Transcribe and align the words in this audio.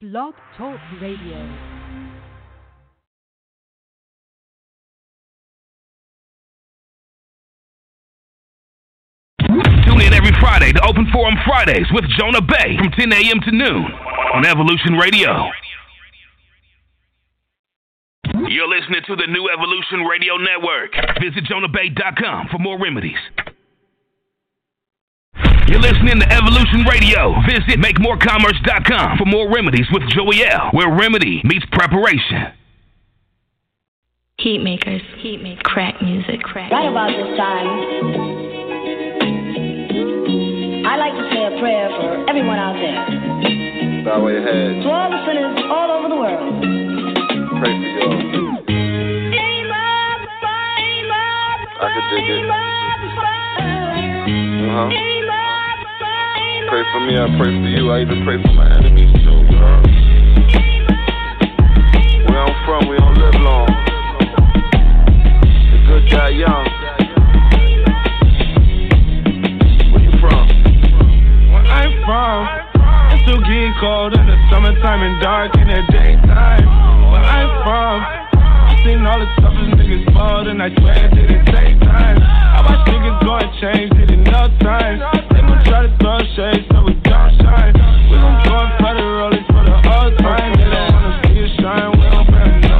Blog 0.00 0.32
Talk 0.56 0.80
Radio. 1.02 1.36
Tune 9.84 10.00
in 10.00 10.14
every 10.14 10.32
Friday 10.40 10.72
to 10.72 10.82
Open 10.88 11.06
Forum 11.12 11.34
Fridays 11.44 11.84
with 11.92 12.04
Jonah 12.18 12.40
Bey 12.40 12.78
from 12.78 12.90
10 12.92 13.12
a.m. 13.12 13.40
to 13.44 13.50
noon 13.52 13.92
on 14.32 14.46
Evolution 14.46 14.94
Radio. 14.94 15.50
You're 18.48 18.68
listening 18.68 19.02
to 19.06 19.16
the 19.16 19.26
new 19.26 19.50
Evolution 19.52 20.06
Radio 20.08 20.38
Network. 20.38 20.92
Visit 21.20 21.44
jonahbey.com 21.44 22.48
for 22.50 22.58
more 22.58 22.80
remedies. 22.82 23.20
You're 25.80 25.92
listening 25.92 26.20
to 26.20 26.28
Evolution 26.30 26.84
Radio. 26.84 27.32
Visit 27.48 27.80
MakeMoreCommerce.com 27.80 29.16
for 29.16 29.24
more 29.24 29.50
remedies 29.50 29.86
with 29.90 30.02
Joey 30.10 30.44
L, 30.44 30.68
where 30.72 30.94
remedy 30.94 31.40
meets 31.42 31.64
preparation. 31.72 32.52
Heat 34.38 34.58
makers, 34.58 35.00
heat 35.20 35.40
make 35.42 35.62
crack 35.62 36.02
music, 36.02 36.42
crack. 36.42 36.70
Right 36.70 36.86
about 36.86 37.08
this 37.08 37.34
time, 37.38 37.66
I 40.84 40.96
like 41.00 41.16
to 41.16 41.30
say 41.32 41.46
a 41.48 41.58
prayer 41.58 41.88
for 41.88 42.28
everyone 42.28 42.58
out 42.58 42.76
there. 42.76 44.04
Bow 44.04 44.28
your 44.28 44.42
head. 44.42 44.82
To 44.82 44.88
all 44.90 45.10
the 45.10 45.24
sinners 45.24 45.62
all 45.64 45.90
over 45.96 46.08
the 46.10 46.16
world. 46.16 46.60
Pray 47.56 47.72
for 47.72 47.88
y'all. 47.88 48.20
I 51.80 51.88
could 51.94 52.04
dig 52.10 52.28
it. 52.28 52.50
Uh 54.60 54.88
huh. 54.88 55.19
Pray 56.70 56.84
for 56.92 57.00
me, 57.00 57.18
I 57.18 57.26
pray 57.36 57.50
for 57.50 57.66
you. 57.66 57.90
I 57.90 58.02
even 58.02 58.22
pray 58.22 58.40
for 58.40 58.52
my 58.54 58.70
enemies 58.70 59.10
too. 59.26 59.42
You? 59.42 59.58
Where 62.30 62.38
I'm 62.46 62.54
from, 62.62 62.86
we 62.86 62.94
don't 62.94 63.18
live 63.18 63.34
long. 63.42 63.66
The 65.66 65.78
good 65.82 66.06
die 66.14 66.30
young. 66.30 66.66
Where 69.90 69.98
you 69.98 70.14
from? 70.22 70.46
I'm 71.66 71.90
from, 72.06 72.46
it's 73.10 73.26
still 73.26 73.42
getting 73.42 73.74
cold 73.80 74.14
in 74.14 74.30
the 74.30 74.38
summertime 74.48 75.02
and 75.02 75.20
dark 75.20 75.50
in 75.56 75.66
the 75.66 75.82
daytime. 75.90 76.70
Where 77.10 77.18
I'm 77.18 77.50
from, 77.66 77.98
I 77.98 78.78
seen 78.86 79.04
all 79.04 79.18
the 79.18 79.26
toughest 79.42 79.74
niggas 79.74 80.06
fall 80.14 80.46
and 80.46 80.62
I 80.62 80.70
swear 80.78 81.04
it 81.04 81.14
didn't 81.18 81.46
take 81.46 81.80
time. 81.80 82.22
I 82.22 82.62
watch 82.62 82.86
niggas 82.86 83.18
go 83.26 83.34
and 83.42 83.50
change 83.58 83.90
it 83.98 84.10
in 84.12 84.22
no 84.22 84.46
time. 84.62 85.02
They 85.34 85.40
gon' 85.42 85.64
try 85.64 85.82
to 85.82 85.98
shade 86.36 86.62
so 86.70 86.82
we 86.86 86.94
don't 87.02 87.32
shine. 87.42 87.74
We 88.10 88.16
gon' 88.18 88.38
go 88.46 88.54
and 88.62 88.72
fight 88.78 88.96
the 88.98 89.06
rollies 89.06 89.46
for 89.50 89.62
the 89.66 89.76
old 89.82 90.14
time. 90.18 90.52
They 90.54 90.68
don't 90.70 90.92
wanna 90.94 91.22
see 91.26 91.42
us 91.42 91.52
shine, 91.58 91.90
we 91.96 92.06
don't 92.06 92.28
pay 92.30 92.50
no 92.70 92.78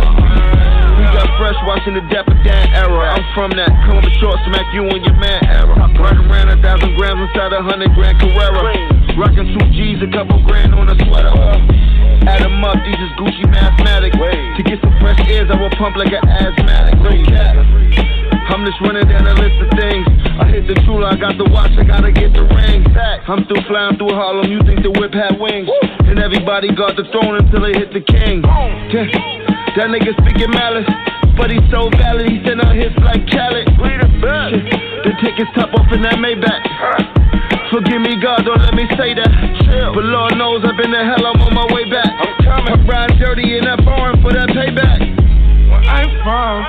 We 0.98 1.04
got 1.10 1.28
fresh 1.38 1.58
watching 1.66 1.94
the 1.94 2.04
Dapper 2.12 2.36
Dan 2.46 2.66
era. 2.74 3.10
I'm 3.10 3.24
from 3.34 3.50
that. 3.58 3.70
Come 3.86 3.98
up 3.98 4.06
short, 4.22 4.38
smack 4.46 4.70
you 4.74 4.86
and 4.86 5.02
your 5.02 5.18
man 5.18 5.42
era. 5.46 5.74
Running 5.74 6.30
around 6.30 6.48
a 6.48 6.58
thousand 6.62 6.94
grams 6.96 7.20
inside 7.26 7.52
a 7.52 7.62
hundred 7.62 7.92
grand 7.94 8.18
Carrera. 8.20 8.72
Rocking 9.18 9.48
two 9.52 9.66
G's, 9.74 10.00
a 10.02 10.10
couple 10.12 10.40
grand 10.46 10.74
on 10.74 10.88
a 10.88 10.96
sweater. 11.04 11.34
Add 12.28 12.42
'em 12.42 12.64
up, 12.64 12.78
these 12.84 13.00
is 13.00 13.12
Gucci 13.18 13.48
mathematics. 13.50 14.16
To 14.16 14.62
get 14.62 14.80
some 14.80 14.94
fresh 15.00 15.20
ears, 15.28 15.50
I 15.50 15.60
will 15.60 15.70
pump 15.76 15.96
like 15.96 16.12
an 16.12 16.26
asthmatic. 16.28 17.00
No 17.00 17.10
cap. 17.24 18.19
I'm 18.50 18.66
just 18.66 18.80
running 18.82 19.06
down 19.06 19.26
a 19.26 19.34
list 19.38 19.56
of 19.62 19.70
things. 19.78 20.04
I 20.36 20.50
hit 20.50 20.66
the 20.66 20.74
jeweler, 20.82 21.06
I 21.06 21.16
got 21.16 21.38
the 21.38 21.46
watch, 21.48 21.70
I 21.78 21.84
gotta 21.84 22.10
get 22.10 22.34
the 22.34 22.42
ring. 22.42 22.82
Back. 22.92 23.22
I'm 23.28 23.44
still 23.46 23.62
flying 23.70 23.96
through 23.96 24.10
Harlem, 24.10 24.50
you 24.50 24.58
think 24.66 24.82
the 24.82 24.90
whip 24.90 25.14
had 25.14 25.38
wings. 25.38 25.70
And 26.10 26.18
everybody 26.18 26.74
got 26.74 26.96
the 26.96 27.06
throne 27.14 27.38
until 27.38 27.62
they 27.62 27.78
hit 27.78 27.94
the 27.94 28.02
king. 28.02 28.42
That 28.42 29.86
nigga 29.86 30.12
speaking 30.18 30.50
malice, 30.50 30.90
but 31.38 31.54
he's 31.54 31.62
so 31.70 31.88
valid, 31.94 32.26
he 32.26 32.42
sent 32.42 32.58
out 32.58 32.74
hits 32.74 32.98
like 33.06 33.22
Khaled. 33.30 33.70
The 33.70 35.12
tickets 35.22 35.50
top 35.54 35.70
off 35.72 35.86
in 35.94 36.02
that 36.02 36.18
Maybach. 36.18 37.70
Forgive 37.70 38.02
me, 38.02 38.18
God, 38.18 38.42
don't 38.44 38.58
let 38.60 38.74
me 38.74 38.84
say 38.98 39.14
that. 39.14 39.30
But 39.94 40.04
Lord 40.04 40.34
knows 40.36 40.66
I've 40.66 40.76
been 40.76 40.90
to 40.90 41.04
hell, 41.06 41.22
I'm 41.22 41.40
on 41.40 41.54
my 41.54 41.70
way 41.70 41.86
back. 41.86 42.10
I'm 42.10 42.34
coming. 42.42 42.74
I 42.74 43.06
ride 43.06 43.14
dirty 43.22 43.56
in 43.56 43.64
that 43.64 43.78
foreign 43.86 44.20
for 44.20 44.34
that 44.34 44.50
payback. 44.50 44.98
Where 45.70 45.78
I'm 45.86 46.10
from, 46.26 46.66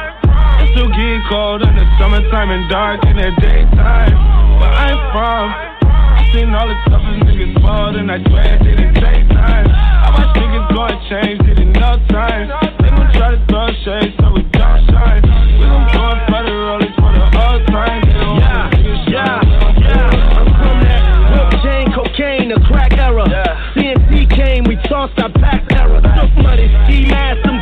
still 0.72 0.90
getting 0.90 1.24
cold 1.30 1.62
in 1.62 1.76
the 1.76 1.86
summertime 2.00 2.52
and 2.52 2.70
dark 2.70 3.04
in 3.06 3.18
the 3.18 3.32
daytime. 3.40 4.16
Where 4.60 4.72
I'm 4.72 5.00
from, 5.12 5.52
I 5.52 6.30
seen 6.34 6.54
all 6.56 6.68
the 6.68 6.78
toughest 6.88 7.28
niggas 7.28 7.62
fall 7.62 7.96
and 7.96 8.12
I 8.12 8.24
swear 8.24 8.56
it 8.56 8.64
didn't 8.64 8.96
take 8.96 9.28
time. 9.30 9.68
I 9.68 10.08
watch 10.16 10.32
niggas 10.38 10.68
go 10.72 10.84
and 10.88 11.02
change 11.12 11.44
it 11.50 11.60
in 11.60 11.72
no 11.74 12.00
time. 12.08 12.48
They 12.80 12.90
gon' 12.90 13.12
try 13.12 13.36
to 13.36 13.42
throw 13.48 13.68
shade 13.84 14.16
so 14.20 14.32
we 14.32 14.44
don't 14.56 14.82
shine. 14.88 15.22
We 15.60 15.66
gon' 15.68 15.88
go 15.92 16.04
and 16.08 16.22
fight 16.32 16.46
the 16.48 16.56
rollies 16.56 16.96
for 16.96 17.12
the 17.12 17.26
old 17.36 17.62
time. 17.68 18.02
They 18.08 18.16
don't 18.16 18.40
wanna 18.40 18.72
see 18.76 18.92
us 18.92 19.02
shine. 19.12 19.12
Yeah, 19.12 19.92
yeah, 19.92 20.40
I'm 20.40 20.48
from 20.56 20.78
that 20.88 21.04
whip 21.36 21.52
chain, 21.64 21.86
cocaine, 21.92 22.48
the 22.50 22.60
crack 22.68 22.94
era. 22.96 23.28
CNC 23.76 24.30
came, 24.32 24.64
we 24.64 24.76
tossed 24.88 25.20
our 25.20 25.32
past 25.36 25.68
era. 25.76 26.00
Took 26.00 26.32
money, 26.44 26.68
ski 26.86 27.08
mask, 27.12 27.44
some 27.46 27.61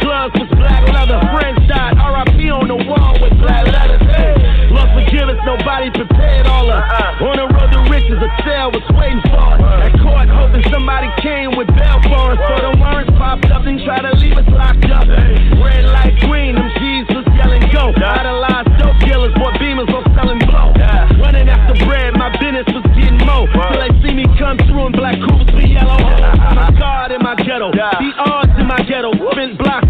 nobody 5.70 5.92
prepared 5.92 6.48
all 6.48 6.70
us. 6.70 6.82
Uh-huh. 6.82 7.30
On 7.30 7.36
the 7.38 7.46
road 7.54 7.70
to 7.70 7.82
riches, 7.94 8.18
a 8.18 8.30
cell 8.42 8.74
was 8.74 8.82
waiting 8.98 9.22
for 9.30 9.38
us. 9.38 9.62
Uh-huh. 9.62 9.86
At 9.86 9.94
court, 10.02 10.28
hoping 10.30 10.66
somebody 10.74 11.10
came 11.22 11.54
with 11.54 11.70
bail 11.78 12.02
for 12.10 12.34
us. 12.34 12.42
So 12.42 12.54
the 12.58 12.74
warrants 12.82 13.14
popped 13.14 13.46
up 13.54 13.70
and 13.70 13.78
tried 13.86 14.10
to 14.10 14.18
leave 14.18 14.34
us 14.34 14.50
locked 14.50 14.90
up. 14.90 15.06
Red 15.06 15.86
light 15.94 16.18
green, 16.26 16.58
them 16.58 16.74
G's 16.74 17.06
was 17.14 17.26
yelling 17.38 17.62
go. 17.70 17.94
Idolized 17.94 18.82
dope 18.82 18.98
dealers, 19.06 19.34
bought 19.38 19.62
beamers, 19.62 19.90
was 19.94 20.06
selling 20.18 20.42
blow. 20.50 20.74
Running 21.22 21.46
after 21.46 21.78
bread, 21.86 22.18
my 22.18 22.34
business 22.42 22.66
was 22.74 22.86
getting 22.98 23.22
mo. 23.22 23.46
Till 23.46 23.78
they 23.78 23.94
see 24.02 24.14
me 24.18 24.26
come 24.42 24.58
through 24.66 24.90
in 24.90 24.94
black 24.98 25.22
coupes 25.22 25.54
be 25.54 25.70
yellow. 25.70 26.02
A 26.66 26.74
guard 26.74 27.14
in 27.14 27.22
my 27.22 27.38
ghetto. 27.38 27.70
The 27.70 28.10
odds 28.18 28.58
in 28.58 28.66
my 28.66 28.82
ghetto. 28.90 29.14
Been 29.38 29.54
blocked 29.56 29.89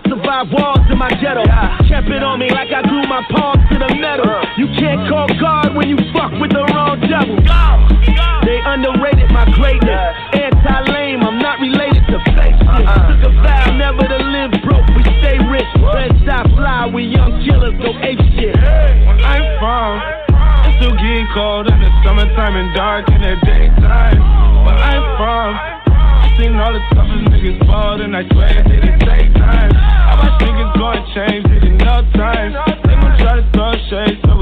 through 0.00 0.12
shots, 0.12 0.22
survive 0.22 0.46
walls 0.52 0.86
in 0.90 0.98
my 0.98 1.10
ghetto. 1.20 1.44
Kept 1.88 2.08
it 2.08 2.22
on 2.22 2.38
me 2.38 2.50
like 2.50 2.72
I 2.72 2.82
grew 2.82 3.02
my 3.08 3.22
palms 3.30 3.62
to 3.70 3.78
the 3.78 3.94
metal. 4.00 4.24
You 4.56 4.66
can't 4.78 5.08
call 5.08 5.28
God 5.40 5.74
when 5.74 5.88
you 5.88 5.96
fuck 6.12 6.32
with 6.40 6.52
the 6.52 6.64
wrong 6.72 7.00
devil. 7.00 7.36
They 8.44 8.58
underrated 8.64 9.30
my 9.30 9.46
greatness. 9.52 10.16
Anti-lame, 10.32 11.22
I'm 11.22 11.38
not 11.38 11.60
related 11.60 12.04
to 12.10 12.18
fake. 12.34 12.58
Took 12.58 13.22
a 13.28 13.32
vow 13.42 13.76
never 13.76 14.06
to 14.08 14.18
live 14.18 14.52
broke, 14.62 14.86
we 14.96 15.02
stay 15.20 15.38
rich. 15.50 15.68
Shot 16.24 16.46
fly, 16.54 16.86
we 16.86 17.04
young 17.04 17.42
killers 17.42 17.74
go 17.82 17.90
ape 17.98 18.18
shit. 18.38 18.54
Where 18.54 19.18
I'm 19.26 19.42
from, 19.58 19.98
it's 20.66 20.78
still 20.78 20.94
getting 20.94 21.26
cold 21.34 21.66
in 21.66 21.78
the 21.80 21.90
summertime 22.04 22.54
and 22.56 22.74
dark 22.74 23.08
in 23.10 23.20
the 23.20 23.34
daytime. 23.42 24.22
Where 24.62 24.78
I'm 24.78 25.02
from, 25.18 25.54
I 25.58 25.81
seen 26.38 26.54
all 26.56 26.72
the 26.72 26.80
toughest 26.94 27.24
niggas 27.30 27.66
fall 27.66 28.00
and 28.00 28.16
I 28.16 28.26
swear 28.28 28.60
it 28.60 28.68
didn't 28.68 29.00
take 29.00 29.32
time. 29.34 29.72
I 29.74 30.14
watch 30.16 30.40
niggas 30.42 30.72
and 30.76 31.06
change 31.14 31.46
it 31.46 31.64
in 31.64 31.76
no 31.78 32.02
time. 32.14 32.52
They 32.84 32.94
gon' 32.94 33.18
try 33.18 33.36
to 33.40 33.44
throw 33.52 33.72
shade 33.90 34.18
so 34.24 34.41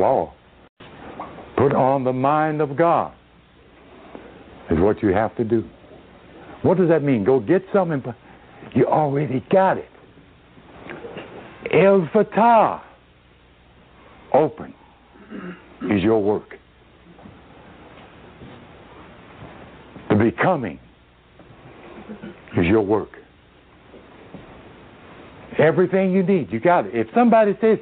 law. 0.00 0.32
Put 1.56 1.74
on 1.74 2.04
the 2.04 2.12
mind 2.12 2.60
of 2.60 2.76
God 2.76 3.12
is 4.70 4.78
what 4.78 5.02
you 5.02 5.10
have 5.10 5.36
to 5.36 5.44
do. 5.44 5.64
What 6.62 6.78
does 6.78 6.88
that 6.88 7.02
mean? 7.02 7.24
Go 7.24 7.40
get 7.40 7.62
something. 7.72 8.02
You 8.74 8.86
already 8.86 9.44
got 9.50 9.78
it. 9.78 9.88
El 11.72 12.08
Fatah. 12.12 12.82
open 14.32 14.74
is 15.90 16.02
your 16.02 16.22
work. 16.22 16.54
The 20.08 20.16
becoming 20.16 20.80
is 22.56 22.66
your 22.66 22.82
work. 22.82 23.10
Everything 25.58 26.12
you 26.12 26.22
need, 26.22 26.50
you 26.50 26.58
got 26.58 26.86
it. 26.86 26.94
If 26.94 27.08
somebody 27.14 27.56
says, 27.60 27.78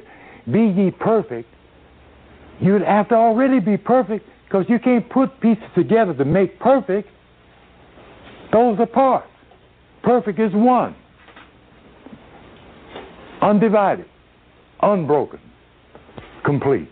Be 0.51 0.59
ye 0.59 0.91
perfect, 0.91 1.49
you'd 2.61 2.81
have 2.81 3.09
to 3.09 3.15
already 3.15 3.59
be 3.59 3.77
perfect 3.77 4.25
because 4.45 4.65
you 4.67 4.79
can't 4.79 5.09
put 5.09 5.39
pieces 5.41 5.63
together 5.75 6.13
to 6.13 6.25
make 6.25 6.59
perfect. 6.59 7.07
Those 8.51 8.79
are 8.79 8.87
parts. 8.87 9.27
Perfect 10.01 10.39
is 10.39 10.51
one, 10.53 10.95
undivided, 13.41 14.05
unbroken, 14.81 15.39
complete. 16.45 16.89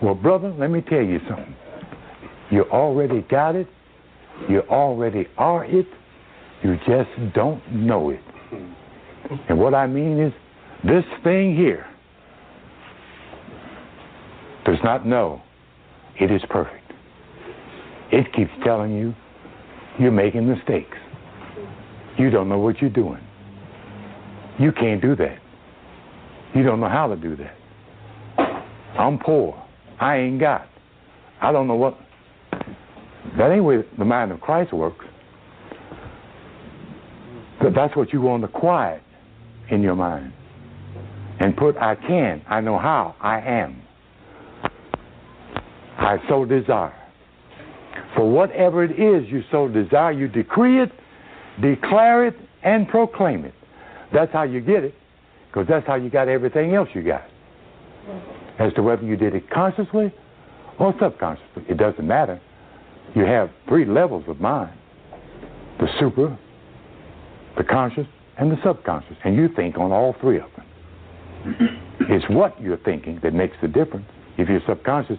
Well, 0.00 0.14
brother, 0.14 0.54
let 0.56 0.70
me 0.70 0.80
tell 0.80 1.02
you 1.02 1.18
something. 1.28 1.54
You 2.50 2.62
already 2.64 3.22
got 3.22 3.56
it. 3.56 3.66
You 4.48 4.60
already 4.62 5.26
are 5.36 5.64
it. 5.64 5.86
You 6.62 6.76
just 6.86 7.34
don't 7.34 7.60
know 7.72 8.10
it. 8.10 8.20
And 9.48 9.58
what 9.58 9.74
I 9.74 9.86
mean 9.86 10.20
is, 10.20 10.32
this 10.84 11.04
thing 11.22 11.56
here 11.56 11.86
does 14.64 14.78
not 14.84 15.06
know 15.06 15.42
it 16.20 16.30
is 16.30 16.42
perfect. 16.48 16.92
It 18.10 18.32
keeps 18.34 18.50
telling 18.64 18.94
you 18.94 19.14
you're 19.98 20.12
making 20.12 20.48
mistakes. 20.48 20.96
You 22.18 22.30
don't 22.30 22.48
know 22.48 22.58
what 22.58 22.80
you're 22.80 22.90
doing. 22.90 23.22
You 24.58 24.72
can't 24.72 25.00
do 25.00 25.16
that. 25.16 25.38
You 26.54 26.62
don't 26.62 26.80
know 26.80 26.88
how 26.88 27.06
to 27.06 27.16
do 27.16 27.36
that. 27.36 27.56
I'm 28.98 29.18
poor. 29.18 29.60
I 29.98 30.16
ain't 30.18 30.40
got. 30.40 30.68
I 31.40 31.52
don't 31.52 31.66
know 31.66 31.74
what. 31.74 31.98
That 33.38 33.50
ain't 33.50 33.64
where 33.64 33.84
the 33.98 34.04
mind 34.04 34.32
of 34.32 34.40
Christ 34.40 34.72
works. 34.72 35.04
But 37.60 37.74
that's 37.74 37.96
what 37.96 38.12
you 38.12 38.20
want 38.20 38.42
to 38.42 38.48
quiet 38.48 39.02
in 39.70 39.82
your 39.82 39.96
mind. 39.96 40.32
And 41.40 41.56
put 41.56 41.76
I 41.76 41.94
can, 41.94 42.42
I 42.48 42.60
know 42.60 42.78
how, 42.78 43.16
I 43.20 43.40
am. 43.40 43.82
I 45.98 46.18
so 46.28 46.44
desire. 46.44 46.94
For 48.16 48.30
whatever 48.30 48.84
it 48.84 48.92
is 48.92 49.28
you 49.30 49.42
so 49.50 49.68
desire, 49.68 50.12
you 50.12 50.28
decree 50.28 50.82
it, 50.82 50.90
declare 51.60 52.26
it, 52.26 52.36
and 52.62 52.88
proclaim 52.88 53.44
it. 53.44 53.54
That's 54.12 54.32
how 54.32 54.42
you 54.42 54.60
get 54.60 54.84
it, 54.84 54.94
because 55.48 55.66
that's 55.68 55.86
how 55.86 55.94
you 55.94 56.10
got 56.10 56.28
everything 56.28 56.74
else 56.74 56.88
you 56.94 57.02
got. 57.02 57.24
As 58.58 58.72
to 58.74 58.82
whether 58.82 59.02
you 59.02 59.16
did 59.16 59.34
it 59.34 59.48
consciously 59.50 60.12
or 60.78 60.94
subconsciously, 61.00 61.64
it 61.68 61.78
doesn't 61.78 62.06
matter. 62.06 62.40
You 63.14 63.24
have 63.24 63.50
three 63.68 63.84
levels 63.84 64.24
of 64.28 64.40
mind 64.40 64.72
the 65.80 65.88
super, 65.98 66.38
the 67.56 67.64
conscious, 67.64 68.06
and 68.38 68.52
the 68.52 68.56
subconscious, 68.64 69.16
and 69.24 69.34
you 69.34 69.48
think 69.48 69.76
on 69.76 69.90
all 69.90 70.14
three 70.20 70.38
of 70.38 70.48
them. 70.56 71.80
it's 72.08 72.24
what 72.30 72.60
you're 72.60 72.76
thinking 72.78 73.18
that 73.22 73.34
makes 73.34 73.56
the 73.60 73.68
difference. 73.68 74.06
If 74.38 74.48
your 74.48 74.60
subconscious 74.66 75.18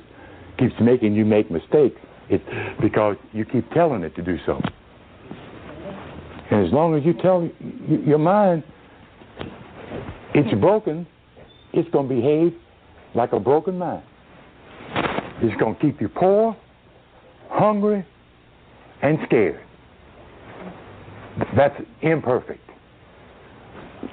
keeps 0.63 0.79
making 0.81 1.15
you 1.15 1.25
make 1.25 1.51
mistakes, 1.51 1.99
it's 2.29 2.43
because 2.81 3.17
you 3.33 3.45
keep 3.45 3.69
telling 3.71 4.03
it 4.03 4.15
to 4.15 4.21
do 4.21 4.37
so. 4.45 4.59
And 6.51 6.65
as 6.65 6.71
long 6.71 6.95
as 6.95 7.03
you 7.05 7.13
tell 7.13 7.49
your 8.05 8.17
mind 8.17 8.63
it's 10.33 10.59
broken, 10.59 11.05
it's 11.73 11.89
going 11.89 12.07
to 12.07 12.15
behave 12.15 12.53
like 13.15 13.33
a 13.33 13.39
broken 13.39 13.77
mind. 13.77 14.03
It's 15.41 15.59
going 15.59 15.75
to 15.75 15.81
keep 15.81 15.99
you 15.99 16.07
poor, 16.09 16.55
hungry, 17.49 18.05
and 19.01 19.17
scared. 19.25 19.61
That's 21.57 21.75
imperfect. 22.01 22.61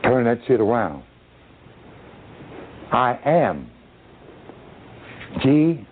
Turn 0.03 0.25
that 0.25 0.39
shit 0.47 0.61
around. 0.61 1.05
I 2.93 3.19
am 3.25 3.71
G 5.43 5.87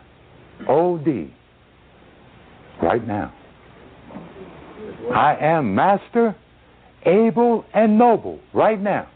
O 0.68 0.98
D 0.98 1.32
right 2.82 3.06
now. 3.06 3.34
I 5.14 5.36
am 5.40 5.74
master, 5.74 6.34
able, 7.04 7.64
and 7.74 7.98
noble 7.98 8.40
right 8.52 8.80
now. 8.80 9.08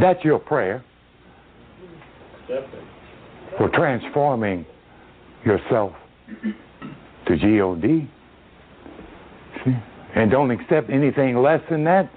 That's 0.00 0.24
your 0.24 0.38
prayer 0.38 0.84
for 3.58 3.68
transforming 3.70 4.64
yourself 5.44 5.92
to 7.26 7.36
G-O-D. 7.36 8.10
See? 9.64 9.72
And 10.14 10.30
don't 10.30 10.50
accept 10.50 10.90
anything 10.90 11.36
less 11.36 11.60
than 11.70 11.84
that. 11.84 12.10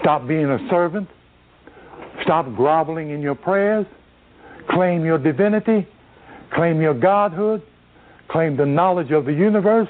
Stop 0.00 0.26
being 0.26 0.46
a 0.46 0.58
servant. 0.70 1.08
Stop 2.22 2.54
groveling 2.54 3.10
in 3.10 3.20
your 3.20 3.34
prayers. 3.34 3.86
Claim 4.70 5.04
your 5.04 5.18
divinity. 5.18 5.86
Claim 6.54 6.80
your 6.80 6.94
godhood. 6.94 7.62
Claim 8.28 8.56
the 8.56 8.66
knowledge 8.66 9.10
of 9.10 9.24
the 9.24 9.32
universe. 9.32 9.88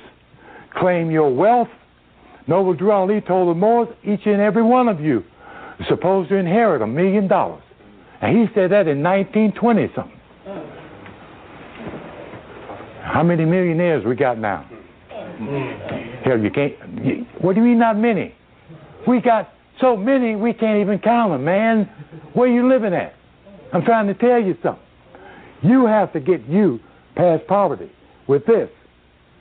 Claim 0.74 1.10
your 1.10 1.34
wealth. 1.34 1.68
Noble 2.46 2.74
Drew 2.74 2.90
Ali 2.90 3.20
told 3.20 3.54
the 3.54 3.58
Moors, 3.58 3.88
each 4.02 4.26
and 4.26 4.40
every 4.40 4.62
one 4.62 4.88
of 4.88 5.00
you 5.00 5.22
is 5.78 5.86
supposed 5.88 6.28
to 6.30 6.36
inherit 6.36 6.82
a 6.82 6.86
million 6.86 7.28
dollars. 7.28 7.62
And 8.20 8.36
he 8.36 8.46
said 8.54 8.70
that 8.70 8.88
in 8.88 9.02
1920 9.02 9.92
something. 9.94 10.18
How 13.02 13.22
many 13.22 13.44
millionaires 13.44 14.04
we 14.04 14.14
got 14.16 14.38
now? 14.38 14.68
Hell, 16.24 16.38
you 16.38 16.50
can't. 16.50 16.72
You, 17.04 17.26
what 17.40 17.54
do 17.54 17.60
you 17.60 17.66
mean, 17.66 17.78
not 17.78 17.98
many? 17.98 18.34
We 19.06 19.20
got 19.20 19.50
so 19.80 19.96
many 19.96 20.36
we 20.36 20.52
can't 20.52 20.80
even 20.80 20.98
count 21.00 21.32
them, 21.32 21.44
man. 21.44 21.90
Where 22.34 22.48
you 22.48 22.68
living 22.68 22.94
at? 22.94 23.14
I'm 23.72 23.82
trying 23.84 24.06
to 24.06 24.14
tell 24.14 24.40
you 24.40 24.56
something. 24.62 24.82
You 25.62 25.86
have 25.86 26.12
to 26.12 26.20
get 26.20 26.46
you 26.48 26.80
past 27.14 27.46
poverty 27.46 27.90
with 28.26 28.44
this. 28.46 28.68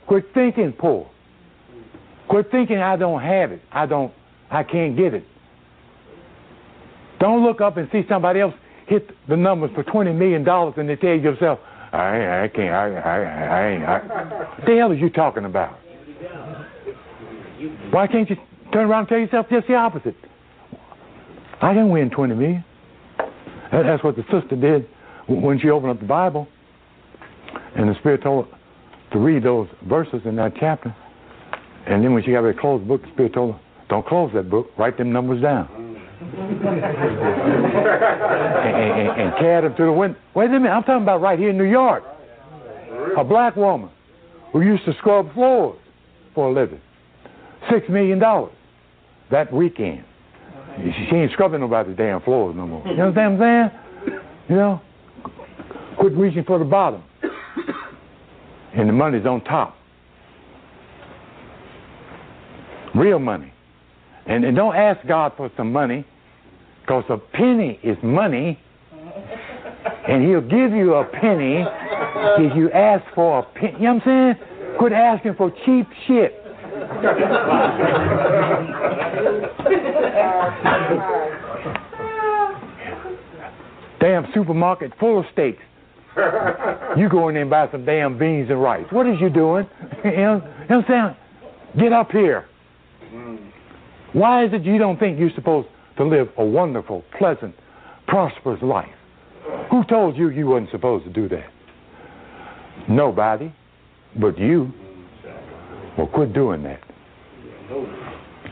Quit 0.06 0.26
thinking 0.34 0.72
poor. 0.72 1.10
Quit 2.28 2.50
thinking 2.50 2.78
I 2.78 2.96
don't 2.96 3.20
have 3.20 3.52
it. 3.52 3.60
I 3.72 3.86
don't. 3.86 4.12
I 4.50 4.62
can't 4.62 4.96
get 4.96 5.14
it. 5.14 5.24
Don't 7.18 7.44
look 7.44 7.60
up 7.60 7.76
and 7.76 7.88
see 7.92 8.02
somebody 8.08 8.40
else 8.40 8.54
hit 8.86 9.10
the 9.28 9.36
numbers 9.36 9.70
for 9.74 9.82
twenty 9.82 10.12
million 10.12 10.44
dollars 10.44 10.74
and 10.76 10.88
they 10.88 10.96
tell 10.96 11.10
yourself, 11.10 11.58
I, 11.92 12.44
I 12.44 12.48
can't. 12.48 12.70
I, 12.70 12.94
I, 12.94 13.18
I 13.22 13.68
ain't. 13.70 13.84
I, 13.84 13.98
what 14.56 14.66
the 14.66 14.76
hell 14.76 14.92
is 14.92 14.98
you 15.00 15.10
talking 15.10 15.44
about? 15.44 15.78
Why 17.90 18.06
can't 18.06 18.28
you 18.28 18.36
turn 18.72 18.88
around 18.88 19.00
and 19.00 19.08
tell 19.08 19.18
yourself 19.18 19.46
just 19.50 19.66
the 19.68 19.74
opposite? 19.74 20.16
I 21.60 21.74
can 21.74 21.90
win 21.90 22.10
twenty 22.10 22.34
million. 22.34 22.64
That's 23.70 24.02
what 24.04 24.16
the 24.16 24.22
sister 24.30 24.56
did 24.56 24.86
when 25.28 25.58
she 25.60 25.70
opened 25.70 25.92
up 25.92 26.00
the 26.00 26.06
Bible, 26.06 26.48
and 27.76 27.88
the 27.88 27.94
Spirit 28.00 28.22
told 28.22 28.46
her 28.46 28.58
to 29.12 29.18
read 29.18 29.42
those 29.42 29.68
verses 29.88 30.22
in 30.24 30.36
that 30.36 30.52
chapter. 30.58 30.94
And 31.86 32.02
then 32.02 32.14
when 32.14 32.22
she 32.22 32.32
got 32.32 32.40
ready 32.40 32.54
to 32.54 32.60
close 32.60 32.80
the 32.80 32.86
book, 32.86 33.02
the 33.02 33.08
Spirit 33.12 33.34
told 33.34 33.54
her, 33.54 33.60
"Don't 33.88 34.06
close 34.06 34.30
that 34.34 34.48
book. 34.50 34.70
Write 34.78 34.96
them 34.98 35.12
numbers 35.12 35.42
down." 35.42 35.68
and, 36.22 36.36
and, 38.76 39.20
and 39.20 39.36
carried 39.38 39.64
him 39.64 39.76
to 39.76 39.84
the 39.84 39.92
window. 39.92 40.18
Wait 40.34 40.46
a 40.46 40.50
minute, 40.50 40.70
I'm 40.70 40.84
talking 40.84 41.02
about 41.02 41.20
right 41.20 41.38
here 41.38 41.50
in 41.50 41.58
New 41.58 41.64
York. 41.64 42.04
A 43.18 43.24
black 43.24 43.56
woman 43.56 43.90
who 44.52 44.60
used 44.60 44.84
to 44.84 44.92
scrub 44.98 45.32
floors 45.34 45.78
for 46.34 46.48
a 46.48 46.52
living. 46.52 46.80
Six 47.70 47.88
million 47.88 48.18
dollars 48.18 48.52
that 49.30 49.52
weekend. 49.52 50.04
She 50.76 51.16
ain't 51.16 51.32
scrubbing 51.32 51.60
nobody's 51.60 51.96
damn 51.96 52.20
floors 52.22 52.54
no 52.56 52.66
more. 52.66 52.86
You 52.86 52.96
know 52.96 53.10
what 53.10 53.18
I'm 53.18 53.38
saying? 53.38 54.20
You 54.48 54.56
know? 54.56 54.80
Quit 56.02 56.14
reaching 56.14 56.42
for 56.42 56.58
the 56.58 56.64
bottom. 56.64 57.04
And 58.74 58.88
the 58.88 58.92
money's 58.92 59.26
on 59.26 59.44
top. 59.44 59.76
Real 62.94 63.18
money. 63.18 63.52
And, 64.26 64.46
and 64.46 64.56
don't 64.56 64.74
ask 64.74 65.06
God 65.06 65.32
for 65.36 65.50
some 65.58 65.70
money 65.70 66.06
because 66.80 67.04
a 67.10 67.18
penny 67.18 67.78
is 67.82 67.98
money, 68.02 68.58
and 70.08 70.26
He'll 70.26 70.40
give 70.40 70.72
you 70.72 70.94
a 70.94 71.04
penny 71.04 71.66
if 72.38 72.56
you 72.56 72.70
ask 72.72 73.04
for 73.14 73.40
a 73.40 73.42
penny. 73.42 73.74
You 73.74 73.80
know 73.80 73.94
what 73.94 74.06
I'm 74.06 74.36
saying? 74.38 74.76
Quit 74.78 74.92
asking 74.94 75.34
for 75.34 75.50
cheap 75.66 75.86
shit. 76.06 76.32
damn 84.00 84.26
supermarket 84.34 84.92
full 84.98 85.20
of 85.20 85.26
steaks. 85.32 85.62
You 86.96 87.08
go 87.08 87.28
in 87.28 87.34
there 87.34 87.42
and 87.42 87.50
buy 87.50 87.70
some 87.72 87.86
damn 87.86 88.18
beans 88.18 88.50
and 88.50 88.60
rice. 88.60 88.84
What 88.90 89.06
is 89.06 89.16
you 89.18 89.30
doing? 89.30 89.66
you 90.04 90.10
know, 90.10 90.42
you 90.42 90.68
know 90.68 90.76
what 90.76 90.90
I'm 90.90 91.14
saying? 91.16 91.16
Get 91.80 91.92
up 91.92 92.10
here. 92.10 92.46
Mm. 93.10 93.50
Why 94.12 94.44
is 94.44 94.52
it 94.52 94.62
you 94.62 94.76
don't 94.76 94.98
think 94.98 95.18
you're 95.18 95.30
supposed 95.34 95.68
to 95.96 96.04
live 96.04 96.28
a 96.36 96.44
wonderful, 96.44 97.02
pleasant, 97.18 97.54
prosperous 98.06 98.62
life? 98.62 98.94
Who 99.70 99.84
told 99.84 100.16
you 100.16 100.28
you 100.28 100.46
wasn't 100.48 100.70
supposed 100.70 101.04
to 101.04 101.10
do 101.10 101.28
that? 101.30 101.50
Nobody 102.88 103.52
but 104.20 104.38
you. 104.38 104.70
Well, 105.96 106.06
quit 106.08 106.32
doing 106.32 106.62
that. 106.64 106.80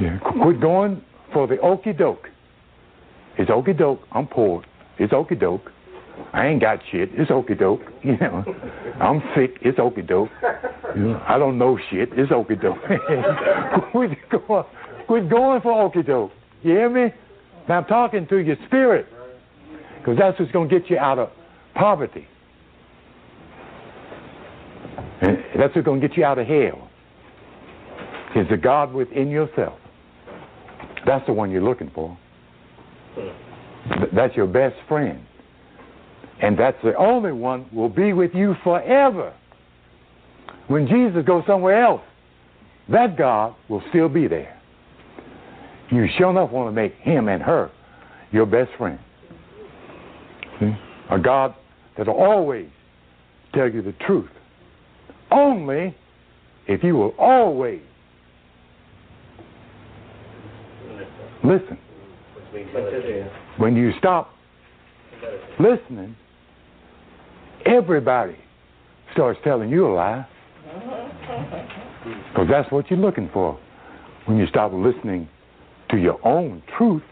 Yeah, 0.00 0.18
quit 0.18 0.60
going 0.60 1.02
for 1.32 1.46
the 1.46 1.58
okey 1.60 1.92
doke. 1.92 2.28
It's 3.38 3.50
okey 3.50 3.74
doke. 3.74 4.00
I'm 4.12 4.26
poor. 4.26 4.64
It's 4.98 5.12
okey 5.12 5.34
doke. 5.34 5.70
I 6.32 6.46
ain't 6.46 6.60
got 6.60 6.78
shit. 6.90 7.10
It's 7.14 7.30
okey 7.30 7.54
doke. 7.54 7.80
You 8.04 8.16
know, 8.16 8.44
I'm 9.00 9.22
sick. 9.36 9.58
It's 9.62 9.78
okey 9.78 10.02
doke. 10.02 10.30
You 10.96 11.02
know, 11.02 11.24
I 11.28 11.38
don't 11.38 11.58
know 11.58 11.78
shit. 11.90 12.10
It's 12.12 12.32
okey 12.32 12.56
doke. 12.56 12.78
quit 13.92 14.10
going, 14.30 14.64
quit 15.06 15.30
going 15.30 15.60
for 15.60 15.82
okey 15.82 16.02
doke. 16.02 16.32
You 16.62 16.72
hear 16.72 16.90
me? 16.90 17.12
Now 17.68 17.78
I'm 17.78 17.84
talking 17.84 18.26
to 18.28 18.38
your 18.38 18.56
spirit, 18.66 19.06
because 19.98 20.16
that's 20.18 20.38
what's 20.40 20.50
going 20.52 20.68
to 20.68 20.78
get 20.78 20.90
you 20.90 20.98
out 20.98 21.18
of 21.18 21.30
poverty. 21.74 22.26
And 25.20 25.38
that's 25.58 25.74
what's 25.74 25.84
going 25.84 26.00
to 26.00 26.08
get 26.08 26.16
you 26.16 26.24
out 26.24 26.38
of 26.38 26.46
hell. 26.46 26.88
Is 28.34 28.48
the 28.48 28.56
God 28.56 28.92
within 28.92 29.28
yourself. 29.28 29.78
That's 31.06 31.24
the 31.26 31.32
one 31.32 31.50
you're 31.50 31.62
looking 31.62 31.90
for. 31.94 32.16
That's 34.14 34.34
your 34.36 34.46
best 34.46 34.76
friend. 34.88 35.20
And 36.42 36.58
that's 36.58 36.76
the 36.82 36.94
only 36.96 37.32
one 37.32 37.66
will 37.72 37.88
be 37.88 38.12
with 38.12 38.34
you 38.34 38.54
forever. 38.64 39.34
When 40.68 40.86
Jesus 40.86 41.24
goes 41.26 41.42
somewhere 41.46 41.84
else, 41.84 42.02
that 42.88 43.16
God 43.16 43.54
will 43.68 43.82
still 43.90 44.08
be 44.08 44.26
there. 44.26 44.58
You 45.90 46.06
sure 46.16 46.30
enough 46.30 46.50
want 46.50 46.68
to 46.68 46.72
make 46.72 46.94
him 46.94 47.28
and 47.28 47.42
her 47.42 47.70
your 48.32 48.46
best 48.46 48.70
friend. 48.78 48.98
See? 50.60 50.72
A 51.10 51.18
God 51.18 51.54
that'll 51.96 52.14
always 52.14 52.68
tell 53.52 53.68
you 53.68 53.82
the 53.82 53.92
truth. 54.06 54.30
Only 55.30 55.96
if 56.66 56.82
you 56.84 56.94
will 56.94 57.14
always 57.18 57.82
listen. 61.42 61.78
When 63.58 63.76
you 63.76 63.92
stop 63.98 64.30
listening, 65.58 66.16
everybody 67.66 68.36
starts 69.12 69.38
telling 69.44 69.70
you 69.70 69.86
a 69.86 69.92
lie. 69.94 70.26
Because 72.00 72.48
that's 72.50 72.72
what 72.72 72.90
you're 72.90 72.98
looking 72.98 73.28
for. 73.30 73.60
When 74.24 74.38
you 74.38 74.46
stop 74.46 74.72
listening 74.72 75.28
to 75.90 75.98
your 75.98 76.18
own 76.26 76.62
truth, 76.78 77.02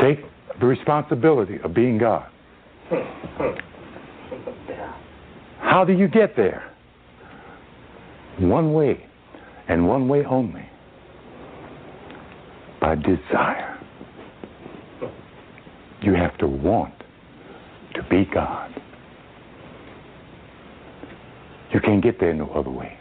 take 0.00 0.18
the 0.58 0.66
responsibility 0.66 1.58
of 1.62 1.72
being 1.72 1.98
God. 1.98 2.28
How 5.60 5.84
do 5.84 5.92
you 5.92 6.08
get 6.08 6.34
there? 6.36 6.72
One 8.40 8.72
way, 8.72 9.06
and 9.68 9.86
one 9.86 10.08
way 10.08 10.24
only 10.24 10.68
by 12.80 12.96
desire. 12.96 13.75
You 16.02 16.14
have 16.14 16.36
to 16.38 16.46
want 16.46 16.94
to 17.94 18.02
be 18.04 18.24
God. 18.32 18.82
You 21.72 21.80
can't 21.80 22.02
get 22.02 22.20
there 22.20 22.32
no 22.32 22.48
other 22.50 22.70
way. 22.70 22.96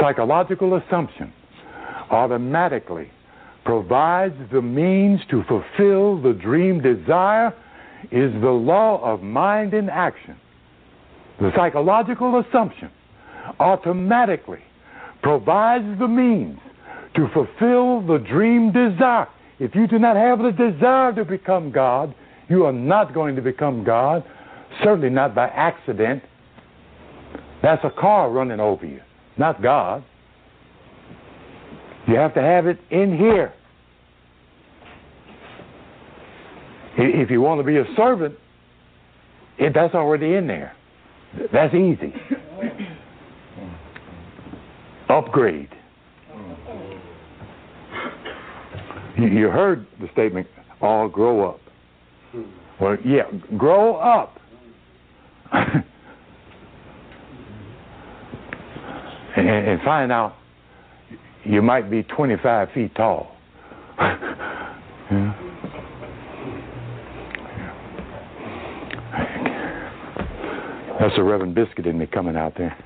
Psychological 0.00 0.76
assumption 0.76 1.32
automatically 2.10 3.10
provides 3.64 4.34
the 4.52 4.62
means 4.62 5.20
to 5.30 5.42
fulfill 5.44 6.20
the 6.20 6.32
dream 6.32 6.80
desire 6.80 7.54
is 8.10 8.32
the 8.40 8.50
law 8.50 9.00
of 9.02 9.22
mind 9.22 9.74
in 9.74 9.88
action. 9.88 10.38
The 11.40 11.52
psychological 11.56 12.38
assumption 12.40 12.90
automatically 13.60 14.62
provides 15.22 15.98
the 15.98 16.08
means 16.08 16.58
to 17.18 17.28
fulfill 17.34 18.00
the 18.06 18.18
dream 18.18 18.70
desire. 18.70 19.26
If 19.58 19.74
you 19.74 19.88
do 19.88 19.98
not 19.98 20.14
have 20.14 20.38
the 20.38 20.52
desire 20.52 21.12
to 21.14 21.24
become 21.24 21.72
God, 21.72 22.14
you 22.48 22.64
are 22.64 22.72
not 22.72 23.12
going 23.12 23.34
to 23.34 23.42
become 23.42 23.82
God, 23.82 24.22
certainly 24.84 25.10
not 25.10 25.34
by 25.34 25.48
accident. 25.48 26.22
That's 27.60 27.84
a 27.84 27.90
car 27.90 28.30
running 28.30 28.60
over 28.60 28.86
you, 28.86 29.00
not 29.36 29.60
God. 29.60 30.04
You 32.06 32.14
have 32.14 32.34
to 32.34 32.40
have 32.40 32.68
it 32.68 32.78
in 32.90 33.18
here. 33.18 33.52
If 36.96 37.30
you 37.30 37.40
want 37.40 37.60
to 37.60 37.64
be 37.64 37.78
a 37.78 37.84
servant, 37.96 38.36
it, 39.58 39.74
that's 39.74 39.94
already 39.94 40.34
in 40.34 40.46
there. 40.46 40.72
That's 41.52 41.74
easy. 41.74 42.14
Upgrade. 45.08 45.77
You 49.22 49.48
heard 49.48 49.86
the 50.00 50.08
statement, 50.12 50.46
all 50.80 51.08
grow 51.08 51.50
up. 51.50 51.60
Well, 52.80 52.96
yeah, 53.04 53.24
grow 53.56 53.96
up. 53.96 54.38
and, 55.52 55.88
and 59.36 59.82
find 59.82 60.12
out 60.12 60.36
you 61.44 61.62
might 61.62 61.90
be 61.90 62.04
25 62.04 62.68
feet 62.72 62.94
tall. 62.94 63.34
yeah. 63.98 65.34
That's 71.00 71.16
the 71.16 71.22
Reverend 71.22 71.54
Biscuit 71.54 71.86
in 71.86 71.98
me 71.98 72.06
coming 72.06 72.36
out 72.36 72.54
there. 72.56 72.76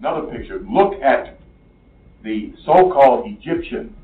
Another 0.00 0.26
picture. 0.28 0.60
Look 0.60 0.94
at 1.02 1.38
the 2.22 2.52
so-called 2.64 3.26
Egyptian, 3.26 3.96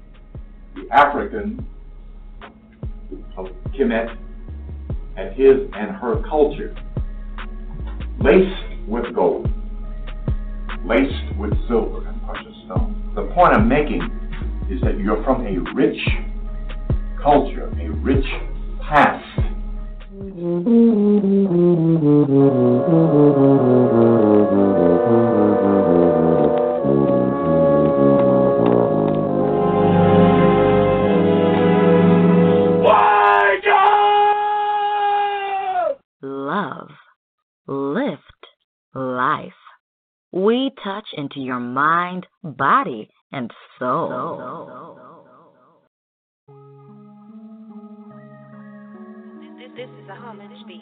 the 0.75 0.93
African 0.93 1.65
of 3.37 3.47
Kemet, 3.79 4.17
and 5.17 5.35
his 5.37 5.69
and 5.73 5.93
her 5.93 6.21
culture, 6.29 6.75
laced 8.19 8.89
with 8.89 9.15
gold, 9.15 9.49
laced 10.85 11.37
with 11.39 11.53
silver 11.69 12.09
and 12.09 12.21
precious 12.25 12.55
stones. 12.65 12.97
The 13.15 13.31
point 13.33 13.55
I'm 13.55 13.69
making 13.69 14.03
is 14.69 14.81
that 14.81 14.99
you're 14.99 15.23
from 15.23 15.47
a 15.47 15.59
rich 15.75 16.01
culture, 17.23 17.69
a 17.81 17.91
rich 17.91 18.27
past. 18.83 19.25
Love. 20.17 20.31
Lift. 37.67 38.23
Life. 38.95 39.53
We 40.31 40.71
touch 40.85 41.07
into 41.17 41.41
your 41.41 41.59
mind, 41.59 42.29
body, 42.45 43.11
and 43.33 43.51
soul. 43.81 44.94
This 49.77 49.91
is 49.91 50.09
a 50.09 50.15
homage 50.15 50.51
beat. 50.69 50.81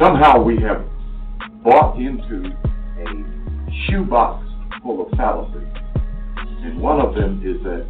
Somehow 0.00 0.44
we 0.44 0.60
have 0.62 0.86
bought 1.64 1.98
into 1.98 2.52
a 3.00 3.86
shoebox 3.88 4.46
full 4.80 5.04
of 5.04 5.18
fallacies. 5.18 5.66
And 6.36 6.80
one 6.80 7.00
of 7.00 7.16
them 7.16 7.42
is 7.44 7.60
that 7.64 7.84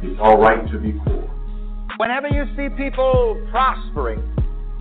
it's 0.00 0.20
all 0.22 0.38
right 0.38 0.64
to 0.70 0.78
be 0.78 0.92
poor. 0.92 1.28
Whenever 1.96 2.28
you 2.28 2.44
see 2.56 2.68
people 2.76 3.44
prospering, 3.50 4.22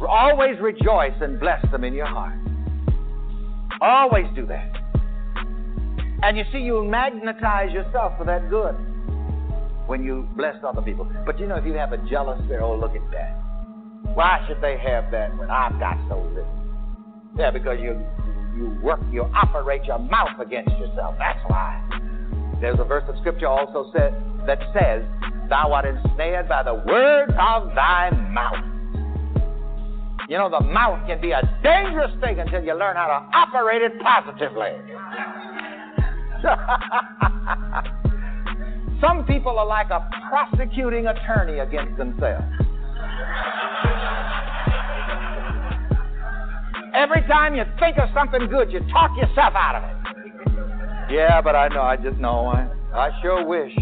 always 0.02 0.60
rejoice 0.60 1.14
and 1.22 1.40
bless 1.40 1.62
them 1.72 1.84
in 1.84 1.94
your 1.94 2.06
heart. 2.06 2.38
Always 3.82 4.26
do 4.36 4.46
that. 4.48 4.72
And 6.24 6.38
you 6.38 6.44
see, 6.52 6.60
you 6.60 6.84
magnetize 6.86 7.72
yourself 7.72 8.14
for 8.18 8.26
that 8.26 8.50
good 8.50 8.76
when 9.88 10.04
you 10.04 10.28
bless 10.38 10.56
other 10.64 10.82
people. 10.82 11.10
But 11.26 11.40
you 11.40 11.48
know, 11.48 11.56
if 11.56 11.66
you 11.66 11.74
have 11.74 11.92
a 11.92 11.98
jealous 12.10 12.40
spirit, 12.46 12.64
oh, 12.64 12.78
look 12.78 12.96
at 12.96 13.12
that. 13.12 13.40
Why 14.16 14.44
should 14.48 14.62
they 14.62 14.78
have 14.78 15.12
that 15.12 15.36
when 15.38 15.50
I've 15.50 15.78
got 15.80 15.98
so 16.08 16.22
little? 16.22 16.48
Yeah, 17.38 17.52
because 17.52 17.80
you 17.82 18.00
you 18.56 18.78
work, 18.82 19.00
you 19.12 19.24
operate 19.24 19.84
your 19.86 20.00
mouth 20.00 20.40
against 20.40 20.72
yourself. 20.78 21.16
That's 21.18 21.40
why. 21.48 21.82
There's 22.62 22.80
a 22.80 22.84
verse 22.84 23.04
of 23.10 23.16
scripture 23.20 23.48
also 23.48 23.92
said 23.92 24.14
that 24.46 24.60
says, 24.72 25.04
"Thou 25.50 25.74
art 25.74 25.86
ensnared 25.86 26.48
by 26.48 26.64
the 26.64 26.76
words 26.76 27.34
of 27.38 27.74
thy 27.76 28.12
mouth." 28.12 28.73
You 30.30 30.38
know, 30.38 30.50
the 30.50 30.62
mouth 30.62 31.06
can 31.06 31.20
be 31.20 31.32
a 31.32 31.42
dangerous 31.64 32.12
thing 32.22 32.40
until 32.40 32.64
you 32.64 32.74
learn 32.78 32.96
how 32.96 33.08
to 33.08 33.26
operate 33.38 33.82
it 33.82 33.92
positively. 34.02 34.72
Some 39.02 39.26
people 39.26 39.60
are 39.60 39.66
like 39.66 39.90
a 39.90 40.10
prosecuting 40.30 41.08
attorney 41.08 41.60
against 41.60 41.98
themselves. 41.98 42.46
Every 46.94 47.22
time 47.24 47.56
you 47.56 47.64
think 47.80 47.98
of 47.98 48.08
something 48.14 48.48
good, 48.48 48.72
you 48.72 48.80
talk 48.92 49.12
yourself 49.18 49.54
out 49.56 49.76
of 49.76 49.84
it. 49.84 49.98
Yeah, 51.12 51.42
but 51.42 51.54
I 51.56 51.68
know, 51.68 51.82
I 51.82 51.98
just 51.98 52.18
know. 52.18 52.48
I, 52.48 52.70
I 52.94 53.10
sure 53.22 53.44
wish. 53.46 53.76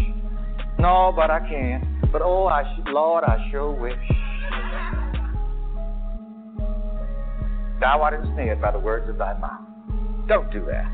No, 0.78 1.12
but 1.14 1.30
I 1.30 1.38
can't. 1.48 1.84
But 2.10 2.20
oh, 2.22 2.46
I 2.46 2.64
sh- 2.64 2.80
Lord, 2.88 3.22
I 3.22 3.48
sure 3.50 3.70
wish. 3.70 3.94
Thou 7.82 8.00
art 8.00 8.14
ensnared 8.14 8.60
by 8.60 8.70
the 8.70 8.78
words 8.78 9.10
of 9.10 9.18
thy 9.18 9.36
mouth. 9.38 9.58
Don't 10.28 10.48
do 10.52 10.64
that. 10.66 10.86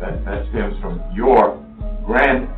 That, 0.00 0.24
that 0.24 0.44
stems 0.50 0.74
from 0.80 1.00
your 1.14 1.64
grand 2.04 2.48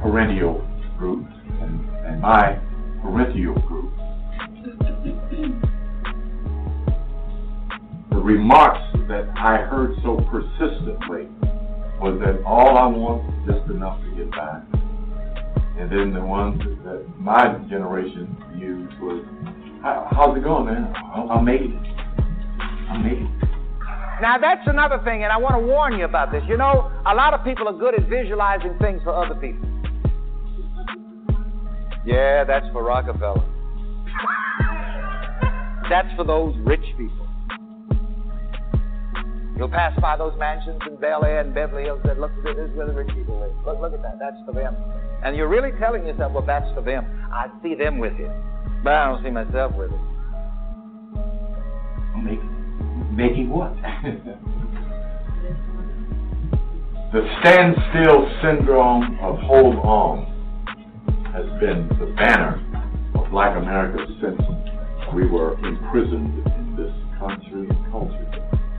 perennial 0.00 0.66
group 0.96 1.26
and, 1.60 1.86
and 2.06 2.22
my 2.22 2.58
parental 3.02 3.52
group. 3.68 3.92
The 8.08 8.16
remarks 8.16 8.80
that 9.08 9.28
I 9.36 9.58
heard 9.58 9.96
so 10.02 10.16
persistently 10.30 11.28
was 12.00 12.18
that 12.24 12.42
all 12.46 12.78
I 12.78 12.86
want 12.86 13.28
is 13.28 13.52
just 13.52 13.70
enough 13.70 14.00
to 14.00 14.10
get 14.16 14.30
by. 14.30 14.62
And 15.76 15.92
then 15.92 16.14
the 16.14 16.24
ones 16.24 16.62
that 16.84 17.04
my 17.18 17.58
generation 17.68 18.34
used 18.56 18.98
was, 19.00 19.22
how's 19.82 20.34
it 20.34 20.44
going, 20.44 20.64
man? 20.64 20.94
I'll, 21.14 21.30
I'll 21.32 21.42
make 21.42 21.60
it. 21.60 21.90
It. 22.92 23.50
Now, 24.20 24.36
that's 24.38 24.66
another 24.66 25.00
thing, 25.04 25.22
and 25.22 25.32
I 25.32 25.38
want 25.38 25.54
to 25.54 25.64
warn 25.64 25.98
you 25.98 26.04
about 26.04 26.32
this. 26.32 26.42
You 26.48 26.56
know, 26.56 26.90
a 27.06 27.14
lot 27.14 27.32
of 27.32 27.44
people 27.44 27.68
are 27.68 27.72
good 27.72 27.94
at 27.94 28.08
visualizing 28.08 28.76
things 28.80 29.00
for 29.02 29.14
other 29.14 29.34
people. 29.34 29.66
Yeah, 32.04 32.44
that's 32.44 32.66
for 32.72 32.82
Rockefeller. 32.82 33.44
that's 35.88 36.08
for 36.16 36.24
those 36.24 36.54
rich 36.64 36.84
people. 36.98 37.26
You'll 39.56 39.68
pass 39.68 39.92
by 40.00 40.16
those 40.16 40.32
mansions 40.38 40.80
in 40.88 40.96
Bel 40.96 41.24
Air 41.24 41.40
and 41.40 41.54
Beverly 41.54 41.84
Hills 41.84 42.00
and 42.04 42.18
look, 42.18 42.32
this 42.42 42.56
is 42.56 42.74
where 42.74 42.86
the 42.86 42.94
rich 42.94 43.14
people 43.14 43.38
live. 43.40 43.52
Look, 43.66 43.78
look 43.80 43.92
at 43.92 44.02
that. 44.02 44.18
That's 44.18 44.36
for 44.46 44.52
them. 44.52 44.74
And 45.22 45.36
you're 45.36 45.48
really 45.48 45.70
telling 45.78 46.06
yourself, 46.06 46.32
well, 46.32 46.44
that's 46.46 46.72
for 46.74 46.80
them. 46.80 47.04
I 47.30 47.48
see 47.62 47.74
them 47.74 47.98
with 47.98 48.14
it, 48.14 48.30
but 48.82 48.94
I 48.94 49.08
don't 49.10 49.22
see 49.22 49.30
myself 49.30 49.76
with 49.76 49.90
it. 49.92 50.00
Making, 52.24 52.59
making 53.20 53.50
what? 53.50 53.74
the 57.12 57.20
standstill 57.40 58.26
syndrome 58.40 59.18
of 59.20 59.38
hold 59.40 59.76
on 59.84 60.24
has 61.34 61.44
been 61.60 61.86
the 62.00 62.06
banner 62.16 62.56
of 63.14 63.30
black 63.30 63.58
America 63.58 63.98
since 64.22 64.40
we 65.14 65.26
were 65.26 65.52
imprisoned 65.66 66.32
in 66.46 66.76
this 66.78 66.94
country 67.18 67.68
and 67.68 67.92
culture. 67.92 68.26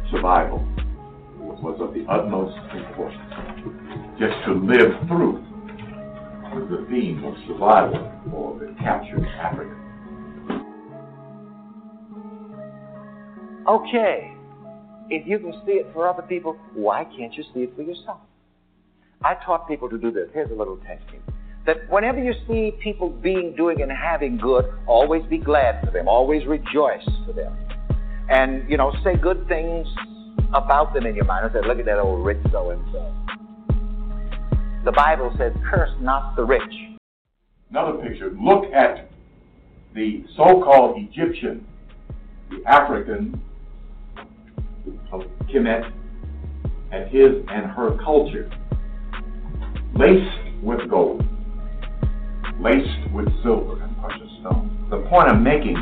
Survival 0.09 0.65
was 1.37 1.77
of 1.79 1.93
the 1.93 2.03
utmost 2.09 2.57
importance. 2.73 3.21
Just 4.17 4.33
to 4.45 4.53
live 4.53 5.07
through 5.07 5.37
was 6.49 6.67
the 6.67 6.87
theme 6.89 7.23
of 7.23 7.35
survival 7.47 8.11
for 8.31 8.57
the 8.57 8.73
captured 8.81 9.23
African. 9.39 9.80
Okay, 13.67 14.33
if 15.09 15.27
you 15.27 15.37
can 15.37 15.53
see 15.65 15.73
it 15.73 15.87
for 15.93 16.07
other 16.07 16.23
people, 16.23 16.57
why 16.73 17.03
can't 17.03 17.33
you 17.35 17.43
see 17.53 17.61
it 17.61 17.75
for 17.75 17.83
yourself? 17.83 18.17
I 19.23 19.35
taught 19.45 19.67
people 19.67 19.87
to 19.89 19.99
do 19.99 20.09
this. 20.09 20.29
Here's 20.33 20.49
a 20.49 20.55
little 20.55 20.77
technique. 20.77 21.21
That 21.67 21.87
whenever 21.87 22.17
you 22.17 22.33
see 22.47 22.71
people 22.81 23.09
being, 23.09 23.53
doing, 23.55 23.83
and 23.83 23.91
having 23.91 24.37
good, 24.37 24.65
always 24.87 25.21
be 25.29 25.37
glad 25.37 25.85
for 25.85 25.91
them. 25.91 26.07
Always 26.07 26.47
rejoice 26.47 27.07
for 27.25 27.33
them. 27.33 27.55
And, 28.29 28.67
you 28.67 28.77
know, 28.77 28.91
say 29.03 29.15
good 29.15 29.47
things 29.47 29.87
about 30.55 30.95
them 30.95 31.05
in 31.05 31.13
your 31.13 31.25
mind. 31.25 31.45
I 31.45 31.53
said, 31.53 31.67
look 31.67 31.77
at 31.77 31.85
that 31.85 31.99
old 31.99 32.25
rich 32.25 32.39
so 32.51 32.71
and 32.71 32.83
so. 32.91 33.13
The 34.85 34.91
Bible 34.91 35.31
says, 35.37 35.53
curse 35.69 35.91
not 35.99 36.35
the 36.35 36.43
rich. 36.43 36.73
Another 37.69 37.99
picture. 37.99 38.31
Look 38.31 38.65
at 38.73 39.11
the 39.93 40.25
so 40.35 40.63
called 40.63 40.97
Egyptian, 40.97 41.67
the 42.49 42.63
African 42.67 43.39
Kemet, 45.51 45.91
and 46.91 47.09
his 47.09 47.43
and 47.49 47.69
her 47.71 47.97
culture, 48.03 48.49
laced 49.95 50.63
with 50.63 50.89
gold, 50.89 51.23
laced 52.59 53.11
with 53.13 53.27
silver 53.43 53.81
and 53.81 53.97
precious 53.99 54.29
stones. 54.39 54.71
The 54.89 54.97
point 55.09 55.29
I'm 55.29 55.43
making 55.43 55.77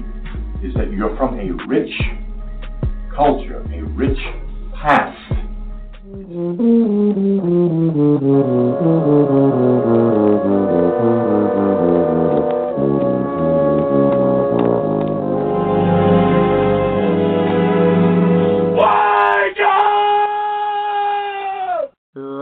is 0.64 0.74
that 0.76 0.92
you're 0.92 1.16
from 1.18 1.40
a 1.40 1.52
rich 1.68 1.92
culture, 3.16 3.62
a 3.74 3.84
rich 3.84 4.20
past. 4.74 5.18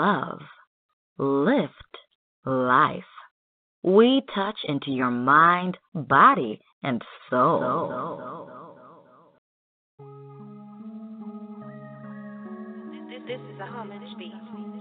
love, 0.08 0.40
lift 1.18 1.74
life. 2.46 3.04
We 3.84 4.22
touch 4.34 4.58
into 4.68 4.92
your 4.92 5.12
mind, 5.12 5.78
body, 5.94 6.60
and 6.84 7.02
soul. 7.30 7.60
This 13.28 13.42
is 13.42 13.60
a 13.60 13.66
homage 13.66 14.18
beat. 14.18 14.77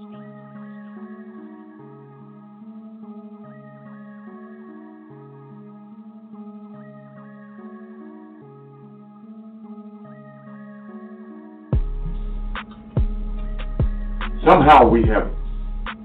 Somehow 14.46 14.88
we 14.88 15.02
have 15.08 15.28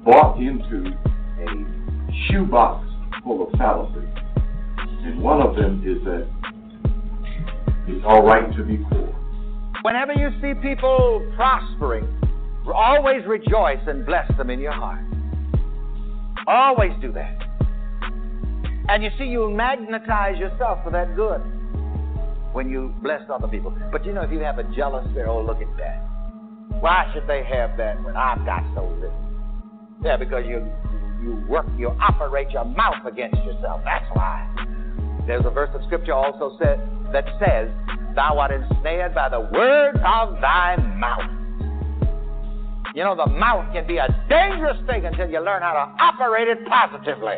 bought 0.03 0.39
into 0.39 0.89
a 0.89 2.25
shoebox 2.27 2.87
full 3.23 3.45
of 3.45 3.51
fallacies. 3.59 4.09
And 4.77 5.21
one 5.21 5.41
of 5.41 5.55
them 5.55 5.83
is 5.85 6.03
that 6.05 6.27
it's 7.87 8.03
all 8.03 8.25
right 8.25 8.51
to 8.57 8.63
be 8.63 8.77
poor. 8.89 9.15
Whenever 9.83 10.13
you 10.13 10.29
see 10.41 10.59
people 10.59 11.31
prospering, 11.35 12.07
always 12.73 13.21
rejoice 13.27 13.79
and 13.85 14.07
bless 14.07 14.27
them 14.37 14.49
in 14.49 14.59
your 14.59 14.71
heart. 14.71 15.05
Always 16.47 16.93
do 16.99 17.11
that. 17.11 17.37
And 18.89 19.03
you 19.03 19.11
see, 19.19 19.25
you'll 19.25 19.55
magnetize 19.55 20.39
yourself 20.39 20.79
for 20.83 20.89
that 20.89 21.15
good 21.15 21.41
when 22.53 22.71
you 22.71 22.91
bless 23.03 23.21
other 23.31 23.47
people. 23.47 23.71
But 23.91 24.03
you 24.03 24.13
know, 24.13 24.21
if 24.21 24.31
you 24.31 24.39
have 24.39 24.57
a 24.57 24.63
jealous 24.75 25.07
spirit, 25.11 25.29
oh, 25.29 25.43
look 25.43 25.61
at 25.61 25.77
that. 25.77 26.10
Why 26.81 27.09
should 27.13 27.27
they 27.27 27.43
have 27.43 27.77
that 27.77 28.03
when 28.03 28.17
I've 28.17 28.45
got 28.45 28.63
so 28.75 28.87
little? 28.99 29.15
Yeah, 30.03 30.17
because 30.17 30.45
you 30.45 30.67
you 31.21 31.35
work, 31.47 31.67
you 31.77 31.89
operate 32.01 32.49
your 32.49 32.65
mouth 32.65 33.05
against 33.05 33.37
yourself. 33.43 33.81
That's 33.85 34.05
why. 34.13 34.47
There's 35.27 35.45
a 35.45 35.51
verse 35.51 35.69
of 35.75 35.83
scripture 35.85 36.13
also 36.13 36.57
said 36.57 36.81
that 37.13 37.25
says, 37.39 37.69
Thou 38.15 38.39
art 38.39 38.49
ensnared 38.51 39.13
by 39.13 39.29
the 39.29 39.39
words 39.39 39.99
of 40.03 40.41
thy 40.41 40.75
mouth. 40.97 41.29
You 42.95 43.03
know, 43.03 43.15
the 43.15 43.27
mouth 43.27 43.71
can 43.71 43.85
be 43.87 43.97
a 43.97 44.07
dangerous 44.27 44.77
thing 44.87 45.05
until 45.05 45.29
you 45.29 45.39
learn 45.39 45.61
how 45.61 45.73
to 45.73 45.91
operate 46.03 46.47
it 46.47 46.65
positively. 46.67 47.37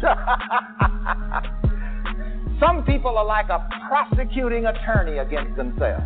Some 2.60 2.84
people 2.84 3.18
are 3.18 3.26
like 3.26 3.48
a 3.48 3.68
prosecuting 3.88 4.66
attorney 4.66 5.18
against 5.18 5.56
themselves. 5.56 6.04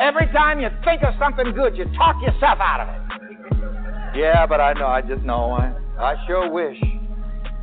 Every 0.00 0.26
time 0.32 0.60
you 0.60 0.68
think 0.82 1.02
of 1.02 1.12
something 1.18 1.52
good, 1.52 1.76
you 1.76 1.84
talk 1.96 2.16
yourself 2.22 2.58
out 2.58 2.80
of 2.80 2.88
it. 2.88 4.16
Yeah, 4.16 4.46
but 4.46 4.58
I 4.58 4.72
know, 4.72 4.86
I 4.86 5.02
just 5.02 5.22
know. 5.22 5.52
I, 5.52 5.74
I 5.98 6.14
sure 6.26 6.50
wish. 6.50 6.80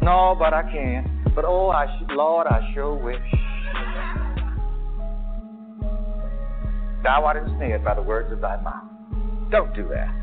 No, 0.03 0.35
but 0.37 0.53
I 0.53 0.61
can't. 0.71 1.07
But 1.33 1.45
oh, 1.45 1.69
I 1.69 1.87
sh- 1.87 2.05
Lord, 2.11 2.45
I 2.45 2.71
sure 2.75 2.93
wish. 2.93 3.17
Thou 7.03 7.25
art 7.25 7.37
ensnared 7.37 7.83
by 7.83 7.95
the 7.95 8.03
words 8.03 8.31
of 8.31 8.39
thy 8.39 8.61
mouth. 8.61 8.83
Don't 9.49 9.73
do 9.73 9.87
that. 9.89 10.13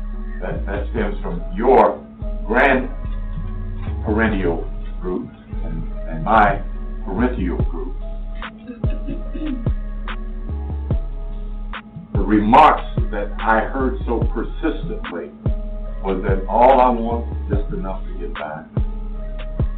That, 0.41 0.65
that 0.65 0.87
stems 0.91 1.21
from 1.21 1.43
your 1.53 2.01
grand 2.47 2.89
perennial 4.05 4.69
group 5.01 5.29
and, 5.65 5.91
and 6.07 6.23
my 6.23 6.61
parental 7.05 7.57
group. 7.65 7.95
Remarks 12.25 12.83
that 13.11 13.31
I 13.39 13.61
heard 13.61 13.97
so 14.05 14.19
persistently 14.33 15.31
was 16.03 16.21
that 16.27 16.45
all 16.49 16.81
I 16.81 16.89
want 16.89 17.31
is 17.31 17.37
just 17.57 17.73
enough 17.73 18.03
to 18.05 18.13
get 18.19 18.33
by. 18.33 18.65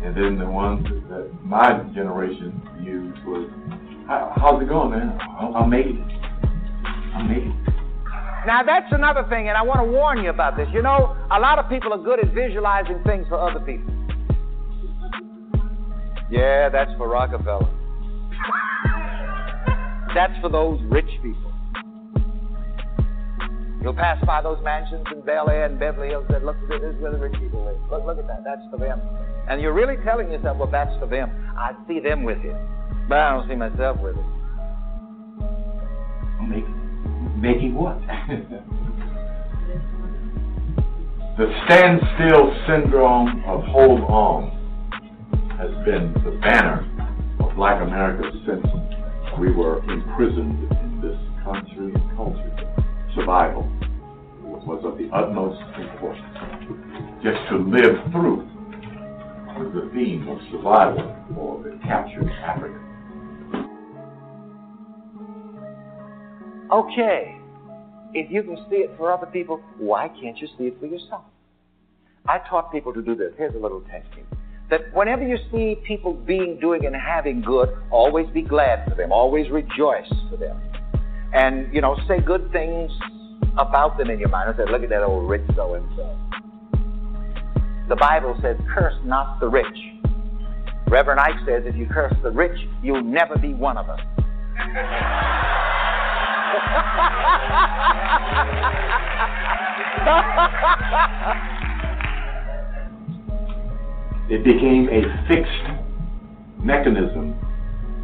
And 0.03 0.15
then 0.15 0.39
the 0.39 0.47
ones 0.47 0.87
that 1.09 1.29
my 1.43 1.83
generation 1.93 2.61
used 2.79 3.19
was, 3.25 3.49
how's 4.07 4.61
it 4.61 4.69
going, 4.69 4.91
man? 4.91 5.17
I'll, 5.39 5.55
I'll 5.55 5.73
it. 5.73 5.95
I 7.15 7.23
made 7.23 7.47
it. 7.47 7.53
Now, 8.45 8.61
that's 8.63 8.91
another 8.91 9.25
thing, 9.27 9.49
and 9.49 9.57
I 9.57 9.61
want 9.61 9.81
to 9.81 9.91
warn 9.91 10.23
you 10.23 10.29
about 10.29 10.55
this. 10.55 10.69
You 10.71 10.81
know, 10.81 11.17
a 11.31 11.39
lot 11.39 11.59
of 11.59 11.67
people 11.67 11.91
are 11.91 11.97
good 11.97 12.23
at 12.23 12.33
visualizing 12.33 13.01
things 13.05 13.27
for 13.27 13.35
other 13.35 13.59
people. 13.59 13.93
Yeah, 16.31 16.69
that's 16.69 16.91
for 16.97 17.09
Rockefeller. 17.09 17.67
that's 20.15 20.39
for 20.39 20.47
those 20.49 20.79
rich 20.89 21.09
people. 21.21 21.46
You'll 23.87 23.95
pass 23.95 24.19
by 24.25 24.41
those 24.41 24.61
mansions 24.65 25.05
in 25.15 25.21
Bel 25.21 25.49
Air 25.49 25.63
and 25.63 25.79
Beverly 25.79 26.09
Hills 26.09 26.25
that 26.27 26.43
look, 26.43 26.57
this 26.67 26.81
is 26.83 27.01
where 27.01 27.09
the 27.09 27.17
rich 27.17 27.39
people 27.39 27.63
live. 27.63 27.77
Look, 27.89 28.05
look 28.05 28.19
at 28.19 28.27
that. 28.27 28.43
That's 28.43 28.59
for 28.69 28.77
them. 28.77 28.99
And 29.47 29.61
you're 29.61 29.71
really 29.71 29.95
telling 30.03 30.29
yourself, 30.29 30.57
well, 30.57 30.69
that's 30.69 30.91
for 30.99 31.07
them. 31.07 31.31
I 31.57 31.71
see 31.87 32.01
them 32.01 32.23
with 32.23 32.39
it, 32.39 32.53
but 33.07 33.17
I 33.17 33.31
don't 33.31 33.47
see 33.47 33.55
myself 33.55 34.01
with 34.01 34.17
it. 34.17 34.25
Making, 36.49 37.39
making 37.39 37.75
what? 37.75 37.97
the 41.37 41.47
standstill 41.63 42.53
syndrome 42.67 43.41
of 43.47 43.63
hold 43.71 44.01
on 44.01 44.51
has 45.57 45.71
been 45.85 46.11
the 46.25 46.31
banner 46.41 46.83
of 47.39 47.55
black 47.55 47.81
America 47.81 48.29
since 48.45 48.67
we 49.39 49.53
were 49.53 49.77
imprisoned 49.89 50.69
in 50.73 50.99
this 51.01 51.17
country 51.45 51.93
and 51.93 52.17
culture 52.17 52.51
survival 53.15 53.76
was 54.67 54.83
of 54.83 54.97
the 54.97 55.09
utmost 55.15 55.61
importance. 55.79 57.23
Just 57.23 57.39
to 57.49 57.57
live 57.57 57.95
through 58.11 58.45
was 59.55 59.71
the 59.73 59.89
theme 59.95 60.27
of 60.27 60.37
survival 60.51 61.15
for 61.33 61.63
the 61.63 61.79
captured 61.83 62.29
African. 62.43 62.83
Okay, 66.71 67.39
if 68.13 68.29
you 68.29 68.43
can 68.43 68.57
see 68.69 68.77
it 68.77 68.91
for 68.97 69.11
other 69.11 69.25
people, 69.27 69.61
why 69.77 70.09
can't 70.09 70.37
you 70.37 70.47
see 70.57 70.65
it 70.65 70.79
for 70.79 70.85
yourself? 70.85 71.23
I 72.27 72.39
taught 72.49 72.71
people 72.71 72.93
to 72.93 73.01
do 73.01 73.15
this. 73.15 73.31
Here's 73.37 73.55
a 73.55 73.57
little 73.57 73.81
technique. 73.81 74.25
That 74.69 74.93
whenever 74.93 75.25
you 75.25 75.37
see 75.49 75.81
people 75.87 76.13
being, 76.13 76.59
doing, 76.59 76.85
and 76.85 76.93
having 76.93 77.41
good, 77.41 77.69
always 77.89 78.27
be 78.33 78.41
glad 78.41 78.87
for 78.89 78.95
them. 78.95 79.13
Always 79.13 79.49
rejoice 79.49 80.11
for 80.29 80.35
them 80.35 80.61
and 81.33 81.73
you 81.73 81.81
know 81.81 81.97
say 82.07 82.19
good 82.19 82.51
things 82.51 82.91
about 83.57 83.97
them 83.97 84.09
in 84.09 84.19
your 84.19 84.29
mind. 84.29 84.49
I 84.53 84.57
said, 84.57 84.69
look 84.69 84.83
at 84.83 84.89
that 84.89 85.03
old 85.03 85.29
rich 85.29 85.43
so 85.55 85.75
and 85.75 85.87
so. 85.95 86.17
The 87.89 87.95
Bible 87.95 88.37
says, 88.41 88.57
curse 88.73 88.95
not 89.05 89.39
the 89.39 89.47
rich. 89.47 89.65
Reverend 90.87 91.19
Ike 91.19 91.35
says, 91.45 91.63
if 91.65 91.75
you 91.75 91.87
curse 91.87 92.13
the 92.23 92.31
rich, 92.31 92.57
you'll 92.81 93.03
never 93.03 93.37
be 93.37 93.53
one 93.53 93.77
of 93.77 93.89
us. 93.89 93.99
it 104.29 104.43
became 104.43 104.89
a 104.89 105.01
fixed 105.27 105.67
mechanism 106.63 107.35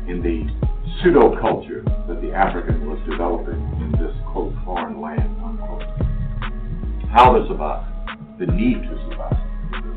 in 0.08 0.22
the 0.22 0.73
pseudo 1.02 1.40
culture 1.40 1.84
that 2.08 2.22
the 2.22 2.32
African 2.32 2.88
was 2.88 3.00
developing 3.10 3.60
in 3.82 3.92
this 3.94 4.16
quote 4.32 4.54
foreign 4.66 5.02
land 5.02 5.36
unquote. 5.44 5.84
How 7.12 7.34
to 7.34 7.46
survive, 7.48 7.86
the 8.40 8.48
need 8.48 8.82
to 8.82 9.10
survive, 9.10 9.38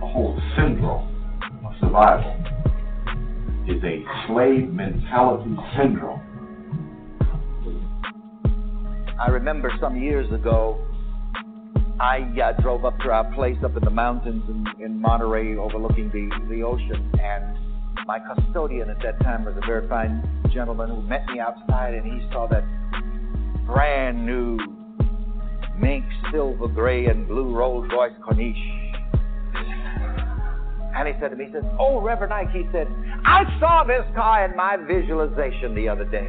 the 0.01 0.07
whole 0.07 0.41
syndrome 0.57 1.09
of 1.65 1.73
survival 1.81 2.33
is 3.69 3.83
a 3.83 4.05
slave 4.27 4.69
mentality 4.71 5.57
syndrome. 5.77 6.23
I 9.19 9.29
remember 9.31 9.73
some 9.81 9.97
years 9.97 10.31
ago, 10.33 10.79
I 11.99 12.21
uh, 12.43 12.61
drove 12.61 12.85
up 12.85 12.99
to 13.01 13.11
our 13.11 13.25
place 13.35 13.57
up 13.65 13.75
in 13.77 13.83
the 13.83 13.91
mountains 13.91 14.43
in, 14.49 14.85
in 14.85 15.01
Monterey 15.01 15.57
overlooking 15.57 16.11
the, 16.11 16.29
the 16.55 16.63
ocean, 16.63 17.11
and 17.19 17.66
my 18.07 18.19
custodian 18.19 18.91
at 18.91 18.99
that 19.03 19.21
time 19.23 19.45
was 19.45 19.55
a 19.57 19.67
very 19.67 19.89
fine 19.89 20.23
gentleman 20.53 20.89
who 20.89 21.03
met 21.03 21.27
me 21.27 21.41
outside 21.41 21.95
and 21.95 22.05
he 22.05 22.29
saw 22.33 22.47
that 22.47 22.65
brand 23.67 24.25
new 24.25 24.59
mink 25.79 26.05
silver 26.31 26.69
gray 26.69 27.07
and 27.07 27.27
blue 27.27 27.55
Rolls 27.55 27.89
Royce 27.93 28.13
Corniche. 28.23 28.83
And 30.95 31.09
he 31.09 31.15
said 31.21 31.29
to 31.29 31.37
me, 31.37 31.47
he 31.47 31.53
said, 31.53 31.69
Oh, 31.79 32.01
Reverend 32.01 32.33
Ike, 32.33 32.51
he 32.53 32.63
said, 32.73 32.87
I 33.25 33.45
saw 33.61 33.85
this 33.85 34.05
car 34.15 34.47
in 34.47 34.57
my 34.57 34.77
visualization 34.77 35.75
the 35.75 35.89
other 35.89 36.05
day. 36.05 36.29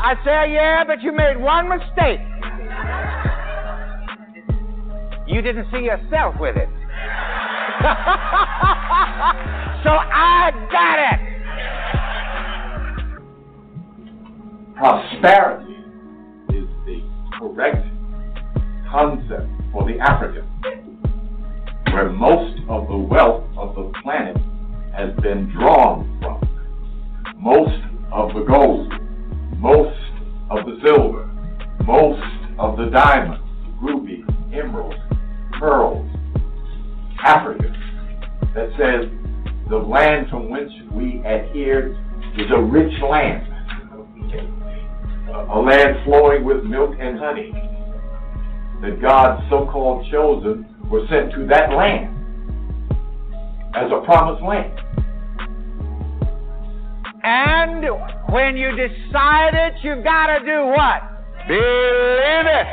I 0.00 0.14
said, 0.24 0.52
Yeah, 0.52 0.84
but 0.84 1.02
you 1.02 1.12
made 1.12 1.36
one 1.36 1.68
mistake. 1.68 2.20
You 5.28 5.42
didn't 5.42 5.66
see 5.70 5.84
yourself 5.84 6.34
with 6.40 6.56
it. 6.56 6.68
so 9.84 9.90
I 9.92 10.50
got 10.72 10.98
it. 10.98 11.28
prosperity 14.78 15.74
is 16.50 16.68
the 16.86 17.02
correct 17.36 17.84
concept 18.88 19.50
for 19.72 19.84
the 19.84 19.98
African, 19.98 20.44
where 21.92 22.10
most 22.10 22.60
of 22.68 22.86
the 22.86 22.96
wealth 22.96 23.44
of 23.56 23.74
the 23.74 23.92
planet 24.02 24.36
has 24.94 25.12
been 25.20 25.50
drawn 25.50 26.18
from. 26.22 26.40
Most 27.36 27.82
of 28.12 28.32
the 28.34 28.44
gold, 28.44 28.92
most 29.56 29.98
of 30.50 30.64
the 30.64 30.78
silver, 30.84 31.26
most 31.84 32.22
of 32.60 32.76
the 32.76 32.86
diamonds, 32.86 33.44
rubies, 33.82 34.24
emeralds, 34.54 34.96
pearls, 35.58 36.08
Africa, 37.24 37.72
that 38.54 38.70
says 38.78 39.10
the 39.68 39.76
land 39.76 40.28
from 40.30 40.50
which 40.50 40.70
we 40.92 41.20
adhere 41.26 41.96
is 42.36 42.50
a 42.54 42.60
rich 42.60 42.92
land, 43.02 43.46
a 45.50 45.58
land 45.58 45.96
flowing 46.04 46.44
with 46.44 46.64
milk 46.64 46.94
and 47.00 47.18
honey, 47.18 47.52
that 48.82 49.00
God's 49.02 49.42
so-called 49.50 50.06
chosen 50.10 50.66
were 50.88 51.06
sent 51.10 51.32
to 51.32 51.46
that 51.48 51.72
land 51.72 52.14
as 53.74 53.90
a 53.92 54.04
promised 54.04 54.42
land. 54.42 54.80
And 57.24 57.84
when 58.30 58.56
you 58.56 58.70
decide 58.70 59.54
it, 59.54 59.74
you've 59.82 60.04
got 60.04 60.26
to 60.38 60.44
do 60.44 60.66
what? 60.66 61.02
Believe 61.46 62.46
it. 62.46 62.66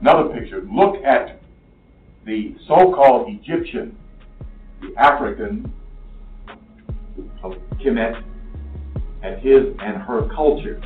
Another 0.00 0.28
picture. 0.28 0.62
Look 0.62 0.96
at 1.04 1.40
the 2.24 2.54
so-called 2.66 3.28
Egyptian, 3.28 3.96
the 4.80 4.94
African 5.00 5.72
of 7.42 7.52
Kemet, 7.82 8.22
and 9.22 9.40
his 9.40 9.74
and 9.80 9.96
her 10.02 10.28
culture, 10.34 10.80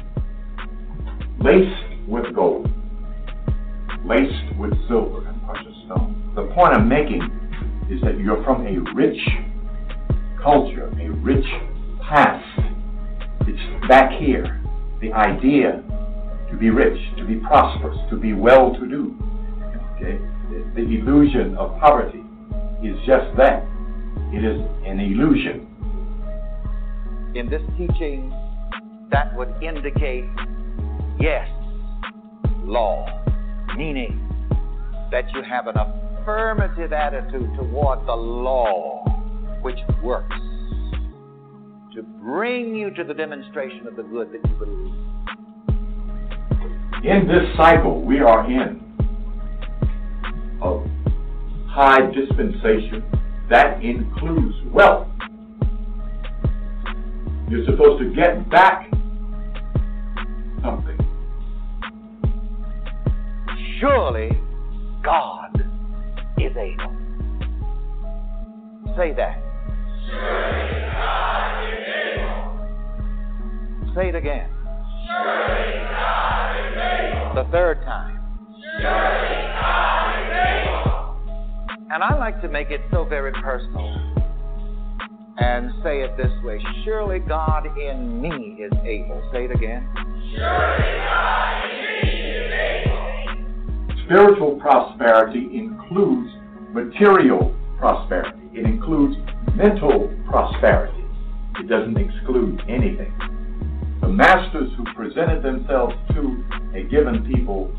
laced 1.41 2.09
with 2.09 2.35
gold, 2.35 2.71
laced 4.05 4.57
with 4.59 4.73
silver 4.89 5.27
and 5.27 5.43
precious 5.45 5.75
stones. 5.87 6.17
The 6.35 6.47
point 6.55 6.75
I'm 6.75 6.89
making 6.89 7.23
is 7.91 8.01
that 8.03 8.19
you're 8.19 8.43
from 8.45 8.67
a 8.67 8.79
rich 8.95 9.19
culture, 10.43 10.89
a 11.01 11.11
rich 11.11 11.47
past. 12.09 12.45
It's 13.43 13.89
back 13.89 14.13
here. 14.21 14.63
The 15.01 15.13
idea 15.13 15.83
to 16.51 16.57
be 16.57 16.71
rich, 16.71 16.99
to 17.17 17.25
be 17.25 17.37
prosperous, 17.37 17.99
to 18.11 18.17
be 18.17 18.33
well 18.33 18.73
to 18.75 18.87
do. 18.89 19.17
Okay? 19.97 20.19
The 20.75 20.83
illusion 20.83 21.57
of 21.57 21.79
poverty 21.81 22.25
is 22.83 22.97
just 23.07 23.37
that. 23.37 23.65
It 24.33 24.45
is 24.45 24.61
an 24.87 25.01
illusion. 25.01 25.67
In 27.35 27.49
this 27.49 27.63
teaching, 27.79 28.33
that 29.11 29.37
would 29.37 29.53
indicate 29.63 30.25
yes, 31.21 31.49
law, 32.65 33.07
meaning 33.77 34.27
that 35.11 35.25
you 35.35 35.43
have 35.43 35.67
an 35.67 35.77
affirmative 35.77 36.93
attitude 36.93 37.51
toward 37.57 38.07
the 38.07 38.15
law 38.15 39.05
which 39.63 39.79
works 40.03 40.37
to 41.95 42.03
bring 42.23 42.75
you 42.75 42.91
to 42.95 43.05
the 43.05 43.15
demonstration 43.15 43.87
of 43.87 43.97
the 43.97 44.03
good 44.03 44.33
that 44.33 44.49
you 44.49 44.57
believe. 44.57 44.95
In 47.03 47.27
this 47.27 47.57
cycle 47.57 48.03
we 48.03 48.21
are 48.21 48.45
in 48.45 48.79
of 50.61 50.87
high 51.67 52.11
dispensation, 52.11 53.03
that 53.49 53.83
includes 53.83 54.55
wealth. 54.71 55.09
You're 57.49 57.65
supposed 57.65 58.03
to 58.03 58.15
get 58.15 58.51
back 58.51 58.91
something. 60.63 60.99
Surely 63.81 64.31
God 65.03 65.57
is 66.37 66.55
able. 66.55 66.95
Say 68.95 69.15
that. 69.15 69.41
Surely 70.11 70.81
God 70.93 71.65
is 71.65 71.89
able. 73.87 73.95
Say 73.95 74.09
it 74.11 74.15
again. 74.15 74.60
The 77.35 77.47
third 77.51 77.83
time. 77.85 78.19
And 81.93 82.05
I 82.05 82.17
like 82.19 82.41
to 82.43 82.49
make 82.49 82.71
it 82.71 82.81
so 82.93 83.05
very 83.05 83.33
personal 83.33 84.11
and 85.39 85.73
say 85.83 86.03
it 86.03 86.17
this 86.17 86.33
way 86.45 86.61
Surely 86.85 87.19
God 87.19 87.67
in 87.79 88.21
me 88.21 88.63
is 88.63 88.73
able. 88.85 89.23
Say 89.33 89.47
it 89.47 89.51
again. 89.51 89.89
Spiritual 94.05 94.59
prosperity 94.61 95.49
includes 95.53 96.31
material 96.73 97.55
prosperity, 97.79 98.39
it 98.53 98.67
includes 98.67 99.17
mental 99.57 100.15
prosperity. 100.29 101.05
It 101.59 101.69
doesn't 101.69 101.97
exclude 101.97 102.63
anything. 102.69 103.13
The 104.11 104.17
masters 104.17 104.73
who 104.77 104.83
presented 104.97 105.41
themselves 105.41 105.95
to 106.15 106.45
a 106.75 106.83
given 106.83 107.33
people 107.33 107.71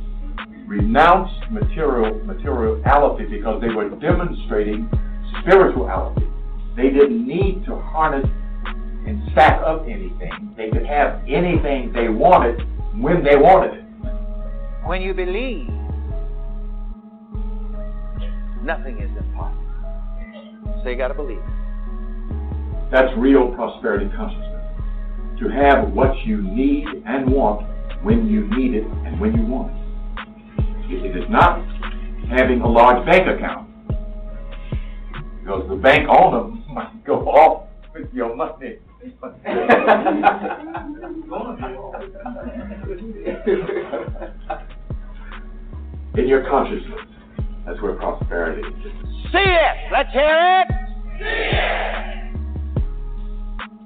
renounced 0.66 1.52
material 1.52 2.24
materiality 2.24 3.26
because 3.26 3.60
they 3.60 3.68
were 3.68 3.90
demonstrating 4.00 4.90
spirituality. 5.42 6.26
They 6.78 6.90
didn't 6.90 7.28
need 7.28 7.66
to 7.66 7.76
harness 7.76 8.26
and 9.06 9.22
stack 9.34 9.62
up 9.62 9.84
anything. 9.84 10.54
They 10.56 10.70
could 10.70 10.86
have 10.86 11.20
anything 11.28 11.92
they 11.92 12.08
wanted 12.08 12.62
when 12.96 13.26
they 13.26 13.36
wanted 13.36 13.80
it. 13.80 14.88
When 14.88 15.02
you 15.02 15.14
believe, 15.14 15.68
nothing 18.64 19.02
is 19.02 19.12
impossible. 19.18 20.82
So 20.82 20.90
you 20.92 20.96
got 20.96 21.10
to 21.10 21.14
believe. 21.14 21.44
That's 22.90 23.12
real 23.18 23.54
prosperity 23.54 24.10
consciousness. 24.16 24.51
To 25.42 25.50
have 25.50 25.92
what 25.92 26.16
you 26.24 26.40
need 26.40 26.86
and 27.08 27.32
want 27.32 27.66
when 28.04 28.28
you 28.28 28.48
need 28.56 28.76
it 28.76 28.86
and 28.86 29.20
when 29.20 29.36
you 29.36 29.44
want 29.44 29.74
it. 29.74 29.78
It 31.04 31.18
is 31.18 31.28
not 31.32 31.66
having 32.30 32.62
a 32.62 32.70
large 32.70 33.04
bank 33.08 33.28
account. 33.28 33.68
Because 35.40 35.68
the 35.68 35.78
bank 35.78 36.08
owner 36.08 36.44
might 36.72 37.04
go 37.06 37.22
off 37.28 37.68
with 37.96 38.14
your 38.14 38.36
money. 38.36 38.78
In 46.18 46.28
your 46.28 46.44
consciousness, 46.48 47.00
that's 47.66 47.82
where 47.82 47.94
prosperity 47.94 48.62
is. 48.62 48.94
See 49.32 49.40
it! 49.40 49.92
Let's 49.92 50.12
hear 50.14 50.62
it! 50.62 50.68
See 51.18 51.26
it! 51.26 52.31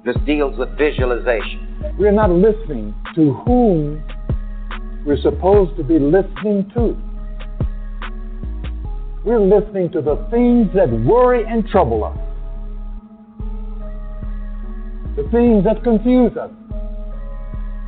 This 0.06 0.14
deals 0.24 0.56
with 0.56 0.68
visualization. 0.78 1.66
We're 1.98 2.12
not 2.12 2.30
listening 2.30 2.94
to 3.16 3.32
whom 3.44 4.00
we're 5.04 5.20
supposed 5.20 5.76
to 5.78 5.82
be 5.82 5.98
listening 5.98 6.70
to. 6.74 6.96
We're 9.24 9.40
listening 9.40 9.90
to 9.90 10.00
the 10.00 10.24
things 10.30 10.68
that 10.76 10.88
worry 10.88 11.44
and 11.44 11.66
trouble 11.66 12.04
us, 12.04 12.16
the 15.16 15.28
things 15.32 15.64
that 15.64 15.82
confuse 15.82 16.36
us, 16.36 16.52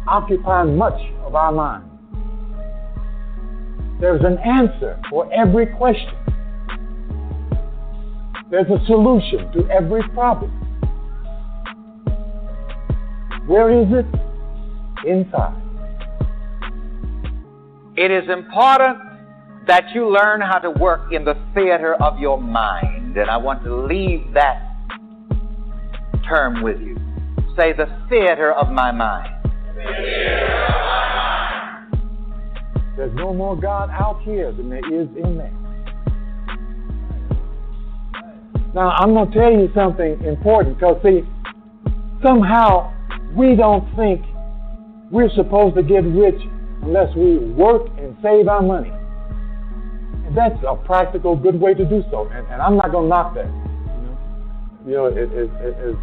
occupying 0.09 0.77
much 0.77 1.01
of 1.23 1.37
our 1.37 1.53
mind. 1.53 1.89
There's 4.01 4.25
an 4.25 4.39
answer 4.39 5.01
for 5.09 5.33
every 5.33 5.67
question. 5.67 6.17
There's 8.51 8.67
a 8.67 8.85
solution 8.87 9.53
to 9.53 9.71
every 9.71 10.03
problem. 10.09 10.68
Where 13.49 13.71
is 13.71 13.89
it? 13.91 14.07
Inside. 15.09 15.57
It 17.97 18.11
is 18.11 18.29
important 18.29 18.99
that 19.67 19.85
you 19.95 20.13
learn 20.13 20.43
how 20.43 20.59
to 20.59 20.71
work 20.71 21.13
in 21.15 21.25
the 21.25 21.35
theater 21.55 21.95
of 21.95 22.19
your 22.19 22.39
mind. 22.39 23.17
And 23.17 23.31
I 23.31 23.39
want 23.39 23.65
to 23.65 23.75
leave 23.75 24.35
that 24.35 24.61
term 26.29 26.63
with 26.63 26.79
you. 26.81 26.97
Say, 27.57 27.73
the 27.73 27.87
theater 28.11 28.53
of 28.53 28.71
my 28.71 28.93
mind. 28.93 29.35
There's 32.99 33.15
no 33.15 33.33
more 33.33 33.59
God 33.59 33.89
out 33.89 34.21
here 34.25 34.53
than 34.53 34.69
there 34.69 34.87
is 34.93 35.09
in 35.17 35.39
there. 35.39 35.55
Now, 38.75 38.91
I'm 38.91 39.15
going 39.15 39.31
to 39.31 39.39
tell 39.39 39.51
you 39.51 39.71
something 39.75 40.23
important 40.23 40.79
because, 40.79 41.03
see, 41.03 41.23
somehow 42.23 42.93
we 43.37 43.57
don't 43.57 43.85
think 43.97 44.25
we're 45.11 45.31
supposed 45.35 45.77
to 45.77 45.83
get 45.83 46.05
rich 46.05 46.41
unless 46.83 47.15
we 47.17 47.39
work 47.39 47.89
and 47.99 48.17
save 48.23 48.49
our 48.49 48.63
money. 48.63 48.93
And 50.27 50.37
that's 50.37 50.57
a 50.67 50.77
practical, 50.77 51.37
good 51.37 51.61
way 51.61 51.75
to 51.75 51.85
do 51.85 52.03
so. 52.11 52.29
And, 52.29 52.47
and 52.49 52.61
I'm 52.61 52.77
not 52.77 52.93
going 52.93 53.05
to 53.05 53.09
knock 53.09 53.35
that. 53.35 53.47
You 53.47 54.03
know, 54.05 54.19
you 54.87 54.95
know 54.95 55.07
it, 55.07 55.33
it, 55.33 55.51
it, 55.65 55.91
as 55.91 55.95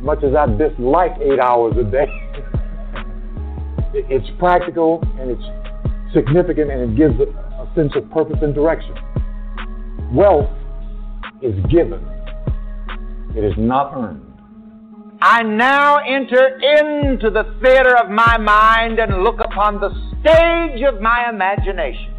much 0.00 0.22
as 0.22 0.34
I 0.34 0.46
dislike 0.46 1.12
eight 1.20 1.40
hours 1.40 1.74
a 1.76 1.84
day, 1.84 2.06
It's 3.94 4.28
practical 4.38 5.02
and 5.18 5.30
it's 5.30 6.14
significant 6.14 6.70
and 6.70 6.92
it 6.92 6.96
gives 6.96 7.14
a, 7.20 7.24
a 7.24 7.72
sense 7.74 7.92
of 7.96 8.10
purpose 8.10 8.36
and 8.42 8.54
direction. 8.54 8.94
Wealth 10.12 10.50
is 11.40 11.54
given, 11.70 12.04
it 13.34 13.44
is 13.44 13.54
not 13.56 13.94
earned. 13.96 14.27
I 15.20 15.42
now 15.42 15.98
enter 15.98 16.46
into 16.46 17.30
the 17.30 17.42
theater 17.60 17.96
of 17.96 18.08
my 18.08 18.38
mind 18.38 19.00
and 19.00 19.24
look 19.24 19.40
upon 19.40 19.80
the 19.80 19.90
stage 20.20 20.82
of 20.82 21.00
my 21.00 21.28
imagination. 21.28 22.14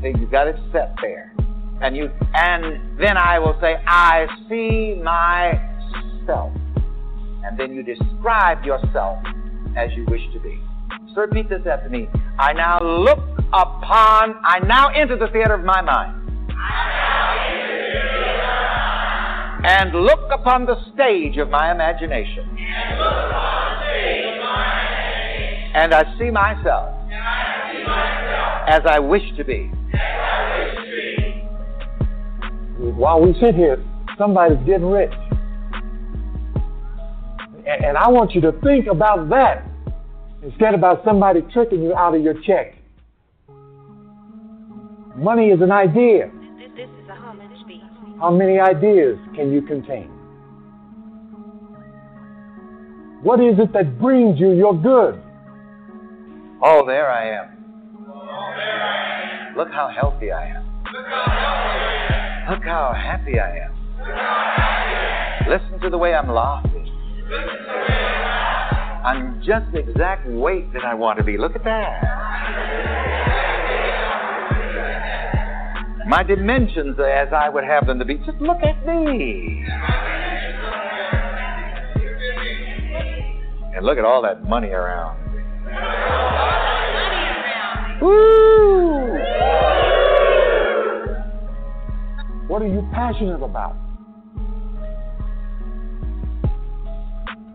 See, 0.00 0.14
you've 0.18 0.30
got 0.30 0.46
it 0.46 0.56
set 0.72 0.94
there. 1.02 1.34
And 1.82 1.94
you 1.94 2.10
and 2.34 2.98
then 2.98 3.18
I 3.18 3.38
will 3.38 3.58
say, 3.60 3.76
I 3.86 4.26
see 4.48 4.94
myself. 5.02 6.52
And 7.44 7.58
then 7.58 7.74
you 7.74 7.82
describe 7.82 8.64
yourself 8.64 9.18
as 9.76 9.90
you 9.94 10.06
wish 10.08 10.22
to 10.32 10.40
be. 10.40 10.58
So 11.14 11.20
repeat 11.20 11.50
this 11.50 11.66
after 11.66 11.90
me. 11.90 12.08
I 12.38 12.54
now 12.54 12.80
look 12.80 13.18
upon, 13.52 14.36
I 14.42 14.60
now 14.64 14.88
enter 14.88 15.18
the 15.18 15.28
theater 15.28 15.54
of 15.54 15.64
my 15.64 15.82
mind. 15.82 16.14
And 19.68 19.92
look 19.92 20.30
upon 20.32 20.64
the 20.64 20.76
stage 20.94 21.36
of 21.36 21.50
my 21.50 21.70
imagination. 21.70 22.48
And 25.74 25.92
I 25.92 26.04
see 26.18 26.30
myself 26.30 26.94
as 28.66 28.80
I 28.86 28.98
wish 28.98 29.22
to 29.36 29.44
be. 29.44 29.70
While 32.78 33.20
we 33.20 33.34
sit 33.38 33.54
here, 33.54 33.84
somebody's 34.16 34.56
getting 34.64 34.86
rich. 34.86 35.12
And 37.66 37.98
I 37.98 38.08
want 38.08 38.34
you 38.34 38.40
to 38.40 38.52
think 38.64 38.86
about 38.86 39.28
that 39.28 39.66
instead 40.42 40.72
about 40.72 41.04
somebody 41.04 41.42
tricking 41.52 41.82
you 41.82 41.94
out 41.94 42.14
of 42.14 42.22
your 42.22 42.40
check. 42.40 42.74
Money 45.14 45.48
is 45.48 45.60
an 45.60 45.72
idea. 45.72 46.30
How 48.20 48.30
many 48.30 48.58
ideas 48.58 49.16
can 49.36 49.52
you 49.52 49.62
contain? 49.62 50.10
What 53.22 53.40
is 53.40 53.58
it 53.58 53.72
that 53.72 54.00
brings 54.00 54.40
you 54.40 54.52
your 54.52 54.74
good? 54.74 55.20
Oh, 56.62 56.84
there 56.84 57.08
I 57.10 57.30
am. 57.38 57.58
Look 59.56 59.70
how 59.70 59.88
healthy 59.88 60.32
I 60.32 60.46
am. 60.48 60.64
Look 62.50 62.64
how 62.64 62.92
happy 62.92 63.38
I 63.38 63.58
am. 63.66 63.72
Listen 65.48 65.80
to 65.80 65.90
the 65.90 65.98
way 65.98 66.14
I'm 66.14 66.28
laughing. 66.32 66.86
I'm 69.04 69.40
just 69.44 69.70
the 69.72 69.78
exact 69.78 70.26
weight 70.28 70.72
that 70.72 70.84
I 70.84 70.94
want 70.94 71.18
to 71.18 71.24
be. 71.24 71.38
Look 71.38 71.54
at 71.54 71.62
that. 71.64 72.17
My 76.08 76.22
dimensions 76.22 76.98
as 76.98 77.28
I 77.34 77.50
would 77.50 77.64
have 77.64 77.86
them 77.86 77.98
to 77.98 78.04
be. 78.06 78.14
Just 78.14 78.40
look 78.40 78.62
at 78.62 78.86
me. 78.86 79.62
And 83.76 83.84
look 83.84 83.98
at 83.98 84.06
all 84.06 84.22
that 84.22 84.42
money 84.48 84.68
around. 84.68 85.18
Woo! 88.00 89.18
What 92.48 92.62
are 92.62 92.68
you 92.68 92.88
passionate 92.94 93.42
about? 93.42 93.76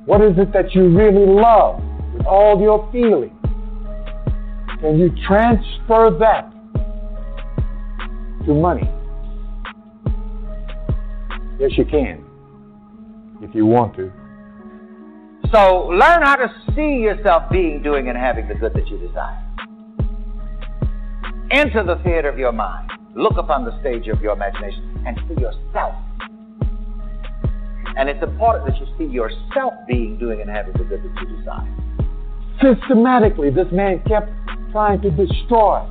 What 0.06 0.22
is 0.22 0.38
it 0.38 0.54
that 0.54 0.76
you 0.76 0.96
really 0.96 1.26
love 1.26 1.82
with 2.14 2.28
all 2.28 2.62
your 2.62 2.88
feelings? 2.92 3.34
Can 4.80 5.00
you 5.00 5.10
transfer 5.26 6.16
that 6.20 6.53
to 8.46 8.54
money? 8.54 8.90
Yes, 11.60 11.72
you 11.78 11.86
can, 11.86 12.24
if 13.42 13.54
you 13.54 13.66
want 13.66 13.96
to. 13.96 14.12
So 15.54 15.88
learn 15.88 16.24
how 16.24 16.36
to 16.36 16.52
see 16.76 17.02
yourself 17.02 17.44
being, 17.52 17.84
doing, 17.84 18.10
and 18.10 18.18
having 18.18 18.48
the 18.48 18.56
good 18.56 18.74
that 18.74 18.88
you 18.88 18.98
desire. 18.98 19.40
Enter 21.52 21.84
the 21.84 22.02
theater 22.04 22.30
of 22.30 22.40
your 22.40 22.52
mind. 22.52 22.90
Look 23.16 23.38
upon 23.38 23.64
the 23.64 23.80
stage 23.80 24.08
of 24.08 24.22
your 24.22 24.34
imagination 24.34 25.04
and 25.06 25.20
see 25.28 25.40
yourself. 25.40 25.94
And 27.96 28.10
it's 28.10 28.24
important 28.24 28.66
that 28.66 28.80
you 28.80 28.88
see 28.98 29.14
yourself 29.14 29.74
being, 29.88 30.18
doing, 30.18 30.42
and 30.42 30.50
having 30.50 30.74
the 30.74 30.84
good 30.84 31.04
that 31.04 31.22
you 31.22 31.38
desire. 31.38 31.70
Systematically, 32.60 33.52
this 33.52 33.72
man 33.72 34.02
kept 34.08 34.32
trying 34.72 35.02
to 35.02 35.12
destroy 35.12 35.88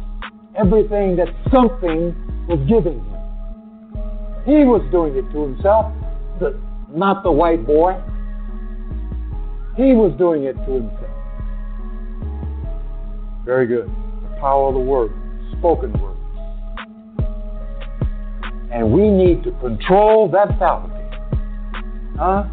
everything 0.58 1.14
that 1.16 1.28
something 1.52 2.16
was 2.48 2.58
giving 2.68 2.98
him. 2.98 3.22
He 4.44 4.64
was 4.64 4.82
doing 4.90 5.14
it 5.16 5.30
to 5.32 5.42
himself, 5.42 5.92
the, 6.40 6.58
not 6.90 7.22
the 7.22 7.30
white 7.30 7.64
boy. 7.64 7.92
He 9.76 9.94
was 9.94 10.12
doing 10.18 10.44
it 10.44 10.54
to 10.66 10.72
himself. 10.72 11.12
Very 13.44 13.66
good. 13.66 13.88
The 13.88 14.36
power 14.40 14.68
of 14.68 14.74
the 14.74 14.80
word, 14.80 15.12
spoken 15.58 15.92
word. 16.00 16.16
And 18.72 18.92
we 18.92 19.08
need 19.08 19.44
to 19.44 19.52
control 19.60 20.28
that 20.30 20.58
faculty. 20.58 20.94
Huh? 22.18 22.44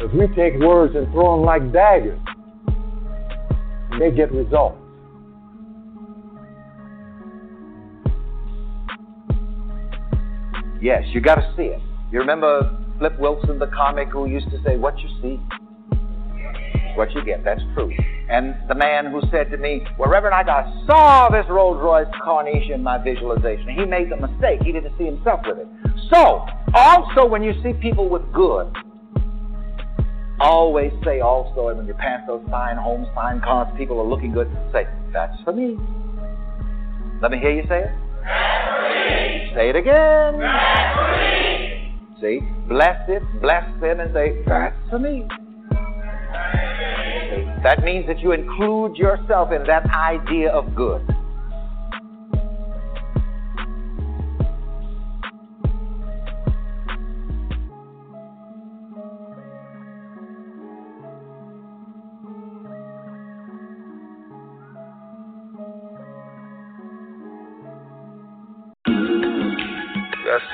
If 0.00 0.12
we 0.12 0.28
take 0.34 0.60
words 0.60 0.94
and 0.94 1.10
throw 1.12 1.36
them 1.36 1.44
like 1.44 1.72
daggers, 1.72 2.20
they 3.98 4.10
get 4.10 4.30
results. 4.32 4.78
Yes, 10.80 11.02
you 11.12 11.20
got 11.20 11.36
to 11.36 11.54
see 11.56 11.64
it. 11.64 11.80
You 12.12 12.20
remember 12.20 12.70
Flip 12.98 13.18
Wilson, 13.18 13.58
the 13.58 13.66
comic, 13.68 14.08
who 14.08 14.26
used 14.26 14.50
to 14.50 14.62
say, 14.64 14.76
What 14.76 14.98
you 14.98 15.08
see, 15.20 15.40
what 16.94 17.12
you 17.12 17.24
get. 17.24 17.44
That's 17.44 17.62
true. 17.74 17.92
And 18.30 18.54
the 18.68 18.74
man 18.74 19.06
who 19.10 19.20
said 19.30 19.50
to 19.50 19.56
me, 19.56 19.82
Well, 19.98 20.10
Reverend, 20.10 20.48
I 20.48 20.84
saw 20.86 21.28
this 21.30 21.46
Rolls 21.48 21.80
Royce 21.82 22.06
Corniche 22.24 22.70
in 22.70 22.82
my 22.82 23.02
visualization. 23.02 23.74
He 23.76 23.84
made 23.84 24.10
the 24.10 24.16
mistake. 24.16 24.60
He 24.62 24.72
didn't 24.72 24.96
see 24.98 25.04
himself 25.04 25.40
with 25.46 25.58
it. 25.58 25.68
So, 26.10 26.46
also 26.74 27.26
when 27.26 27.42
you 27.42 27.52
see 27.62 27.72
people 27.74 28.08
with 28.08 28.22
good, 28.32 28.72
always 30.40 30.92
say 31.04 31.20
also, 31.20 31.68
and 31.68 31.78
when 31.78 31.86
you 31.86 31.94
pass 31.94 32.26
those 32.26 32.44
fine 32.50 32.76
homes, 32.76 33.08
fine 33.14 33.40
cars, 33.40 33.68
people 33.76 33.98
are 34.00 34.06
looking 34.06 34.32
good, 34.32 34.48
say, 34.72 34.86
That's 35.12 35.40
for 35.42 35.52
me. 35.52 35.76
Let 37.20 37.32
me 37.32 37.38
hear 37.38 37.50
you 37.50 37.66
say 37.68 37.84
it. 37.84 38.07
Say 39.54 39.70
it 39.70 39.76
again. 39.76 40.40
See, 42.20 42.40
bless 42.68 43.08
it, 43.08 43.22
bless 43.40 43.64
them, 43.80 44.00
and 44.00 44.12
say, 44.12 44.42
That's 44.46 44.76
for 44.90 44.98
me. 44.98 45.26
That 47.62 47.82
means 47.82 48.06
that 48.06 48.20
you 48.20 48.32
include 48.32 48.96
yourself 48.96 49.50
in 49.52 49.64
that 49.66 49.86
idea 49.90 50.50
of 50.50 50.74
good. 50.74 51.02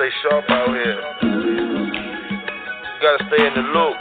Stay 0.05 0.13
sharp 0.23 0.45
out 0.51 0.69
here. 0.69 1.01
Gotta 3.01 3.25
stay 3.29 3.47
in 3.47 3.55
the 3.55 3.65
loop. 3.73 3.97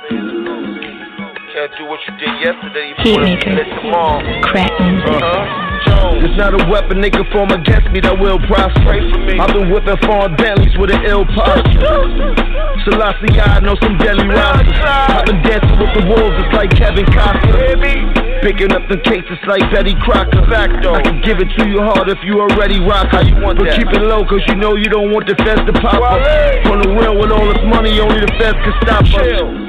Can't 1.54 1.72
do 1.78 1.86
what 1.86 2.00
you 2.08 2.18
did 2.18 2.34
yesterday. 2.42 2.92
You 2.92 3.14
wanna 3.14 3.40
do 3.40 3.52
it 3.56 3.70
tomorrow. 3.80 4.42
Crack 4.42 4.72
music. 4.82 5.22
Uh-huh. 5.22 6.20
There's 6.20 6.38
not 6.38 6.54
a 6.60 6.70
weapon 6.70 7.00
they 7.00 7.10
can 7.10 7.26
form 7.32 7.52
against 7.52 7.90
me 7.92 8.00
that 8.02 8.18
will 8.18 8.40
prosper. 8.48 9.00
I've 9.40 9.54
been 9.54 9.72
whipping 9.72 9.98
foreign 10.04 10.36
Bentleys 10.36 10.76
with 10.78 10.92
an 10.92 11.06
ill 11.06 11.26
posture. 11.26 12.36
Selassie, 12.84 13.40
I 13.40 13.60
know 13.60 13.76
some 13.80 13.98
deadly 13.98 14.28
rosters. 14.28 14.76
I've 14.84 15.26
been 15.26 15.42
dancing 15.44 15.78
with 15.80 15.94
the 15.94 16.04
wolves, 16.10 16.36
it's 16.44 16.54
like 16.54 16.72
Kevin 16.76 17.06
Costner. 17.06 18.33
Picking 18.44 18.76
up 18.76 18.84
the 18.92 19.00
cases 19.08 19.40
like 19.48 19.64
Betty 19.72 19.96
Crocker. 20.04 20.44
I 20.44 20.68
can 21.00 21.24
give 21.24 21.40
it 21.40 21.48
to 21.56 21.64
you 21.64 21.80
hard 21.80 22.12
if 22.12 22.20
you 22.28 22.44
already 22.44 22.76
rock. 22.84 23.08
How 23.08 23.24
you 23.24 23.40
want 23.40 23.56
but 23.56 23.72
keep 23.72 23.88
it 23.88 24.04
low, 24.04 24.28
cause 24.28 24.44
you 24.52 24.60
know 24.60 24.76
you 24.76 24.92
don't 24.92 25.16
want 25.16 25.32
the 25.32 25.36
feds 25.48 25.64
to 25.64 25.72
pop 25.72 26.04
up. 26.04 26.20
On 26.68 26.84
the 26.84 26.92
wheel 26.92 27.16
with 27.16 27.32
all 27.32 27.48
this 27.48 27.64
money, 27.64 27.96
only 28.04 28.20
the 28.20 28.28
feds 28.36 28.60
can 28.60 28.76
stop 28.84 29.08
us. 29.08 29.64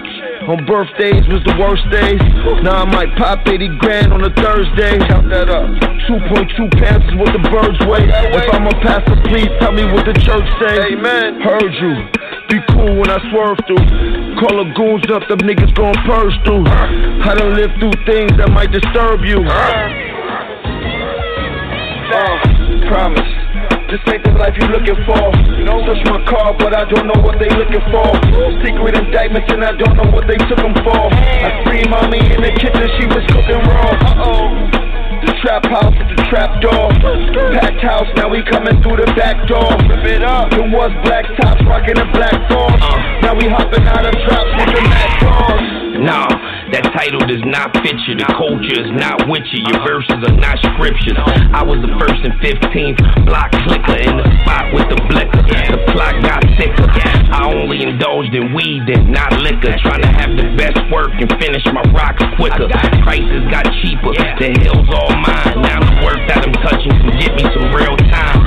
On 0.50 0.58
birthdays 0.66 1.22
was 1.30 1.38
the 1.46 1.54
worst 1.54 1.86
days. 1.94 2.18
Now 2.66 2.82
I 2.82 2.86
might 2.90 3.14
pop 3.14 3.46
80 3.46 3.78
grand 3.78 4.12
on 4.12 4.26
a 4.26 4.34
Thursday. 4.34 4.98
Count 5.06 5.30
that 5.30 5.48
up. 5.48 5.70
2.2 6.10 6.74
pounds 6.74 7.06
is 7.06 7.14
what 7.14 7.30
the 7.30 7.40
birds 7.48 7.78
weigh. 7.86 8.10
If 8.10 8.50
I'm 8.52 8.66
a 8.66 8.74
pastor, 8.82 9.14
please 9.30 9.54
tell 9.62 9.70
me 9.70 9.86
what 9.86 10.04
the 10.04 10.18
church 10.18 10.44
say. 10.58 10.98
Amen. 10.98 11.40
Heard 11.40 11.72
you. 11.78 11.94
Be 12.50 12.58
cool 12.74 12.98
when 12.98 13.08
I 13.08 13.22
swerve 13.30 13.56
through. 13.70 13.78
Call 14.44 14.60
the 14.60 14.68
goons 14.76 15.08
up, 15.08 15.24
them 15.28 15.40
niggas 15.48 15.72
gon' 15.74 15.96
purge 16.04 16.36
through. 16.44 16.68
I 16.68 17.32
done 17.34 17.56
lived 17.56 17.80
through 17.80 17.96
things 18.04 18.36
that 18.36 18.52
might 18.52 18.70
disturb 18.70 19.24
you. 19.24 19.40
Uh, 19.40 19.88
promise. 22.84 23.24
This 23.88 24.00
ain't 24.12 24.24
the 24.24 24.36
life 24.36 24.52
you 24.60 24.68
looking 24.68 25.00
for. 25.08 25.32
No 25.64 25.80
Touch 25.88 26.04
my 26.12 26.20
car, 26.28 26.52
but 26.58 26.74
I 26.74 26.84
don't 26.84 27.06
know 27.06 27.20
what 27.24 27.38
they 27.40 27.48
looking 27.56 27.80
for. 27.88 28.04
Secret 28.60 28.94
indictments, 29.00 29.48
and 29.52 29.64
I 29.64 29.72
don't 29.72 29.96
know 29.96 30.10
what 30.12 30.28
they 30.28 30.36
took 30.36 30.60
them 30.60 30.74
for. 30.84 30.92
I 30.92 31.64
free 31.64 31.84
mommy 31.88 32.20
in 32.20 32.42
the 32.44 32.52
kitchen, 32.52 32.84
she 33.00 33.06
was 33.08 33.24
cooking 33.32 33.64
raw. 33.64 33.96
Uh 33.96 34.28
oh. 34.28 34.83
The 35.24 35.32
trap 35.40 35.64
house 35.66 35.94
with 35.96 36.16
the 36.16 36.22
trap 36.28 36.60
door. 36.60 36.92
Packed 37.56 37.80
house, 37.80 38.08
now 38.16 38.28
we 38.28 38.44
coming 38.44 38.80
through 38.82 38.96
the 38.96 39.08
back 39.16 39.46
door. 39.48 39.72
Rip 39.88 40.04
it 40.04 40.22
up. 40.22 40.52
It 40.52 40.68
was 40.70 40.92
black 41.04 41.24
tops, 41.40 41.64
rocking 41.64 41.96
the 41.96 42.04
black 42.12 42.36
thorns. 42.48 42.80
Now 43.24 43.34
we 43.34 43.48
hopping 43.48 43.88
out 43.88 44.04
of 44.04 44.12
traps 44.12 44.52
with 44.60 44.74
the 44.76 44.82
mad 44.84 45.10
doors. 45.20 46.53
That 46.74 46.90
title 46.90 47.22
does 47.22 47.46
not 47.46 47.70
fit 47.86 47.94
you. 48.02 48.18
The 48.18 48.26
culture 48.34 48.82
is 48.82 48.90
not 48.98 49.30
with 49.30 49.46
you. 49.54 49.62
Your 49.62 49.78
verses 49.86 50.18
are 50.26 50.34
not 50.42 50.58
scriptures. 50.74 51.14
I 51.54 51.62
was 51.62 51.78
the 51.78 51.94
first 52.02 52.18
and 52.26 52.34
15th 52.42 52.98
block 53.30 53.54
clicker 53.62 53.94
in 54.02 54.18
the 54.18 54.26
spot 54.42 54.74
with 54.74 54.90
the 54.90 54.98
blicker. 55.06 55.38
The 55.70 55.78
plot 55.94 56.18
got 56.26 56.42
thicker. 56.58 56.82
I 57.30 57.46
only 57.46 57.86
indulged 57.86 58.34
in 58.34 58.50
weed 58.58 58.90
and 58.90 59.06
not 59.14 59.38
liquor. 59.38 59.70
Trying 59.86 60.02
to 60.02 60.10
have 60.18 60.34
the 60.34 60.50
best 60.58 60.82
work 60.90 61.14
and 61.14 61.30
finish 61.38 61.62
my 61.70 61.86
rocks 61.94 62.26
quicker. 62.34 62.66
Prices 63.06 63.46
got 63.54 63.70
cheaper. 63.78 64.10
The 64.42 64.50
hill's 64.58 64.90
all 64.90 65.14
mine. 65.14 65.62
Now 65.62 65.78
the 65.78 65.94
work 66.02 66.18
that 66.26 66.42
I'm 66.42 66.58
touching 66.58 66.90
can 66.90 67.14
get 67.22 67.38
me 67.38 67.46
some 67.54 67.70
real 67.70 67.94
time. 68.10 68.43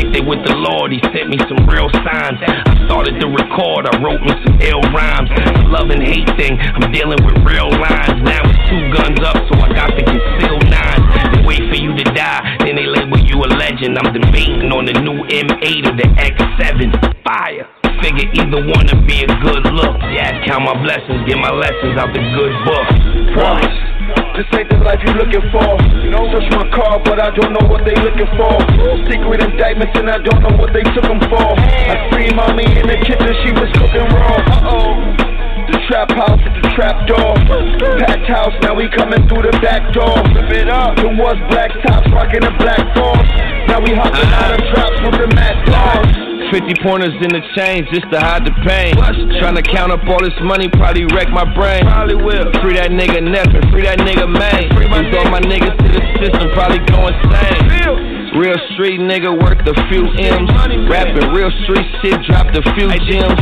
Kicked 0.00 0.16
it 0.16 0.24
with 0.24 0.40
the 0.48 0.56
Lord. 0.56 0.96
He 0.96 1.00
sent 1.12 1.28
me 1.28 1.36
some 1.44 1.60
real 1.68 1.92
signs. 2.00 2.40
I 2.40 2.88
started 2.88 3.20
to 3.20 3.28
record. 3.28 3.84
I 3.84 4.00
wrote 4.00 4.24
me 4.24 4.32
some 4.48 4.56
ill 4.64 4.80
rhymes. 4.96 5.28
The 5.28 5.68
love 5.68 5.92
and 5.92 6.00
hate 6.00 6.24
thing. 6.40 6.56
I'm 6.56 6.88
dealing 6.88 7.20
with 7.20 7.36
real 7.44 7.68
lines. 7.68 8.16
Now 8.24 8.40
it's 8.48 8.56
two 8.64 8.80
guns 8.96 9.20
up, 9.20 9.36
so 9.44 9.60
I 9.60 9.68
got 9.76 9.92
to 9.92 10.00
conceal 10.00 10.56
nine. 10.72 11.04
They 11.36 11.44
wait 11.44 11.68
for 11.68 11.76
you 11.76 11.92
to 11.92 12.04
die, 12.16 12.40
then 12.64 12.80
they 12.80 12.88
label 12.88 13.20
you 13.20 13.44
a 13.44 13.48
legend. 13.60 14.00
I'm 14.00 14.08
debating 14.16 14.72
on 14.72 14.88
the 14.88 14.96
new 15.04 15.20
M8 15.20 15.84
or 15.84 15.92
the 15.92 16.08
X7. 16.16 16.96
Fire. 17.20 17.68
Figure 18.00 18.32
either 18.40 18.64
one 18.72 18.88
would 18.88 19.04
be 19.04 19.20
a 19.20 19.28
good 19.44 19.68
look. 19.68 20.00
Yeah, 20.16 20.32
count 20.48 20.64
my 20.64 20.80
blessings, 20.80 21.28
get 21.28 21.36
my 21.36 21.52
lessons 21.52 22.00
out 22.00 22.08
the 22.16 22.24
good 22.24 22.56
book. 22.64 23.36
Promise. 23.36 23.99
This 24.36 24.48
ain't 24.56 24.68
the 24.70 24.78
life 24.80 25.00
you 25.04 25.12
looking 25.14 25.44
for. 25.52 25.76
Touch 26.30 26.48
my 26.54 26.64
car, 26.70 27.02
but 27.02 27.18
I 27.18 27.34
don't 27.34 27.52
know 27.52 27.66
what 27.66 27.84
they 27.84 27.94
looking 27.98 28.30
for. 28.38 28.54
Secret 29.10 29.42
indictments, 29.42 29.92
and 29.98 30.08
I 30.08 30.18
don't 30.22 30.40
know 30.40 30.54
what 30.56 30.72
they 30.72 30.86
took 30.94 31.04
them 31.04 31.20
for. 31.26 31.42
I 31.58 32.08
free 32.14 32.30
mommy 32.32 32.64
in 32.64 32.86
the 32.86 32.98
kitchen, 33.02 33.32
she 33.42 33.50
was 33.50 33.68
cooking 33.74 34.06
raw. 34.14 34.38
Uh 34.38 34.70
oh. 34.70 35.30
The 35.70 35.78
trap 35.86 36.10
house 36.14 36.40
with 36.42 36.54
the 36.62 36.70
trap 36.74 37.06
door. 37.06 37.34
Packed 37.98 38.26
house, 38.30 38.54
now 38.62 38.74
we 38.74 38.88
coming 38.94 39.26
through 39.28 39.50
the 39.50 39.54
back 39.60 39.92
door. 39.92 40.22
Rip 40.34 40.50
it 40.54 40.68
up. 40.70 40.98
It 40.98 41.14
was 41.18 41.36
black 41.50 41.70
tops, 41.82 42.06
rocking 42.14 42.40
the 42.40 42.54
black 42.58 42.80
thorns. 42.94 43.28
Now 43.66 43.82
we 43.82 43.90
hopping 43.94 44.30
out 44.34 44.54
of 44.54 44.60
traps 44.70 44.98
with 45.02 45.18
the 45.18 45.34
mad 45.34 45.56
dogs. 45.66 46.29
50 46.50 46.82
pointers 46.82 47.14
in 47.22 47.30
the 47.30 47.42
chain 47.54 47.86
just 47.94 48.10
to 48.10 48.18
hide 48.18 48.44
the 48.44 48.54
pain. 48.66 48.94
Trying 49.38 49.54
to 49.54 49.62
count 49.62 49.92
up 49.92 50.02
all 50.06 50.20
this 50.20 50.34
money, 50.42 50.68
probably 50.68 51.06
wreck 51.14 51.30
my 51.30 51.46
brain. 51.54 51.86
Probably 51.86 52.18
will. 52.18 52.50
Free 52.60 52.74
that 52.74 52.90
nigga 52.90 53.22
Nesson, 53.22 53.62
free 53.70 53.82
that 53.82 53.98
nigga 54.02 54.26
Maine. 54.26 54.68
Lose 54.74 55.14
all 55.16 55.30
my 55.30 55.40
niggas 55.40 55.78
to 55.78 55.88
the 55.88 56.02
system, 56.18 56.50
probably 56.52 56.78
go 56.90 57.06
insane. 57.06 58.09
Real 58.34 58.56
street 58.74 59.00
nigga 59.00 59.30
worth 59.34 59.58
a 59.66 59.74
few 59.90 60.06
M's. 60.06 60.50
Rapping 60.88 61.30
real 61.34 61.50
street 61.64 61.86
shit, 62.00 62.22
dropped 62.26 62.56
a 62.56 62.62
few 62.74 62.88
gems. 63.10 63.34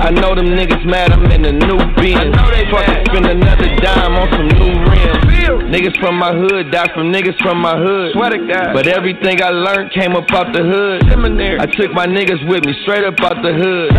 I 0.00 0.10
know 0.10 0.34
them 0.34 0.52
niggas 0.52 0.84
mad, 0.84 1.10
I'm 1.12 1.24
in 1.32 1.44
a 1.44 1.52
new 1.52 1.78
Benz. 1.96 2.36
Fucking 2.70 3.04
spend 3.08 3.26
another 3.26 3.68
dime 3.80 4.14
on 4.14 4.28
some 4.36 4.48
new 4.60 4.76
rims. 4.92 5.24
Niggas 5.72 5.98
from 5.98 6.18
my 6.18 6.32
hood 6.32 6.70
die 6.70 6.86
from 6.94 7.10
niggas 7.12 7.40
from 7.42 7.58
my 7.58 7.76
hood. 7.76 8.12
But 8.74 8.86
everything 8.86 9.42
I 9.42 9.50
learned 9.50 9.90
came 9.92 10.14
up 10.14 10.30
out 10.30 10.52
the 10.52 10.62
hood. 10.62 11.02
I 11.60 11.66
took 11.66 11.92
my 11.92 12.06
niggas 12.06 12.46
with 12.48 12.64
me 12.64 12.74
straight 12.82 13.04
up 13.04 13.18
out 13.20 13.42
the 13.42 13.52
hood. 13.52 13.90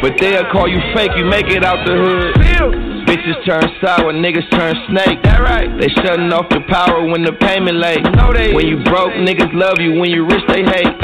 But 0.00 0.18
they'll 0.18 0.50
call 0.50 0.68
you 0.68 0.80
fake, 0.94 1.12
you 1.16 1.24
make 1.24 1.48
it 1.48 1.64
out 1.64 1.86
the 1.86 1.94
hood. 1.94 2.91
Bitches 3.12 3.44
turn 3.44 3.60
sour, 3.84 4.08
niggas 4.16 4.48
turn 4.56 4.72
snake. 4.88 5.20
That 5.20 5.44
right. 5.44 5.68
They 5.76 5.92
shutting 6.00 6.32
off 6.32 6.48
the 6.48 6.64
power 6.64 7.04
when 7.04 7.20
the 7.20 7.36
payment 7.44 7.76
late. 7.76 8.00
No, 8.16 8.32
they 8.32 8.56
When 8.56 8.64
you 8.64 8.80
broke, 8.88 9.12
niggas 9.12 9.52
love 9.52 9.76
you. 9.84 10.00
When 10.00 10.08
you 10.08 10.24
rich, 10.24 10.40
they 10.48 10.64
hate. 10.64 10.96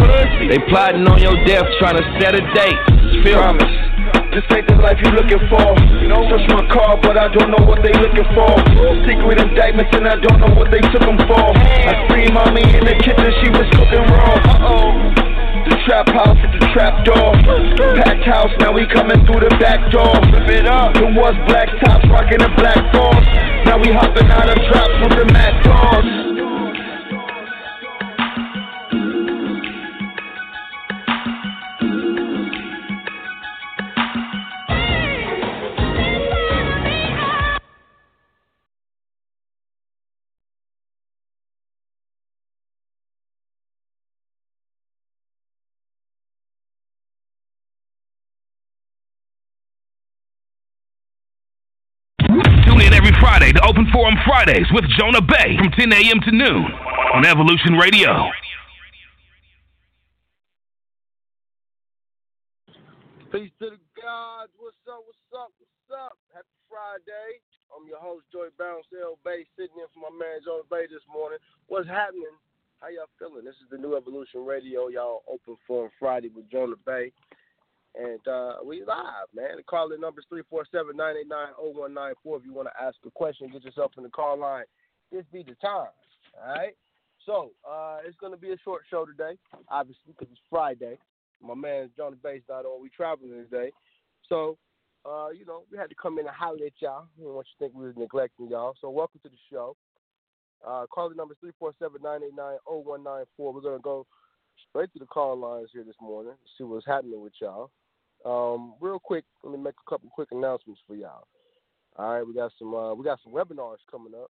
They 0.49 0.57
plotting 0.73 1.05
on 1.05 1.21
your 1.21 1.37
death, 1.45 1.69
trying 1.77 2.01
to 2.01 2.05
set 2.17 2.33
a 2.33 2.41
date. 2.57 2.81
Feel 3.21 3.37
Promise. 3.37 3.77
This 4.33 4.41
ain't 4.57 4.65
the 4.73 4.81
life 4.81 4.97
you 5.05 5.13
looking 5.13 5.37
for. 5.53 5.61
You 6.01 6.09
know, 6.09 6.25
touch 6.33 6.49
my 6.49 6.65
car, 6.73 6.97
but 6.97 7.21
I 7.21 7.29
don't 7.29 7.53
know 7.53 7.61
what 7.69 7.85
they 7.85 7.93
looking 7.93 8.25
for. 8.33 8.57
Secret 9.05 9.45
indictments, 9.45 9.93
and 9.93 10.09
I 10.09 10.17
don't 10.17 10.41
know 10.41 10.57
what 10.57 10.73
they 10.73 10.81
took 10.89 11.05
them 11.05 11.21
for. 11.29 11.45
I 11.45 12.09
free 12.09 12.33
mommy 12.33 12.65
in 12.73 12.89
the 12.89 12.97
kitchen, 13.05 13.29
she 13.45 13.53
was 13.53 13.69
cooking 13.77 14.09
wrong. 14.09 14.41
Uh 14.49 14.65
oh. 14.65 15.28
Trap 15.89 16.09
house 16.09 16.37
with 16.45 16.53
the 16.53 16.69
trap 16.77 17.03
door. 17.03 17.33
Packed 17.97 18.29
house, 18.29 18.53
now 18.61 18.77
we 18.77 18.87
coming 18.93 19.25
through 19.25 19.41
the 19.41 19.57
back 19.57 19.91
door. 19.91 20.21
Rip 20.37 20.45
it 20.53 20.67
up. 20.67 20.95
It 20.97 21.17
was 21.17 21.33
black 21.49 21.65
tops, 21.81 22.05
rocking 22.13 22.45
the 22.45 22.53
black 22.61 22.77
thorns. 22.93 23.25
Now 23.65 23.81
we 23.81 23.89
hopping 23.89 24.29
out 24.29 24.53
of 24.53 24.59
traps 24.69 24.93
with 25.01 25.17
the 25.17 25.33
mad 25.33 25.65
dogs. 25.65 26.38
Forum 53.99 54.15
Fridays 54.25 54.71
with 54.71 54.85
Jonah 54.97 55.21
Bey 55.21 55.59
from 55.59 55.73
10 55.75 55.91
a.m. 55.91 56.21
to 56.23 56.31
noon 56.31 56.71
on 57.19 57.27
Evolution 57.27 57.75
Radio. 57.75 58.31
Peace 63.35 63.51
to 63.59 63.75
the 63.75 63.83
gods. 63.99 64.55
What's 64.55 64.79
up? 64.87 65.03
What's 65.03 65.19
up? 65.35 65.51
What's 65.59 65.91
up? 65.91 66.15
Happy 66.31 66.47
Friday. 66.71 67.43
I'm 67.75 67.91
your 67.91 67.99
host, 67.99 68.23
Joy 68.31 68.47
Bounce 68.57 68.87
L. 69.03 69.19
Bay, 69.25 69.43
sitting 69.59 69.75
in 69.75 69.91
for 69.91 70.07
my 70.07 70.15
man, 70.15 70.47
Jonah 70.47 70.63
Bey, 70.71 70.87
this 70.87 71.03
morning. 71.11 71.43
What's 71.67 71.89
happening? 71.89 72.39
How 72.79 72.95
y'all 72.95 73.11
feeling? 73.19 73.43
This 73.43 73.59
is 73.59 73.67
the 73.69 73.83
new 73.83 73.97
Evolution 73.97 74.47
Radio. 74.47 74.87
Y'all 74.87 75.27
open 75.27 75.59
Forum 75.67 75.91
Friday 75.99 76.31
with 76.31 76.49
Jonah 76.55 76.79
Bey. 76.87 77.11
And 77.99 78.23
uh, 78.29 78.55
we 78.65 78.81
live, 78.81 79.27
man. 79.35 79.57
The 79.57 79.65
call 79.65 79.91
in 79.91 80.01
number 80.01 80.21
is 80.21 80.27
347 80.31 80.97
989 80.97 81.59
0194. 81.59 82.39
If 82.39 82.45
you 82.47 82.55
want 82.55 82.69
to 82.71 82.83
ask 82.83 82.95
a 83.05 83.11
question, 83.11 83.51
get 83.51 83.65
yourself 83.65 83.91
in 83.99 84.05
the 84.05 84.09
call 84.09 84.39
line. 84.39 84.65
This 85.11 85.25
be 85.33 85.43
the 85.43 85.59
time. 85.59 85.91
All 86.39 86.47
right? 86.47 86.77
So, 87.27 87.51
uh, 87.69 87.99
it's 88.07 88.17
going 88.17 88.33
to 88.33 88.39
be 88.39 88.53
a 88.53 88.59
short 88.63 88.83
show 88.89 89.05
today, 89.05 89.37
obviously, 89.69 90.15
because 90.15 90.29
it's 90.31 90.41
Friday. 90.49 90.97
My 91.43 91.55
man 91.55 91.91
Jonah 91.97 92.17
Bey's 92.23 92.43
not. 92.49 92.65
We 92.81 92.89
traveling 92.89 93.33
today. 93.51 93.73
So, 94.29 94.57
uh, 95.05 95.31
you 95.31 95.45
know, 95.45 95.65
we 95.71 95.77
had 95.77 95.91
to 95.91 95.97
come 96.01 96.19
in 96.19 96.27
and 96.27 96.35
holler 96.35 96.67
at 96.67 96.79
y'all. 96.81 97.07
We 97.19 97.25
don't 97.25 97.35
want 97.35 97.49
you 97.51 97.67
think 97.67 97.77
we 97.77 97.87
was 97.87 97.97
neglecting 97.97 98.49
y'all. 98.49 98.75
So, 98.81 98.91
welcome 98.91 99.21
to 99.25 99.29
the 99.29 99.43
show. 99.51 99.77
Uh, 100.65 100.87
call 100.87 101.09
the 101.09 101.17
number 101.17 101.35
is 101.35 101.39
347 101.41 101.99
989 102.03 102.59
0194. 102.65 103.53
We're 103.53 103.61
going 103.61 103.79
to 103.79 103.83
go 103.83 104.07
straight 104.71 104.93
to 104.93 104.99
the 105.01 105.07
call 105.07 105.37
lines 105.37 105.71
here 105.73 105.85
this 105.85 105.99
morning, 106.01 106.35
see 106.57 106.65
what's 106.65 106.87
happening 106.87 107.21
with 107.21 107.33
y'all. 107.41 107.71
Um, 108.25 108.75
real 108.81 108.99
quick, 108.99 109.25
let 109.43 109.53
me 109.53 109.63
make 109.63 109.75
a 109.75 109.91
couple 109.91 110.11
quick 110.11 110.29
announcements 110.33 110.81
for 110.87 110.95
y'all. 110.95 111.27
All 111.97 112.15
right, 112.15 112.27
we 112.27 112.35
got 112.35 112.53
some 112.59 112.75
uh, 112.75 112.95
we 112.95 113.05
got 113.05 113.19
some 113.25 113.33
webinars 113.33 113.79
coming 113.91 114.13
up. 114.15 114.31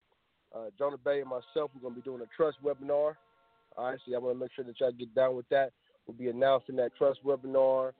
Uh, 0.55 0.65
Jonah 0.77 0.97
Bey 0.97 1.21
and 1.21 1.29
myself, 1.29 1.71
we're 1.73 1.81
gonna 1.81 1.95
be 1.95 2.01
doing 2.01 2.21
a 2.21 2.35
trust 2.35 2.57
webinar. 2.63 3.15
All 3.75 3.89
right, 3.89 3.97
so 4.05 4.15
I 4.15 4.19
want 4.19 4.35
to 4.35 4.39
make 4.39 4.51
sure 4.55 4.65
that 4.65 4.79
y'all 4.79 4.91
get 4.91 5.13
down 5.15 5.35
with 5.35 5.47
that. 5.49 5.71
We'll 6.05 6.17
be 6.17 6.29
announcing 6.29 6.75
that 6.75 6.91
trust 6.97 7.19
webinar 7.25 7.91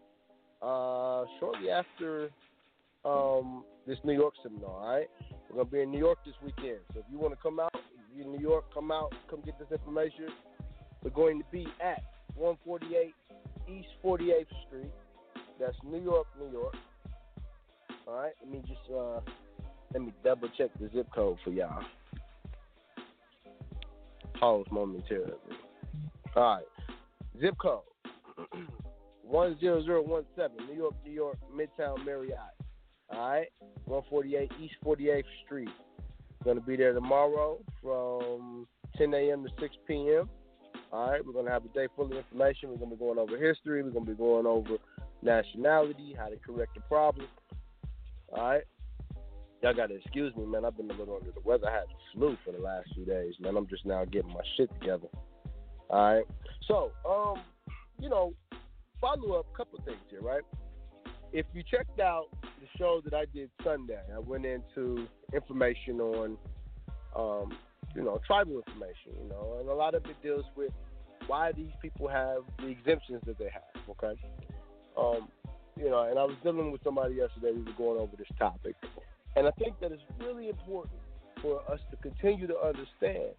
uh, 0.61 1.25
shortly 1.39 1.69
after 1.69 2.29
um, 3.05 3.63
this 3.87 3.97
New 4.03 4.13
York 4.13 4.33
seminar. 4.43 4.69
All 4.69 4.95
right, 4.95 5.09
we're 5.49 5.57
gonna 5.57 5.69
be 5.69 5.81
in 5.81 5.91
New 5.91 5.99
York 5.99 6.19
this 6.25 6.35
weekend. 6.43 6.79
So 6.93 6.99
if 6.99 7.05
you 7.11 7.17
want 7.17 7.33
to 7.33 7.39
come 7.41 7.59
out, 7.59 7.73
you're 8.15 8.25
in 8.25 8.31
New 8.31 8.41
York, 8.41 8.65
come 8.73 8.91
out, 8.91 9.13
come 9.29 9.41
get 9.45 9.57
this 9.57 9.71
information. 9.71 10.27
We're 11.03 11.09
going 11.09 11.39
to 11.39 11.45
be 11.51 11.67
at 11.83 12.03
148 12.35 13.13
East 13.67 13.87
48th 14.03 14.45
Street. 14.67 14.91
That's 15.59 15.75
New 15.83 15.99
York, 15.99 16.27
New 16.39 16.51
York. 16.51 16.75
All 18.07 18.15
right, 18.15 18.33
let 18.41 18.51
me 18.51 18.61
just 18.67 18.81
uh, 18.93 19.21
let 19.93 20.03
me 20.03 20.13
double 20.23 20.49
check 20.57 20.69
the 20.79 20.89
zip 20.93 21.07
code 21.13 21.37
for 21.43 21.51
y'all. 21.51 21.83
Pause 24.39 24.65
momentarily. 24.71 25.33
All 26.35 26.43
right, 26.43 26.63
zip 27.39 27.55
code 27.61 27.81
one 29.23 29.57
zero 29.59 29.83
zero 29.83 30.01
one 30.01 30.25
seven, 30.35 30.57
New 30.67 30.75
York, 30.75 30.95
New 31.05 31.13
York, 31.13 31.37
Midtown 31.55 32.05
Marriott. 32.05 32.37
All 33.09 33.29
right, 33.29 33.47
148 33.85 34.51
East 34.59 34.75
48th 34.83 35.23
Street. 35.45 35.69
Going 36.43 36.57
to 36.57 36.63
be 36.63 36.75
there 36.75 36.93
tomorrow 36.93 37.59
from 37.81 38.67
10 38.97 39.13
a.m. 39.13 39.43
to 39.43 39.49
6 39.59 39.75
p.m. 39.87 40.29
All 40.91 41.11
right, 41.11 41.25
we're 41.25 41.33
going 41.33 41.45
to 41.45 41.51
have 41.51 41.63
a 41.63 41.69
day 41.69 41.87
full 41.95 42.05
of 42.05 42.11
information. 42.11 42.69
We're 42.69 42.77
going 42.77 42.89
to 42.89 42.95
be 42.95 42.99
going 42.99 43.19
over 43.19 43.37
history. 43.37 43.81
We're 43.81 43.91
going 43.91 44.05
to 44.05 44.11
be 44.11 44.17
going 44.17 44.45
over 44.45 44.77
nationality, 45.23 46.15
how 46.17 46.27
to 46.27 46.37
correct 46.37 46.75
the 46.75 46.81
problem. 46.81 47.27
All 48.35 48.43
right. 48.43 48.63
Y'all 49.61 49.73
got 49.73 49.87
to 49.87 49.95
excuse 49.95 50.35
me, 50.35 50.45
man. 50.45 50.65
I've 50.65 50.75
been 50.75 50.91
a 50.91 50.93
little 50.93 51.15
under 51.15 51.31
the 51.31 51.39
weather. 51.39 51.69
I 51.69 51.73
had 51.73 51.83
the 51.83 51.95
flu 52.13 52.37
for 52.43 52.51
the 52.51 52.59
last 52.59 52.89
few 52.93 53.05
days, 53.05 53.33
man. 53.39 53.55
I'm 53.55 53.67
just 53.67 53.85
now 53.85 54.03
getting 54.03 54.33
my 54.33 54.41
shit 54.57 54.69
together. 54.79 55.07
All 55.89 56.15
right. 56.15 56.25
So, 56.67 56.91
um, 57.09 57.41
you 57.99 58.09
know, 58.09 58.33
follow 58.99 59.39
up 59.39 59.45
a 59.53 59.57
couple 59.57 59.79
things 59.85 59.99
here, 60.09 60.21
right? 60.21 60.41
If 61.31 61.45
you 61.53 61.63
checked 61.63 61.99
out 61.99 62.27
the 62.41 62.67
show 62.77 63.01
that 63.05 63.13
I 63.13 63.25
did 63.33 63.49
Sunday, 63.63 63.99
I 64.13 64.19
went 64.19 64.45
into 64.45 65.07
information 65.33 65.99
on, 66.01 66.37
um, 67.15 67.57
you 67.95 68.03
know, 68.03 68.19
tribal 68.25 68.61
information, 68.67 69.13
you 69.21 69.29
know, 69.29 69.57
and 69.59 69.69
a 69.69 69.73
lot 69.73 69.95
of 69.95 70.05
it 70.05 70.21
deals 70.21 70.45
with 70.55 70.71
why 71.27 71.51
these 71.53 71.71
people 71.81 72.07
have 72.07 72.39
the 72.59 72.67
exemptions 72.67 73.21
that 73.25 73.37
they 73.39 73.49
have, 73.49 73.89
okay? 73.89 74.19
Um, 74.97 75.27
you 75.77 75.89
know, 75.89 76.03
and 76.03 76.19
I 76.19 76.23
was 76.23 76.35
dealing 76.43 76.71
with 76.71 76.83
somebody 76.83 77.15
yesterday. 77.15 77.51
We 77.51 77.63
were 77.63 77.77
going 77.77 77.99
over 77.99 78.15
this 78.15 78.27
topic, 78.37 78.75
and 79.35 79.47
I 79.47 79.51
think 79.51 79.79
that 79.81 79.91
it's 79.91 80.03
really 80.19 80.49
important 80.49 80.99
for 81.41 81.61
us 81.71 81.79
to 81.91 81.97
continue 81.97 82.47
to 82.47 82.57
understand 82.57 83.31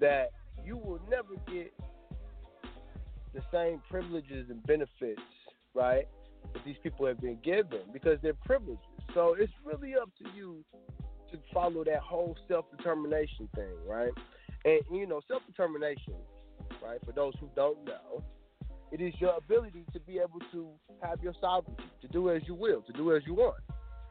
that 0.00 0.30
you 0.64 0.76
will 0.76 1.00
never 1.10 1.34
get 1.52 1.72
the 3.34 3.42
same 3.52 3.80
privileges 3.90 4.50
and 4.50 4.62
benefits, 4.66 5.20
right, 5.74 6.06
that 6.52 6.64
these 6.64 6.76
people 6.82 7.06
have 7.06 7.20
been 7.20 7.38
given 7.42 7.80
because 7.92 8.18
they're 8.22 8.34
privileges. 8.34 8.84
So 9.14 9.36
it's 9.38 9.52
really 9.64 9.94
up 9.94 10.10
to 10.18 10.24
you 10.36 10.64
to 11.30 11.38
follow 11.52 11.84
that 11.84 12.00
whole 12.00 12.36
self 12.48 12.66
determination 12.76 13.48
thing, 13.54 13.74
right? 13.86 14.12
And 14.64 14.80
you 14.92 15.06
know, 15.06 15.20
self 15.28 15.42
determination, 15.46 16.14
right? 16.82 17.00
For 17.04 17.12
those 17.12 17.34
who 17.40 17.48
don't 17.56 17.84
know, 17.84 18.22
it 18.92 19.00
is 19.00 19.14
your 19.18 19.36
ability 19.36 19.84
to 19.92 20.00
be 20.00 20.18
able 20.18 20.38
to 20.52 20.68
have 21.02 21.22
your 21.22 21.32
sovereignty, 21.40 21.82
to 22.02 22.08
do 22.08 22.30
as 22.30 22.42
you 22.46 22.54
will, 22.54 22.82
to 22.82 22.92
do 22.92 23.16
as 23.16 23.22
you 23.26 23.34
want, 23.34 23.56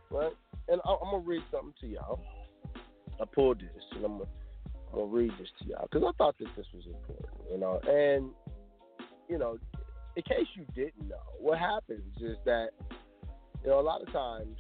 right? 0.09 0.34
And 0.67 0.82
I'm 0.86 0.97
gonna 1.01 1.19
read 1.19 1.43
something 1.51 1.73
to 1.82 1.88
y'all. 1.88 2.19
I 3.21 3.25
pulled 3.25 3.59
this, 3.59 3.84
and 3.95 4.03
I'm 4.03 4.17
gonna, 4.17 5.05
read 5.05 5.32
this 5.39 5.47
to 5.59 5.67
y'all 5.67 5.88
because 5.89 6.03
I 6.07 6.11
thought 6.17 6.36
that 6.39 6.49
this 6.57 6.65
was 6.73 6.84
important, 6.86 7.29
you 7.51 7.57
know. 7.59 7.79
And 7.88 8.32
you 9.29 9.38
know, 9.38 9.57
in 10.15 10.23
case 10.23 10.47
you 10.55 10.65
didn't 10.75 11.07
know, 11.07 11.15
what 11.39 11.59
happens 11.59 12.17
is 12.19 12.38
that 12.45 12.69
you 13.63 13.69
know 13.69 13.79
a 13.79 13.82
lot 13.82 14.01
of 14.01 14.11
times 14.11 14.57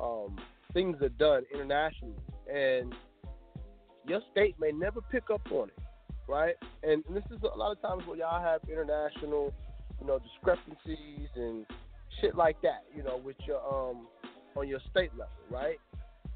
um, 0.00 0.38
things 0.72 0.96
are 1.02 1.08
done 1.10 1.42
internationally, 1.52 2.14
and 2.52 2.94
your 4.06 4.20
state 4.30 4.54
may 4.60 4.70
never 4.70 5.00
pick 5.00 5.24
up 5.32 5.42
on 5.50 5.68
it, 5.68 5.78
right? 6.28 6.54
And, 6.82 7.02
and 7.08 7.16
this 7.16 7.24
is 7.30 7.38
a 7.42 7.56
lot 7.56 7.72
of 7.72 7.80
times 7.82 8.06
where 8.06 8.16
y'all 8.16 8.42
have 8.42 8.60
international, 8.68 9.52
you 10.00 10.06
know, 10.06 10.18
discrepancies 10.18 11.28
and 11.36 11.66
shit 12.20 12.34
like 12.34 12.60
that, 12.62 12.84
you 12.94 13.02
know, 13.02 13.16
with 13.16 13.36
your 13.46 13.60
um 13.62 14.06
on 14.56 14.68
your 14.68 14.80
state 14.90 15.10
level, 15.12 15.34
right? 15.50 15.78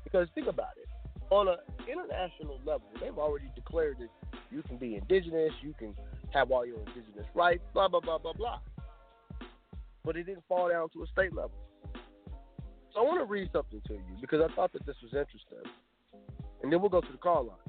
Because 0.05 0.29
think 0.35 0.49
about 0.49 0.73
it, 0.77 0.89
on 1.31 1.49
an 1.49 1.59
international 1.87 2.59
level, 2.65 2.89
they've 3.01 3.17
already 3.17 3.51
declared 3.55 3.99
that 4.01 4.09
you 4.51 4.63
can 4.63 4.77
be 4.77 4.97
indigenous, 4.97 5.53
you 5.63 5.75
can 5.79 5.95
have 6.33 6.51
all 6.51 6.67
your 6.67 6.79
indigenous 6.79 7.27
rights, 7.35 7.63
blah 7.75 7.89
blah 7.89 8.01
blah 8.01 8.19
blah 8.19 8.33
blah. 8.33 8.59
But 10.05 10.17
it 10.17 10.25
didn't 10.25 10.45
fall 10.49 10.71
down 10.71 10.89
to 10.91 11.03
a 11.03 11.07
state 11.09 11.35
level. 11.35 11.53
So 12.95 13.01
I 13.01 13.03
want 13.03 13.21
to 13.21 13.27
read 13.27 13.51
something 13.53 13.81
to 13.87 13.95
you 13.95 14.17
because 14.21 14.41
I 14.41 14.55
thought 14.55 14.73
that 14.73 14.87
this 14.87 14.97
was 15.03 15.13
interesting, 15.13 15.71
and 16.63 16.73
then 16.73 16.81
we'll 16.81 16.91
go 16.91 17.01
to 17.01 17.13
the 17.13 17.19
call 17.19 17.45
lines. 17.45 17.61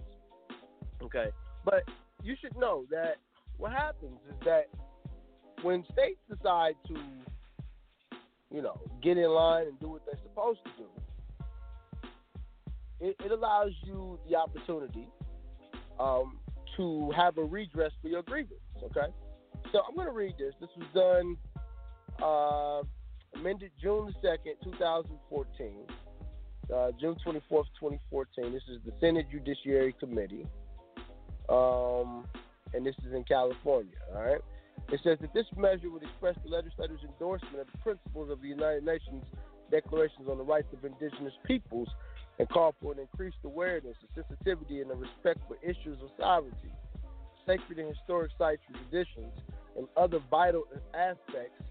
Okay, 1.03 1.27
but 1.65 1.83
you 2.23 2.35
should 2.41 2.55
know 2.57 2.85
that 2.89 3.15
what 3.57 3.71
happens 3.71 4.17
is 4.29 4.35
that 4.45 4.67
when 5.63 5.83
states 5.91 6.19
decide 6.29 6.75
to, 6.87 6.95
you 8.51 8.61
know, 8.61 8.79
get 9.01 9.17
in 9.17 9.29
line 9.29 9.67
and 9.67 9.79
do 9.79 9.89
what 9.89 10.05
they're 10.05 10.19
supposed 10.23 10.59
to 10.65 10.71
do, 10.77 10.89
it, 13.01 13.15
it 13.23 13.31
allows 13.31 13.71
you 13.83 14.19
the 14.29 14.35
opportunity 14.35 15.07
um, 15.99 16.39
to 16.77 17.11
have 17.15 17.37
a 17.37 17.43
redress 17.43 17.91
for 18.01 18.07
your 18.07 18.23
grievance. 18.23 18.59
Okay, 18.83 19.07
so 19.71 19.81
I'm 19.87 19.95
going 19.95 20.07
to 20.07 20.13
read 20.13 20.35
this. 20.37 20.53
This 20.59 20.69
was 20.77 20.87
done 20.93 21.37
uh, 22.23 23.39
amended 23.39 23.71
June 23.81 24.07
the 24.07 24.13
second, 24.27 24.55
2014. 24.63 25.87
Uh, 26.73 26.91
June 26.99 27.15
24th, 27.25 27.65
2014. 27.79 28.53
This 28.53 28.61
is 28.69 28.79
the 28.85 28.93
Senate 28.99 29.25
Judiciary 29.31 29.95
Committee 29.99 30.45
um, 31.49 32.25
and 32.73 32.85
this 32.85 32.95
is 33.05 33.13
in 33.13 33.23
California. 33.23 33.97
All 34.15 34.21
right. 34.21 34.41
It 34.91 35.01
says 35.03 35.19
that 35.21 35.33
this 35.33 35.45
measure 35.55 35.89
would 35.91 36.01
express 36.01 36.35
the 36.43 36.49
legislators' 36.49 37.01
endorsement 37.03 37.59
of 37.59 37.67
the 37.71 37.77
principles 37.79 38.31
of 38.31 38.41
the 38.41 38.47
United 38.47 38.83
Nations 38.83 39.23
Declarations 39.69 40.27
on 40.27 40.39
the 40.39 40.43
Rights 40.43 40.73
of 40.73 40.83
Indigenous 40.83 41.33
Peoples 41.45 41.89
and 42.39 42.49
call 42.49 42.73
for 42.81 42.93
an 42.93 42.99
increased 42.99 43.37
awareness, 43.43 43.95
a 44.01 44.21
sensitivity, 44.21 44.81
and 44.81 44.89
a 44.89 44.95
respect 44.95 45.39
for 45.47 45.57
issues 45.61 46.01
of 46.01 46.09
sovereignty, 46.17 46.73
sacred 47.45 47.77
and 47.77 47.95
historic 47.95 48.31
sites 48.37 48.61
and 48.67 48.77
traditions, 48.77 49.33
and 49.77 49.87
other 49.95 50.19
vital 50.31 50.63
aspects 50.95 51.61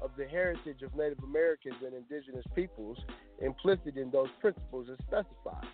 of 0.00 0.10
the 0.16 0.26
heritage 0.26 0.82
of 0.82 0.94
Native 0.94 1.18
Americans 1.24 1.76
and 1.84 1.94
indigenous 1.94 2.44
peoples 2.54 2.98
implicit 3.40 3.96
in 3.96 4.10
those 4.12 4.28
principles 4.40 4.86
as 4.88 4.98
specified. 5.04 5.66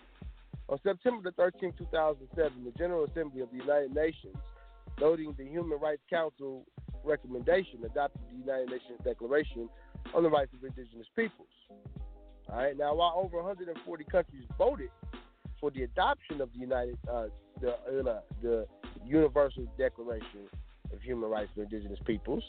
On 0.69 0.79
September 0.81 1.21
the 1.21 1.41
13th, 1.41 1.77
2007, 1.77 2.63
the 2.63 2.71
General 2.71 3.05
Assembly 3.05 3.41
of 3.41 3.51
the 3.51 3.57
United 3.57 3.93
Nations, 3.93 4.37
noting 4.99 5.35
the 5.37 5.45
Human 5.45 5.79
Rights 5.79 6.01
Council 6.09 6.65
recommendation, 7.05 7.83
adopted 7.85 8.21
the 8.31 8.39
United 8.39 8.69
Nations 8.69 8.99
Declaration 9.03 9.69
on 10.13 10.23
the 10.23 10.29
Rights 10.29 10.51
of 10.53 10.63
Indigenous 10.63 11.07
Peoples. 11.15 11.47
All 12.49 12.57
right. 12.57 12.77
Now, 12.77 12.95
while 12.95 13.13
over 13.15 13.37
140 13.37 14.03
countries 14.05 14.43
voted 14.57 14.89
for 15.59 15.71
the 15.71 15.83
adoption 15.83 16.41
of 16.41 16.49
the 16.53 16.59
United 16.59 16.97
uh, 17.11 17.25
the 17.61 17.71
uh, 17.71 18.19
the 18.41 18.67
Universal 19.05 19.65
Declaration 19.77 20.47
of 20.93 21.01
Human 21.01 21.29
Rights 21.29 21.49
for 21.55 21.63
Indigenous 21.63 21.99
Peoples, 22.05 22.43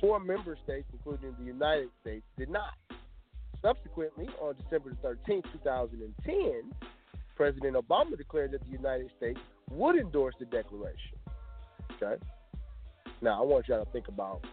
four 0.00 0.18
member 0.18 0.56
states, 0.64 0.88
including 0.92 1.34
the 1.38 1.44
United 1.44 1.90
States, 2.00 2.24
did 2.36 2.50
not. 2.50 2.74
Subsequently, 3.62 4.26
on 4.40 4.54
December 4.62 4.96
13, 5.02 5.42
2010, 5.52 6.72
President 7.36 7.76
Obama 7.76 8.16
declared 8.16 8.52
that 8.52 8.62
the 8.64 8.70
United 8.70 9.10
States 9.18 9.38
would 9.70 9.96
endorse 9.96 10.34
the 10.38 10.46
declaration. 10.46 11.18
Okay? 12.02 12.22
Now, 13.22 13.42
I 13.42 13.44
want 13.44 13.68
y'all 13.68 13.84
to 13.84 13.90
think 13.90 14.08
about 14.08 14.44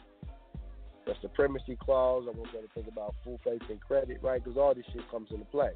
the 1.06 1.14
supremacy 1.22 1.78
clause. 1.80 2.26
I 2.28 2.38
want 2.38 2.52
y'all 2.54 2.62
to 2.62 2.74
think 2.74 2.88
about 2.88 3.16
full 3.24 3.40
faith 3.44 3.62
and 3.70 3.80
credit, 3.80 4.20
right? 4.22 4.44
Because 4.44 4.58
all 4.58 4.74
this 4.76 4.86
shit 4.94 5.10
comes 5.10 5.30
into 5.32 5.46
play. 5.46 5.72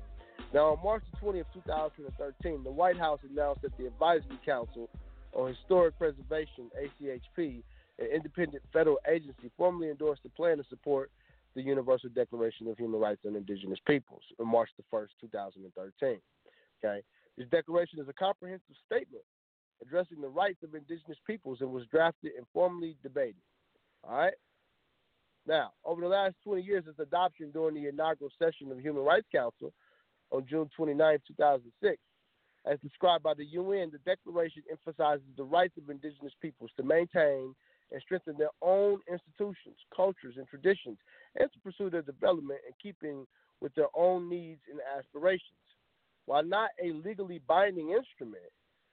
Now, 0.54 0.74
on 0.74 0.84
March 0.84 1.04
20th, 1.24 1.46
2013, 1.54 2.64
the 2.64 2.72
White 2.72 2.98
House 2.98 3.20
announced 3.30 3.62
that 3.62 3.78
the 3.78 3.88
Advisory 3.88 4.40
Council 4.46 4.90
on 5.34 5.54
Historic 5.54 5.98
Preservation, 5.98 6.70
ACHP, 6.76 7.64
an 8.00 8.06
independent 8.14 8.62
federal 8.74 9.00
agency, 9.10 9.50
formally 9.58 9.90
endorsed 9.90 10.22
a 10.26 10.30
plan 10.30 10.58
to 10.58 10.64
support 10.70 11.10
the 11.56 11.62
Universal 11.62 12.10
Declaration 12.16 12.68
of 12.68 12.78
Human 12.78 13.00
Rights 13.00 13.22
and 13.24 13.36
Indigenous 13.36 13.80
Peoples 13.88 14.24
on 14.40 14.48
March 14.48 14.70
the 14.78 14.84
1st, 14.94 15.10
2013. 15.22 16.20
Okay, 16.84 17.02
this 17.38 17.48
declaration 17.50 18.00
is 18.00 18.10
a 18.10 18.14
comprehensive 18.14 18.76
statement 18.86 19.24
addressing 19.82 20.22
the 20.22 20.28
rights 20.28 20.64
of 20.64 20.76
indigenous 20.76 21.18
peoples 21.26 21.60
and 21.62 21.72
was 21.72 21.86
drafted 21.88 22.32
and 22.38 22.46
formally 22.54 22.96
debated. 23.04 23.42
All 24.04 24.18
right. 24.18 24.34
Now, 25.48 25.72
over 25.84 26.02
the 26.02 26.08
last 26.08 26.36
20 26.44 26.62
years, 26.62 26.84
its 26.88 27.00
adoption 27.00 27.52
during 27.52 27.76
the 27.76 27.90
inaugural 27.90 28.32
session 28.38 28.70
of 28.70 28.78
the 28.78 28.84
Human 28.84 29.04
Rights 29.04 29.28
Council 29.32 29.74
on 30.30 30.46
June 30.48 30.70
29, 30.76 31.18
2006, 31.28 31.98
as 32.66 32.80
described 32.80 33.24
by 33.24 33.34
the 33.34 33.46
UN, 33.46 33.92
the 33.92 33.98
declaration 34.00 34.62
emphasizes 34.70 35.26
the 35.36 35.44
rights 35.44 35.78
of 35.78 35.90
indigenous 35.90 36.34
peoples 36.42 36.70
to 36.78 36.84
maintain 36.84 37.56
and 37.92 38.02
strengthen 38.02 38.38
their 38.38 38.52
own 38.62 39.00
institutions, 39.12 39.76
cultures, 39.94 40.36
and 40.38 40.48
traditions, 40.48 40.98
and 41.40 41.52
to 41.52 41.60
pursue 41.60 41.90
their 41.90 42.04
development 42.04 42.60
in 42.68 42.74
keeping 42.82 43.26
with 43.62 43.74
their 43.76 43.90
own 43.96 44.30
needs 44.30 44.62
and 44.70 44.80
aspirations. 44.98 45.58
While 46.26 46.44
not 46.44 46.70
a 46.82 46.92
legally 46.94 47.42
binding 47.48 47.90
instrument, 47.90 48.52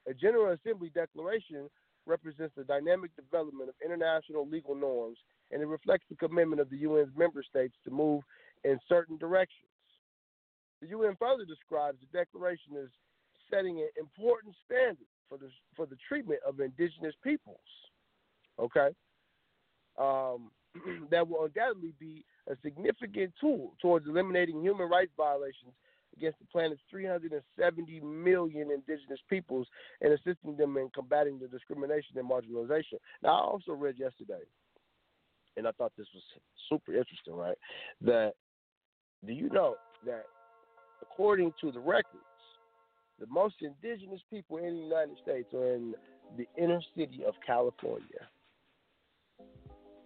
a 0.09 0.15
General 0.15 0.55
Assembly 0.55 0.91
declaration 0.95 1.69
represents 2.07 2.55
the 2.57 2.65
dynamic 2.65 3.11
development 3.15 3.69
of 3.69 3.75
international 3.85 4.49
legal 4.49 4.75
norms 4.75 5.19
and 5.51 5.63
it 5.63 5.67
reflects 5.67 6.07
the 6.09 6.17
commitment 6.17 6.61
of 6.61 6.71
the 6.71 6.85
UN's 6.85 7.15
member 7.17 7.43
states 7.43 7.75
to 7.85 7.91
move 7.91 8.23
in 8.65 8.79
certain 8.89 9.19
directions. 9.19 9.69
The 10.81 10.89
UN 10.89 11.17
further 11.19 11.45
describes 11.45 11.99
the 12.01 12.19
declaration 12.19 12.73
as 12.83 12.89
setting 13.51 13.79
an 13.79 13.89
important 13.99 14.55
standard 14.65 15.09
for 15.29 15.39
the 15.39 15.51
for 15.77 15.87
the 15.87 15.97
treatment 16.09 16.41
of 16.47 16.61
indigenous 16.61 17.15
peoples. 17.23 17.59
Okay, 18.59 18.91
um, 19.99 20.51
that 21.11 21.29
will 21.29 21.45
undoubtedly 21.45 21.93
be 21.99 22.25
a 22.49 22.57
significant 22.63 23.33
tool 23.41 23.75
towards 23.81 24.07
eliminating 24.07 24.63
human 24.63 24.89
rights 24.89 25.13
violations 25.17 25.75
against 26.19 26.39
the 26.39 26.47
planet's 26.51 26.81
370 26.91 28.01
million 28.01 28.71
indigenous 28.71 29.21
peoples 29.31 29.67
and 30.01 30.13
assisting 30.13 30.57
them 30.57 30.77
in 30.77 30.91
combating 30.95 31.39
the 31.39 31.47
discrimination 31.47 32.17
and 32.19 32.29
marginalization. 32.29 32.99
Now, 33.23 33.31
I 33.31 33.41
also 33.41 33.73
read 33.73 33.97
yesterday, 33.99 34.43
and 35.57 35.67
I 35.67 35.73
thought 35.73 35.93
this 35.97 36.09
was 36.15 36.23
super 36.69 36.93
interesting, 36.93 37.35
right? 37.35 37.59
That 38.01 38.33
do 39.27 39.33
you 39.33 39.49
know 39.51 39.77
that 40.05 40.25
according 41.03 41.53
to 41.61 41.73
the 41.73 41.81
records, 41.81 42.25
the 43.19 43.27
most 43.27 43.57
indigenous 43.61 44.21
people 44.31 44.59
in 44.59 44.77
the 44.77 44.83
United 44.83 45.17
States 45.23 45.53
are 45.55 45.75
in 45.75 45.95
the 46.37 46.47
inner 46.57 46.81
city 46.97 47.23
of 47.27 47.35
California. 47.45 48.29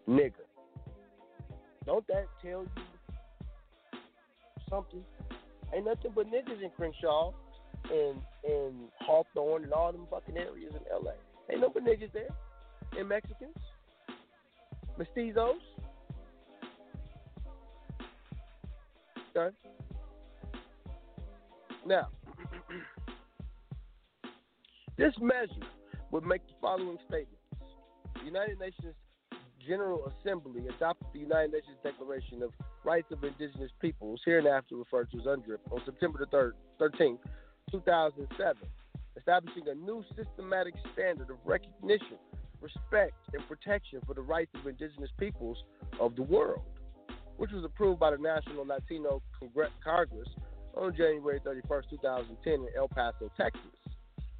Nigga. 0.08 0.32
Don't 1.84 2.06
that 2.06 2.26
tell 2.42 2.62
you 2.62 3.98
something? 4.70 5.04
Ain't 5.74 5.86
nothing 5.86 6.12
but 6.14 6.26
niggas 6.26 6.62
in 6.62 6.70
Crenshaw 6.76 7.32
and 7.90 8.20
and 8.44 8.74
Hawthorne 9.00 9.64
and 9.64 9.72
all 9.72 9.92
them 9.92 10.06
fucking 10.10 10.36
areas 10.36 10.72
in 10.74 11.04
LA. 11.04 11.12
Ain't 11.50 11.60
no 11.60 11.68
but 11.68 11.84
niggas 11.84 12.12
there. 12.12 12.28
And 12.98 13.08
Mexicans. 13.08 13.56
Mestizos. 14.98 15.54
Okay. 19.34 19.56
Now, 21.86 22.08
this 24.98 25.14
measure 25.20 25.48
would 26.10 26.24
make 26.24 26.46
the 26.46 26.52
following 26.60 26.98
statements. 27.08 27.38
The 28.14 28.26
United 28.26 28.60
Nations 28.60 28.94
General 29.66 30.12
Assembly 30.20 30.66
adopted 30.68 31.06
the 31.12 31.20
United 31.20 31.52
Nations 31.52 31.76
Declaration 31.82 32.42
of 32.42 32.52
Rights 32.84 33.12
of 33.12 33.22
Indigenous 33.22 33.70
Peoples, 33.80 34.20
hereinafter 34.24 34.76
referred 34.76 35.10
to 35.12 35.18
as 35.18 35.26
UNDRIP, 35.26 35.60
on 35.70 35.80
September 35.84 36.18
the 36.18 36.36
3rd, 36.36 36.52
13th, 36.80 37.18
2007, 37.70 38.56
establishing 39.16 39.68
a 39.68 39.74
new 39.74 40.04
systematic 40.16 40.74
standard 40.92 41.30
of 41.30 41.36
recognition, 41.44 42.18
respect, 42.60 43.14
and 43.32 43.46
protection 43.48 44.00
for 44.06 44.14
the 44.14 44.20
rights 44.20 44.50
of 44.54 44.66
indigenous 44.66 45.10
peoples 45.18 45.62
of 46.00 46.16
the 46.16 46.22
world, 46.22 46.62
which 47.36 47.52
was 47.52 47.64
approved 47.64 48.00
by 48.00 48.10
the 48.10 48.18
National 48.18 48.66
Latino 48.66 49.22
Congress 49.84 50.28
on 50.74 50.94
January 50.96 51.40
31st, 51.40 51.90
2010, 51.90 52.52
in 52.54 52.66
El 52.76 52.88
Paso, 52.88 53.30
Texas, 53.36 53.60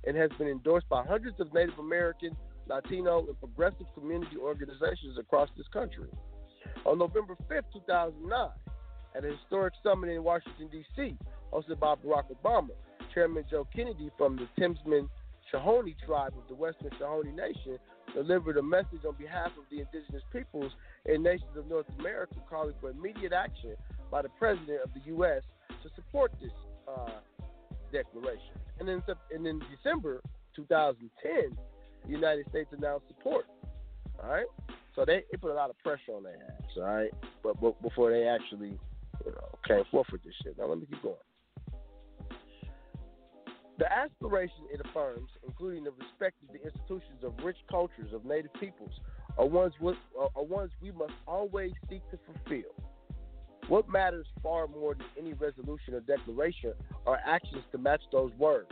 and 0.05 0.17
has 0.17 0.31
been 0.39 0.49
endorsed 0.49 0.89
by 0.89 1.05
hundreds 1.05 1.39
of 1.39 1.53
Native 1.55 1.79
American, 1.79 2.37
Latino, 2.67 3.21
and 3.27 3.39
progressive 3.39 3.87
community 3.95 4.37
organizations 4.37 5.19
across 5.19 5.49
this 5.57 5.69
country. 5.69 6.09
On 6.85 6.99
November 6.99 7.37
5th, 7.51 7.65
2009, 7.73 8.49
at 9.15 9.25
a 9.25 9.29
historic 9.29 9.75
summit 9.83 10.11
in 10.11 10.25
Washington, 10.25 10.69
D.C., 10.71 11.17
hosted 11.53 11.79
by 11.79 11.95
Barack 11.95 12.25
Obama, 12.35 12.71
Chairman 13.15 13.45
Joe 13.51 13.67
Kennedy 13.75 14.11
from 14.17 14.37
the 14.37 14.49
Timbisha 14.59 15.09
Shoshone 15.51 15.95
tribe 16.07 16.33
of 16.37 16.49
the 16.49 16.55
Western 16.55 16.91
Shoshone 16.99 17.33
Nation 17.33 17.79
delivered 18.15 18.57
a 18.57 18.63
message 18.63 19.05
on 19.07 19.15
behalf 19.19 19.51
of 19.59 19.65
the 19.71 19.81
indigenous 19.81 20.23
peoples 20.33 20.73
and 21.07 21.23
nations 21.23 21.57
of 21.57 21.69
North 21.69 21.87
America 21.99 22.35
calling 22.49 22.75
for 22.81 22.91
immediate 22.91 23.33
action 23.33 23.75
by 24.11 24.23
the 24.23 24.29
President 24.39 24.81
of 24.83 24.91
the 24.95 25.01
U.S. 25.07 25.43
to 25.83 25.91
support 25.95 26.33
this 26.41 26.51
uh, 26.89 27.21
declaration. 27.93 28.57
And 28.81 28.89
then, 28.89 29.03
and 29.33 29.47
in 29.47 29.63
December 29.75 30.21
2010, 30.57 31.57
the 32.05 32.11
United 32.11 32.49
States 32.49 32.71
announced 32.77 33.07
support. 33.09 33.47
All 34.23 34.31
right, 34.31 34.47
so 34.95 35.05
they, 35.05 35.25
put 35.41 35.51
a 35.51 35.55
lot 35.55 35.71
of 35.71 35.79
pressure 35.79 36.13
on 36.15 36.23
their 36.23 36.35
ass. 36.35 36.77
All 36.77 36.83
right, 36.83 37.11
but, 37.43 37.61
but 37.61 37.81
before 37.83 38.11
they 38.11 38.27
actually, 38.27 38.79
you 39.25 39.33
know, 39.33 39.59
came 39.67 39.85
forth 39.91 40.07
with 40.13 40.23
this 40.23 40.35
shit. 40.43 40.57
Now 40.59 40.67
let 40.67 40.79
me 40.79 40.87
keep 40.87 41.03
going. 41.03 41.17
The 43.79 43.91
aspiration 43.91 44.67
it 44.73 44.81
affirms, 44.85 45.31
including 45.47 45.85
the 45.85 45.93
respect 45.93 46.37
of 46.47 46.53
the 46.53 46.63
institutions 46.63 47.25
of 47.25 47.33
rich 47.43 47.57
cultures 47.71 48.13
of 48.13 48.25
native 48.25 48.53
peoples, 48.55 48.93
are 49.39 49.47
ones, 49.47 49.73
with, 49.81 49.97
are 50.17 50.45
ones 50.45 50.71
we 50.81 50.93
must 50.93 51.15
always 51.27 51.73
seek 51.89 52.03
to 52.11 52.19
fulfill. 52.27 52.71
What 53.69 53.89
matters 53.89 54.27
far 54.43 54.67
more 54.67 54.95
than 54.95 55.07
any 55.19 55.33
resolution 55.33 55.95
or 55.95 56.01
declaration 56.01 56.75
are 57.07 57.19
actions 57.25 57.63
to 57.73 57.79
match 57.79 58.03
those 58.13 58.33
words. 58.35 58.69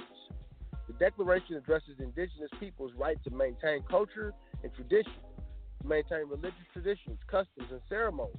The 0.87 0.93
Declaration 0.95 1.57
addresses 1.57 1.95
indigenous 2.01 2.51
peoples' 2.59 2.93
right 2.99 3.17
to 3.25 3.31
maintain 3.31 3.83
culture 3.89 4.35
and 4.63 4.75
tradition, 4.75 5.13
maintain 5.85 6.29
religious 6.29 6.67
traditions, 6.73 7.19
customs, 7.31 7.69
and 7.71 7.81
ceremonies, 7.89 8.37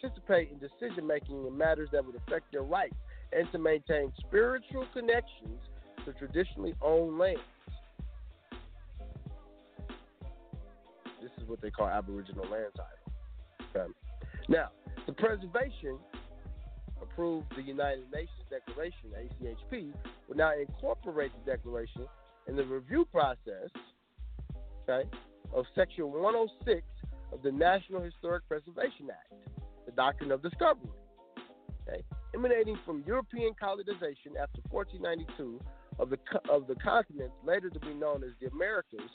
participate 0.00 0.50
in 0.50 0.58
decision 0.58 1.06
making 1.06 1.46
in 1.46 1.56
matters 1.56 1.88
that 1.92 2.04
would 2.04 2.16
affect 2.16 2.52
their 2.52 2.62
rights, 2.62 2.96
and 3.32 3.50
to 3.52 3.58
maintain 3.58 4.12
spiritual 4.26 4.86
connections 4.92 5.60
to 6.04 6.12
traditionally 6.14 6.74
owned 6.80 7.18
lands. 7.18 7.40
This 11.20 11.30
is 11.42 11.48
what 11.48 11.60
they 11.60 11.70
call 11.70 11.88
Aboriginal 11.88 12.44
land 12.44 12.72
title. 12.76 13.74
Okay. 13.74 13.92
Now, 14.48 14.70
the 15.06 15.12
preservation 15.12 15.98
approved 17.02 17.46
the 17.56 17.62
United 17.62 18.04
Nations 18.12 18.30
Declaration, 18.48 19.10
ACHP, 19.18 19.92
will 20.28 20.36
now 20.36 20.52
incorporate 20.58 21.32
the 21.44 21.50
declaration 21.50 22.06
in 22.48 22.56
the 22.56 22.64
review 22.64 23.06
process, 23.10 23.70
okay, 24.88 25.08
of 25.52 25.64
Section 25.74 26.12
106 26.12 26.82
of 27.32 27.42
the 27.42 27.52
National 27.52 28.02
Historic 28.02 28.46
Preservation 28.48 29.08
Act, 29.10 29.32
the 29.86 29.92
doctrine 29.92 30.30
of 30.30 30.42
discovery, 30.42 30.90
okay, 31.88 32.02
emanating 32.34 32.78
from 32.84 33.02
European 33.06 33.52
colonization 33.58 34.36
after 34.40 34.60
1492 34.70 35.60
of 35.98 36.10
the 36.10 36.18
of 36.50 36.66
the 36.66 36.74
continent, 36.76 37.30
later 37.44 37.70
to 37.70 37.80
be 37.80 37.94
known 37.94 38.22
as 38.22 38.30
the 38.40 38.48
Americas, 38.48 39.10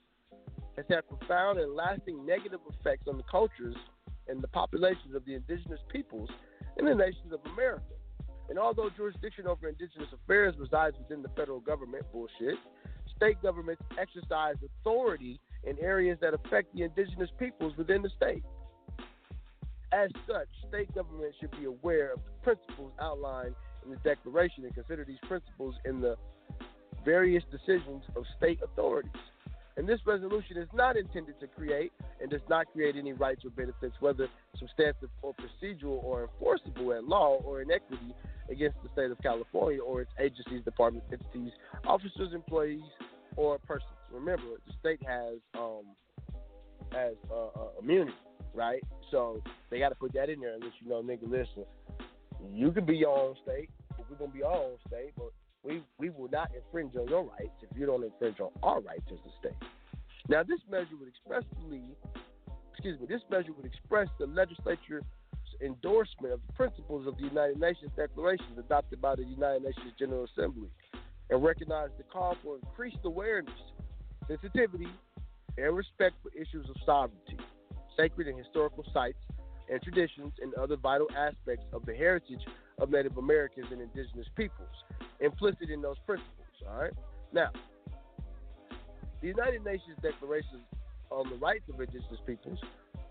has 0.75 0.86
had 0.89 1.07
profound 1.07 1.59
and 1.59 1.75
lasting 1.75 2.25
negative 2.25 2.59
effects 2.79 3.07
on 3.07 3.17
the 3.17 3.23
cultures 3.29 3.75
and 4.27 4.41
the 4.41 4.47
populations 4.47 5.13
of 5.15 5.25
the 5.25 5.36
indigenous 5.36 5.79
peoples 5.91 6.29
in 6.77 6.86
the 6.86 6.95
nations 6.95 7.34
of 7.34 7.39
America. 7.53 7.84
And 8.49 8.57
although 8.57 8.89
jurisdiction 8.89 9.47
over 9.47 9.67
indigenous 9.67 10.09
affairs 10.13 10.55
resides 10.57 10.97
within 10.97 11.21
the 11.21 11.29
federal 11.29 11.59
government, 11.59 12.03
bullshit, 12.11 12.57
state 13.15 13.41
governments 13.41 13.82
exercise 13.99 14.55
authority 14.82 15.39
in 15.64 15.78
areas 15.80 16.18
that 16.22 16.34
affect 16.34 16.74
the 16.76 16.84
indigenous 16.84 17.30
peoples 17.38 17.74
within 17.78 18.01
the 18.01 18.09
state. 18.09 18.43
As 19.91 20.09
such, 20.26 20.47
state 20.70 20.93
governments 20.95 21.38
should 21.39 21.51
be 21.51 21.66
aware 21.66 22.14
of 22.14 22.20
the 22.24 22.32
principles 22.43 22.93
outlined 22.99 23.55
in 23.84 23.91
the 23.91 23.97
Declaration 23.97 24.64
and 24.64 24.74
consider 24.74 25.03
these 25.03 25.20
principles 25.28 25.76
in 25.86 25.99
the 25.99 26.16
various 27.03 27.43
decisions 27.51 28.03
of 28.16 28.24
state 28.38 28.59
authorities. 28.64 29.12
And 29.78 29.88
this 29.88 29.99
resolution 30.05 30.57
is 30.57 30.68
not 30.74 30.97
intended 30.97 31.39
to 31.39 31.47
create 31.47 31.91
and 32.22 32.30
does 32.30 32.41
not 32.49 32.68
create 32.72 32.95
any 32.95 33.14
rights 33.14 33.45
or 33.45 33.49
benefits, 33.51 33.95
whether 33.99 34.28
substantive 34.59 35.09
or 35.22 35.34
procedural 35.34 36.03
or 36.03 36.24
enforceable 36.24 36.93
at 36.93 37.05
law 37.05 37.39
or 37.43 37.62
in 37.62 37.72
equity 37.72 38.14
against 38.49 38.78
the 38.84 38.89
state 38.93 39.12
of 39.12 39.22
California 39.22 39.82
or 39.82 40.01
its 40.01 40.12
agencies, 40.20 40.64
departments, 40.64 41.07
entities, 41.12 41.51
officers, 41.86 42.34
employees, 42.34 42.84
or 43.38 43.57
persons. 43.59 43.89
Remember, 44.14 44.43
the 44.66 44.74
state 44.80 45.01
has 45.07 45.38
um, 45.55 45.84
has 46.91 47.14
uh, 47.32 47.47
uh, 47.47 47.80
immunity, 47.82 48.12
right? 48.53 48.84
So 49.09 49.41
they 49.70 49.80
got 49.80 49.89
to 49.89 49.95
put 49.95 50.14
that 50.14 50.30
in 50.30 50.39
there 50.39 50.53
and 50.53 50.64
let 50.64 50.74
you 50.82 50.89
know, 50.89 51.01
nigga, 51.01 51.30
listen, 51.30 51.66
you 52.53 52.72
can 52.72 52.86
be 52.86 52.97
your 52.97 53.18
own 53.18 53.36
state. 53.43 53.70
We're 54.09 54.18
gonna 54.18 54.32
be 54.32 54.43
our 54.43 54.55
own 54.55 54.78
state, 54.88 55.14
but 55.16 55.32
we 55.64 55.82
we 55.97 56.09
will 56.09 56.30
not 56.30 56.51
infringe 56.55 56.95
on 56.95 57.07
your 57.07 57.24
rights 57.24 57.55
if 57.62 57.78
you 57.78 57.86
don't 57.86 58.03
infringe 58.03 58.39
on 58.39 58.51
our 58.64 58.82
rights 58.82 59.05
as 59.12 59.20
a 59.20 59.32
state. 59.39 59.70
Now, 60.28 60.43
this 60.43 60.59
measure 60.70 60.95
would 60.99 61.07
expressly, 61.07 61.84
excuse 62.72 62.99
me, 62.99 63.07
this 63.07 63.22
measure 63.30 63.53
would 63.53 63.66
express 63.66 64.07
the 64.20 64.28
legislature's 64.28 65.03
endorsement 65.62 66.34
of 66.34 66.39
the 66.47 66.53
principles 66.53 67.07
of 67.07 67.18
the 67.18 67.24
United 67.24 67.59
Nations 67.59 67.91
Declarations 67.95 68.57
adopted 68.57 69.01
by 69.01 69.16
the 69.16 69.24
United 69.24 69.64
Nations 69.64 69.93
General 69.97 70.26
Assembly, 70.26 70.70
and 71.30 71.43
recognize 71.43 71.89
the 71.97 72.03
call 72.03 72.36
for 72.43 72.57
increased 72.57 72.97
awareness, 73.03 73.53
sensitivity, 74.32 74.88
and 75.57 75.75
respect 75.75 76.15
for 76.23 76.32
issues 76.39 76.69
of 76.69 76.75
sovereignty, 76.86 77.38
sacred 77.97 78.27
and 78.27 78.38
historical 78.38 78.86
sites, 78.93 79.17
and 79.69 79.82
traditions 79.82 80.34
and 80.41 80.53
other 80.55 80.75
vital 80.75 81.07
aspects 81.17 81.65
of 81.73 81.86
the 81.86 81.93
heritage 81.93 82.41
of 82.79 82.89
Native 82.89 83.17
Americans 83.17 83.67
and 83.71 83.82
indigenous 83.82 84.27
peoples, 84.36 84.75
implicit 85.19 85.69
in 85.69 85.82
those 85.82 85.97
principles. 86.05 86.47
All 86.69 86.82
right. 86.82 86.93
Now, 87.34 87.49
the 89.21 89.27
United 89.27 89.63
Nations 89.63 89.97
Declaration 90.01 90.61
on 91.09 91.29
the 91.29 91.36
Rights 91.36 91.63
of 91.69 91.79
Indigenous 91.79 92.19
Peoples 92.25 92.59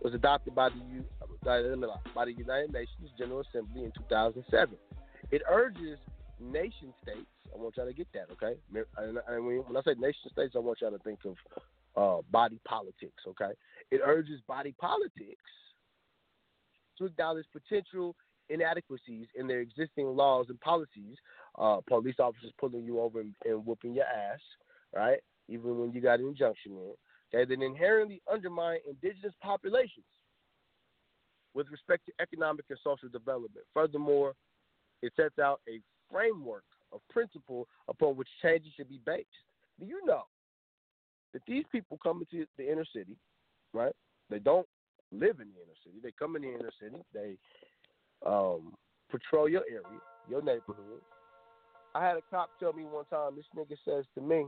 was 0.03 0.15
adopted 0.15 0.55
by 0.55 0.69
the 0.69 1.05
by 1.45 2.25
the 2.25 2.33
United 2.33 2.73
Nations 2.73 3.11
General 3.19 3.41
Assembly 3.41 3.85
in 3.85 3.93
2007. 3.93 4.77
It 5.31 5.43
urges 5.49 5.99
nation 6.41 6.93
states. 7.03 7.27
I 7.55 7.59
want 7.59 7.77
y'all 7.77 7.87
to 7.87 7.93
get 7.93 8.09
that, 8.15 8.27
okay? 8.33 8.59
And 8.97 9.47
when 9.47 9.77
I 9.77 9.83
say 9.83 9.95
nation 9.99 10.31
states, 10.33 10.55
I 10.57 10.61
want 10.61 10.81
y'all 10.81 10.91
to 10.91 10.99
think 10.99 11.21
of 11.25 11.37
uh, 11.97 12.23
body 12.31 12.61
politics, 12.67 13.23
okay? 13.27 13.53
It 13.91 14.01
urges 14.05 14.41
body 14.47 14.75
politics 14.81 15.37
to 16.99 17.07
acknowledge 17.07 17.47
potential 17.53 18.15
inadequacies 18.49 19.27
in 19.35 19.47
their 19.47 19.61
existing 19.61 20.07
laws 20.07 20.47
and 20.49 20.61
policies. 20.61 21.17
Uh, 21.59 21.79
police 21.89 22.17
officers 22.19 22.53
pulling 22.59 22.85
you 22.85 23.01
over 23.01 23.21
and, 23.21 23.35
and 23.45 23.65
whooping 23.65 23.95
your 23.95 24.05
ass, 24.05 24.41
right? 24.95 25.19
Even 25.49 25.79
when 25.79 25.93
you 25.93 26.01
got 26.01 26.21
an 26.21 26.29
injunction 26.29 26.73
in. 26.73 26.95
Okay, 27.33 27.45
that 27.49 27.63
inherently 27.63 28.21
undermine 28.31 28.79
indigenous 28.89 29.35
populations 29.41 30.05
with 31.55 31.69
respect 31.71 32.05
to 32.07 32.13
economic 32.21 32.65
and 32.71 32.79
social 32.83 33.09
development. 33.09 33.65
Furthermore, 33.73 34.35
it 35.03 35.13
sets 35.17 35.39
out 35.39 35.61
a 35.69 35.81
framework 36.11 36.65
of 36.93 37.01
principle 37.09 37.69
upon 37.89 38.17
which 38.17 38.29
changes 38.43 38.73
should 38.77 38.89
be 38.89 39.01
based. 39.05 39.27
Do 39.79 39.87
you 39.87 40.05
know 40.05 40.25
that 41.33 41.43
these 41.47 41.65
people 41.71 41.99
come 42.03 42.21
into 42.21 42.47
the 42.59 42.71
inner 42.71 42.85
city, 42.95 43.17
right? 43.73 43.95
They 44.29 44.39
don't 44.39 44.67
live 45.13 45.41
in 45.41 45.49
the 45.49 45.63
inner 45.63 45.79
city. 45.85 45.97
They 46.03 46.13
come 46.19 46.37
in 46.37 46.43
the 46.43 46.49
inner 46.49 46.71
city. 46.81 47.03
They 47.15 47.37
um, 48.27 48.75
patrol 49.11 49.49
your 49.49 49.63
area, 49.69 50.01
your 50.29 50.43
neighborhood. 50.43 51.01
I 51.95 52.05
had 52.05 52.17
a 52.17 52.23
cop 52.31 52.51
tell 52.61 52.73
me 52.73 52.85
one 52.85 53.05
time, 53.07 53.33
this 53.37 53.47
nigga 53.57 53.77
says 53.85 54.05
to 54.15 54.21
me, 54.21 54.47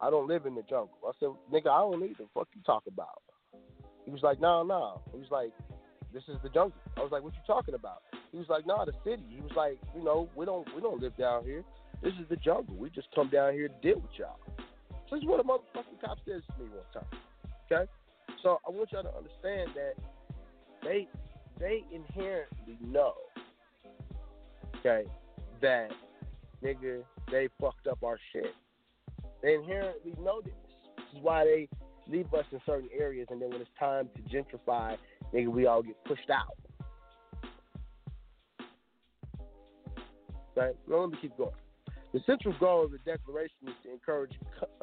I 0.00 0.10
don't 0.10 0.26
live 0.26 0.46
in 0.46 0.54
the 0.54 0.62
jungle. 0.62 0.96
I 1.06 1.12
said, 1.20 1.28
nigga, 1.52 1.68
I 1.68 1.80
don't 1.80 2.00
need 2.00 2.16
the 2.18 2.26
fuck 2.34 2.48
you 2.54 2.62
talk 2.64 2.84
about. 2.88 3.22
He 4.04 4.10
was 4.10 4.22
like, 4.22 4.40
no, 4.40 4.62
nah, 4.62 4.62
no. 4.62 4.78
Nah. 4.78 5.12
He 5.12 5.18
was 5.18 5.28
like, 5.30 5.52
this 6.12 6.22
is 6.28 6.36
the 6.42 6.48
jungle. 6.48 6.80
I 6.96 7.00
was 7.00 7.12
like, 7.12 7.22
what 7.22 7.34
you 7.34 7.40
talking 7.46 7.74
about? 7.74 8.02
He 8.32 8.38
was 8.38 8.46
like, 8.48 8.66
nah, 8.66 8.84
the 8.84 8.92
city. 9.04 9.24
He 9.28 9.40
was 9.40 9.52
like, 9.56 9.78
you 9.96 10.04
know, 10.04 10.28
we 10.36 10.46
don't 10.46 10.66
we 10.74 10.80
don't 10.80 11.00
live 11.00 11.16
down 11.16 11.44
here. 11.44 11.64
This 12.02 12.12
is 12.14 12.28
the 12.28 12.36
jungle. 12.36 12.76
We 12.76 12.90
just 12.90 13.08
come 13.14 13.28
down 13.28 13.52
here 13.52 13.68
to 13.68 13.74
deal 13.82 14.00
with 14.00 14.12
y'all. 14.16 14.38
This 15.10 15.20
is 15.20 15.26
what 15.26 15.40
a 15.40 15.42
motherfucking 15.42 16.00
cop 16.04 16.18
says 16.24 16.42
to 16.46 16.62
me 16.62 16.70
one 16.70 16.84
time. 16.94 17.20
Okay? 17.70 17.90
So 18.42 18.60
I 18.66 18.70
want 18.70 18.92
y'all 18.92 19.02
to 19.02 19.14
understand 19.14 19.70
that 19.74 19.94
they 20.82 21.08
they 21.58 21.84
inherently 21.92 22.78
know, 22.80 23.14
okay, 24.78 25.04
that 25.60 25.90
nigga, 26.64 27.02
they 27.30 27.48
fucked 27.60 27.86
up 27.86 28.02
our 28.02 28.18
shit. 28.32 28.54
They 29.42 29.54
inherently 29.54 30.14
know 30.22 30.40
this. 30.40 30.54
This 30.96 31.18
is 31.18 31.22
why 31.22 31.44
they 31.44 31.68
leave 32.08 32.32
us 32.32 32.44
in 32.52 32.60
certain 32.64 32.88
areas, 32.98 33.28
and 33.30 33.42
then 33.42 33.50
when 33.50 33.60
it's 33.60 33.70
time 33.78 34.08
to 34.16 34.22
gentrify, 34.22 34.96
nigga, 35.34 35.48
we 35.48 35.66
all 35.66 35.82
get 35.82 36.02
pushed 36.04 36.30
out. 36.30 36.56
Okay, 40.56 40.76
well, 40.88 41.02
let 41.02 41.10
me 41.10 41.18
keep 41.20 41.36
going. 41.36 41.52
The 42.12 42.20
central 42.26 42.54
goal 42.58 42.84
of 42.84 42.90
the 42.90 42.98
declaration 42.98 43.68
is 43.68 43.74
to 43.84 43.92
encourage 43.92 44.32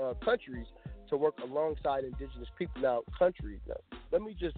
uh, 0.01 0.13
countries 0.23 0.65
to 1.09 1.17
work 1.17 1.35
alongside 1.43 2.05
indigenous 2.05 2.47
people. 2.57 2.81
Now, 2.81 3.01
country, 3.17 3.59
now, 3.67 3.75
let 4.11 4.21
me 4.21 4.35
just 4.39 4.57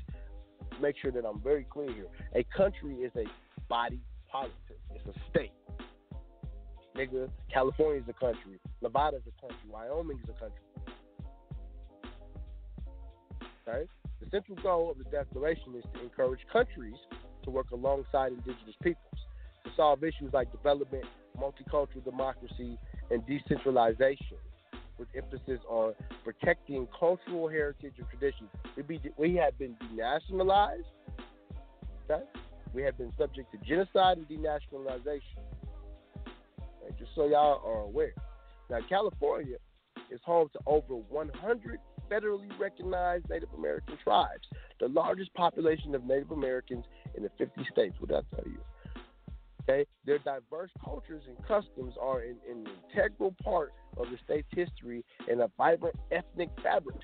make 0.79 0.95
sure 1.01 1.11
that 1.11 1.25
I'm 1.25 1.39
very 1.39 1.65
clear 1.69 1.91
here. 1.91 2.05
A 2.35 2.45
country 2.55 2.95
is 2.95 3.11
a 3.15 3.25
body 3.67 3.99
politic, 4.31 4.79
it's 4.93 5.05
a 5.07 5.29
state. 5.31 5.51
Nigga, 6.95 7.29
California 7.51 8.01
is 8.01 8.09
a 8.09 8.13
country, 8.13 8.59
Nevada 8.81 9.17
is 9.17 9.23
a 9.27 9.41
country, 9.41 9.69
Wyoming 9.69 10.19
is 10.23 10.29
a 10.29 10.39
country. 10.39 10.59
Okay? 13.67 13.89
The 14.21 14.29
central 14.29 14.57
goal 14.61 14.91
of 14.91 14.97
the 14.97 15.05
declaration 15.05 15.75
is 15.75 15.83
to 15.95 16.03
encourage 16.03 16.41
countries 16.51 16.95
to 17.43 17.49
work 17.49 17.71
alongside 17.71 18.31
indigenous 18.31 18.75
peoples 18.83 19.19
solve 19.79 20.03
issues 20.03 20.33
like 20.33 20.51
development, 20.51 21.05
multicultural 21.39 22.03
democracy, 22.03 22.77
and 23.09 23.25
decentralization 23.25 24.35
with 24.97 25.07
emphasis 25.15 25.61
on 25.69 25.93
protecting 26.25 26.85
cultural 26.99 27.47
heritage 27.47 27.93
and 27.97 28.05
traditions. 28.09 28.49
We, 28.75 28.83
be, 28.83 28.99
we 29.17 29.35
have 29.35 29.57
been 29.57 29.77
denationalized. 29.85 30.83
Okay? 32.11 32.23
We 32.73 32.81
have 32.83 32.97
been 32.97 33.13
subject 33.17 33.53
to 33.53 33.57
genocide 33.65 34.17
and 34.17 34.27
denationalization. 34.27 35.39
Just 36.97 37.11
so 37.15 37.29
y'all 37.29 37.61
are 37.65 37.83
aware. 37.83 38.13
Now, 38.69 38.79
California 38.89 39.55
is 40.11 40.19
home 40.25 40.49
to 40.51 40.59
over 40.65 40.95
100 40.95 41.79
federally 42.11 42.49
recognized 42.59 43.29
Native 43.29 43.49
American 43.57 43.95
tribes, 44.03 44.47
the 44.81 44.89
largest 44.89 45.33
population 45.35 45.95
of 45.95 46.03
Native 46.03 46.31
Americans 46.31 46.83
in 47.15 47.23
the 47.23 47.29
50 47.37 47.61
states. 47.71 47.95
What 47.99 48.09
did 48.09 48.17
I 48.17 48.35
tell 48.35 48.51
you? 48.51 48.59
Okay, 49.69 49.85
their 50.03 50.17
diverse 50.19 50.71
cultures 50.83 51.21
and 51.27 51.37
customs 51.47 51.93
are 52.01 52.21
an, 52.21 52.37
an 52.49 52.65
integral 52.91 53.35
part 53.43 53.71
of 53.97 54.07
the 54.09 54.17
state's 54.23 54.47
history 54.51 55.05
and 55.29 55.41
a 55.41 55.51
vibrant 55.57 55.95
ethnic 56.11 56.49
fabric. 56.63 56.97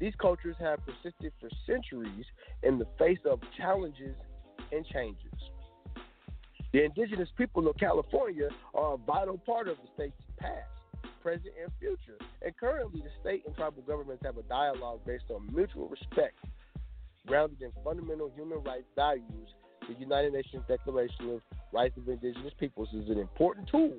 These 0.00 0.14
cultures 0.20 0.56
have 0.58 0.80
persisted 0.84 1.32
for 1.40 1.48
centuries 1.64 2.24
in 2.64 2.80
the 2.80 2.86
face 2.98 3.20
of 3.30 3.38
challenges 3.56 4.16
and 4.72 4.84
changes. 4.86 5.32
The 6.72 6.84
indigenous 6.84 7.28
people 7.38 7.68
of 7.68 7.76
California 7.76 8.48
are 8.74 8.94
a 8.94 8.96
vital 8.96 9.38
part 9.38 9.68
of 9.68 9.76
the 9.76 9.88
state's 9.94 10.20
past, 10.38 10.66
present, 11.22 11.54
and 11.62 11.70
future. 11.78 12.18
And 12.42 12.56
currently, 12.56 13.02
the 13.02 13.10
state 13.20 13.44
and 13.46 13.54
tribal 13.54 13.82
governments 13.82 14.24
have 14.24 14.36
a 14.36 14.42
dialogue 14.42 15.00
based 15.06 15.30
on 15.30 15.48
mutual 15.54 15.88
respect, 15.88 16.34
grounded 17.24 17.62
in 17.62 17.70
fundamental 17.84 18.32
human 18.34 18.64
rights 18.64 18.88
values 18.96 19.54
the 19.88 19.94
United 19.94 20.32
Nations 20.32 20.62
Declaration 20.68 21.30
of 21.30 21.40
Rights 21.72 21.96
of 21.96 22.08
Indigenous 22.08 22.52
Peoples 22.58 22.88
is 22.94 23.08
an 23.08 23.18
important 23.18 23.68
tool 23.68 23.94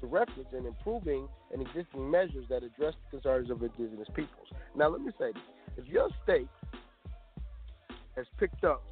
to 0.00 0.06
reference 0.06 0.48
in 0.56 0.66
improving 0.66 1.28
and 1.52 1.62
existing 1.62 2.10
measures 2.10 2.44
that 2.50 2.62
address 2.62 2.94
the 3.04 3.18
concerns 3.18 3.50
of 3.50 3.62
indigenous 3.62 4.08
peoples. 4.14 4.48
Now, 4.76 4.88
let 4.88 5.00
me 5.00 5.12
say 5.18 5.32
this. 5.32 5.42
If 5.76 5.86
your 5.86 6.08
state 6.22 6.48
has 8.16 8.26
picked 8.38 8.64
up 8.64 8.84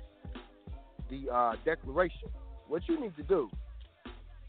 the 1.10 1.30
uh, 1.32 1.54
declaration, 1.64 2.28
what 2.68 2.82
you 2.88 3.00
need 3.00 3.16
to 3.16 3.22
do 3.22 3.50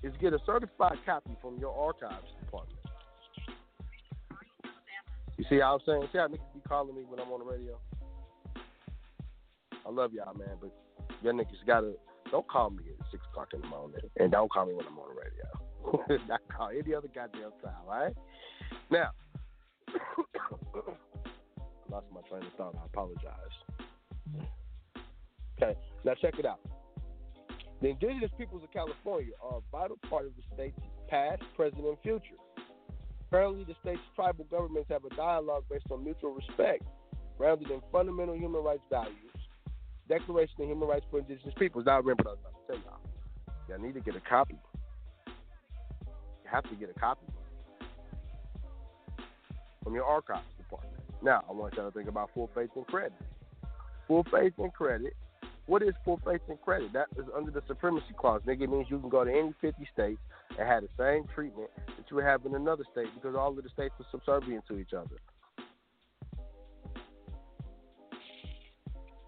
is 0.04 0.14
get 0.22 0.34
a 0.34 0.40
certified 0.46 0.98
copy 1.06 1.36
from 1.42 1.58
your 1.60 1.76
archives 1.78 2.28
department. 2.40 2.80
You 5.38 5.46
see 5.50 5.60
how 5.60 5.76
I'm 5.76 5.80
saying? 5.86 6.08
See 6.12 6.18
how 6.20 6.28
niggas 6.28 6.54
be 6.54 6.62
calling 6.68 6.96
me 6.96 7.02
when 7.08 7.20
I'm 7.20 7.32
on 7.32 7.40
the 7.40 7.46
radio? 7.46 7.78
I 9.86 9.90
love 9.90 10.14
y'all, 10.14 10.34
man, 10.36 10.56
but 10.62 10.72
your 11.24 11.34
niggas 11.34 11.66
gotta 11.66 11.94
don't 12.32 12.48
call 12.48 12.70
me 12.72 12.84
at 13.00 13.06
six 13.12 13.24
o'clock 13.32 13.50
in 13.54 13.62
the 13.62 13.68
morning, 13.68 14.00
and 14.18 14.32
don't 14.32 14.52
call 14.52 14.66
me 14.66 14.74
when 14.74 14.86
I'm 14.86 14.98
on 14.98 15.10
the 15.14 15.22
radio. 15.22 15.46
Not 16.28 16.42
call 16.56 16.70
any 16.70 16.94
other 16.94 17.10
goddamn 17.14 17.52
time, 17.64 17.74
right? 17.88 18.14
Now, 18.90 19.12
lost 21.92 22.08
my 22.14 22.22
train 22.30 22.44
of 22.44 22.54
thought. 22.58 22.76
I 22.82 22.86
apologize. 22.86 23.54
Okay, 25.62 25.78
now 26.04 26.14
check 26.22 26.40
it 26.40 26.46
out. 26.46 26.60
The 27.82 27.90
indigenous 27.90 28.32
peoples 28.38 28.64
of 28.64 28.72
California 28.72 29.34
are 29.44 29.58
a 29.58 29.62
vital 29.72 30.00
part 30.10 30.26
of 30.26 30.32
the 30.36 30.42
state's 30.56 30.80
past, 31.10 31.44
present, 31.56 31.86
and 31.86 31.98
future. 32.02 32.40
Currently, 33.30 33.66
the 33.66 33.76
state's 33.82 34.02
tribal 34.16 34.46
governments 34.46 34.90
have 34.90 35.06
a 35.06 35.16
dialogue 35.16 35.66
based 35.70 35.86
on 35.92 36.04
mutual 36.04 36.34
respect, 36.34 36.84
grounded 37.38 37.70
in 37.70 37.82
fundamental 37.92 38.36
human 38.36 38.64
rights 38.64 38.84
values 38.90 39.33
Declaration 40.10 40.56
of 40.62 40.68
Human 40.68 40.88
Rights 40.88 41.06
for 41.10 41.20
Indigenous 41.20 41.54
Peoples. 41.58 41.86
Now 41.86 41.98
remember 41.98 42.24
I 42.28 42.32
was 42.32 42.40
about 42.42 42.68
to 42.68 42.74
tell 42.74 42.84
y'all. 42.84 43.00
Y'all 43.70 43.80
need 43.80 43.94
to 43.94 44.02
get 44.02 44.16
a 44.16 44.22
copy. 44.22 44.58
You 45.28 46.50
have 46.52 46.64
to 46.70 46.76
get 46.76 46.90
a 46.90 47.00
copy 47.00 47.26
from 49.84 49.96
your 49.96 50.06
archives 50.06 50.46
department. 50.58 50.94
Now, 51.22 51.44
I 51.50 51.54
want 51.54 51.76
y'all 51.76 51.90
to 51.90 51.98
think 51.98 52.10
about 52.10 52.30
full 52.34 52.50
faith 52.54 52.70
and 52.76 52.86
credit. 52.88 53.14
Full 54.08 54.26
faith 54.32 54.54
and 54.58 54.74
credit. 54.74 55.14
What 55.66 55.82
is 55.82 55.94
full 56.04 56.20
faith 56.26 56.42
and 56.50 56.60
credit? 56.62 56.92
That 56.92 57.08
is 57.18 57.26
under 57.36 57.52
the 57.52 57.64
supremacy 57.68 58.14
clause. 58.18 58.42
Nigga, 58.46 58.64
it 58.64 58.70
means 58.70 58.88
you 58.90 59.00
can 59.00 59.10
go 59.10 59.24
to 59.24 59.32
any 59.32 59.54
50 59.62 59.88
states 59.94 60.20
and 60.60 60.68
have 60.68 60.84
the 60.84 60.90
same 60.98 61.26
treatment 61.34 61.70
that 61.78 62.06
you 62.10 62.18
would 62.18 62.26
have 62.26 62.46
in 62.46 62.56
another 62.56 62.84
state 62.92 63.08
because 63.16 63.36
all 63.36 63.58
of 63.58 63.64
the 63.64 63.70
states 63.70 63.94
are 64.00 64.06
subservient 64.12 64.68
to 64.68 64.78
each 64.78 64.92
other. 64.94 65.16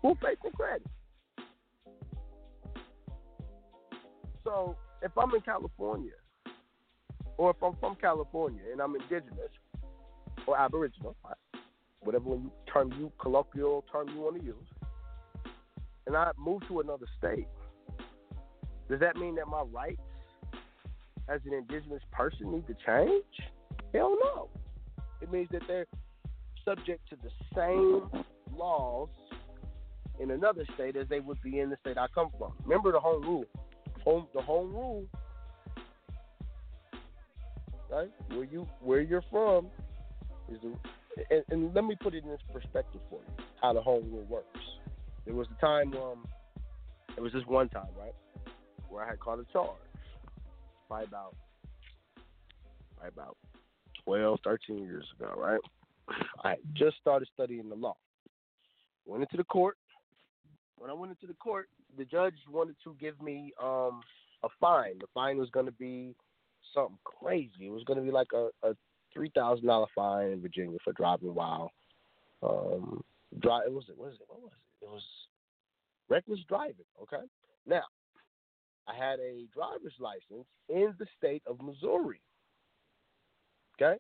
Full 0.06 0.18
faith 0.22 0.38
and 0.44 0.54
credit. 0.54 0.86
So 4.44 4.76
if 5.02 5.12
I'm 5.18 5.34
in 5.34 5.42
California, 5.42 6.12
or 7.38 7.50
if 7.50 7.56
I'm 7.64 7.76
from 7.80 7.96
California 7.96 8.62
and 8.72 8.82
I'm 8.82 8.94
indigenous 8.94 9.50
or 10.46 10.60
aboriginal, 10.60 11.16
whatever 12.02 12.38
term 12.72 12.94
you 13.00 13.12
colloquial 13.20 13.84
term 13.92 14.10
you 14.10 14.20
want 14.20 14.40
to 14.40 14.46
use, 14.46 14.68
and 16.06 16.16
I 16.16 16.30
move 16.38 16.62
to 16.68 16.82
another 16.82 17.08
state, 17.18 17.48
does 18.88 19.00
that 19.00 19.16
mean 19.16 19.34
that 19.38 19.48
my 19.48 19.64
rights 19.64 20.00
as 21.28 21.42
an 21.48 21.54
indigenous 21.54 22.04
person 22.12 22.52
need 22.52 22.68
to 22.68 22.76
change? 22.86 23.24
Hell 23.92 24.16
no. 24.24 24.50
It 25.20 25.32
means 25.32 25.50
that 25.52 25.64
they're 25.68 25.88
subject 26.64 27.10
to 27.10 27.16
the 27.16 27.32
same 27.56 28.24
laws 28.56 29.10
in 30.20 30.32
another 30.32 30.66
state 30.76 30.96
as 30.96 31.08
they 31.10 31.20
would 31.20 31.42
be 31.42 31.60
in 31.60 31.70
the 31.70 31.78
state 31.82 31.98
I 31.98 32.08
come 32.14 32.30
from. 32.38 32.54
Remember 32.64 32.92
the 32.92 33.00
home 33.00 33.22
rule. 33.24 33.46
Home 34.04 34.28
the 34.34 34.42
home 34.42 34.72
rule. 34.72 35.06
Right? 37.92 38.12
Where 38.30 38.44
you 38.44 38.68
where 38.82 39.02
you're 39.02 39.24
from 39.32 39.68
is 40.50 40.60
the 40.62 40.74
and, 41.30 41.44
and 41.50 41.74
let 41.74 41.84
me 41.84 41.96
put 42.02 42.14
it 42.14 42.24
in 42.24 42.30
this 42.30 42.42
perspective 42.52 43.02
for 43.10 43.20
you, 43.20 43.46
how 43.62 43.74
the 43.74 43.82
home 43.82 44.10
rule 44.12 44.26
works. 44.30 44.60
there 45.26 45.36
was 45.36 45.48
a 45.58 45.62
time, 45.62 45.94
um, 45.96 46.26
it 47.18 47.22
was 47.22 47.32
just 47.32 47.48
one 47.48 47.70
time, 47.70 47.88
right, 47.98 48.14
where 48.90 49.04
I 49.04 49.10
had 49.10 49.20
caught 49.20 49.40
a 49.40 49.46
charge. 49.52 49.70
by 50.90 51.04
about, 51.04 51.36
probably 52.98 53.14
about 53.14 53.38
12, 54.04 54.40
13 54.44 54.80
years 54.80 55.06
ago, 55.18 55.34
right? 55.38 55.60
I 56.44 56.56
just 56.74 56.98
started 56.98 57.28
studying 57.34 57.70
the 57.70 57.76
law. 57.76 57.96
Went 59.06 59.24
into 59.24 59.38
the 59.38 59.44
court. 59.46 59.78
When 60.78 60.90
I 60.90 60.94
went 60.94 61.12
into 61.12 61.28
the 61.28 61.38
court, 61.38 61.70
the 61.98 62.06
judge 62.06 62.36
wanted 62.52 62.76
to 62.84 62.96
give 63.00 63.22
me 63.22 63.54
um, 63.62 64.02
a 64.44 64.50
fine. 64.60 65.00
The 65.00 65.08
fine 65.14 65.38
was 65.38 65.50
going 65.50 65.66
to 65.66 65.72
be 65.72 66.16
something 66.74 66.98
crazy. 67.04 67.68
It 67.68 67.72
was 67.72 67.84
going 67.84 68.00
to 68.00 68.06
be 68.06 68.12
like 68.12 68.28
a, 68.34 68.50
a 68.64 68.76
three 69.14 69.32
thousand 69.34 69.68
dollar 69.68 69.88
fine 69.96 70.32
in 70.32 70.42
Virginia 70.42 70.78
for 70.84 70.94
driving 70.94 71.34
while 71.34 71.72
um, 72.44 73.02
drive. 73.40 73.72
Was 73.72 73.86
it 73.90 73.98
was 73.98 74.14
it 74.20 74.26
what 74.28 74.42
was 74.42 74.52
it? 74.52 74.86
It 74.86 74.90
was 74.90 75.04
reckless 76.10 76.40
driving. 76.48 76.86
Okay. 77.02 77.24
Now, 77.66 77.84
I 78.88 78.96
had 78.96 79.20
a 79.20 79.46
driver's 79.54 79.94
license 80.00 80.46
in 80.70 80.94
the 81.00 81.06
state 81.18 81.42
of 81.48 81.62
Missouri. 81.62 82.22
Okay. 83.82 84.00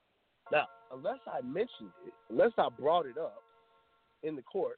Now, 0.52 0.68
unless 0.92 1.20
I 1.28 1.42
mentioned 1.42 1.92
it, 2.06 2.14
unless 2.30 2.52
I 2.58 2.68
brought 2.80 3.08
it 3.08 3.18
up 3.18 3.42
in 4.24 4.36
the 4.36 4.44
court, 4.44 4.78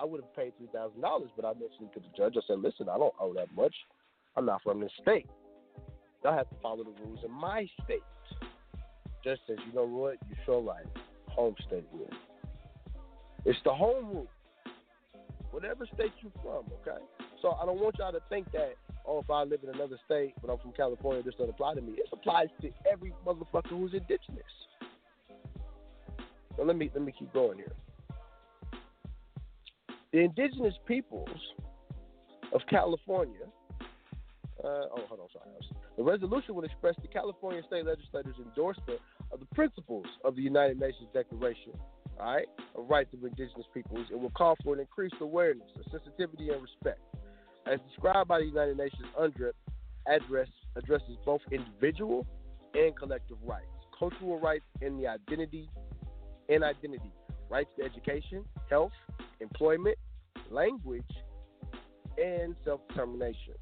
I 0.00 0.04
would 0.04 0.22
have 0.22 0.34
paid 0.34 0.56
three 0.58 0.68
thousand 0.72 1.00
dollars. 1.00 1.30
But 1.36 1.44
I 1.44 1.52
mentioned 1.52 1.90
it 1.90 1.94
to 1.94 2.00
the 2.00 2.16
judge. 2.16 2.34
I 2.36 2.46
said, 2.46 2.60
"Listen, 2.60 2.88
I 2.88 2.98
don't 2.98 3.14
owe 3.20 3.32
that 3.34 3.52
much. 3.54 3.74
I'm 4.36 4.46
not 4.46 4.62
from 4.62 4.80
this 4.80 4.92
state. 5.02 5.28
Y'all 6.22 6.36
have 6.36 6.48
to 6.50 6.56
follow 6.62 6.84
the 6.84 7.02
rules 7.02 7.20
in 7.24 7.30
my 7.30 7.68
state." 7.84 8.02
Just 9.24 9.40
says, 9.46 9.58
"You 9.66 9.72
know 9.74 9.86
what? 9.86 10.16
You 10.28 10.36
sure 10.44 10.60
right. 10.60 10.86
Home 11.28 11.54
state 11.66 11.86
rule. 11.92 12.10
It's 13.44 13.58
the 13.64 13.72
home 13.72 14.06
rule. 14.08 14.28
Whatever 15.50 15.86
state 15.94 16.12
you're 16.20 16.32
from, 16.42 16.70
okay? 16.82 17.02
So 17.40 17.52
I 17.52 17.64
don't 17.64 17.80
want 17.80 17.96
y'all 17.98 18.12
to 18.12 18.20
think 18.28 18.50
that, 18.52 18.74
oh, 19.06 19.20
if 19.20 19.30
I 19.30 19.44
live 19.44 19.60
in 19.62 19.74
another 19.74 19.98
state, 20.04 20.34
but 20.42 20.50
I'm 20.50 20.58
from 20.58 20.72
California, 20.72 21.22
this 21.22 21.34
doesn't 21.34 21.50
apply 21.50 21.74
to 21.74 21.80
me. 21.80 21.92
It 21.92 22.08
applies 22.12 22.48
to 22.60 22.70
every 22.90 23.14
motherfucker 23.26 23.70
who's 23.70 23.94
indigenous. 23.94 24.44
So 26.56 26.64
let 26.64 26.76
me 26.76 26.90
let 26.92 27.04
me 27.04 27.12
keep 27.16 27.32
going 27.32 27.56
here. 27.56 27.72
The 30.12 30.20
indigenous 30.20 30.74
peoples 30.86 31.28
of 32.52 32.62
California. 32.68 33.44
Uh, 34.62 34.66
oh, 34.66 35.04
hold 35.08 35.20
on, 35.20 35.28
sorry. 35.32 35.48
The 35.96 36.02
resolution 36.02 36.54
would 36.54 36.64
express 36.64 36.94
the 37.02 37.08
California 37.08 37.62
state 37.66 37.84
legislators' 37.84 38.36
endorsement 38.38 39.00
of 39.30 39.40
the 39.40 39.46
principles 39.54 40.06
of 40.24 40.34
the 40.34 40.42
United 40.42 40.80
Nations 40.80 41.08
Declaration, 41.12 41.72
all 42.18 42.34
right, 42.34 42.46
of 42.74 42.88
rights 42.88 43.12
of 43.12 43.22
indigenous 43.22 43.66
peoples. 43.74 44.06
It 44.10 44.18
will 44.18 44.30
call 44.30 44.56
for 44.64 44.74
an 44.74 44.80
increased 44.80 45.16
awareness, 45.20 45.68
of 45.76 45.84
sensitivity, 45.90 46.48
and 46.50 46.62
respect, 46.62 47.00
as 47.66 47.78
described 47.88 48.28
by 48.28 48.38
the 48.38 48.46
United 48.46 48.78
Nations 48.78 49.06
UNDRIP 49.18 49.52
address 50.06 50.48
addresses 50.76 51.16
both 51.24 51.40
individual 51.52 52.26
and 52.74 52.96
collective 52.96 53.36
rights, 53.44 53.66
cultural 53.98 54.40
rights, 54.40 54.64
and 54.80 54.98
the 54.98 55.06
identity 55.06 55.68
and 56.48 56.64
identity, 56.64 57.12
rights 57.50 57.70
to 57.78 57.84
education, 57.84 58.44
health, 58.70 58.92
employment, 59.40 59.96
language, 60.50 61.02
and 62.16 62.54
self-determination. 62.64 63.54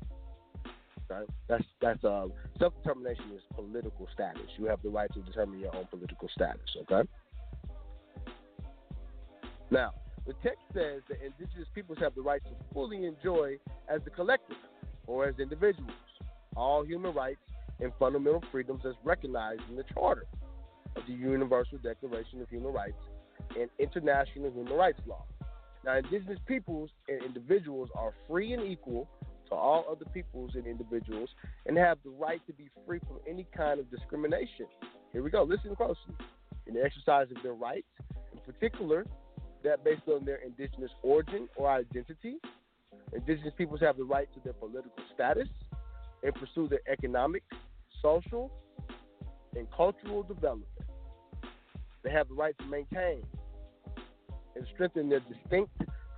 Okay? 1.10 1.32
That's 1.48 1.64
that's 1.80 2.04
uh, 2.04 2.26
self-determination 2.58 3.24
is 3.34 3.42
political 3.54 4.08
status. 4.12 4.48
You 4.58 4.66
have 4.66 4.82
the 4.82 4.88
right 4.88 5.12
to 5.14 5.20
determine 5.20 5.60
your 5.60 5.74
own 5.74 5.86
political 5.86 6.28
status. 6.34 6.68
Okay. 6.82 7.08
Now, 9.70 9.92
the 10.26 10.32
text 10.42 10.62
says 10.72 11.02
that 11.08 11.18
indigenous 11.24 11.68
peoples 11.74 11.98
have 12.00 12.14
the 12.14 12.22
right 12.22 12.42
to 12.44 12.50
fully 12.72 13.04
enjoy 13.04 13.56
as 13.88 14.00
a 14.06 14.10
collective 14.10 14.56
or 15.06 15.28
as 15.28 15.38
individuals 15.38 15.92
all 16.56 16.84
human 16.84 17.14
rights 17.14 17.40
and 17.80 17.92
fundamental 17.98 18.42
freedoms 18.50 18.80
as 18.86 18.94
recognized 19.04 19.60
in 19.68 19.76
the 19.76 19.84
Charter 19.94 20.26
of 20.96 21.02
the 21.06 21.12
Universal 21.12 21.78
Declaration 21.78 22.40
of 22.40 22.48
Human 22.48 22.72
Rights 22.72 22.96
and 23.58 23.70
international 23.78 24.50
human 24.50 24.72
rights 24.72 25.00
law. 25.06 25.24
Now, 25.84 25.96
indigenous 25.98 26.38
peoples 26.46 26.90
and 27.08 27.22
individuals 27.22 27.88
are 27.94 28.12
free 28.28 28.52
and 28.52 28.66
equal 28.66 29.08
to 29.48 29.54
all 29.54 29.84
other 29.90 30.04
peoples 30.12 30.52
and 30.54 30.66
individuals 30.66 31.28
and 31.66 31.76
have 31.78 31.98
the 32.04 32.10
right 32.10 32.40
to 32.46 32.52
be 32.52 32.68
free 32.84 32.98
from 33.06 33.18
any 33.28 33.46
kind 33.56 33.78
of 33.78 33.90
discrimination. 33.90 34.66
Here 35.12 35.22
we 35.22 35.30
go. 35.30 35.44
Listen 35.44 35.74
closely. 35.76 36.14
In 36.66 36.74
the 36.74 36.82
exercise 36.82 37.28
of 37.34 37.40
their 37.44 37.54
rights, 37.54 37.86
in 38.32 38.40
particular, 38.52 39.06
that 39.62 39.84
based 39.84 40.02
on 40.08 40.24
their 40.24 40.36
indigenous 40.36 40.90
origin 41.02 41.48
or 41.54 41.70
identity, 41.70 42.36
indigenous 43.12 43.54
peoples 43.56 43.80
have 43.80 43.96
the 43.96 44.04
right 44.04 44.28
to 44.34 44.40
their 44.42 44.52
political 44.54 44.90
status 45.14 45.48
and 46.24 46.34
pursue 46.34 46.66
their 46.68 46.80
economic, 46.90 47.44
social, 48.02 48.50
and 49.54 49.68
cultural 49.70 50.24
development. 50.24 50.68
They 52.02 52.10
have 52.10 52.28
the 52.28 52.34
right 52.34 52.56
to 52.58 52.64
maintain 52.66 53.22
and 54.56 54.66
strengthen 54.74 55.08
their 55.08 55.20
distinct 55.20 55.70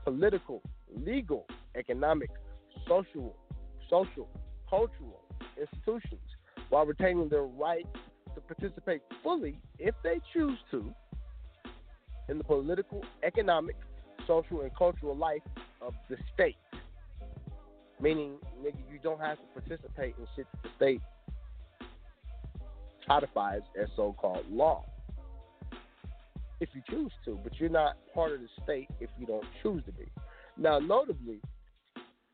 political, 0.05 0.63
legal, 1.05 1.47
economic, 1.77 2.31
social, 2.87 3.37
social, 3.91 4.29
cultural 4.71 5.23
institutions 5.61 6.21
while 6.71 6.87
retaining 6.87 7.29
their 7.29 7.43
right 7.43 7.87
to 8.35 8.41
participate 8.41 9.03
fully, 9.23 9.59
if 9.79 9.95
they 10.03 10.21
choose 10.33 10.59
to, 10.71 10.93
in 12.29 12.39
the 12.39 12.45
political, 12.45 13.03
economic, 13.23 13.77
social, 14.27 14.61
and 14.61 14.75
cultural 14.77 15.17
life 15.17 15.43
of 15.81 15.95
the 16.11 16.17
state. 16.35 16.57
Meaning, 18.01 18.37
nigga, 18.63 18.77
you 18.93 18.99
don't 19.03 19.21
have 19.21 19.39
to 19.39 19.61
participate 19.61 20.15
in 20.19 20.27
shit 20.37 20.47
that 20.53 20.63
the 20.63 20.69
state 20.77 21.01
codifies 23.07 23.63
as 23.81 23.89
so-called 23.97 24.45
law 24.51 24.85
if 26.61 26.69
you 26.75 26.83
choose 26.89 27.13
to, 27.25 27.39
but 27.43 27.59
you're 27.59 27.69
not 27.69 27.97
part 28.15 28.33
of 28.33 28.41
the 28.41 28.49
state 28.63 28.89
if 29.01 29.11
you 29.19 29.27
don't 29.27 29.45
choose 29.63 29.83
to 29.85 29.93
be. 29.93 30.07
Now, 30.57 30.79
notably, 30.79 31.41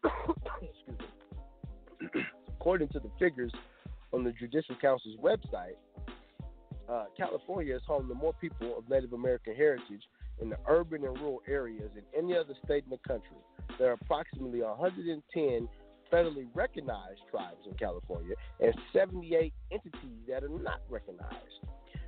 according 2.49 2.89
to 2.89 3.01
the 3.01 3.11
figures 3.19 3.53
on 4.13 4.25
the 4.25 4.33
Judicial 4.33 4.77
Council's 4.81 5.17
website, 5.23 5.77
uh, 6.89 7.05
California 7.17 7.77
is 7.77 7.83
home 7.87 8.09
to 8.09 8.15
more 8.15 8.33
people 8.35 8.79
of 8.79 8.89
Native 8.89 9.13
American 9.13 9.55
heritage 9.55 10.03
in 10.41 10.51
the 10.51 10.57
urban 10.69 11.05
and 11.05 11.19
rural 11.19 11.43
areas 11.49 11.91
than 11.95 12.05
any 12.17 12.37
other 12.37 12.55
state 12.65 12.85
in 12.85 12.91
the 12.91 13.09
country. 13.09 13.37
There 13.79 13.91
are 13.91 13.97
approximately 14.01 14.63
110 14.63 15.69
federally 16.13 16.47
recognized 16.55 17.21
tribes 17.31 17.67
in 17.67 17.75
California 17.75 18.35
and 18.61 18.75
78 18.93 19.53
entities 19.73 20.19
that 20.29 20.45
are 20.45 20.49
not 20.49 20.81
recognized. 20.89 21.35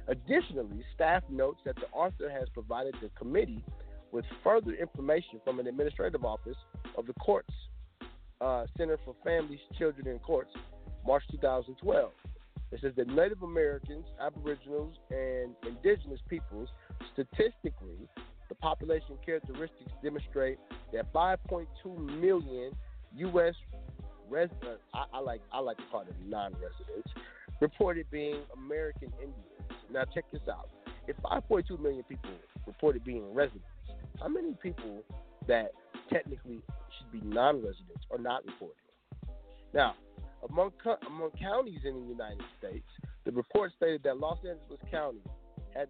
Additionally, 0.09 0.84
staff 0.94 1.22
notes 1.28 1.59
that 1.64 1.76
the 1.76 1.88
author 1.92 2.30
has 2.30 2.48
provided 2.54 2.94
the 3.02 3.09
committee 3.18 3.64
with 4.12 4.24
further 4.44 4.72
information 4.72 5.40
from 5.44 5.59
an 5.59 5.66
administrative 5.66 6.24
office 6.24 6.57
of 6.96 7.07
the 7.07 7.12
Courts 7.14 7.52
uh, 8.40 8.66
Center 8.76 8.98
for 9.04 9.14
Families, 9.24 9.59
Children, 9.78 10.09
and 10.09 10.22
Courts, 10.22 10.50
March 11.04 11.24
2012. 11.30 12.11
It 12.72 12.80
says 12.80 12.92
that 12.96 13.09
Native 13.09 13.42
Americans, 13.42 14.04
Aboriginals, 14.20 14.94
and 15.11 15.54
Indigenous 15.66 16.20
peoples, 16.28 16.68
statistically, 17.12 18.09
the 18.48 18.54
population 18.57 19.16
characteristics 19.24 19.90
demonstrate 20.02 20.59
that 20.92 21.12
5.2 21.12 21.66
million 22.20 22.72
U.S. 23.16 23.54
residents, 24.28 24.82
I, 24.94 25.04
I 25.14 25.18
like 25.20 25.40
I 25.52 25.61
like 25.61 25.76
to 25.78 25.82
call 25.90 26.04
them 26.04 26.14
non-residents, 26.28 27.09
reported 27.61 28.07
being 28.11 28.42
American 28.54 29.12
Indians. 29.20 29.55
Now 29.92 30.04
check 30.14 30.24
this 30.32 30.42
out. 30.50 30.70
If 31.06 31.16
5.2 31.18 31.80
million 31.80 32.02
people 32.04 32.30
reported 32.66 33.04
being 33.04 33.32
residents, 33.32 33.66
how 34.20 34.28
many 34.28 34.54
people 34.62 35.02
that 35.46 35.72
technically 36.12 36.60
should 36.98 37.12
be 37.12 37.20
non-residents 37.26 38.04
are 38.10 38.18
not 38.18 38.44
reporting? 38.44 38.76
Now, 39.72 39.94
among 40.48 40.72
among 41.06 41.30
counties 41.38 41.80
in 41.84 41.94
the 41.94 42.06
United 42.08 42.44
States, 42.58 42.86
the 43.24 43.32
report 43.32 43.72
stated 43.76 44.02
that 44.04 44.18
Los 44.18 44.38
Angeles 44.38 44.80
County 44.90 45.22
had 45.74 45.88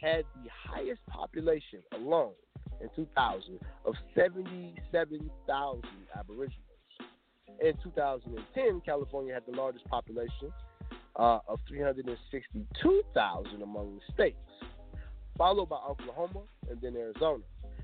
had 0.00 0.24
the 0.42 0.50
highest 0.68 1.00
population 1.06 1.80
alone 1.92 2.32
in 2.80 2.88
2000 2.94 3.58
of 3.86 3.94
77,000 4.14 5.82
Aboriginals. 6.18 6.60
In 7.60 7.74
2010, 7.82 8.80
California 8.84 9.32
had 9.32 9.44
the 9.46 9.56
largest 9.56 9.86
population 9.86 10.52
uh, 11.16 11.38
of 11.48 11.60
362,000 11.68 13.62
among 13.62 13.96
the 13.96 14.02
states, 14.12 14.36
followed 15.36 15.68
by 15.68 15.76
Oklahoma 15.76 16.42
and 16.70 16.80
then 16.80 16.96
Arizona. 16.96 17.42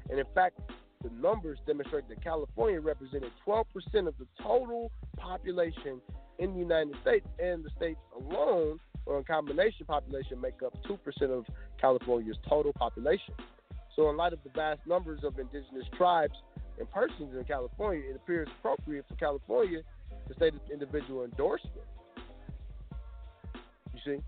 And 0.09 0.19
in 0.19 0.27
fact, 0.35 0.59
the 1.03 1.11
numbers 1.11 1.59
demonstrate 1.67 2.09
that 2.09 2.23
California 2.23 2.81
represented 2.81 3.31
12% 3.47 3.65
of 4.07 4.15
the 4.19 4.27
total 4.43 4.91
population 5.17 6.01
in 6.39 6.53
the 6.53 6.59
United 6.59 6.95
States, 7.03 7.27
and 7.39 7.65
the 7.65 7.71
states 7.77 8.01
alone, 8.17 8.81
or 9.07 9.19
in 9.19 9.25
combination 9.25 9.87
population, 9.87 10.41
make 10.41 10.63
up 10.65 10.75
2% 10.85 10.99
of 11.31 11.45
California's 11.81 12.37
total 12.49 12.73
population. 12.73 13.35
So, 13.97 14.09
in 14.11 14.17
light 14.17 14.33
of 14.33 14.39
the 14.45 14.51
vast 14.51 14.81
numbers 14.87 15.21
of 15.25 15.39
indigenous 15.39 15.87
tribes 15.97 16.35
and 16.79 16.91
persons 16.91 17.35
in 17.37 17.45
California, 17.45 18.03
it 18.09 18.17
appears 18.17 18.49
appropriate 18.59 19.05
for 19.09 19.15
California 19.17 19.83
to 20.29 20.35
state 20.35 20.55
individual 20.73 21.25
endorsement. 21.25 21.87
You 24.05 24.17
see, 24.17 24.23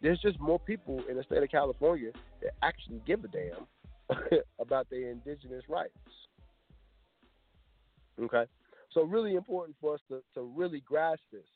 there's 0.00 0.20
just 0.20 0.40
more 0.40 0.58
people 0.58 1.02
in 1.08 1.16
the 1.16 1.22
state 1.22 1.42
of 1.42 1.50
California 1.50 2.10
that 2.42 2.52
actually 2.62 3.02
give 3.06 3.24
a 3.24 3.28
damn 3.28 4.18
about 4.58 4.88
their 4.90 5.10
indigenous 5.10 5.64
rights. 5.68 5.92
Okay, 8.20 8.44
so 8.92 9.02
really 9.02 9.34
important 9.34 9.76
for 9.80 9.94
us 9.94 10.00
to, 10.08 10.22
to 10.34 10.42
really 10.42 10.80
grasp 10.80 11.22
this. 11.32 11.46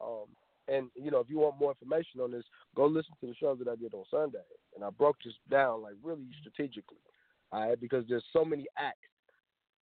Um, 0.00 0.26
and 0.68 0.88
you 0.94 1.10
know, 1.10 1.18
if 1.18 1.28
you 1.28 1.38
want 1.38 1.58
more 1.58 1.72
information 1.72 2.20
on 2.20 2.30
this, 2.30 2.44
go 2.74 2.86
listen 2.86 3.12
to 3.20 3.26
the 3.26 3.34
show 3.34 3.54
that 3.56 3.68
I 3.68 3.76
did 3.76 3.94
on 3.94 4.04
Sunday, 4.10 4.38
and 4.74 4.84
I 4.84 4.90
broke 4.90 5.16
this 5.24 5.34
down 5.50 5.82
like 5.82 5.94
really 6.02 6.26
strategically. 6.40 6.98
All 7.52 7.68
right, 7.68 7.80
because 7.80 8.04
there's 8.08 8.24
so 8.32 8.44
many 8.44 8.66
acts 8.78 8.98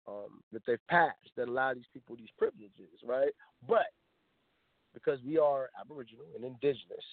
um, 0.07 0.41
that 0.51 0.63
they've 0.65 0.87
passed 0.89 1.17
that 1.37 1.47
allow 1.47 1.73
these 1.73 1.83
people 1.93 2.15
these 2.15 2.33
privileges, 2.37 2.99
right? 3.05 3.31
But 3.67 3.87
because 4.93 5.19
we 5.25 5.37
are 5.37 5.69
Aboriginal 5.79 6.25
and 6.35 6.43
Indigenous, 6.43 7.05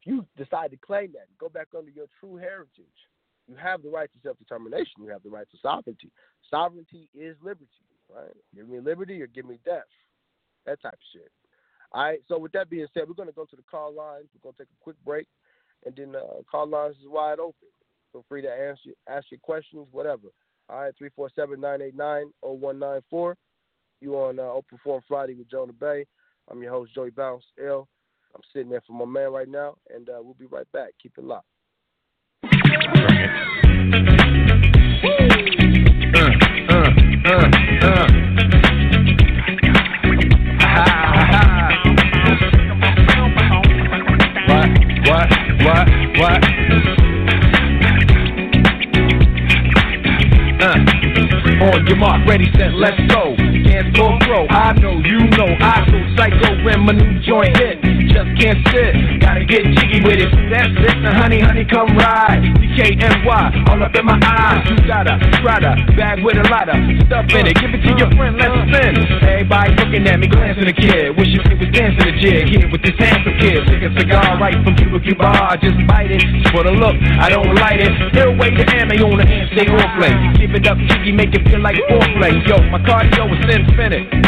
if 0.00 0.06
you 0.06 0.24
decide 0.36 0.70
to 0.70 0.76
claim 0.76 1.12
that, 1.12 1.26
go 1.38 1.48
back 1.48 1.68
under 1.76 1.90
your 1.90 2.06
true 2.20 2.36
heritage, 2.36 2.86
you 3.48 3.56
have 3.56 3.82
the 3.82 3.88
right 3.88 4.10
to 4.12 4.18
self-determination. 4.22 5.02
You 5.02 5.08
have 5.08 5.22
the 5.22 5.30
right 5.30 5.50
to 5.50 5.56
sovereignty. 5.62 6.10
Sovereignty 6.50 7.08
is 7.14 7.34
liberty, 7.42 7.66
right? 8.14 8.36
Give 8.54 8.68
me 8.68 8.80
liberty 8.80 9.22
or 9.22 9.26
give 9.26 9.46
me 9.46 9.58
death. 9.64 9.88
That 10.66 10.82
type 10.82 10.92
of 10.92 10.98
shit. 11.12 11.32
All 11.92 12.04
right. 12.04 12.20
So 12.28 12.38
with 12.38 12.52
that 12.52 12.68
being 12.68 12.86
said, 12.92 13.04
we're 13.08 13.14
going 13.14 13.28
to 13.28 13.34
go 13.34 13.46
to 13.46 13.56
the 13.56 13.62
call 13.70 13.94
lines. 13.94 14.26
We're 14.34 14.42
going 14.42 14.54
to 14.56 14.58
take 14.58 14.68
a 14.68 14.82
quick 14.82 14.96
break, 15.04 15.26
and 15.86 15.96
then 15.96 16.14
uh, 16.14 16.42
call 16.50 16.68
lines 16.68 16.96
is 16.96 17.08
wide 17.08 17.38
open. 17.38 17.68
Feel 18.12 18.26
free 18.28 18.42
to 18.42 18.50
answer 18.50 18.90
ask 19.08 19.30
your 19.30 19.40
questions, 19.40 19.86
whatever. 19.92 20.28
All 20.68 20.82
right, 20.82 20.92
347-989-0194. 21.18 23.34
You 24.00 24.14
on 24.16 24.38
uh, 24.38 24.42
Open 24.42 24.78
Forum 24.84 25.02
Friday 25.08 25.34
with 25.34 25.50
Jonah 25.50 25.72
Bey. 25.72 26.04
I'm 26.50 26.62
your 26.62 26.72
host, 26.72 26.94
Joey 26.94 27.10
Bounce 27.10 27.44
L. 27.62 27.88
I'm 28.34 28.40
sitting 28.52 28.70
there 28.70 28.82
for 28.86 28.92
my 28.94 29.04
man 29.04 29.32
right 29.32 29.48
now, 29.48 29.76
and 29.94 30.08
uh, 30.08 30.18
we'll 30.20 30.34
be 30.34 30.46
right 30.46 30.70
back. 30.72 30.90
Keep 31.02 31.18
it 31.18 31.24
locked. 31.24 31.46
What, 45.08 45.28
what, 45.64 45.88
what? 46.18 46.44
Uh, 50.60 50.74
on 51.64 51.86
your 51.86 51.96
mark, 51.96 52.26
ready, 52.28 52.46
set, 52.56 52.72
let's 52.74 53.00
go. 53.12 53.47
Pro. 53.68 54.46
I 54.48 54.72
know, 54.80 54.92
you 55.04 55.28
know, 55.36 55.56
I 55.60 55.84
go 55.90 56.00
psycho 56.16 56.64
when 56.64 56.86
my 56.86 56.92
new 56.92 57.20
joint 57.20 57.54
hit. 57.56 57.87
Just 58.08 58.30
can't 58.40 58.60
sit, 58.72 59.20
gotta 59.20 59.44
get 59.44 59.62
jiggy 59.76 60.00
with 60.00 60.18
it. 60.18 60.32
That's 60.48 60.72
it, 60.72 60.96
now 61.04 61.12
honey, 61.20 61.40
honey, 61.40 61.64
come 61.64 61.92
ride. 61.96 62.40
DKNY, 62.56 63.68
all 63.68 63.82
up 63.82 63.94
in 63.94 64.04
my 64.04 64.16
eyes. 64.16 64.64
You 64.64 64.76
gotta 64.88 65.20
try 65.44 65.60
to 65.60 65.76
bag 65.92 66.24
with 66.24 66.40
a 66.40 66.46
lot 66.48 66.68
of 66.72 66.78
stuff 67.06 67.28
in 67.36 67.46
it. 67.46 67.54
Give 67.60 67.74
it 67.74 67.84
to 67.84 67.92
your 68.00 68.10
friend, 68.16 68.40
let's 68.40 68.54
spin. 68.70 68.96
Everybody 69.22 69.76
looking 69.76 70.06
at 70.08 70.18
me, 70.18 70.26
glancing 70.26 70.66
a 70.66 70.72
kid. 70.72 71.16
Wishing 71.20 71.44
he 71.44 71.54
was 71.54 71.70
dancing 71.70 72.08
a 72.08 72.14
jig 72.18 72.48
here 72.48 72.68
with 72.72 72.82
this 72.82 72.96
handsome 72.96 73.36
kid. 73.38 73.60
Take 73.68 73.84
a 73.84 73.92
cigar 73.98 74.40
right 74.40 74.56
from 74.64 74.74
Cuba 74.76 74.98
Cuba. 75.00 75.28
I 75.28 75.56
just 75.60 75.76
bite 75.86 76.10
it. 76.10 76.24
For 76.50 76.64
the 76.64 76.72
look, 76.72 76.96
I 77.20 77.28
don't 77.28 77.54
light 77.54 77.80
it. 77.80 77.92
Still 78.14 78.34
wait 78.36 78.56
the 78.56 78.64
ammo 78.72 78.94
on 79.04 79.18
the 79.18 79.26
hand, 79.26 79.52
stay 79.52 79.68
on 79.68 79.88
play. 80.00 80.14
Give 80.40 80.54
it 80.56 80.66
up, 80.66 80.78
jiggy, 80.88 81.12
make 81.12 81.34
it 81.34 81.44
feel 81.48 81.60
like 81.60 81.76
foreplay. 81.92 82.40
Yo, 82.48 82.56
my 82.72 82.80
cardio 82.80 83.28
is 83.36 83.42
infinite. 83.52 84.27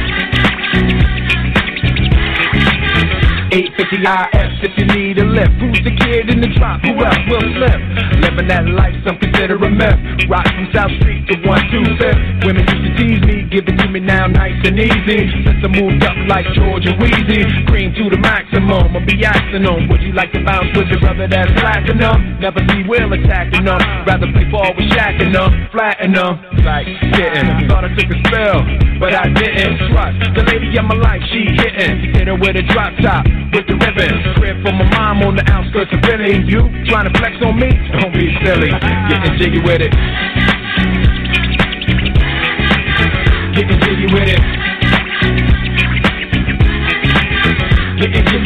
850 3.51 3.99
IS 3.99 4.51
if 4.63 4.73
you 4.79 4.87
need 4.95 5.19
a 5.19 5.27
lift. 5.27 5.51
Who's 5.59 5.83
the 5.83 5.91
kid 5.91 6.31
in 6.31 6.39
the 6.39 6.47
drop? 6.55 6.79
Who 6.87 6.95
else 7.03 7.19
will 7.27 7.43
slip? 7.59 7.79
Living 8.23 8.47
that 8.47 8.63
life, 8.63 8.95
some 9.03 9.19
consider 9.19 9.59
a 9.59 9.67
myth. 9.67 9.99
Rock 10.31 10.47
from 10.47 10.71
South 10.71 10.93
Street 11.03 11.27
to 11.27 11.35
125th. 11.43 12.47
Women 12.47 12.63
used 12.63 12.85
to 12.87 12.91
tease 12.95 13.19
me, 13.27 13.43
give 13.51 13.67
it 13.67 13.75
to 13.75 13.91
me 13.91 13.99
now 13.99 14.31
nice 14.31 14.55
and 14.63 14.79
easy. 14.79 15.27
Since 15.43 15.67
I 15.67 15.69
moved 15.69 15.99
up 15.99 16.15
like 16.31 16.47
George 16.55 16.87
and 16.87 16.95
Weezy, 16.95 17.43
cream 17.67 17.91
to 17.99 18.07
the 18.07 18.23
maximum. 18.23 18.95
I'll 18.95 19.03
be 19.03 19.19
asking 19.19 19.67
them, 19.67 19.91
would 19.91 19.99
you 19.99 20.15
like 20.15 20.31
to 20.31 20.39
bounce 20.47 20.71
with 20.71 20.87
your 20.87 21.03
brother 21.03 21.27
that's 21.27 21.51
platinum? 21.59 22.39
Never 22.39 22.63
see 22.71 22.87
Will 22.87 23.11
attacking 23.11 23.67
them. 23.67 23.83
Rather 24.07 24.31
play 24.31 24.47
ball 24.47 24.71
with 24.79 24.87
Shaq 24.95 25.19
and 25.19 25.35
them, 25.35 25.51
flatten 25.75 26.15
them. 26.15 26.39
Like 26.63 26.87
getting, 27.19 27.67
thought 27.67 27.83
I 27.83 27.91
took 27.99 28.07
a 28.07 28.17
spell, 28.31 28.63
but 28.95 29.11
I 29.11 29.27
didn't. 29.27 29.91
Trust 29.91 30.39
the 30.39 30.43
lady 30.47 30.71
of 30.79 30.87
my 30.87 30.95
life, 30.95 31.19
she 31.35 31.51
hitting. 31.51 32.15
Hit 32.15 32.31
her 32.31 32.39
with 32.39 32.55
a 32.55 32.63
drop 32.71 32.95
top 33.03 33.40
with 33.49 33.65
the 33.67 33.75
ribbon. 33.77 34.13
Crib 34.37 34.57
for 34.63 34.73
my 34.73 34.85
mom 34.93 35.21
on 35.23 35.35
the 35.35 35.45
outskirts 35.49 35.91
of 35.93 36.01
Philly. 36.05 36.43
You 36.45 36.69
trying 36.85 37.11
to 37.11 37.13
flex 37.17 37.35
on 37.41 37.57
me? 37.57 37.69
Don't 37.97 38.13
be 38.13 38.29
silly. 38.45 38.69
Getting 39.09 39.37
jiggy 39.37 39.61
with 39.61 39.81
it. 39.81 39.93
Getting 43.53 43.79
jiggy 43.81 44.07
with 44.13 44.29
it. 44.29 44.41
Getting 48.01 48.25
jiggy 48.25 48.40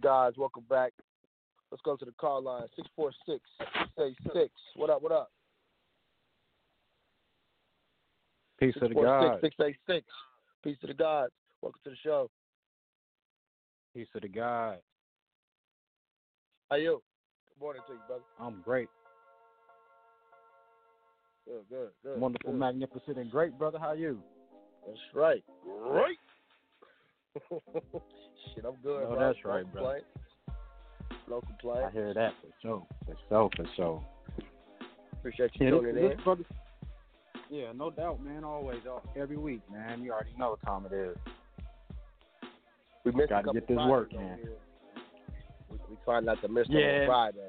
the 0.00 0.06
guys. 0.06 0.32
Welcome 0.36 0.64
back. 0.68 0.92
Let's 1.70 1.82
go 1.82 1.96
to 1.96 2.04
the 2.04 2.12
call 2.12 2.42
line 2.42 2.66
646 2.76 3.42
686. 3.96 4.50
What 4.76 4.90
up, 4.90 5.02
what 5.02 5.12
up? 5.12 5.30
Peace 8.58 8.74
to 8.80 8.88
the 8.88 8.94
God. 8.94 9.38
Six 9.40 9.54
eight 9.62 9.76
six. 9.86 10.06
Peace 10.64 10.76
to 10.80 10.86
the 10.86 10.94
God. 10.94 11.28
Welcome 11.62 11.80
to 11.84 11.90
the 11.90 11.96
show. 12.02 12.30
Peace 13.94 14.08
to 14.14 14.20
the 14.20 14.28
God. 14.28 14.78
How 16.70 16.76
you? 16.76 17.02
Good 17.48 17.62
morning 17.62 17.82
to 17.86 17.92
you, 17.94 18.00
brother. 18.06 18.22
I'm 18.40 18.62
great. 18.62 18.88
Good, 21.46 21.62
good, 21.70 21.88
good. 22.02 22.20
Wonderful, 22.20 22.52
good. 22.52 22.58
magnificent, 22.58 23.18
and 23.18 23.30
great, 23.30 23.56
brother. 23.58 23.78
How 23.78 23.92
you? 23.92 24.22
That's 24.86 24.98
right. 25.14 25.44
Right. 25.64 26.16
Shit, 28.54 28.64
I'm 28.64 28.74
good. 28.82 29.02
No, 29.02 29.08
bro. 29.16 29.18
that's 29.18 29.38
no 29.44 29.50
right, 29.50 29.72
brother. 29.72 30.02
complaint. 30.02 30.04
No 31.28 31.40
complaint. 31.40 31.84
I 31.86 31.90
hear 31.90 32.14
that 32.14 32.32
for 32.40 32.48
sure. 32.62 32.86
For 33.06 33.14
sure, 33.28 33.50
for 33.56 33.66
sure. 33.76 34.04
Appreciate 35.14 35.50
you 35.54 35.66
Yeah, 35.66 35.70
tuning 35.72 35.94
this, 35.94 36.02
in. 36.04 36.08
this 36.10 36.20
brother, 36.24 36.44
yeah, 37.50 37.72
no 37.74 37.90
doubt, 37.90 38.22
man. 38.22 38.44
Always, 38.44 38.80
every 39.16 39.36
week, 39.36 39.60
man. 39.72 40.02
You 40.02 40.12
already 40.12 40.34
know 40.38 40.50
what 40.50 40.62
time 40.62 40.86
it 40.86 40.94
is. 40.94 41.16
We 43.04 43.12
missed 43.12 43.30
got 43.30 43.44
to 43.46 43.52
get 43.52 43.66
this 43.66 43.78
work 43.88 44.12
in. 44.12 44.38
We, 45.70 45.78
we 45.88 45.96
trying 46.04 46.24
not 46.26 46.40
to 46.42 46.48
miss 46.48 46.66
Yeah. 46.68 47.00
on 47.02 47.06
Friday. 47.06 47.48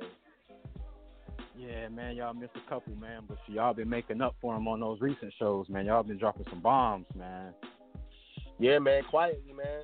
Yeah, 1.58 1.90
man, 1.90 2.16
y'all 2.16 2.34
missed 2.34 2.54
a 2.56 2.70
couple, 2.70 2.96
man, 2.96 3.24
but 3.28 3.38
y'all 3.48 3.74
been 3.74 3.90
making 3.90 4.22
up 4.22 4.36
for 4.42 4.54
them 4.54 4.68
on 4.70 4.80
those 4.80 5.02
recent 5.02 5.34
shows, 5.38 5.68
man. 5.68 5.86
Y'all 5.86 6.04
been 6.04 6.18
dropping 6.18 6.46
some 6.50 6.62
bombs, 6.62 7.06
man. 7.18 7.54
Yeah, 8.58 8.80
man, 8.80 9.04
quietly, 9.10 9.52
man. 9.54 9.84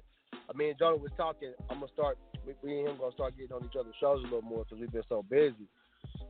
I 0.49 0.57
mean, 0.57 0.75
Jonah 0.77 0.97
was 0.97 1.11
talking. 1.17 1.53
I'm 1.69 1.79
gonna 1.79 1.91
start. 1.93 2.17
We, 2.45 2.53
we 2.61 2.79
and 2.79 2.89
him 2.89 2.97
gonna 2.97 3.13
start 3.13 3.37
getting 3.37 3.53
on 3.53 3.65
each 3.65 3.75
other's 3.79 3.95
shows 3.99 4.19
a 4.21 4.23
little 4.23 4.41
more 4.41 4.63
because 4.63 4.79
we've 4.79 4.91
been 4.91 5.03
so 5.09 5.23
busy. 5.23 5.67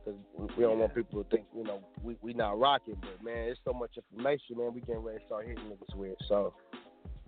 Because 0.04 0.56
we 0.56 0.62
don't 0.62 0.78
want 0.78 0.94
people 0.94 1.22
to 1.22 1.28
think, 1.30 1.46
you 1.54 1.64
know, 1.64 1.80
we 2.02 2.16
we 2.22 2.32
not 2.32 2.58
rocking. 2.58 2.96
But 3.00 3.22
man, 3.22 3.48
it's 3.48 3.60
so 3.64 3.72
much 3.72 3.90
information, 3.96 4.56
man. 4.58 4.74
We 4.74 4.80
getting 4.80 5.02
ready 5.02 5.18
to 5.18 5.26
start 5.26 5.46
hitting 5.46 5.64
niggas 5.64 5.94
with. 5.94 6.16
So, 6.28 6.54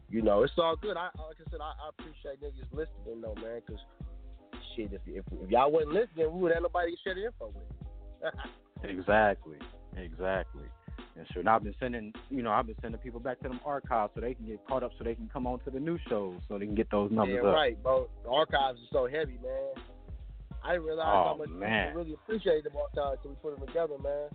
you 0.08 0.22
know, 0.22 0.42
it's 0.42 0.52
all 0.56 0.76
good. 0.76 0.96
I 0.96 1.10
like 1.18 1.36
I 1.44 1.50
said, 1.50 1.60
I, 1.60 1.72
I 1.76 1.90
appreciate 1.90 2.40
niggas 2.40 2.72
listening 2.72 3.20
though, 3.20 3.34
man. 3.34 3.60
Because 3.66 3.82
shit, 4.74 4.92
if, 4.92 5.02
if 5.06 5.24
if 5.42 5.50
y'all 5.50 5.70
wasn't 5.70 5.92
listening, 5.92 6.32
we 6.32 6.40
would 6.42 6.52
have 6.52 6.62
nobody 6.62 6.92
to 6.92 6.98
share 7.02 7.14
the 7.14 7.26
info 7.26 7.52
with. 7.54 8.34
Exactly, 8.84 9.58
exactly. 9.96 10.62
And 11.18 11.26
sure, 11.32 11.40
and 11.40 11.48
I've 11.48 11.64
been 11.64 11.74
sending, 11.80 12.12
you 12.30 12.42
know, 12.42 12.50
I've 12.52 12.66
been 12.66 12.76
sending 12.80 13.00
people 13.00 13.18
back 13.20 13.40
to 13.40 13.48
them 13.48 13.60
archives 13.64 14.12
so 14.14 14.20
they 14.20 14.34
can 14.34 14.46
get 14.46 14.64
caught 14.68 14.82
up, 14.84 14.92
so 14.98 15.04
they 15.04 15.14
can 15.14 15.28
come 15.32 15.46
on 15.46 15.58
to 15.60 15.70
the 15.70 15.80
new 15.80 15.98
shows, 16.08 16.36
so 16.48 16.58
they 16.58 16.66
can 16.66 16.74
get 16.76 16.90
those 16.90 17.10
numbers 17.10 17.40
yeah, 17.42 17.48
up. 17.48 17.54
right, 17.54 17.82
bro. 17.82 18.08
The 18.24 18.30
archives 18.30 18.78
are 18.78 18.92
so 18.92 19.06
heavy, 19.06 19.38
man. 19.42 19.84
I 20.64 20.72
didn't 20.72 20.86
realize 20.86 21.06
Oh, 21.08 21.24
how 21.30 21.36
much 21.36 21.48
man. 21.50 21.88
people 21.88 22.02
really 22.02 22.14
appreciate 22.14 22.64
them 22.64 22.74
archives 22.76 23.18
until 23.24 23.30
we 23.30 23.36
put 23.42 23.58
them 23.58 23.66
together, 23.66 23.94
man. 24.02 24.28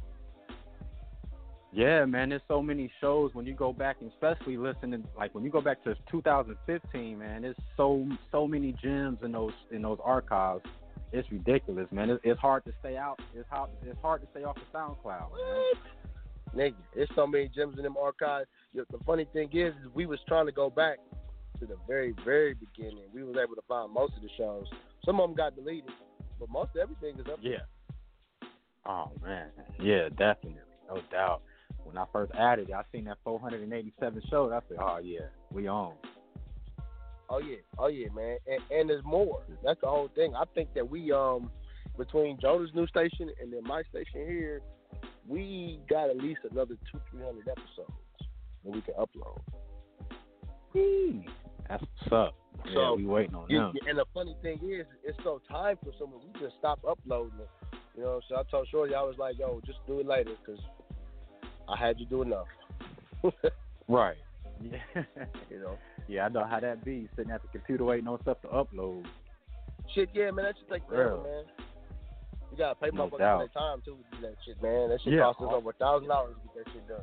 Yeah, 1.71 2.05
man, 2.05 2.29
there's 2.29 2.41
so 2.47 2.61
many 2.61 2.91
shows 3.01 3.33
when 3.33 3.47
you 3.47 3.53
go 3.55 3.73
back, 3.73 3.97
and 4.01 4.11
especially 4.11 4.57
listening, 4.57 5.03
like 5.17 5.33
when 5.33 5.43
you 5.43 5.49
go 5.49 5.61
back 5.61 5.83
to 5.85 5.95
2015, 6.11 7.17
man, 7.17 7.41
there's 7.41 7.55
so 7.75 8.07
so 8.31 8.47
many 8.47 8.75
gems 8.83 9.17
in 9.23 9.31
those 9.31 9.53
in 9.71 9.81
those 9.81 9.97
archives. 10.03 10.63
It's 11.11 11.31
ridiculous, 11.31 11.87
man. 11.91 12.09
It's, 12.11 12.21
it's 12.23 12.39
hard 12.39 12.65
to 12.65 12.73
stay 12.79 12.95
out. 12.97 13.19
It's 13.35 13.47
hard. 13.49 13.71
It's 13.83 13.99
hard 14.01 14.21
to 14.21 14.27
stay 14.31 14.43
off 14.43 14.55
the 14.55 14.77
SoundCloud. 14.77 15.31
Man. 15.31 15.63
Nigga, 16.55 16.75
there's 16.95 17.09
so 17.15 17.25
many 17.25 17.49
gems 17.49 17.77
in 17.77 17.83
them 17.83 17.97
archives. 17.97 18.47
The 18.73 18.85
funny 19.05 19.25
thing 19.33 19.49
is, 19.51 19.73
is 19.73 19.89
we 19.93 20.05
was 20.05 20.19
trying 20.27 20.45
to 20.45 20.51
go 20.51 20.69
back 20.69 20.99
to 21.59 21.65
the 21.65 21.77
very, 21.87 22.13
very 22.23 22.53
beginning. 22.53 23.03
We 23.13 23.23
was 23.23 23.35
able 23.41 23.55
to 23.55 23.61
find 23.67 23.91
most 23.91 24.13
of 24.15 24.21
the 24.21 24.29
shows. 24.37 24.65
Some 25.05 25.19
of 25.19 25.29
them 25.29 25.35
got 25.35 25.55
deleted, 25.55 25.91
but 26.39 26.49
most 26.49 26.71
everything 26.79 27.19
is 27.19 27.25
up. 27.31 27.41
there. 27.41 27.51
Yeah. 27.51 28.47
Oh 28.85 29.11
man. 29.23 29.47
Yeah, 29.79 30.09
definitely, 30.09 30.61
no 30.87 31.01
doubt. 31.11 31.41
When 31.83 31.97
I 31.97 32.05
first 32.11 32.31
added 32.37 32.69
it, 32.69 32.73
I 32.73 32.83
seen 32.91 33.05
that 33.05 33.17
487 33.23 34.21
shows. 34.29 34.51
I 34.53 34.59
said, 34.67 34.77
"Oh 34.79 34.99
yeah, 35.03 35.19
we 35.51 35.67
on." 35.67 35.93
Oh 37.29 37.39
yeah, 37.39 37.57
oh 37.77 37.87
yeah, 37.87 38.07
man, 38.13 38.37
and, 38.47 38.61
and 38.69 38.89
there's 38.89 39.03
more. 39.03 39.41
That's 39.63 39.79
the 39.81 39.87
whole 39.87 40.09
thing. 40.15 40.35
I 40.35 40.43
think 40.53 40.73
that 40.75 40.89
we 40.89 41.11
um 41.11 41.49
between 41.97 42.39
Jonah's 42.39 42.71
new 42.73 42.87
station 42.87 43.29
and 43.41 43.51
then 43.53 43.63
my 43.63 43.83
station 43.83 44.27
here, 44.27 44.61
we 45.27 45.79
got 45.89 46.09
at 46.09 46.17
least 46.17 46.41
another 46.49 46.75
two, 46.91 46.99
three 47.11 47.23
hundred 47.23 47.47
episodes 47.47 47.93
that 48.63 48.71
we 48.71 48.81
can 48.81 48.93
upload. 48.95 49.39
That's 51.69 51.83
what's 52.01 52.11
up. 52.11 52.35
yeah, 52.65 52.73
So, 52.73 52.95
we 52.95 53.05
waiting 53.05 53.35
on 53.35 53.47
them. 53.47 53.73
and 53.87 53.97
the 53.97 54.05
funny 54.13 54.35
thing 54.41 54.59
is, 54.63 54.85
it's 55.03 55.17
so 55.23 55.41
time 55.49 55.77
consuming. 55.83 56.19
We 56.33 56.39
just 56.39 56.55
stop 56.59 56.79
uploading 56.87 57.39
it. 57.39 57.49
You 57.95 58.03
know, 58.03 58.21
so 58.27 58.35
I 58.37 58.43
told 58.49 58.67
Shorty, 58.69 58.95
I 58.95 59.01
was 59.01 59.15
like, 59.19 59.37
yo, 59.37 59.61
just 59.65 59.79
do 59.85 59.99
it 59.99 60.07
later 60.07 60.31
because 60.43 60.59
I 61.69 61.77
had 61.77 61.99
you 61.99 62.05
do 62.05 62.21
enough. 62.21 62.47
Right. 63.89 64.15
Yeah. 64.61 64.77
you 65.49 65.59
know. 65.59 65.77
Yeah, 66.07 66.25
I 66.25 66.29
know 66.29 66.45
how 66.49 66.61
that 66.61 66.85
be. 66.85 67.09
Sitting 67.17 67.31
at 67.33 67.41
the 67.41 67.49
computer 67.49 67.83
waiting 67.83 68.07
on 68.07 68.21
stuff 68.21 68.41
to 68.43 68.47
upload. 68.47 69.03
Shit, 69.93 70.07
yeah, 70.13 70.31
man, 70.31 70.45
that's 70.45 70.57
just 70.59 70.71
like 70.71 70.89
Real. 70.89 71.21
man. 71.21 71.43
You 72.53 72.59
gotta 72.59 72.75
pay 72.75 72.89
No 72.93 73.09
motherfuckers 73.09 73.17
their 73.39 73.47
time 73.47 73.81
too 73.83 73.97
to 74.11 74.15
do 74.15 74.21
that 74.27 74.35
shit, 74.45 74.61
man. 74.61 74.89
That 74.89 75.01
shit 75.01 75.13
Yeah. 75.13 75.21
costs 75.23 75.41
us 75.41 75.49
over 75.51 75.71
a 75.71 75.73
thousand 75.73 76.07
dollars 76.07 76.35
to 76.37 76.47
get 76.53 76.65
that 76.65 76.71
shit 76.71 76.87
done. 76.87 77.01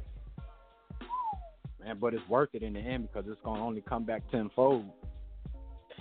Man, 1.82 1.98
but 1.98 2.14
it's 2.14 2.28
worth 2.28 2.51
it 2.55 2.62
in 2.62 2.74
the 2.74 2.78
end 2.81 3.09
because 3.10 3.28
it's 3.28 3.40
gonna 3.43 3.64
only 3.64 3.81
come 3.81 4.05
back 4.05 4.22
tenfold. 4.31 4.85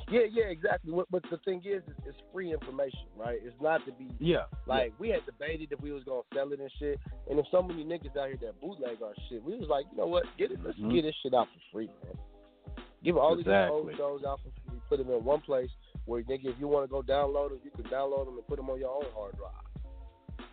Yeah, 0.07 0.21
yeah, 0.29 0.45
exactly. 0.45 0.91
What, 0.91 1.09
but 1.09 1.23
the 1.31 1.37
thing 1.45 1.61
is, 1.65 1.81
it's, 2.05 2.17
free 2.31 2.51
information, 2.53 3.05
right? 3.17 3.39
It's 3.43 3.59
not 3.59 3.83
to 3.85 3.91
be 3.93 4.07
Yeah. 4.19 4.45
like 4.67 4.93
we 4.99 5.09
had 5.09 5.25
debated 5.25 5.71
if 5.71 5.81
we 5.81 5.91
was 5.91 6.03
gonna 6.03 6.21
sell 6.31 6.53
it 6.53 6.59
and 6.59 6.71
shit. 6.73 6.99
And 7.27 7.39
if 7.39 7.47
so 7.49 7.63
many 7.63 7.83
niggas 7.83 8.15
out 8.17 8.27
here 8.27 8.37
that 8.41 8.61
bootleg 8.61 9.01
our 9.01 9.15
shit, 9.29 9.43
we 9.43 9.55
was 9.57 9.67
like, 9.67 9.87
you 9.91 9.97
know 9.97 10.05
what? 10.05 10.25
Get 10.37 10.51
it. 10.51 10.63
Let's 10.63 10.77
Mhm. 10.77 10.93
get 10.93 11.01
this 11.03 11.15
shit 11.23 11.33
out 11.33 11.47
for 11.47 11.59
free, 11.71 11.89
man. 12.03 12.17
Give 13.03 13.17
all 13.17 13.35
these 13.35 13.47
old 13.47 13.95
shows 13.95 14.23
out 14.23 14.41
for 14.41 14.51
free. 14.69 14.79
Put 14.89 14.97
them 14.99 15.09
in 15.11 15.23
one 15.23 15.41
place 15.41 15.71
where 16.09 16.23
nigga, 16.23 16.45
if 16.45 16.55
you 16.59 16.67
want 16.67 16.83
to 16.83 16.91
go 16.91 17.01
download 17.01 17.49
them, 17.49 17.59
you 17.63 17.71
can 17.71 17.83
download 17.85 18.25
them 18.25 18.35
and 18.35 18.47
put 18.47 18.57
them 18.57 18.69
on 18.69 18.79
your 18.79 18.89
own 18.89 19.05
hard 19.15 19.35
drive. 19.37 20.47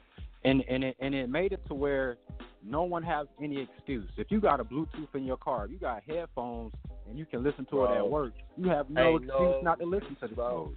and 0.45 0.62
and 0.69 0.85
it 0.85 0.97
and 1.01 1.15
it 1.15 1.28
made 1.28 1.53
it 1.53 1.66
to 1.69 1.74
where 1.74 2.19
no 2.62 2.83
one 2.83 3.03
has 3.03 3.27
any 3.43 3.61
excuse. 3.62 4.09
If 4.16 4.31
you 4.31 4.41
got 4.41 4.61
a 4.61 4.65
Bluetooth 4.65 5.15
in 5.15 5.24
your 5.24 5.37
car, 5.37 5.66
you 5.66 5.78
got 5.78 6.03
headphones, 6.07 6.73
and 7.09 7.19
you 7.19 7.24
can 7.24 7.43
listen 7.43 7.65
to 7.70 7.85
it 7.85 7.97
at 7.97 8.09
work, 8.09 8.33
you 8.57 8.69
have 8.69 8.91
no 8.91 9.16
excuse 9.16 9.33
no 9.33 9.61
not 9.62 9.78
to 9.81 9.87
listen 9.87 10.16
to 10.20 10.28
the 10.28 10.35
bro. 10.35 10.66
shows. 10.69 10.77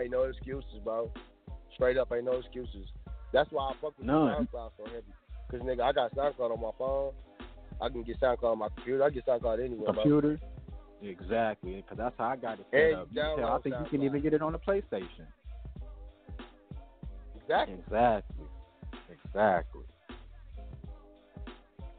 Ain't 0.00 0.10
no 0.10 0.22
excuses, 0.22 0.80
bro. 0.82 1.10
Straight 1.74 1.98
up, 1.98 2.10
ain't 2.12 2.24
no 2.24 2.38
excuses. 2.38 2.86
That's 3.32 3.50
why 3.50 3.70
I 3.70 3.72
fuck 3.80 3.98
with. 3.98 4.06
SoundCloud 4.34 4.70
so 4.78 4.84
heavy. 4.86 5.12
Cause 5.50 5.60
nigga, 5.60 5.82
I 5.82 5.92
got 5.92 6.14
SoundCloud 6.14 6.52
on 6.52 6.60
my 6.60 6.70
phone. 6.78 7.12
I 7.80 7.88
can 7.88 8.02
get 8.02 8.18
SoundCloud 8.20 8.52
on 8.52 8.58
my 8.58 8.68
computer. 8.68 9.04
I 9.04 9.10
get 9.10 9.26
SoundCloud 9.26 9.62
anywhere, 9.62 9.92
bro. 9.92 10.04
Exactly, 11.08 11.76
because 11.76 11.96
that's 11.98 12.14
how 12.18 12.26
I 12.28 12.36
got 12.36 12.58
it 12.58 12.66
set 12.70 12.92
up. 12.94 13.08
can- 13.12 13.44
I 13.44 13.58
think 13.58 13.74
you 13.80 13.86
can 13.90 14.02
even 14.02 14.22
get 14.22 14.34
it 14.34 14.42
on 14.42 14.52
the 14.52 14.58
PlayStation. 14.58 15.26
Exactly. 17.36 17.74
Exactly. 17.74 18.46
Exactly. 19.10 19.82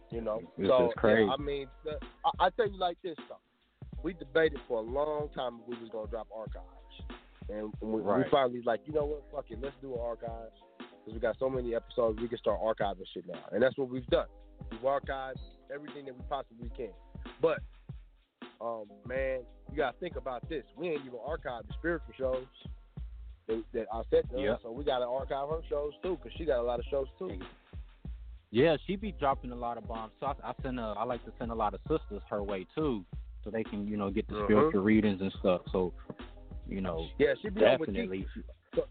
You 0.10 0.22
know, 0.22 0.42
This 0.58 0.68
so 0.70 0.88
is 0.88 0.94
crazy. 0.98 1.24
yeah, 1.26 1.34
I 1.34 1.38
mean, 1.38 1.68
the, 1.84 2.00
I, 2.26 2.46
I 2.48 2.50
tell 2.52 2.68
you 2.70 2.78
like 2.78 2.98
this 3.04 3.16
though. 3.30 3.36
We 4.04 4.14
debated 4.14 4.60
for 4.68 4.78
a 4.80 4.82
long 4.82 5.30
time 5.36 5.60
if 5.62 5.68
we 5.68 5.76
was 5.82 5.90
gonna 5.92 6.08
drop 6.08 6.28
archives, 6.36 7.20
and 7.50 7.74
we, 7.82 8.02
Right. 8.02 8.24
we 8.26 8.30
finally 8.32 8.62
like, 8.66 8.82
you 8.86 8.94
know 8.94 9.06
what? 9.06 9.24
Fuck 9.34 9.52
it, 9.52 9.60
let's 9.62 9.76
do 9.82 9.96
archives 9.96 10.54
because 10.80 11.14
we 11.14 11.20
got 11.20 11.38
so 11.40 11.50
many 11.50 11.76
episodes. 11.76 12.20
We 12.22 12.28
can 12.28 12.38
start 12.38 12.60
archiving 12.62 13.04
shit 13.14 13.26
now, 13.28 13.44
and 13.52 13.62
that's 13.62 13.78
what 13.78 13.90
we've 13.90 14.08
done. 14.08 14.28
We've 14.72 14.82
archived 14.82 15.40
everything 15.74 16.06
that 16.06 16.16
we 16.16 16.22
possibly 16.30 16.70
can. 16.76 16.92
But, 17.42 17.60
um, 18.62 18.86
man, 19.08 19.42
you 19.72 19.78
gotta 19.78 19.98
think 20.00 20.16
about 20.16 20.48
this. 20.50 20.64
We 20.76 20.90
ain't 20.90 21.02
even 21.02 21.20
archived 21.20 21.68
the 21.68 21.74
spiritual 21.80 22.14
shows 22.18 22.46
that, 23.48 23.64
that 23.74 23.86
I 23.94 24.02
said 24.10 24.30
does, 24.30 24.40
Yep. 24.42 24.60
so 24.64 24.72
we 24.72 24.84
gotta 24.84 25.06
archive 25.06 25.50
her 25.50 25.62
shows 25.70 25.94
too 26.04 26.18
because 26.22 26.38
she 26.38 26.46
got 26.46 26.60
a 26.60 26.64
lot 26.64 26.80
of 26.80 26.86
shows 26.90 27.08
too. 27.20 27.40
Yeah, 28.52 28.78
she 28.86 28.96
be 28.96 29.12
dropping 29.12 29.52
a 29.52 29.56
lot 29.56 29.78
of 29.78 29.88
bombs. 29.88 30.14
So 30.20 30.28
I, 30.28 30.34
I 30.50 30.54
send 30.64 30.80
a, 30.80 30.94
I 30.98 31.04
like 31.04 31.24
to 31.26 31.32
send 31.38 31.52
a 31.52 31.56
lot 31.56 31.74
of 31.74 31.82
sisters 31.82 32.22
her 32.30 32.42
way 32.44 32.66
too, 32.76 33.06
so 33.44 33.50
they 33.50 33.64
can 33.64 33.88
you 33.88 33.98
know 33.98 34.10
get 34.10 34.28
the 34.28 34.36
Mhm. 34.36 34.46
spiritual 34.46 34.82
readings 34.84 35.22
and 35.22 35.32
stuff. 35.40 35.62
So, 35.72 35.94
you 36.68 36.82
know, 36.82 37.08
Yeah, 37.18 37.34
she 37.42 37.50
be 37.50 37.60
definitely. 37.62 38.26
So, 38.74 38.88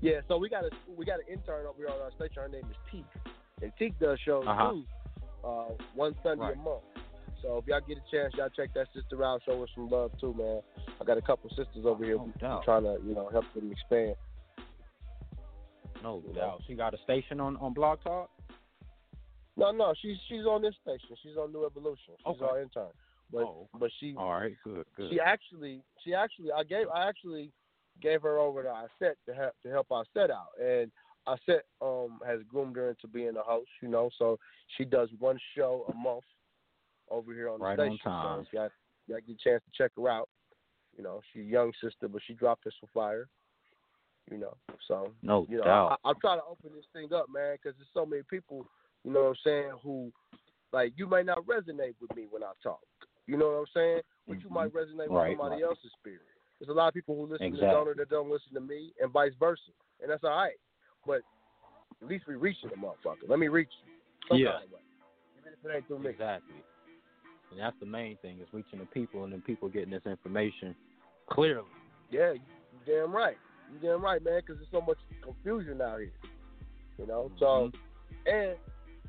yeah, 0.00 0.20
so 0.28 0.36
we 0.36 0.48
got 0.48 0.64
a 0.64 0.70
we 0.96 1.04
got 1.04 1.20
an 1.20 1.26
intern 1.28 1.66
over 1.66 1.78
here 1.78 1.88
on 1.88 2.00
our 2.00 2.10
station. 2.12 2.42
Her 2.42 2.48
name 2.48 2.66
is 2.70 2.76
Teak, 2.90 3.06
and 3.62 3.72
Teak 3.78 3.98
does 3.98 4.18
shows 4.20 4.46
Uh-huh. 4.46 4.72
too, 4.72 4.84
uh, 5.42 5.68
one 5.94 6.14
Sunday 6.22 6.44
Right. 6.44 6.54
a 6.54 6.58
month. 6.58 6.84
So 7.42 7.58
if 7.58 7.66
y'all 7.66 7.80
get 7.86 7.98
a 7.98 8.10
chance, 8.16 8.34
y'all 8.36 8.48
check 8.54 8.70
that 8.74 8.88
sister 8.94 9.24
out. 9.24 9.42
Show 9.44 9.60
her 9.60 9.66
some 9.74 9.88
love 9.88 10.12
too, 10.20 10.34
man. 10.36 10.60
I 11.00 11.04
got 11.04 11.18
a 11.18 11.22
couple 11.22 11.48
sisters 11.50 11.84
over 11.84 12.04
here 12.04 12.18
who 12.18 12.32
doubt. 12.40 12.64
trying 12.64 12.82
to 12.84 12.98
you 13.06 13.14
know 13.14 13.28
help 13.30 13.44
them 13.54 13.70
expand. 13.70 14.14
No 16.02 16.22
doubt. 16.34 16.62
She 16.66 16.74
got 16.74 16.94
a 16.94 16.98
station 17.04 17.40
on 17.40 17.56
on 17.56 17.74
Blog 17.74 18.00
Talk. 18.02 18.30
No, 19.56 19.72
no, 19.72 19.92
she's 20.00 20.16
she's 20.28 20.44
on 20.44 20.62
this 20.62 20.74
station. 20.82 21.16
She's 21.22 21.36
on 21.36 21.52
New 21.52 21.66
Evolution. 21.66 22.14
She's 22.18 22.26
Okay. 22.26 22.44
our 22.44 22.60
intern. 22.60 22.90
But 23.32 23.42
Oh. 23.42 23.68
but 23.78 23.90
she 23.98 24.14
All 24.16 24.30
right, 24.32 24.56
good, 24.64 24.86
good. 24.96 25.10
She 25.10 25.20
actually, 25.20 25.82
she 26.02 26.14
actually, 26.14 26.50
I 26.52 26.62
gave, 26.64 26.88
I 26.88 27.08
actually 27.08 27.52
gave 28.00 28.22
her 28.22 28.38
over 28.38 28.62
to 28.62 28.68
our 28.68 28.88
set 28.98 29.16
to 29.26 29.34
help 29.34 29.54
to 29.64 29.70
help 29.70 29.90
our 29.90 30.04
set 30.14 30.30
out, 30.30 30.48
and 30.60 30.90
our 31.26 31.38
set 31.44 31.64
um 31.82 32.20
has 32.24 32.40
groomed 32.48 32.76
her 32.76 32.90
into 32.90 33.06
being 33.06 33.36
a 33.36 33.42
host, 33.42 33.68
you 33.82 33.88
know. 33.88 34.10
So 34.18 34.38
she 34.76 34.84
does 34.84 35.08
one 35.18 35.38
show 35.56 35.84
a 35.88 35.94
month, 35.94 36.24
over 37.10 37.32
here 37.34 37.48
on 37.48 37.58
the 37.58 37.64
Right 37.64 37.78
on 37.78 37.86
station. 37.88 37.98
time. 38.04 38.46
So 38.50 38.58
y'all, 38.58 38.68
y'all 39.06 39.18
get 39.26 39.36
a 39.36 39.42
chance 39.42 39.62
to 39.64 39.70
check 39.82 39.92
her 39.96 40.08
out. 40.08 40.28
You 40.96 41.04
know, 41.04 41.20
she's 41.32 41.42
a 41.42 41.46
young 41.46 41.72
sister, 41.82 42.08
but 42.08 42.20
she 42.26 42.34
dropped 42.34 42.64
Pistol 42.64 42.88
Fire. 42.92 43.28
You 44.30 44.36
know, 44.38 44.56
so 44.86 45.12
No 45.22 45.46
you 45.48 45.56
know, 45.58 45.64
doubt. 45.64 45.98
I, 46.04 46.10
I'm 46.10 46.20
trying 46.20 46.38
to 46.38 46.44
open 46.44 46.70
this 46.76 46.84
thing 46.92 47.08
up, 47.14 47.26
man, 47.32 47.56
because 47.56 47.76
there's 47.78 47.88
so 47.94 48.04
many 48.04 48.22
people. 48.28 48.66
You 49.04 49.12
know 49.12 49.22
what 49.22 49.28
I'm 49.30 49.36
saying? 49.44 49.70
Who, 49.82 50.12
like, 50.72 50.92
you 50.96 51.06
might 51.06 51.24
not 51.24 51.46
resonate 51.46 51.94
with 52.00 52.14
me 52.14 52.26
when 52.28 52.42
I 52.42 52.52
talk. 52.62 52.80
You 53.26 53.38
know 53.38 53.46
what 53.46 53.58
I'm 53.60 53.66
saying? 53.72 54.00
But 54.26 54.42
you 54.42 54.50
might 54.50 54.68
mm-hmm. 54.68 54.76
resonate 55.00 55.08
with 55.08 55.16
Right, 55.16 55.36
somebody 55.38 55.62
right. 55.62 55.68
else's 55.70 55.92
spirit. 55.98 56.20
There's 56.60 56.68
a 56.68 56.72
lot 56.76 56.88
of 56.88 56.94
people 56.94 57.14
who 57.16 57.22
listen 57.30 57.46
Exactly. 57.46 57.68
to 57.68 57.72
Jonah 57.72 57.94
that 57.96 58.10
don't 58.10 58.30
listen 58.30 58.52
to 58.54 58.60
me, 58.60 58.92
and 59.00 59.10
vice 59.12 59.32
versa, 59.40 59.62
and 60.02 60.10
that's 60.10 60.24
all 60.24 60.30
right. 60.30 60.58
But 61.06 61.22
at 62.02 62.08
least 62.08 62.24
we 62.28 62.34
reaching 62.34 62.68
the 62.68 62.76
motherfucker. 62.76 63.28
Let 63.28 63.38
me 63.38 63.48
reach 63.48 63.70
you. 63.86 63.92
Some 64.28 64.38
Yeah. 64.38 64.52
kind 64.52 64.64
of 64.64 64.72
way. 64.72 64.80
Even 65.40 65.52
if 65.54 65.64
it 65.64 65.74
ain't 65.74 65.86
through 65.86 66.00
me. 66.00 66.10
Exactly. 66.10 66.54
And 67.50 67.60
that's 67.60 67.76
the 67.80 67.86
main 67.86 68.16
thing 68.18 68.38
is 68.40 68.48
reaching 68.52 68.78
the 68.78 68.86
people 68.86 69.24
and 69.24 69.32
then 69.32 69.40
people 69.40 69.68
getting 69.68 69.90
this 69.90 70.06
information 70.06 70.74
clearly. 71.30 71.68
Yeah, 72.10 72.32
you 72.32 72.40
damn 72.86 73.12
right. 73.12 73.36
You 73.72 73.78
damn 73.80 74.02
right, 74.02 74.22
man, 74.22 74.40
because 74.40 74.56
there's 74.56 74.70
so 74.70 74.86
much 74.86 74.98
confusion 75.22 75.80
out 75.80 75.98
here. 75.98 76.12
You 76.98 77.06
know, 77.06 77.30
so 77.38 77.70
and 78.26 78.56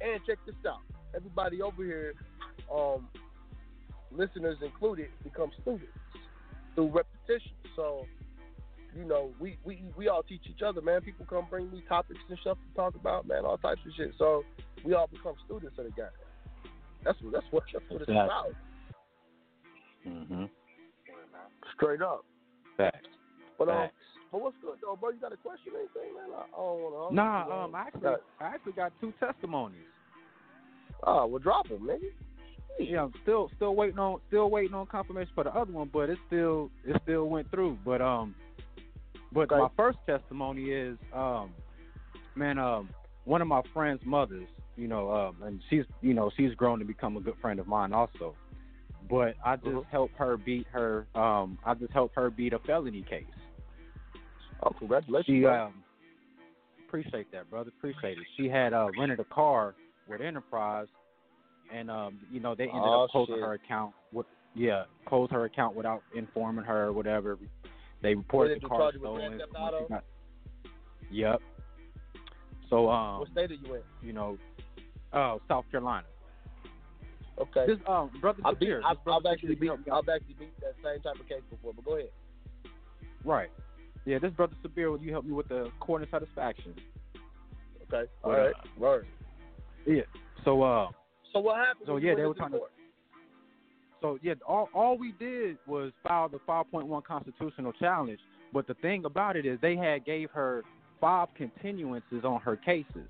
and 0.02 0.22
check 0.26 0.38
this 0.46 0.56
out. 0.68 0.82
Everybody 1.16 1.62
over 1.62 1.84
here, 1.84 2.14
um, 2.74 3.08
listeners 4.12 4.58
included, 4.64 5.08
become 5.24 5.52
students 5.62 5.88
through 6.76 6.92
repetition. 6.92 7.52
So, 7.76 8.06
you 8.96 9.06
know, 9.06 9.32
we 9.40 9.58
we 9.64 9.84
we 9.98 10.08
all 10.08 10.24
teach 10.24 10.44
each 10.50 10.62
other, 10.62 10.82
man. 10.82 11.02
People 11.02 11.26
come 11.26 11.48
bring 11.50 11.72
me 11.72 11.84
topics 11.88 12.20
and 12.30 12.38
stuff 12.42 12.58
to 12.58 12.76
talk 12.76 12.96
about, 12.96 13.28
man, 13.28 13.46
all 13.46 13.58
types 13.58 13.82
of 13.86 13.92
shit. 13.98 14.14
So 14.18 14.44
we 14.84 14.94
all 14.94 15.08
become 15.08 15.36
students 15.46 15.78
of 15.78 15.86
the 15.86 15.92
game. 15.92 16.06
That's 17.04 17.18
what 17.22 17.34
that's 17.34 17.46
what 17.52 17.64
that's 17.72 17.86
what 17.90 18.02
it's 18.02 18.10
Exactly. 18.10 18.26
about. 18.26 18.56
Mm-hmm. 20.08 20.46
Straight 21.76 22.02
up. 22.02 22.26
Facts. 22.78 23.08
But 23.58 23.70
um, 23.70 23.76
Facts. 23.76 23.94
but 24.32 24.42
what's 24.42 24.56
good 24.62 24.78
though, 24.82 24.96
bro? 24.96 25.10
You 25.12 25.20
got 25.20 25.34
a 25.34 25.38
question 25.38 25.74
or 25.74 25.80
anything, 25.80 26.14
man? 26.16 26.36
I, 26.36 26.42
I 26.42 26.58
don't 26.58 26.82
want. 26.82 27.14
Nah, 27.16 27.66
um, 27.66 27.76
I 27.76 27.82
actually, 27.82 28.10
I 28.40 28.46
actually 28.46 28.74
got 28.74 28.92
two 29.00 29.14
testimonies. 29.20 29.80
Oh, 31.04 31.26
well, 31.28 31.40
drop 31.40 31.68
them, 31.70 31.88
nigga. 31.88 32.10
Yeah, 32.80 33.04
I'm 33.04 33.14
still 33.24 33.50
still 33.56 33.76
waiting 33.76 34.00
on 34.00 34.20
still 34.28 34.50
waiting 34.50 34.74
on 34.74 34.86
confirmation 34.88 35.32
for 35.36 35.44
the 35.44 35.54
other 35.54 35.72
one, 35.72 35.90
but 35.92 36.10
it 36.10 36.18
still 36.28 36.70
it 36.86 37.00
still 37.04 37.26
went 37.26 37.50
through. 37.52 37.78
But 37.84 38.02
um, 38.02 38.36
but 39.32 39.50
my 39.50 39.70
first 39.76 39.98
testimony 40.06 40.72
is 40.72 40.98
um, 41.14 41.52
man, 42.36 42.58
um, 42.58 42.90
one 43.26 43.42
of 43.42 43.48
my 43.48 43.62
friend's 43.74 44.02
mothers, 44.06 44.48
you 44.80 44.88
know, 44.88 45.12
um, 45.12 45.36
and 45.44 45.62
she's 45.70 45.84
you 46.02 46.14
know 46.14 46.32
she's 46.38 46.54
grown 46.56 46.80
to 46.80 46.86
become 46.86 47.18
a 47.18 47.22
good 47.22 47.36
friend 47.42 47.60
of 47.60 47.68
mine 47.68 47.94
also. 47.94 48.36
But 49.10 49.36
I 49.44 49.56
just 49.56 49.68
Mm-hmm. 49.68 49.90
helped 49.92 50.16
her 50.18 50.38
beat 50.38 50.68
her. 50.72 51.08
Um, 51.16 51.58
I 51.66 51.74
just 51.74 51.92
helped 51.92 52.16
her 52.16 52.30
beat 52.30 52.54
a 52.54 52.60
felony 52.60 53.04
case. 53.10 53.26
Oh, 54.64 54.72
congratulations! 54.78 55.26
She 55.28 55.46
um, 55.46 55.84
appreciate 56.88 57.32
that, 57.32 57.50
brother. 57.50 57.72
Appreciate 57.78 58.18
it. 58.18 58.28
She 58.38 58.48
had 58.48 58.74
uh, 58.74 58.90
rented 58.98 59.20
a 59.20 59.24
car 59.26 59.76
with 60.08 60.22
Enterprise, 60.22 60.88
and 61.74 61.90
um, 61.92 62.20
you 62.32 62.40
know 62.40 62.56
they 62.56 62.66
ended 62.66 62.84
Oh, 62.84 63.04
up 63.06 63.10
closing 63.12 63.36
shit. 63.36 63.44
her 63.44 63.54
account. 63.54 63.94
With, 64.14 64.26
yeah, 64.56 64.84
closed 65.08 65.32
her 65.32 65.46
account 65.46 65.76
without 65.76 66.04
informing 66.14 66.66
her 66.66 66.86
or 66.86 66.94
whatever. 66.94 67.38
They 68.02 68.16
reported 68.16 68.62
the 68.62 68.68
car 68.68 68.80
charge 68.80 68.96
you 68.96 69.02
with 69.02 69.08
stolen. 69.08 69.28
Grand 69.28 69.42
Theft 69.42 69.54
once 69.54 69.74
she 69.78 69.84
Auto? 69.84 69.88
got- 69.90 70.04
Yep. 71.12 71.42
So 72.70 72.90
um, 72.90 73.20
what 73.22 73.30
state 73.32 73.52
are 73.52 73.56
you 73.56 73.76
in? 73.76 73.82
you 74.02 74.14
know, 74.14 74.38
uh, 75.14 75.38
South 75.48 75.66
Carolina. 75.72 76.06
Okay. 77.40 77.66
This 77.68 77.78
um, 77.88 78.12
brother 78.20 78.42
I've, 78.44 78.60
beat, 78.60 78.70
Sabir, 78.70 78.82
I've, 78.86 79.04
brother 79.04 79.30
I've 79.30 79.34
actually 79.34 79.56
beat 79.56 79.68
helped 79.68 79.86
me 79.86 79.92
out. 79.92 80.04
I've 80.04 80.16
actually 80.16 80.36
beat 80.40 80.60
that 80.60 80.76
same 80.84 81.02
type 81.02 81.20
of 81.20 81.28
case 81.28 81.42
before, 81.50 81.74
but 81.74 81.86
go 81.86 81.96
ahead. 81.98 82.10
Right. 83.24 83.50
Yeah, 84.06 84.20
this 84.20 84.32
brother 84.34 84.54
Sabir, 84.64 84.92
will 84.92 85.00
you 85.00 85.12
help 85.12 85.26
me 85.26 85.32
with 85.32 85.48
the 85.48 85.72
court 85.80 86.02
and 86.02 86.12
satisfaction? 86.12 86.74
Okay. 87.92 88.10
All 88.24 88.32
right. 88.32 88.54
Word. 88.78 89.08
Yeah. 89.86 90.02
So 90.44 90.62
uh, 90.62 90.90
So 91.34 91.40
what 91.40 91.58
happened? 91.58 91.86
So 91.88 91.98
yeah, 91.98 92.16
they 92.16 92.24
were 92.24 92.34
trying 92.34 92.52
to. 92.52 92.62
So 94.02 94.18
yeah, 94.22 94.36
all 94.48 94.70
all 94.74 94.98
we 94.98 95.14
did 95.14 95.58
was 95.66 95.92
file 96.04 96.30
the 96.30 96.40
5.1 96.48 97.04
constitutional 97.04 97.74
challenge. 97.74 98.20
But 98.54 98.68
the 98.68 98.74
thing 98.76 99.06
about 99.06 99.36
it 99.36 99.46
is, 99.46 99.60
they 99.62 99.76
had 99.76 100.06
gave 100.06 100.32
her 100.32 100.64
five 101.00 101.28
continuances 101.40 102.24
on 102.24 102.42
her 102.42 102.56
cases. 102.56 103.10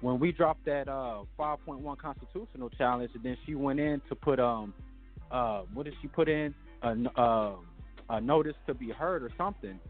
When 0.00 0.18
we 0.18 0.32
dropped 0.32 0.64
that 0.66 0.88
uh 0.88 1.22
5.1 1.38 1.98
constitutional 1.98 2.70
challenge, 2.70 3.10
and 3.14 3.22
then 3.22 3.36
she 3.46 3.54
went 3.54 3.80
in 3.80 4.00
to 4.08 4.14
put 4.14 4.38
um 4.38 4.74
uh 5.30 5.62
what 5.72 5.84
did 5.84 5.94
she 6.00 6.08
put 6.08 6.28
in 6.28 6.54
a 6.82 7.20
uh, 7.20 7.54
a 8.08 8.20
notice 8.20 8.54
to 8.66 8.74
be 8.74 8.90
heard 8.90 9.22
or 9.22 9.30
something. 9.36 9.80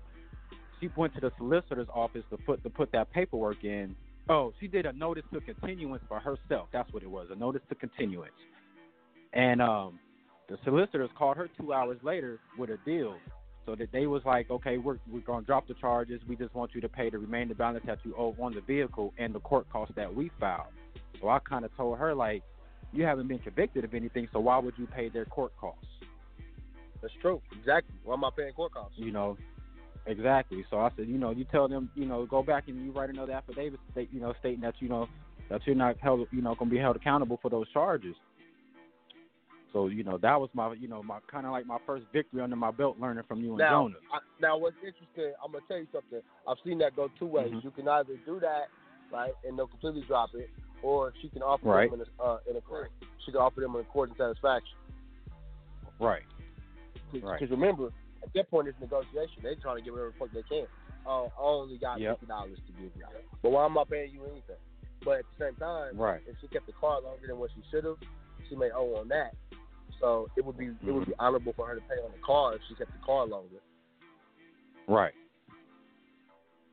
She 0.80 0.90
went 0.96 1.14
to 1.14 1.20
the 1.20 1.32
solicitor's 1.38 1.88
office 1.92 2.24
to 2.30 2.36
put 2.38 2.62
to 2.62 2.70
put 2.70 2.92
that 2.92 3.12
paperwork 3.12 3.64
in. 3.64 3.94
Oh, 4.28 4.52
she 4.60 4.66
did 4.66 4.86
a 4.86 4.92
notice 4.92 5.24
to 5.32 5.40
continuance 5.40 6.02
for 6.08 6.18
herself. 6.18 6.68
That's 6.72 6.92
what 6.92 7.02
it 7.02 7.10
was, 7.10 7.28
a 7.30 7.36
notice 7.36 7.62
to 7.68 7.74
continuance. 7.76 8.32
And 9.32 9.62
um, 9.62 10.00
the 10.48 10.58
solicitors 10.64 11.10
called 11.16 11.36
her 11.36 11.48
two 11.60 11.72
hours 11.72 11.98
later 12.02 12.40
with 12.58 12.70
a 12.70 12.78
deal. 12.84 13.16
So 13.66 13.74
that 13.74 13.90
they 13.92 14.06
was 14.06 14.22
like, 14.24 14.50
okay, 14.50 14.78
we're 14.78 14.98
we're 15.10 15.20
gonna 15.20 15.44
drop 15.44 15.66
the 15.66 15.74
charges. 15.74 16.20
We 16.28 16.36
just 16.36 16.54
want 16.54 16.74
you 16.74 16.80
to 16.80 16.88
pay 16.88 17.10
the 17.10 17.18
remainder 17.18 17.54
balance 17.54 17.84
that 17.86 17.98
you 18.04 18.14
owe 18.16 18.34
on 18.40 18.54
the 18.54 18.60
vehicle 18.60 19.12
and 19.18 19.34
the 19.34 19.40
court 19.40 19.68
costs 19.70 19.94
that 19.96 20.14
we 20.14 20.30
filed. 20.38 20.72
So 21.20 21.28
I 21.28 21.40
kind 21.40 21.64
of 21.64 21.76
told 21.76 21.98
her 21.98 22.14
like, 22.14 22.42
you 22.92 23.04
haven't 23.04 23.26
been 23.26 23.40
convicted 23.40 23.84
of 23.84 23.92
anything, 23.92 24.28
so 24.32 24.38
why 24.38 24.58
would 24.58 24.74
you 24.78 24.86
pay 24.86 25.08
their 25.08 25.24
court 25.24 25.52
costs? 25.60 25.86
That's 27.02 27.14
true. 27.20 27.42
Exactly. 27.58 27.94
Why 28.04 28.14
am 28.14 28.24
I 28.24 28.30
paying 28.36 28.52
court 28.52 28.72
costs? 28.72 28.94
You 28.96 29.10
know, 29.10 29.36
exactly. 30.06 30.64
So 30.70 30.78
I 30.78 30.90
said, 30.96 31.08
you 31.08 31.18
know, 31.18 31.30
you 31.30 31.44
tell 31.44 31.68
them, 31.68 31.90
you 31.94 32.06
know, 32.06 32.24
go 32.26 32.42
back 32.42 32.68
and 32.68 32.84
you 32.84 32.92
write 32.92 33.10
another 33.10 33.32
affidavit, 33.32 33.80
state, 33.92 34.08
you 34.12 34.20
know, 34.20 34.32
stating 34.38 34.60
that 34.60 34.74
you 34.78 34.88
know 34.88 35.08
that 35.50 35.60
you're 35.66 35.76
not 35.76 35.96
held, 35.98 36.26
you 36.30 36.42
know, 36.42 36.54
going 36.54 36.70
to 36.70 36.74
be 36.74 36.80
held 36.80 36.96
accountable 36.96 37.38
for 37.40 37.50
those 37.50 37.66
charges. 37.72 38.14
So 39.76 39.88
you 39.88 40.04
know, 40.04 40.16
that 40.16 40.40
was 40.40 40.48
my, 40.54 40.72
you 40.72 40.88
know, 40.88 41.02
my 41.02 41.18
kind 41.30 41.44
of 41.44 41.52
like 41.52 41.66
my 41.66 41.76
first 41.84 42.06
victory 42.10 42.40
under 42.40 42.56
my 42.56 42.70
belt, 42.70 42.96
learning 42.98 43.24
from 43.28 43.40
you 43.42 43.50
and 43.50 43.58
Now, 43.58 43.82
Jonas. 43.82 43.98
I, 44.10 44.20
now 44.40 44.56
what's 44.56 44.76
interesting? 44.80 45.34
I'm 45.44 45.52
gonna 45.52 45.64
tell 45.68 45.76
you 45.76 45.86
something. 45.92 46.20
I've 46.48 46.56
seen 46.64 46.78
that 46.78 46.96
go 46.96 47.08
two 47.18 47.26
ways. 47.26 47.52
Mhm. 47.52 47.62
You 47.62 47.70
can 47.72 47.86
either 47.86 48.16
do 48.24 48.40
that, 48.40 48.68
right, 49.12 49.34
and 49.44 49.58
they'll 49.58 49.66
completely 49.66 50.00
drop 50.08 50.30
it, 50.34 50.48
or 50.80 51.12
she 51.20 51.28
can 51.28 51.42
offer 51.42 51.68
Right. 51.68 51.90
them 51.90 52.00
in 52.00 52.06
a, 52.08 52.22
uh, 52.22 52.38
in 52.48 52.56
a 52.56 52.60
court. 52.62 52.90
She 53.26 53.32
can 53.32 53.40
offer 53.42 53.60
them 53.60 53.74
in 53.74 53.82
a 53.82 53.84
court 53.84 54.08
in 54.08 54.16
satisfaction. 54.16 54.78
Right. 56.00 56.24
Because 57.12 57.28
Right. 57.28 57.50
remember, 57.50 57.92
at 58.22 58.32
that 58.32 58.48
point 58.50 58.68
it's 58.68 58.80
negotiation. 58.80 59.42
They're 59.42 59.56
trying 59.56 59.76
to 59.76 59.82
get 59.82 59.92
whatever 59.92 60.10
the 60.12 60.16
fuck 60.16 60.30
they 60.30 60.42
can. 60.44 60.66
Uh, 61.04 61.24
I 61.26 61.30
only 61.36 61.76
got 61.76 62.00
Yep. 62.00 62.14
fifty 62.14 62.26
dollars 62.26 62.58
to 62.66 62.72
give 62.72 62.96
you, 62.96 63.04
but 63.42 63.50
why 63.50 63.66
am 63.66 63.76
I 63.76 63.84
paying 63.84 64.10
you 64.10 64.24
anything? 64.24 64.56
But 65.04 65.18
at 65.18 65.26
the 65.36 65.44
same 65.44 65.56
time, 65.56 65.98
Right. 65.98 66.22
if 66.26 66.38
she 66.40 66.48
kept 66.48 66.64
the 66.64 66.72
car 66.72 66.98
longer 67.02 67.26
than 67.26 67.38
what 67.38 67.50
she 67.50 67.60
should 67.70 67.84
have, 67.84 67.98
she 68.48 68.56
may 68.56 68.70
owe 68.70 68.96
on 68.96 69.08
that. 69.08 69.34
So 70.00 70.28
it 70.36 70.44
would 70.44 70.58
be 70.58 70.66
it 70.66 70.92
would 70.92 71.06
be 71.06 71.12
Mm-hmm. 71.12 71.26
honorable 71.26 71.52
for 71.56 71.66
her 71.66 71.74
to 71.74 71.80
pay 71.82 71.96
on 72.04 72.12
the 72.12 72.18
car 72.24 72.54
if 72.54 72.60
she 72.68 72.74
kept 72.74 72.92
the 72.92 72.98
car 73.04 73.26
longer. 73.26 73.56
Right. 74.88 75.14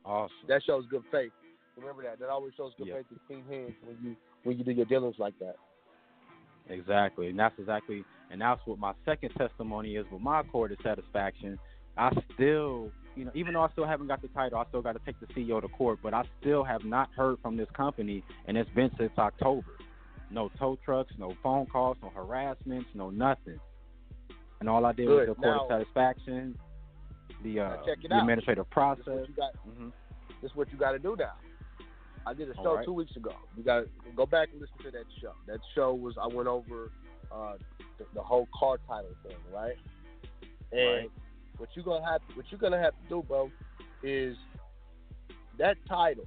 Awesome. 0.04 0.34
That 0.48 0.62
shows 0.64 0.84
good 0.90 1.02
faith. 1.10 1.32
Remember 1.76 2.02
that. 2.02 2.18
That 2.20 2.28
always 2.28 2.52
shows 2.54 2.72
good 2.78 2.88
Yep. 2.88 2.96
faith 2.98 3.06
and 3.10 3.20
clean 3.26 3.44
hands 3.58 3.74
when 3.84 3.96
you 4.02 4.16
when 4.44 4.58
you 4.58 4.64
do 4.64 4.70
your 4.72 4.84
dealings 4.86 5.16
like 5.18 5.34
that. 5.40 5.56
Exactly, 6.68 7.28
and 7.28 7.38
that's 7.38 7.54
exactly, 7.58 8.04
and 8.30 8.40
that's 8.40 8.60
what 8.64 8.78
my 8.78 8.92
second 9.04 9.30
testimony 9.36 9.96
is 9.96 10.06
with 10.10 10.22
my 10.22 10.42
court 10.44 10.72
of 10.72 10.78
satisfaction. 10.82 11.58
I 11.96 12.10
still, 12.34 12.90
you 13.16 13.24
know, 13.26 13.30
even 13.34 13.52
though 13.54 13.62
I 13.62 13.68
still 13.70 13.86
haven't 13.86 14.06
got 14.06 14.22
the 14.22 14.28
title, 14.28 14.58
I 14.58 14.64
still 14.68 14.80
got 14.82 14.92
to 14.92 15.00
take 15.04 15.20
the 15.20 15.26
CEO 15.26 15.60
to 15.60 15.68
court, 15.68 15.98
but 16.02 16.14
I 16.14 16.22
still 16.40 16.64
have 16.64 16.84
not 16.84 17.10
heard 17.16 17.36
from 17.42 17.56
this 17.56 17.68
company, 17.76 18.24
and 18.46 18.56
it's 18.56 18.70
been 18.70 18.90
since 18.98 19.12
October. 19.18 19.72
No 20.30 20.50
tow 20.58 20.76
trucks, 20.84 21.12
no 21.18 21.34
phone 21.42 21.66
calls, 21.66 21.96
no 22.02 22.10
harassments, 22.10 22.88
no 22.94 23.10
nothing. 23.10 23.58
And 24.60 24.68
all 24.68 24.84
I 24.86 24.92
did 24.92 25.06
Good. 25.06 25.28
was 25.28 25.38
Now- 25.38 25.64
of 25.64 25.68
satisfaction, 25.68 26.58
the 27.42 27.60
uh, 27.60 27.76
the 27.84 28.18
administrative 28.18 28.64
This 28.66 28.72
process. 28.72 29.06
what 29.06 29.28
you 29.28 29.34
got. 29.34 29.52
This 30.40 30.50
is 30.50 30.56
what 30.56 30.72
you 30.72 30.78
got 30.78 30.92
to 30.92 30.98
do 30.98 31.16
now. 31.18 31.34
I 32.26 32.32
did 32.32 32.48
a 32.50 32.54
show 32.54 32.76
right. 32.76 32.84
two 32.84 32.92
weeks 32.94 33.14
ago. 33.16 33.34
You 33.56 33.62
got 33.62 33.80
to 33.80 33.88
go 34.16 34.24
back 34.24 34.48
and 34.52 34.60
listen 34.60 34.76
to 34.84 34.90
that 34.90 35.04
show. 35.20 35.32
That 35.46 35.60
show 35.74 35.92
was 35.94 36.14
I 36.20 36.26
went 36.26 36.48
over 36.48 36.90
uh, 37.30 37.54
the, 37.98 38.06
the 38.14 38.22
whole 38.22 38.48
car 38.58 38.78
title 38.88 39.14
thing, 39.26 39.36
right? 39.52 39.76
And 40.72 40.80
Right. 40.80 41.10
what 41.58 41.68
you 41.74 41.82
gonna 41.82 42.04
have 42.04 42.20
what 42.34 42.46
you're 42.50 42.58
gonna 42.58 42.80
have 42.80 42.92
to 42.94 43.08
do, 43.08 43.22
bro, 43.22 43.50
is 44.02 44.36
that 45.58 45.76
title 45.88 46.26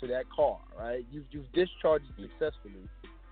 to 0.00 0.06
that 0.08 0.24
car, 0.30 0.58
right? 0.78 1.04
You've 1.10 1.24
you've 1.30 1.50
discharged 1.52 2.04
it 2.18 2.22
successfully, 2.30 2.86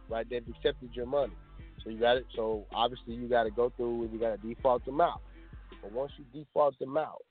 right? 0.09 0.28
They've 0.28 0.47
accepted 0.49 0.91
your 0.95 1.07
money, 1.07 1.37
so 1.83 1.91
you 1.91 1.99
got 1.99 2.16
it. 2.16 2.27
So 2.35 2.66
obviously 2.74 3.15
you 3.15 3.28
got 3.28 3.45
to 3.45 3.51
go 3.51 3.73
through 3.77 4.05
and 4.05 4.12
you 4.12 4.19
got 4.19 4.41
to 4.41 4.49
default 4.49 4.85
them 4.85 5.01
out. 5.01 5.20
But 5.83 5.93
once 5.93 6.12
you 6.16 6.24
default 6.33 6.78
them 6.78 6.97
out, 6.97 7.23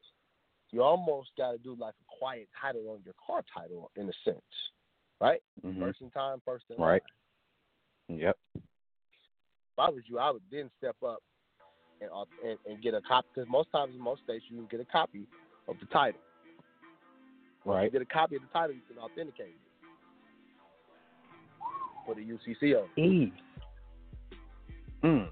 you 0.72 0.84
almost 0.84 1.30
got 1.38 1.52
to 1.52 1.58
do 1.58 1.76
like 1.80 1.94
a 1.94 2.18
quiet 2.20 2.48
title 2.60 2.90
on 2.90 3.00
your 3.06 3.14
car 3.26 3.44
title 3.54 3.92
in 3.96 4.10
a 4.10 4.14
sense, 4.24 4.42
right? 5.22 5.42
Mhm. 5.64 5.80
First 5.80 6.02
in 6.02 6.12
time, 6.12 6.42
first 6.46 6.66
in 6.70 6.78
Right. 6.78 7.02
line. 8.10 8.20
Yep. 8.20 8.38
If 8.56 9.80
I 9.80 9.90
was 9.90 10.04
you, 10.08 10.20
I 10.20 10.32
would 10.32 10.44
then 10.52 10.70
step 10.78 10.96
up 11.04 11.22
and 12.02 12.10
and, 12.44 12.60
and 12.66 12.82
get 12.82 12.94
a 12.94 13.02
copy 13.02 13.28
because 13.34 13.50
most 13.50 13.72
times 13.72 13.96
in 13.96 14.02
most 14.02 14.24
states 14.24 14.46
you 14.50 14.58
can 14.58 14.68
get 14.68 14.80
a 14.80 14.86
copy 14.86 15.28
of 15.68 15.80
the 15.80 15.86
title. 15.88 16.22
Right. 17.64 17.86
You 17.86 17.90
get 17.90 18.02
a 18.02 18.06
copy 18.06 18.36
of 18.36 18.42
the 18.44 18.48
title, 18.50 18.76
you 18.76 18.82
can 18.88 18.98
authenticate 18.98 19.50
it 19.50 19.65
for 22.06 22.16
the 22.16 22.22
UCCO. 22.22 22.86
E. 22.98 23.32
Hmm. 25.02 25.24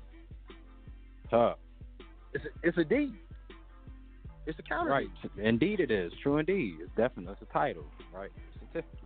Tough. 1.29 1.57
It's 2.33 2.45
a, 2.45 2.67
it's 2.67 2.77
a 2.77 2.83
deed. 2.83 3.13
It's 4.45 4.59
a 4.59 4.63
counter 4.63 4.91
Right. 4.91 5.07
deed. 5.21 5.45
Indeed, 5.45 5.79
it 5.79 5.91
is. 5.91 6.11
True 6.21 6.37
indeed. 6.37 6.77
It's 6.81 6.91
definitely 6.97 7.33
it's 7.33 7.41
a 7.49 7.53
title. 7.53 7.85
Right. 8.13 8.29
Certificate. 8.59 8.99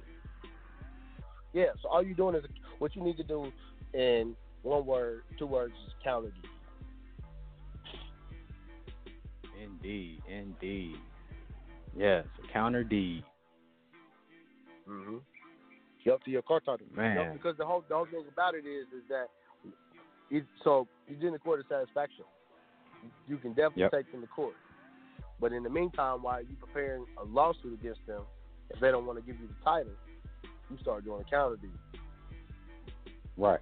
Yeah. 1.53 1.65
So 1.81 1.89
all 1.89 2.03
you're 2.03 2.15
doing 2.15 2.35
is 2.35 2.44
what 2.80 2.95
you 2.95 3.03
need 3.03 3.18
to 3.18 3.23
do 3.23 3.52
in 3.94 4.35
one 4.64 4.85
word, 4.85 5.23
two 5.38 5.45
words 5.48 5.73
is 5.85 5.94
counter 6.03 6.30
deed. 6.30 6.49
Indeed. 9.64 10.22
Indeed. 10.30 10.95
Yes. 11.95 12.26
Counter 12.52 12.84
D. 12.84 13.23
Mm-hmm. 14.89 15.18
Yep, 16.08 16.24
to 16.24 16.32
your 16.32 16.42
car 16.42 16.62
title. 16.62 16.88
Man. 16.96 17.18
Yep, 17.18 17.34
because 17.34 17.58
the 17.58 17.66
whole 17.66 17.84
the 17.90 17.96
whole 17.96 18.06
thing 18.06 18.24
about 18.32 18.56
it 18.56 18.66
is 18.66 18.88
is 18.96 19.04
that 19.10 19.28
it, 20.32 20.46
so 20.64 20.88
you 21.10 21.18
didn't 21.18 21.44
court 21.44 21.60
of 21.60 21.66
satisfaction. 21.68 22.24
You 23.28 23.38
can 23.38 23.52
definitely 23.52 23.84
Yep. 23.84 23.92
take 23.92 24.12
them 24.14 24.22
to 24.22 24.28
court. 24.28 24.56
But 25.42 25.52
in 25.52 25.64
the 25.64 25.70
meantime, 25.70 26.24
while 26.24 26.42
you're 26.42 26.58
preparing 26.60 27.06
a 27.18 27.26
lawsuit 27.26 27.74
against 27.74 28.06
them, 28.08 28.24
if 28.70 28.80
they 28.80 28.90
don't 28.90 29.06
want 29.06 29.20
to 29.20 29.26
give 29.26 29.40
you 29.40 29.48
the 29.48 29.64
title, 29.66 29.92
you 30.70 30.78
start 30.82 31.04
doing 31.04 31.22
a 31.22 31.30
counter 31.30 31.58
deed. 31.58 32.00
Right. 33.36 33.60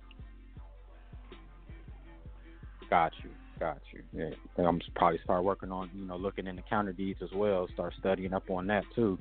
Got 2.90 3.12
you. 3.24 3.32
Got 3.60 3.82
you. 3.92 4.04
Yeah. 4.14 4.36
And 4.58 4.68
I'm 4.68 4.80
probably 4.96 5.20
start 5.24 5.44
working 5.44 5.72
on, 5.72 5.90
you 5.96 6.06
know, 6.06 6.16
looking 6.16 6.46
into 6.46 6.62
counter 6.70 6.94
deeds 6.94 7.20
as 7.24 7.32
well. 7.34 7.68
Start 7.74 7.94
studying 8.00 8.34
up 8.34 8.50
on 8.52 8.68
that 8.68 8.84
too. 8.94 9.18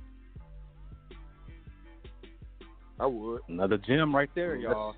I 3.00 3.06
would. 3.06 3.40
Another 3.48 3.78
gem 3.78 4.14
right 4.14 4.30
there, 4.34 4.56
y'all. 4.56 4.94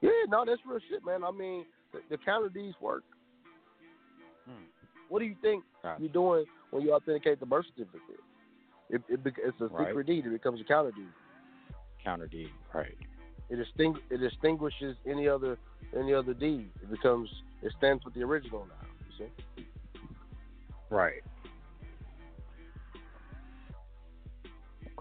Yeah, 0.00 0.10
no, 0.28 0.44
that's 0.46 0.60
real 0.66 0.78
shit, 0.90 1.04
man. 1.04 1.24
I 1.24 1.30
mean, 1.30 1.64
the, 1.92 2.00
the 2.10 2.18
counter 2.18 2.48
deeds 2.48 2.76
work. 2.80 3.02
Hmm. 4.46 4.64
What 5.08 5.20
do 5.20 5.24
you 5.24 5.34
think 5.42 5.64
Got 5.82 6.00
you're 6.00 6.10
doing 6.10 6.44
when 6.70 6.82
you 6.82 6.92
authenticate 6.92 7.40
the 7.40 7.46
birth 7.46 7.66
certificate? 7.76 8.20
It, 8.90 9.02
it, 9.08 9.20
it's 9.24 9.60
a 9.60 9.66
Right. 9.66 9.88
secret 9.88 10.06
deed. 10.06 10.26
It 10.26 10.30
becomes 10.30 10.60
a 10.60 10.64
counter 10.64 10.92
deed. 10.92 11.08
Counter 12.04 12.26
deed. 12.26 12.50
Right. 12.74 12.96
It, 13.50 13.58
distingu- 13.58 14.00
it 14.10 14.18
distinguishes 14.18 14.96
any 15.06 15.26
other 15.28 15.58
any 15.98 16.12
other 16.12 16.34
deed. 16.34 16.70
It 16.82 16.90
becomes 16.90 17.28
it 17.62 17.72
stands 17.78 18.04
with 18.04 18.14
the 18.14 18.22
original 18.22 18.66
now. 18.66 18.88
You 19.18 19.26
see? 19.56 19.64
Right. 20.90 21.22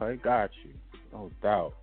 Okay, 0.02 0.22
got 0.22 0.50
you. 0.64 0.74
No 1.18 1.32
doubt. 1.42 1.74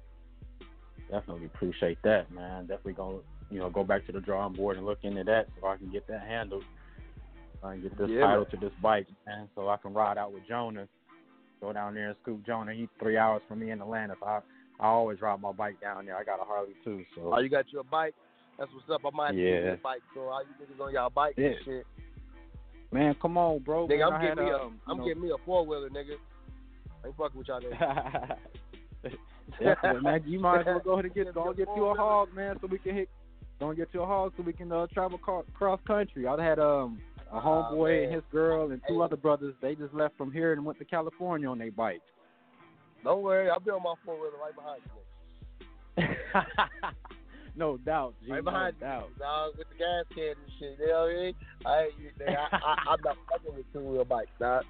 Definitely 1.11 1.47
appreciate 1.47 1.99
that, 2.05 2.31
man. 2.31 2.63
Definitely 2.63 2.93
gonna, 2.95 3.19
you 3.51 3.59
know, 3.59 3.69
go 3.69 3.83
back 3.85 4.07
to 4.07 4.13
the 4.13 4.21
drawing 4.21 4.55
board 4.55 4.77
and 4.77 4.87
look 4.87 5.01
into 5.03 5.25
that 5.25 5.49
so 5.61 5.67
I 5.67 5.77
can 5.77 5.91
get 5.91 6.07
that 6.07 6.23
handled. 6.23 6.65
So 7.61 7.69
I 7.69 7.73
can 7.75 7.83
get 7.83 7.99
this 7.99 8.11
Yeah, 8.11 8.21
title 8.23 8.43
man. 8.45 8.51
to 8.53 8.57
this 8.59 8.73
bike, 8.81 9.07
man, 9.27 9.49
so 9.55 9.69
I 9.69 9.77
can 9.77 9.93
ride 9.93 10.19
out 10.19 10.33
with 10.33 10.47
Jonah. 10.49 10.87
Go 11.61 11.73
down 11.73 11.95
there 11.95 12.09
and 12.09 12.17
scoop 12.23 12.45
Jonah. 12.47 12.73
He's 12.75 12.89
three 13.01 13.17
hours 13.17 13.43
from 13.49 13.59
me 13.61 13.71
in 13.71 13.81
Atlanta, 13.81 14.15
so 14.21 14.27
I, 14.27 14.41
I 14.81 14.87
always 14.87 15.21
ride 15.21 15.41
my 15.41 15.53
bike 15.53 15.81
down 15.81 16.07
there. 16.07 16.17
I 16.17 16.23
got 16.25 16.41
a 16.41 16.45
Harley 16.45 16.75
too, 16.85 17.05
so 17.15 17.33
Oh, 17.35 17.41
you 17.41 17.49
got 17.49 17.71
your 17.73 17.85
bike? 17.85 18.15
That's 18.59 18.71
what's 18.73 18.89
up. 18.91 19.01
I 19.05 19.15
might 19.17 19.33
get 19.33 19.41
Yeah. 19.41 19.61
you 19.65 19.73
a 19.73 19.77
bike. 19.83 20.03
So 20.15 20.21
all 20.23 20.43
you 20.43 20.65
niggas 20.65 20.81
on 20.85 20.93
y'all 20.93 21.11
bike 21.11 21.35
Yeah. 21.37 21.47
and 21.49 21.57
shit. 21.65 21.87
man, 22.93 23.15
come 23.21 23.37
on, 23.37 23.59
bro. 23.61 23.89
nigga, 23.89 23.99
man, 23.99 24.03
I'm 24.09 24.15
I 24.15 24.23
getting 24.29 24.45
me 24.45 24.51
a 24.51 24.57
um, 24.57 24.81
know- 24.99 25.05
getting 25.05 25.23
me 25.23 25.31
a 25.31 25.39
four 25.45 25.67
wheeler, 25.67 25.91
nigga. 25.91 26.15
I 27.03 27.09
ain't 27.09 27.17
fucking 27.17 27.39
with 27.39 27.49
y'all 27.49 27.61
niggas. 27.61 28.37
Definitely, 29.61 30.03
man. 30.03 30.23
You 30.27 30.41
might 30.41 30.61
as 30.61 30.67
well 30.67 30.81
go 30.85 30.93
ahead 30.95 31.05
and 31.07 31.15
get 31.15 31.35
go 31.35 31.53
get 31.53 31.69
you 31.77 31.87
a 31.87 31.95
hog, 31.95 32.29
man, 32.35 32.57
so 32.61 32.67
we 32.67 32.79
can 32.79 32.95
hit. 32.95 33.09
And 33.61 33.77
get 33.77 33.89
you 33.93 34.03
a 34.03 34.07
hog 34.07 34.33
so 34.37 34.43
we 34.43 34.53
can 34.53 34.71
uh, 34.73 34.87
travel 34.93 35.17
car, 35.19 35.43
cross 35.55 35.81
country. 35.87 36.27
I 36.27 36.43
had 36.43 36.59
um 36.59 37.01
a 37.33 37.41
homeboy 37.41 38.05
and 38.05 38.15
his 38.15 38.23
girl 38.31 38.71
and 38.73 38.81
two 38.89 38.99
Hey. 38.99 39.05
other 39.05 39.17
brothers. 39.17 39.55
They 39.63 39.75
just 39.75 39.95
left 39.95 40.17
from 40.19 40.33
here 40.33 40.53
and 40.53 40.65
went 40.65 40.79
to 40.81 40.85
California 40.85 41.49
on 41.49 41.59
their 41.59 41.71
bike. 41.71 42.03
Don't 43.05 43.23
worry, 43.23 43.49
I'll 43.49 43.61
be 43.61 43.71
on 43.71 43.83
my 43.83 43.95
four 44.05 44.17
wheeler 44.17 44.33
right 44.43 44.55
behind 44.55 44.83
you. 45.97 46.05
No 47.57 47.77
doubt, 47.77 48.15
G. 48.25 48.33
Right 48.33 48.39
no 48.43 48.51
behind 48.51 48.81
doubt. 48.81 49.11
you, 49.15 49.19
dog, 49.21 49.53
with 49.57 49.69
the 49.69 49.77
gas 49.77 50.05
can 50.13 50.35
and 50.35 50.53
shit. 50.59 50.77
You 50.81 50.89
know 50.89 51.03
what 51.03 51.11
I 51.11 51.23
mean? 51.23 51.35
I, 51.65 51.91
you, 52.03 52.11
nigga, 52.19 52.37
I, 52.51 52.57
I, 52.57 52.75
I'm 52.91 52.99
not 53.05 53.17
fucking 53.31 53.55
with 53.55 53.73
two 53.73 53.79
wheel 53.79 54.05
bikes, 54.05 54.31
dog. 54.41 54.65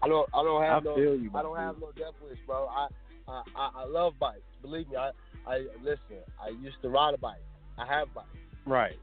I 0.00 0.06
don't, 0.06 0.28
I 0.32 0.42
don't 0.44 0.62
have 0.62 0.86
I 0.86 0.90
no, 0.90 0.96
you, 0.96 1.30
I 1.34 1.42
don't 1.42 1.56
my 1.56 1.62
have 1.64 1.80
no 1.80 1.90
death 1.96 2.14
wish, 2.22 2.38
bro. 2.46 2.68
I, 2.68 2.86
I, 3.30 3.42
I, 3.56 3.70
I 3.82 3.84
love 3.86 4.14
bikes. 4.18 4.40
Believe 4.62 4.88
me, 4.88 4.96
I, 4.96 5.10
I 5.46 5.66
listen. 5.82 6.22
I 6.42 6.48
used 6.60 6.76
to 6.82 6.88
ride 6.88 7.14
a 7.14 7.18
bike. 7.18 7.42
I 7.78 7.86
have 7.86 8.12
bikes. 8.14 8.28
Right. 8.66 8.98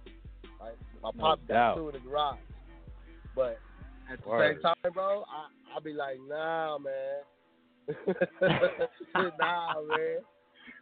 Right? 0.60 0.76
My 1.02 1.12
pop 1.18 1.40
doubt. 1.48 1.76
got 1.76 1.82
two 1.82 1.90
in 1.90 1.94
the 1.94 1.99
garage. 1.99 2.38
But 3.36 3.60
at 4.12 4.24
the 4.24 4.30
Word. 4.30 4.56
same 4.56 4.62
time, 4.62 4.94
bro, 4.94 5.24
I 5.24 5.76
I 5.76 5.80
be 5.80 5.94
like, 5.94 6.18
nah, 6.28 6.78
man. 6.78 7.22
nah, 9.40 9.82
man. 9.82 10.18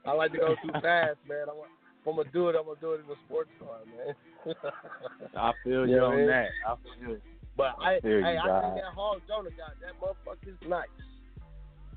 I 0.05 0.13
like 0.13 0.31
to 0.33 0.37
go 0.37 0.55
too 0.63 0.71
fast, 0.81 1.17
man. 1.27 1.49
I 1.49 1.53
want, 1.53 1.69
if 2.01 2.07
I'm 2.07 2.15
gonna 2.15 2.29
do 2.31 2.49
it, 2.49 2.55
I'm 2.55 2.65
gonna 2.65 2.79
do 2.79 2.93
it 2.93 3.01
in 3.05 3.11
a 3.11 3.19
sports 3.25 3.49
car, 3.59 3.79
man. 3.85 4.55
I 5.35 5.51
feel 5.63 5.85
You 5.85 5.93
you 5.93 5.97
know 5.97 6.05
on 6.07 6.13
I 6.13 6.17
mean? 6.17 6.27
that. 6.27 6.47
I 6.67 6.75
feel 6.83 7.09
you. 7.09 7.21
But 7.57 7.75
I, 7.79 7.93
you, 8.03 8.21
hey, 8.21 8.37
I 8.37 8.61
think 8.61 8.75
that 8.75 8.93
Hog 8.93 9.21
Jonah 9.27 9.49
got 9.51 9.73
that 9.81 9.95
motherfucker's 10.01 10.59
nice. 10.67 10.87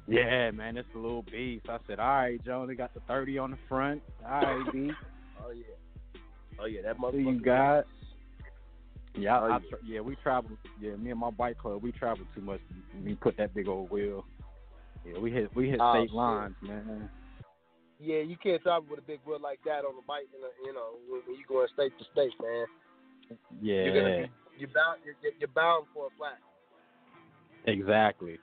Yeah, 0.08 0.50
man, 0.52 0.76
it's 0.78 0.88
a 0.94 0.98
little 0.98 1.22
beast. 1.22 1.66
I 1.68 1.78
said, 1.86 1.98
all 2.00 2.06
right, 2.08 2.42
Jonah 2.44 2.74
got 2.74 2.94
the 2.94 3.00
thirty 3.00 3.36
on 3.38 3.50
the 3.50 3.58
front. 3.68 4.02
All 4.24 4.40
right, 4.40 4.72
B. 4.72 4.90
Oh 5.40 5.50
yeah. 5.52 6.20
Oh 6.60 6.66
yeah, 6.66 6.82
that 6.82 6.98
motherfucker. 6.98 7.24
you 7.34 7.40
guys. 7.40 7.84
Yeah, 9.16 9.38
Oh, 9.40 9.44
I, 9.44 9.58
yeah. 9.58 9.76
Yeah, 9.86 10.00
we 10.00 10.16
travel. 10.16 10.50
Yeah, 10.80 10.96
me 10.96 11.10
and 11.12 11.20
my 11.20 11.30
bike 11.30 11.58
club, 11.58 11.80
we 11.82 11.92
travel 11.92 12.24
too 12.34 12.40
much. 12.40 12.60
We 13.04 13.14
put 13.14 13.36
that 13.36 13.54
big 13.54 13.68
old 13.68 13.88
wheel. 13.90 14.24
Yeah, 15.06 15.18
we 15.20 15.30
hit 15.30 15.54
we 15.54 15.68
hit 15.70 15.78
Oh, 15.80 15.92
state 15.94 16.08
shit. 16.08 16.14
lines, 16.14 16.56
man. 16.60 17.08
Yeah, 18.00 18.18
you 18.20 18.36
can't 18.36 18.60
travel 18.62 18.86
with 18.90 18.98
a 18.98 19.02
big 19.02 19.20
wheel 19.24 19.38
like 19.40 19.60
that 19.64 19.84
on 19.84 19.94
a 19.98 20.02
bike. 20.06 20.26
In 20.36 20.42
a, 20.42 20.50
you 20.66 20.74
know, 20.74 20.96
when, 21.08 21.20
when 21.26 21.36
you 21.38 21.44
going 21.48 21.68
state 21.72 21.92
to 21.98 22.04
state, 22.12 22.32
man. 22.42 22.66
Yeah, 23.62 23.84
You're 23.84 23.94
gonna 23.94 24.16
be 24.26 24.30
you're 24.58 24.70
bound 24.74 24.98
you're, 25.04 25.14
you're 25.38 25.48
bound 25.54 25.86
for 25.94 26.06
a 26.06 26.10
flat. 26.18 26.38
exactly. 27.66 28.38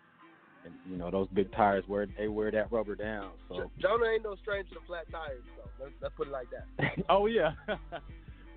And 0.66 0.74
you 0.90 0.98
know 0.98 1.12
those 1.12 1.28
big 1.30 1.52
tires 1.52 1.84
wear 1.88 2.08
they 2.18 2.28
wear 2.28 2.50
that 2.52 2.72
rubber 2.72 2.96
down. 2.96 3.32
So 3.48 3.70
Jonah 3.80 4.08
ain't 4.08 4.24
no 4.24 4.36
stranger 4.42 4.74
to 4.74 4.82
flat 4.88 5.06
tires, 5.12 5.44
though. 5.56 5.70
Let's, 5.84 5.96
let's 6.02 6.16
put 6.16 6.28
it 6.28 6.32
like 6.32 6.48
that. 6.50 6.92
oh 7.10 7.28
yeah. 7.28 7.52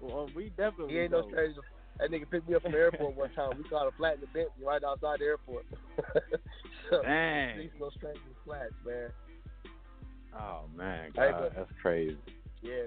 well, 0.00 0.28
we 0.34 0.48
definitely. 0.56 0.94
He 0.94 1.00
ain't 1.00 1.12
no 1.12 1.28
stranger. 1.28 1.60
to- 1.60 1.66
That 1.98 2.10
nigga 2.10 2.30
picked 2.30 2.48
me 2.48 2.54
up 2.54 2.62
from 2.62 2.72
the 2.72 2.78
airport 2.78 3.14
one 3.14 3.30
time. 3.34 3.50
We 3.58 3.64
caught 3.68 3.86
a 3.86 3.92
flat 3.92 4.14
in 4.14 4.20
the 4.20 4.26
Bentley 4.28 4.64
right 4.64 4.82
outside 4.82 5.18
the 5.20 5.26
airport. 5.26 5.66
so, 6.90 7.02
Dang. 7.02 7.60
He's 7.60 7.70
no 7.78 7.90
stranger 7.90 8.18
to 8.18 8.44
flats, 8.44 8.72
man. 8.86 9.10
Oh 10.34 10.62
man, 10.76 11.10
Hey, 11.14 11.30
God, 11.30 11.40
but- 11.40 11.56
that's 11.56 11.72
crazy. 11.82 12.16
Yeah. 12.62 12.84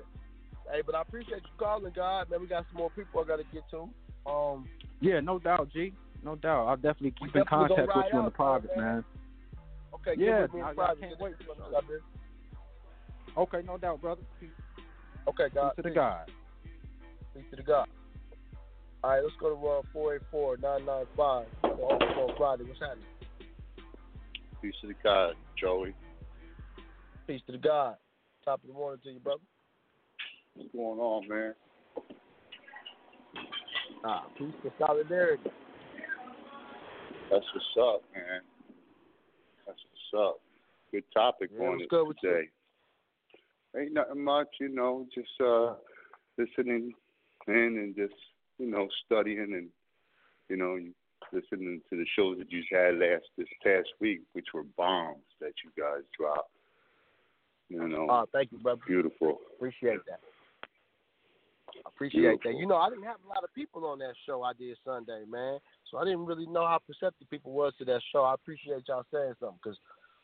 Hey, 0.72 0.82
but 0.86 0.96
I 0.96 1.02
appreciate 1.02 1.42
you 1.44 1.50
calling, 1.60 1.92
God. 1.96 2.30
Man, 2.30 2.40
we 2.42 2.48
got 2.48 2.66
some 2.72 2.78
more 2.78 2.90
people 2.90 3.20
I 3.22 3.28
got 3.28 3.38
to 3.38 3.44
get 3.54 3.64
to. 3.72 3.90
Um, 4.30 4.68
Yeah, 5.00 5.20
no 5.20 5.38
doubt, 5.40 5.70
G. 5.74 5.94
No 6.24 6.36
doubt. 6.36 6.68
I'll 6.68 6.76
definitely 6.76 7.14
We 7.22 7.28
keep 7.28 7.36
in 7.36 7.44
definitely 7.44 7.68
gonna 7.70 7.88
contact 7.88 7.98
with 7.98 8.14
you 8.14 8.20
in 8.20 8.26
the 8.26 8.32
private, 8.32 8.78
man. 8.78 8.86
man. 8.86 9.06
okay, 9.96 10.16
Yeah, 10.18 10.26
get 10.26 10.42
with 10.44 10.54
me 10.54 10.62
I- 10.62 10.70
I 10.70 10.74
private. 10.74 11.00
can't 11.00 11.20
wait 11.20 11.38
for 11.38 11.44
shit 11.44 11.58
that. 11.58 11.78
up. 11.78 11.86
Okay, 13.38 13.62
no 13.66 13.78
doubt, 13.78 14.02
brother. 14.02 14.22
Peace, 14.40 14.50
Okay, 15.28 15.50
God. 15.50 15.76
peace 15.76 15.84
to 15.84 15.90
the. 15.90 15.96
God. 15.96 16.32
Peace 17.34 17.46
to 17.50 17.56
the 17.56 17.64
God. 17.64 17.88
All 19.04 19.10
right, 19.12 19.24
let's 19.24 19.36
go 19.40 19.50
to 19.50 19.56
uh, 19.56 19.82
484 19.94 20.58
995 20.58 21.48
for 21.62 22.34
Friday. 22.38 22.64
What's 22.66 22.80
happening? 22.80 23.06
Peace 24.62 24.76
to 24.82 24.88
the 24.88 24.94
God, 25.04 25.34
Joey. 25.60 25.96
Peace 27.26 27.42
to 27.48 27.54
the 27.54 27.58
God. 27.58 27.96
Top 28.46 28.62
of 28.62 28.68
the 28.68 28.74
morning 28.74 29.00
to 29.04 29.12
you, 29.12 29.20
brother. 29.20 29.42
What's 30.56 30.72
going 30.72 31.00
on, 31.00 31.28
man? 31.28 31.56
Ah, 34.04 34.26
peace 34.38 34.54
to 34.64 34.72
solidarity. 34.78 35.50
That's 37.32 37.46
what's 37.54 37.66
up, 37.80 38.02
man. 38.14 38.42
That's 39.66 39.80
what's 39.80 40.28
up. 40.28 40.42
Good 40.92 41.06
topic 41.14 41.50
Yeah, 41.58 41.66
on 41.66 41.82
it 41.82 41.90
good 41.90 42.14
today. 42.22 42.50
Ain't 43.78 43.94
nothing 43.94 44.22
much, 44.22 44.50
you 44.60 44.68
know, 44.68 45.08
just 45.16 45.30
uh 45.40 45.76
listening 46.38 46.94
in 47.48 47.56
and 47.56 47.96
just, 47.96 48.20
you 48.60 48.70
know, 48.70 48.90
studying 49.06 49.54
and 49.54 49.70
you 50.50 50.58
know, 50.58 50.78
listening 51.32 51.82
to 51.90 51.96
the 51.96 52.06
shows 52.18 52.38
that 52.40 52.52
you 52.52 52.64
had 52.70 52.96
last 52.96 53.24
this 53.38 53.48
past 53.64 53.88
week, 54.02 54.20
which 54.34 54.48
were 54.54 54.66
bombs 54.76 55.24
that 55.40 55.54
you 55.64 55.72
guys 55.82 56.04
dropped. 56.20 56.52
You 57.70 57.88
know. 57.88 58.08
Ah, 58.10 58.26
thank 58.34 58.52
you, 58.52 58.58
brother. 58.58 58.82
Beautiful. 58.86 59.38
Appreciate 59.56 60.00
that. 60.08 60.20
Appreciate 61.86 62.40
that. 62.44 62.58
You 62.58 62.68
know, 62.68 62.78
I 62.78 62.90
didn't 62.90 63.06
have 63.06 63.18
a 63.26 63.30
lot 63.30 63.44
of 63.44 63.54
people 63.54 63.86
on 63.86 64.00
that 64.00 64.14
show 64.26 64.44
I 64.44 64.54
did 64.54 64.78
Sunday, 64.86 65.24
man. 65.30 65.60
So 65.90 65.98
I 65.98 66.06
didn't 66.06 66.26
really 66.26 66.46
know 66.46 66.66
how 66.66 66.80
perceptive 66.86 67.30
people 67.30 67.52
was 67.52 67.74
to 67.80 67.86
that 67.86 68.02
show. 68.12 68.24
I 68.24 68.34
appreciate 68.34 68.88
y'all 68.88 69.06
saying 69.12 69.34
something 69.40 69.60
because 69.64 69.78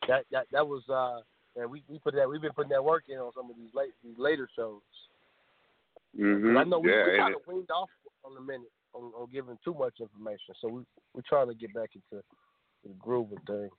that 0.08 0.26
that 0.32 0.48
that 0.52 0.68
was 0.68 0.84
uh 0.90 1.22
and 1.60 1.70
we 1.70 1.84
we 1.88 2.00
put 2.00 2.16
that 2.16 2.30
we've 2.30 2.42
been 2.42 2.54
putting 2.54 2.72
that 2.72 2.84
work 2.84 3.04
in 3.10 3.18
on 3.18 3.32
some 3.36 3.50
of 3.50 3.58
these 3.58 3.74
late 3.74 3.94
these 4.04 4.18
later 4.18 4.48
shows. 4.56 4.82
Mm-hmm. 6.18 6.58
I 6.58 6.64
know 6.64 6.80
we, 6.80 6.92
yeah, 6.92 7.06
we 7.12 7.18
kind 7.18 7.36
of 7.36 7.42
weaned 7.48 7.70
off 7.72 7.90
on 8.24 8.34
the 8.34 8.42
minute 8.42 8.72
on, 8.94 9.12
on 9.16 9.28
giving 9.32 9.58
too 9.64 9.74
much 9.74 10.00
information, 10.00 10.56
so 10.62 10.68
we 10.68 10.82
we're 11.14 11.22
trying 11.28 11.48
to 11.48 11.56
get 11.56 11.74
back 11.74 11.90
into 11.96 12.24
the 12.84 12.94
groove 13.00 13.32
of 13.32 13.40
things. 13.46 13.72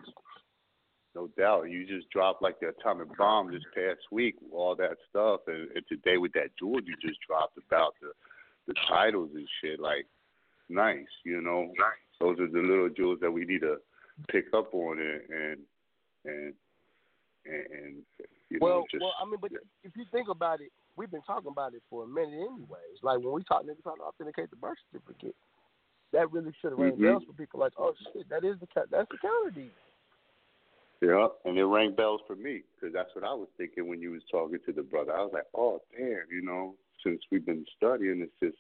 No 1.19 1.29
doubt. 1.37 1.65
You 1.69 1.85
just 1.85 2.09
dropped 2.11 2.43
like 2.43 2.61
the 2.61 2.69
atomic 2.69 3.09
bomb 3.19 3.51
this 3.51 3.63
past 3.75 3.99
week, 4.13 4.37
all 4.53 4.77
that 4.77 4.97
stuff, 5.11 5.41
and, 5.49 5.69
and 5.75 5.85
today 5.89 6.17
with 6.17 6.33
that 6.35 6.51
jewel 6.57 6.81
you 6.81 6.95
just 7.03 7.19
dropped 7.27 7.59
about 7.59 7.95
the 8.01 8.13
the 8.69 8.75
titles 8.87 9.31
and 9.35 9.49
shit. 9.61 9.81
Like, 9.81 10.07
nice, 10.69 11.11
you 11.25 11.41
know. 11.41 11.73
Nice. 11.77 12.07
Those 12.21 12.39
are 12.39 12.47
the 12.47 12.61
little 12.61 12.89
jewels 12.89 13.19
that 13.21 13.33
we 13.33 13.45
need 13.45 13.63
to 13.63 13.79
pick 14.29 14.45
up 14.55 14.73
on 14.73 15.01
and 15.01 15.21
and 15.33 15.59
and 16.25 16.55
and, 17.47 17.67
and 17.73 17.95
you 18.51 18.59
well, 18.61 18.81
know 18.81 18.85
just 18.89 19.03
well, 19.03 19.15
I 19.21 19.25
mean, 19.25 19.39
but 19.41 19.51
if 19.83 19.97
you 19.97 20.05
think 20.13 20.29
about 20.29 20.61
it, 20.61 20.71
we've 20.95 21.11
been 21.11 21.23
talking 21.23 21.51
about 21.51 21.75
it 21.75 21.83
for 21.91 22.05
a 22.05 22.07
minute, 22.07 22.35
anyways. 22.35 23.03
Like 23.03 23.19
when 23.19 23.33
we 23.33 23.43
talk 23.43 23.65
niggas 23.65 23.83
trying 23.83 23.97
to 23.97 24.05
authenticate 24.05 24.51
the 24.51 24.57
birth 24.57 24.79
certificate, 24.93 25.35
that 26.13 26.31
really 26.31 26.53
should 26.61 26.71
have 26.71 26.79
rang 26.79 26.93
Mhm. 26.93 27.03
bells 27.03 27.25
for 27.25 27.33
people. 27.33 27.59
Like, 27.59 27.73
oh 27.77 27.93
shit, 28.13 28.29
that 28.29 28.45
is 28.45 28.61
the 28.61 28.69
that's 28.89 29.09
the 29.11 29.19
counter 29.19 29.51
deed. 29.51 29.73
Yeah, 31.01 31.29
and 31.45 31.57
it 31.57 31.65
rang 31.65 31.95
bells 31.95 32.21
for 32.27 32.35
me 32.35 32.63
because 32.75 32.93
that's 32.93 33.15
what 33.15 33.25
I 33.25 33.33
was 33.33 33.49
thinking 33.57 33.87
when 33.89 34.01
you 34.01 34.11
was 34.11 34.23
talking 34.31 34.59
to 34.67 34.73
the 34.73 34.83
brother. 34.83 35.13
I 35.13 35.21
was 35.23 35.31
like, 35.33 35.47
oh 35.55 35.81
damn, 35.97 36.27
you 36.31 36.43
know, 36.43 36.75
since 37.05 37.21
we've 37.31 37.47
been 37.47 37.65
studying, 37.77 38.21
it's 38.21 38.33
just 38.43 38.59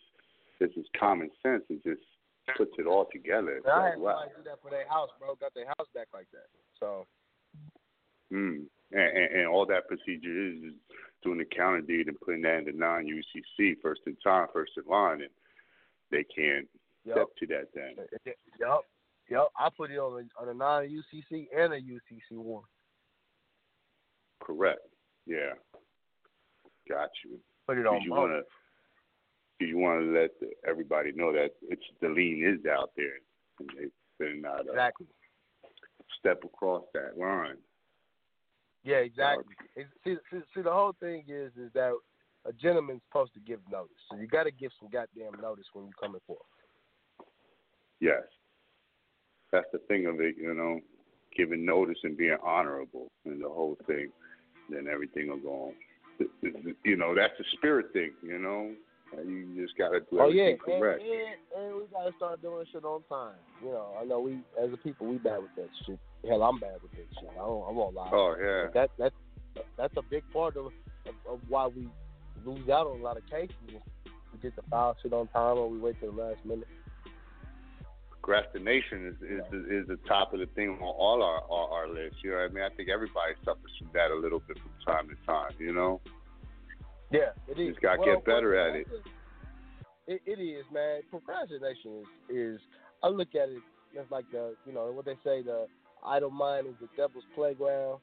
this 0.61 0.71
is 0.77 0.87
common 0.99 1.31
sense. 1.43 1.65
It 1.69 1.83
just 1.83 2.03
puts 2.57 2.73
it 2.79 2.87
all 2.87 3.09
together. 3.13 3.57
It's 3.59 3.67
I 3.67 3.79
like, 3.79 3.91
had 3.91 4.01
wow. 4.01 4.23
do 4.37 4.43
that 4.45 4.63
for 4.63 4.71
their 4.71 4.89
house, 4.89 5.11
bro. 5.19 5.35
Got 5.35 5.55
their 5.55 5.67
house 5.67 5.89
back 5.95 6.09
like 6.15 6.29
that. 6.33 6.47
So 6.79 7.07
Mm. 8.33 8.65
And, 8.93 9.01
and, 9.17 9.41
and 9.41 9.47
all 9.49 9.67
that 9.67 9.89
procedure 9.89 10.49
is, 10.49 10.63
is 10.63 10.75
doing 11.23 11.39
the 11.39 11.45
counter 11.45 11.81
deed 11.81 12.09
and 12.09 12.21
putting 12.21 12.43
that 12.43 12.59
in 12.59 12.65
the 12.65 12.73
non 12.73 13.05
UCC 13.05 13.77
first 13.83 14.03
in 14.07 14.17
time, 14.17 14.47
first 14.53 14.73
in 14.77 14.85
line, 14.91 15.21
and 15.23 15.31
they 16.11 16.25
can't 16.25 16.67
Yep. 17.05 17.17
step 17.17 17.29
to 17.39 17.47
that 17.47 17.69
then. 17.75 18.07
Yep. 18.61 18.81
Yep. 19.31 19.49
I 19.59 19.69
put 19.77 19.91
it 19.91 19.99
on 19.99 20.13
a 20.21 20.43
on 20.43 20.49
a 20.49 20.55
non 20.55 20.85
UCC 20.85 21.49
and 21.57 21.73
a 21.73 21.81
UCC 21.81 22.39
one. 22.39 22.65
Correct. 24.43 24.81
Yeah. 25.27 25.53
Got 26.89 27.11
you. 27.25 27.39
Put 27.67 27.79
it 27.79 27.87
on 27.87 28.01
you 28.03 28.13
want 28.13 28.33
to? 28.33 28.43
Do 29.61 29.67
you 29.67 29.77
want 29.77 30.01
to 30.01 30.07
let 30.19 30.31
the, 30.41 30.51
everybody 30.67 31.13
know 31.13 31.33
that 31.33 31.51
it's 31.69 31.83
the 32.01 32.09
lien 32.09 32.45
is 32.45 32.65
out 32.71 32.93
there, 32.97 33.19
and 33.59 33.69
they 33.77 33.87
better 34.19 34.37
not 34.37 34.61
uh, 34.61 34.71
Exactly. 34.71 35.07
step 36.19 36.43
across 36.45 36.85
that 36.95 37.19
line. 37.19 37.57
Yeah, 38.85 38.99
exactly. 38.99 39.55
See, 39.77 40.17
see, 40.31 40.39
see, 40.55 40.63
the 40.63 40.73
whole 40.73 40.95
thing 41.01 41.25
is 41.29 41.53
is 41.57 41.71
that 41.75 41.93
a 42.47 42.53
gentleman's 42.53 43.03
supposed 43.09 43.35
to 43.35 43.41
give 43.41 43.61
notice, 43.71 43.99
so 44.11 44.17
you 44.17 44.29
got 44.29 44.45
to 44.45 44.53
give 44.53 44.71
some 44.81 44.89
goddamn 44.91 45.39
notice 45.43 45.67
when 45.75 45.85
you're 45.85 46.01
coming 46.01 46.21
for. 46.27 46.39
Yes. 48.01 48.23
That's 49.53 49.67
the 49.73 49.79
thing 49.89 50.07
of 50.07 50.21
it, 50.21 50.37
you 50.37 50.55
know, 50.55 50.81
giving 51.37 51.65
notice 51.65 51.99
and 52.05 52.17
being 52.17 52.37
honorable 52.43 53.09
and 53.25 53.43
the 53.43 53.49
whole 53.49 53.77
thing. 53.87 54.11
Then 54.71 54.87
everything 54.93 55.29
will 55.29 55.39
go 55.39 55.73
on. 55.73 55.75
You 56.85 56.97
know, 56.97 57.15
that's 57.15 57.33
the 57.39 57.45
spirit 57.57 57.87
thing, 57.93 58.13
you 58.23 58.39
know. 58.39 58.73
You 59.17 59.65
just 59.65 59.79
got 59.79 59.91
to 59.91 60.01
do 60.01 60.21
Oh 60.21 60.29
yeah, 60.29 60.53
everything 60.53 60.83
and, 60.83 61.01
and, 61.01 61.39
and 61.57 61.77
we 61.77 61.83
gotta 61.91 62.13
start 62.17 62.43
doing 62.43 62.67
shit 62.71 62.85
on 62.85 63.03
time. 63.09 63.37
You 63.65 63.71
know, 63.71 63.95
I 63.99 64.05
know 64.05 64.21
we 64.21 64.41
as 64.63 64.71
a 64.73 64.77
people 64.77 65.07
we 65.07 65.17
bad 65.17 65.41
with 65.41 65.55
that 65.57 65.71
shit. 65.87 65.99
Hell, 66.29 66.43
I'm 66.43 66.59
bad 66.59 66.83
with 66.83 66.91
that 66.93 67.07
shit. 67.19 67.31
I 67.33 67.37
don't, 67.37 67.69
I 67.69 67.73
won't 67.73 67.95
lie. 67.95 68.11
Oh, 68.13 68.37
yeah. 68.39 68.65
But 68.65 68.75
that 68.99 69.13
that 69.57 69.65
that's 69.79 69.95
a 69.97 70.03
big 70.03 70.25
part 70.31 70.59
of, 70.59 70.67
of 70.67 71.15
of 71.27 71.41
why 71.49 71.69
we 71.69 71.89
lose 72.45 72.69
out 72.69 72.87
on 72.87 73.01
a 73.01 73.03
lot 73.03 73.17
of 73.17 73.25
cases. 73.31 73.57
We 73.65 74.39
get 74.43 74.55
the 74.57 74.63
file 74.71 74.95
shit 75.03 75.13
on 75.15 75.29
time, 75.29 75.57
or 75.57 75.71
we 75.71 75.79
wait 75.79 75.99
till 76.01 76.13
the 76.13 76.23
last 76.23 76.45
minute. 76.45 76.69
Procrastination 78.29 79.07
is 79.07 79.15
is 79.23 79.43
the, 79.51 79.59
is 79.81 79.87
the 79.89 79.97
top 80.07 80.35
of 80.35 80.41
the 80.41 80.47
thing 80.55 80.69
on 80.69 80.83
all 80.83 81.23
our, 81.23 81.41
our 81.51 81.69
our 81.81 81.89
lists. 81.89 82.19
You 82.23 82.31
know 82.33 82.37
what 82.37 82.51
I 82.51 82.53
mean? 82.53 82.63
I 82.65 82.69
think 82.77 82.91
everybody 82.91 83.33
suffers 83.43 83.73
from 83.79 83.89
that 83.95 84.11
a 84.11 84.15
little 84.15 84.41
bit 84.47 84.59
from 84.59 84.71
time 84.95 85.09
to 85.09 85.15
time. 85.27 85.53
You 85.59 85.73
know, 85.73 86.01
Yeah, 87.11 87.33
it 87.49 87.59
is. 87.59 87.71
just 87.71 87.81
got 87.81 87.95
to 87.95 87.99
Well, 88.01 88.17
get 88.17 88.25
better 88.27 88.51
well, 88.51 88.69
at 88.69 88.77
it. 88.77 88.87
It, 90.07 90.21
it 90.27 90.43
is, 90.43 90.65
man. 90.73 91.01
Procrastination 91.11 92.05
is, 92.29 92.37
is 92.37 92.61
I 93.03 93.09
look 93.09 93.29
at 93.35 93.49
it 93.49 93.63
as 93.99 94.05
like 94.11 94.27
the 94.31 94.55
you 94.67 94.75
know 94.75 94.93
what 94.93 95.07
they 95.07 95.17
say 95.25 95.41
the 95.43 95.67
idle 96.05 96.31
mind 96.31 96.67
is 96.67 96.75
the 96.83 96.89
devil's 96.99 97.25
playground. 97.35 98.01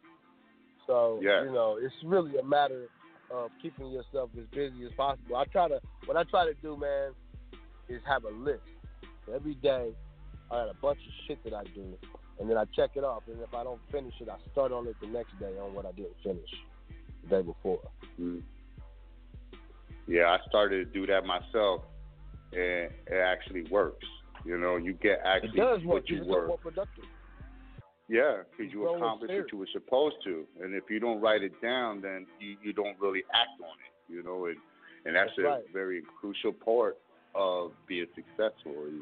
So 0.87 1.19
Yeah. 1.21 1.43
you 1.43 1.51
know 1.51 1.77
it's 1.79 1.93
really 2.03 2.35
a 2.37 2.43
matter 2.43 2.87
of 3.29 3.51
keeping 3.61 3.91
yourself 3.91 4.31
as 4.39 4.45
busy 4.51 4.85
as 4.85 4.91
possible. 4.97 5.35
I 5.35 5.45
try 5.45 5.67
to 5.67 5.79
what 6.07 6.17
I 6.17 6.23
try 6.23 6.45
to 6.47 6.55
do, 6.63 6.75
man, 6.77 7.11
is 7.89 8.01
have 8.07 8.23
a 8.23 8.29
list 8.31 8.63
every 9.31 9.53
day. 9.55 9.93
I 10.51 10.55
got 10.65 10.69
a 10.69 10.73
bunch 10.75 10.99
of 10.99 11.13
shit 11.27 11.43
that 11.43 11.53
I 11.53 11.63
do, 11.63 11.97
and 12.39 12.49
then 12.49 12.57
I 12.57 12.65
check 12.75 12.91
it 12.95 13.03
off. 13.03 13.23
And 13.27 13.41
if 13.41 13.53
I 13.53 13.63
don't 13.63 13.81
finish 13.91 14.13
it, 14.21 14.29
I 14.29 14.37
start 14.51 14.71
on 14.71 14.87
it 14.87 14.95
the 15.01 15.07
next 15.07 15.37
day 15.39 15.57
on 15.61 15.73
what 15.73 15.85
I 15.85 15.91
didn't 15.91 16.15
finish 16.23 16.49
the 17.23 17.29
day 17.29 17.41
before. 17.41 17.81
Mm. 18.19 18.43
Yeah, 20.07 20.25
I 20.25 20.37
started 20.47 20.85
to 20.85 20.99
do 20.99 21.07
that 21.07 21.25
myself, 21.25 21.81
and 22.51 22.91
it 23.07 23.13
actually 23.13 23.63
works. 23.71 24.05
You 24.45 24.59
know, 24.59 24.77
you 24.77 24.93
get 24.93 25.19
actually 25.25 25.49
it 25.49 25.55
does 25.55 25.83
work. 25.83 26.03
what 26.03 26.09
you 26.09 26.23
work. 26.25 26.47
more 26.47 26.57
productive. 26.59 27.05
Yeah, 28.07 28.43
because 28.55 28.71
you 28.71 28.87
accomplished 28.87 29.33
what 29.33 29.51
you 29.51 29.57
were 29.57 29.69
supposed 29.73 30.17
to, 30.25 30.45
and 30.61 30.75
if 30.75 30.83
you 30.91 30.99
don't 30.99 31.19
write 31.19 31.41
it 31.41 31.59
down, 31.59 32.01
then 32.01 32.27
you, 32.39 32.55
you 32.63 32.71
don't 32.71 32.99
really 32.99 33.23
act 33.33 33.59
on 33.59 33.73
it. 33.81 34.13
You 34.13 34.21
know, 34.21 34.45
and 34.45 34.57
and 35.05 35.15
that's, 35.15 35.31
That's 35.37 35.47
a 35.47 35.49
right. 35.49 35.63
very 35.73 36.03
crucial 36.19 36.51
part 36.51 36.97
of 37.33 37.71
being 37.87 38.07
successful 38.15 38.73
is 38.87 39.01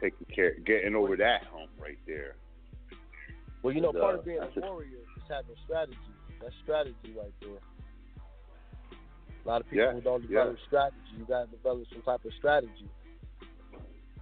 taking 0.00 0.26
care, 0.34 0.54
getting 0.64 0.94
over 0.94 1.16
that 1.16 1.42
hump 1.52 1.70
right 1.80 1.98
there. 2.06 2.36
Well, 3.62 3.74
you 3.74 3.80
know, 3.80 3.92
part 3.92 4.16
uh, 4.16 4.18
of 4.18 4.24
being 4.24 4.38
a 4.38 4.60
warrior 4.60 4.98
is 5.16 5.22
having 5.28 5.54
strategy. 5.64 5.98
That's 6.40 6.54
strategy 6.62 7.14
right 7.16 7.32
there. 7.40 7.58
A 9.44 9.48
lot 9.48 9.60
of 9.60 9.68
people 9.70 9.86
Yeah, 9.86 9.92
who 9.92 10.00
don't 10.00 10.22
yeah. 10.22 10.28
develop 10.28 10.56
strategy, 10.66 10.96
you 11.18 11.24
got 11.24 11.50
to 11.50 11.56
develop 11.56 11.84
some 11.92 12.02
type 12.02 12.24
of 12.24 12.32
strategy. 12.38 12.88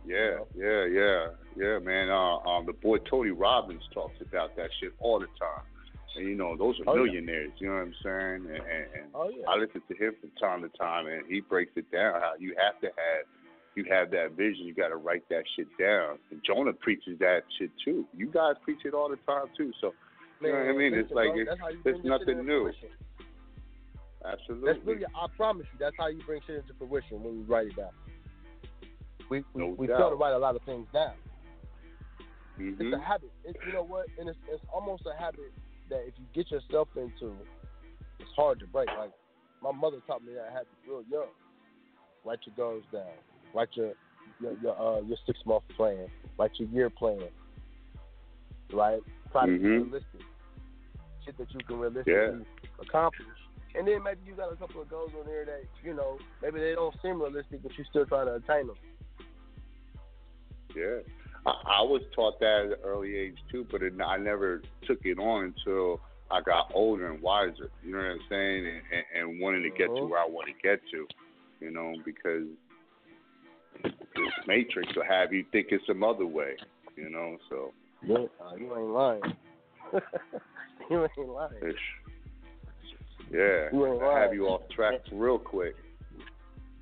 Yeah, 0.05 0.39
yeah, 0.57 0.85
yeah, 0.87 1.27
yeah, 1.57 1.79
man. 1.79 2.11
Uh, 2.11 2.39
um, 2.39 2.67
the 2.67 2.73
boy 2.73 2.99
Tony 2.99 3.31
Robbins 3.31 3.83
talks 3.95 4.21
about 4.21 4.57
that 4.57 4.71
shit 4.81 4.93
all 4.99 5.21
the 5.21 5.27
time. 5.39 5.65
And 6.17 6.27
you 6.27 6.35
know, 6.35 6.57
those 6.57 6.79
are 6.81 6.85
Oh, 6.89 6.95
yeah. 6.97 7.05
millionaires. 7.05 7.53
You 7.59 7.69
know 7.69 7.75
what 7.75 7.83
I'm 7.83 7.95
saying? 8.03 8.47
And, 8.47 8.57
and, 8.57 8.87
and 8.95 9.07
Oh, 9.15 9.29
yeah. 9.31 9.45
I 9.49 9.57
listen 9.57 9.81
to 9.89 9.95
him 9.95 10.15
from 10.21 10.31
time 10.41 10.63
to 10.63 10.69
time, 10.77 11.07
and 11.07 11.25
he 11.29 11.41
breaks 11.41 11.73
it 11.77 11.91
down 11.93 12.21
how 12.21 12.33
you 12.39 12.55
have 12.61 12.81
to 12.81 12.87
have, 12.89 13.25
you 13.75 13.85
have 13.91 14.11
that 14.11 14.33
vision. 14.37 14.67
You 14.67 14.75
got 14.75 14.89
to 14.89 14.97
write 14.97 15.29
that 15.31 15.45
shit 15.57 15.67
down. 15.79 16.19
And 16.31 16.41
Jonah 16.45 16.73
preaches 16.73 17.19
that 17.21 17.41
shit 17.59 17.71
too. 17.85 18.05
You 18.17 18.27
guys 18.31 18.55
preach 18.63 18.81
it 18.85 18.95
all 18.95 19.09
the 19.09 19.17
time 19.27 19.47
too. 19.57 19.73
So 19.81 19.93
you 20.41 20.49
know 20.53 20.59
what 20.59 20.69
I 20.69 20.73
mean? 20.73 20.95
it's 20.95 21.11
like 21.13 21.29
it's, 21.35 21.49
that's 21.49 21.61
how 21.61 21.69
you 21.69 21.75
it's 21.77 21.83
bring 21.83 22.05
your 22.05 22.19
shit 22.19 22.29
nothing 22.29 22.47
new. 22.47 22.63
fruition. 22.63 22.89
Absolutely. 24.25 24.73
That's 24.73 24.87
really, 24.87 25.05
I 25.07 25.27
promise 25.37 25.67
you, 25.73 25.79
that's 25.81 25.97
how 25.99 26.07
you 26.09 26.23
bring 26.25 26.41
shit 26.47 26.57
into 26.57 26.75
fruition 26.79 27.23
when 27.23 27.35
you 27.39 27.45
write 27.49 27.67
it 27.69 27.77
down. 27.77 27.91
We 29.29 29.45
we, 29.55 29.63
No 29.63 29.75
we 29.77 29.87
doubt. 29.87 29.99
fail 29.99 30.11
to 30.11 30.17
write 30.17 30.35
a 30.35 30.39
lot 30.39 30.55
of 30.57 30.63
things 30.63 30.87
down. 30.93 31.15
Mhm. 32.59 32.81
It's 32.81 32.95
a 32.95 33.01
habit. 33.01 33.33
It's, 33.45 33.59
you 33.67 33.73
know 33.73 33.83
what? 33.83 34.07
And 34.19 34.29
it's, 34.29 34.39
it's 34.51 34.63
almost 34.73 35.05
a 35.07 35.19
habit 35.21 35.51
that 35.89 36.05
if 36.07 36.15
you 36.19 36.25
get 36.35 36.51
yourself 36.51 36.89
into, 36.97 37.35
it's 38.21 38.31
hard 38.37 38.61
to 38.61 38.67
break. 38.67 38.89
Like 38.97 39.11
my 39.63 39.73
mother 39.73 39.99
taught 40.07 40.23
me 40.23 40.35
that 40.35 40.53
habit 40.53 40.69
real 40.87 41.03
young. 41.11 41.29
Write 42.25 42.41
your 42.47 42.55
goals 42.57 42.85
down. 42.93 43.03
Write 43.55 43.69
your 43.75 43.93
your 44.41 44.53
your, 44.63 44.81
uh, 44.81 45.01
your 45.03 45.17
six 45.27 45.39
month 45.45 45.65
plan. 45.77 46.09
Write 46.39 46.53
your 46.59 46.69
year 46.69 46.91
plan. 46.91 47.23
Right. 48.73 49.01
Try 49.31 49.47
to 49.47 49.53
be 49.53 49.59
Mhm. 49.59 49.83
realistic. 49.83 50.23
Shit 51.25 51.39
that 51.39 51.53
you 51.53 51.61
can 51.61 51.79
realistically 51.79 52.13
Yeah. 52.13 52.45
accomplish. 52.81 53.27
And 53.75 53.87
then 53.89 54.03
maybe 54.03 54.21
you 54.27 54.35
got 54.35 54.53
a 54.53 54.57
couple 54.57 54.83
of 54.83 54.89
goals 54.91 55.13
on 55.19 55.27
there 55.27 55.45
that 55.45 55.63
you 55.83 55.95
know 55.95 56.19
maybe 56.43 56.61
they 56.61 56.75
don't 56.75 56.95
seem 57.03 57.21
realistic, 57.21 57.63
but 57.63 57.77
you 57.79 57.85
still 57.85 58.07
trying 58.07 58.27
to 58.27 58.35
attain 58.35 58.67
them. 58.67 58.77
Yeah, 60.75 61.01
I, 61.47 61.51
I 61.51 61.83
was 61.83 62.03
taught 62.15 62.41
that 62.41 62.61
at 62.61 62.67
an 62.67 62.85
early 62.85 63.15
age 63.17 63.37
too, 63.51 63.67
but 63.71 63.83
it, 63.83 63.93
I 64.05 64.17
never 64.17 64.63
took 64.87 65.05
it 65.05 65.19
on 65.19 65.55
until 65.55 66.01
I 66.31 66.41
got 66.41 66.71
older 66.73 67.13
and 67.13 67.21
wiser. 67.23 67.71
You 67.85 67.93
know 67.93 67.99
what 67.99 68.07
I'm 68.07 68.21
saying? 68.31 68.67
And, 68.67 68.83
and, 68.93 69.31
and 69.31 69.41
wanting 69.41 69.63
to 69.65 69.71
get 69.71 69.95
to 69.97 70.03
Mhm. 70.03 70.09
where 70.09 70.21
I 70.21 70.27
want 70.27 70.49
to 70.49 70.55
get 70.63 70.81
to. 70.93 71.07
You 71.61 71.71
know, 71.71 71.95
because 72.05 72.47
this 73.83 73.93
matrix 74.47 74.95
will 74.95 75.05
have 75.05 75.33
you 75.33 75.45
thinking 75.53 75.79
some 75.87 76.03
other 76.03 76.27
way. 76.27 76.57
You 76.97 77.09
know, 77.11 77.37
so 77.49 77.73
Yeah, 78.03 78.17
uh, 78.41 78.55
you 78.57 78.77
ain't 78.77 78.91
lying. 78.91 79.23
you 80.91 81.03
ain't 81.03 81.29
lying. 81.29 81.53
it's, 81.63 81.79
yeah, 83.31 83.69
You 83.73 83.87
ain't 83.87 83.97
it'll 83.97 84.15
have 84.15 84.35
you 84.35 84.47
off 84.47 84.63
track 84.75 84.95
real 85.13 85.39
quick. 85.39 85.75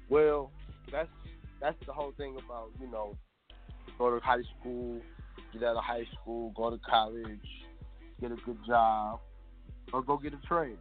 Well, 0.09 0.51
that's 0.91 1.09
that's 1.61 1.77
the 1.87 1.93
whole 1.93 2.13
thing 2.17 2.37
about 2.45 2.71
you 2.81 2.91
know, 2.91 3.17
go 3.99 4.19
to 4.19 4.25
high 4.25 4.43
school, 4.59 5.01
get 5.53 5.63
out 5.63 5.77
of 5.77 5.85
high 5.85 6.07
school, 6.21 6.53
go 6.57 6.71
to 6.71 6.79
college, 6.79 7.39
get 8.21 8.33
a 8.33 8.37
good 8.37 8.59
job, 8.67 9.21
or 9.93 10.03
go 10.03 10.17
get 10.17 10.33
a 10.35 10.47
trade. 10.47 10.79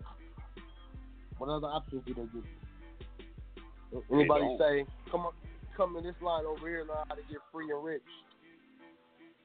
What 1.38 1.50
other 1.50 1.68
options 1.68 2.04
do 2.06 2.14
they 2.14 2.22
give 2.22 2.34
you? 2.34 4.04
Anybody 4.12 4.58
say, 4.60 4.86
come 5.10 5.22
on, 5.22 5.32
come 5.76 5.96
in 5.98 6.04
this 6.04 6.16
line 6.22 6.46
over 6.46 6.68
here, 6.68 6.82
and 6.82 6.90
learn 6.90 6.98
how 7.08 7.16
to 7.16 7.22
get 7.30 7.40
free 7.52 7.72
and 7.72 7.84
rich. 7.84 8.02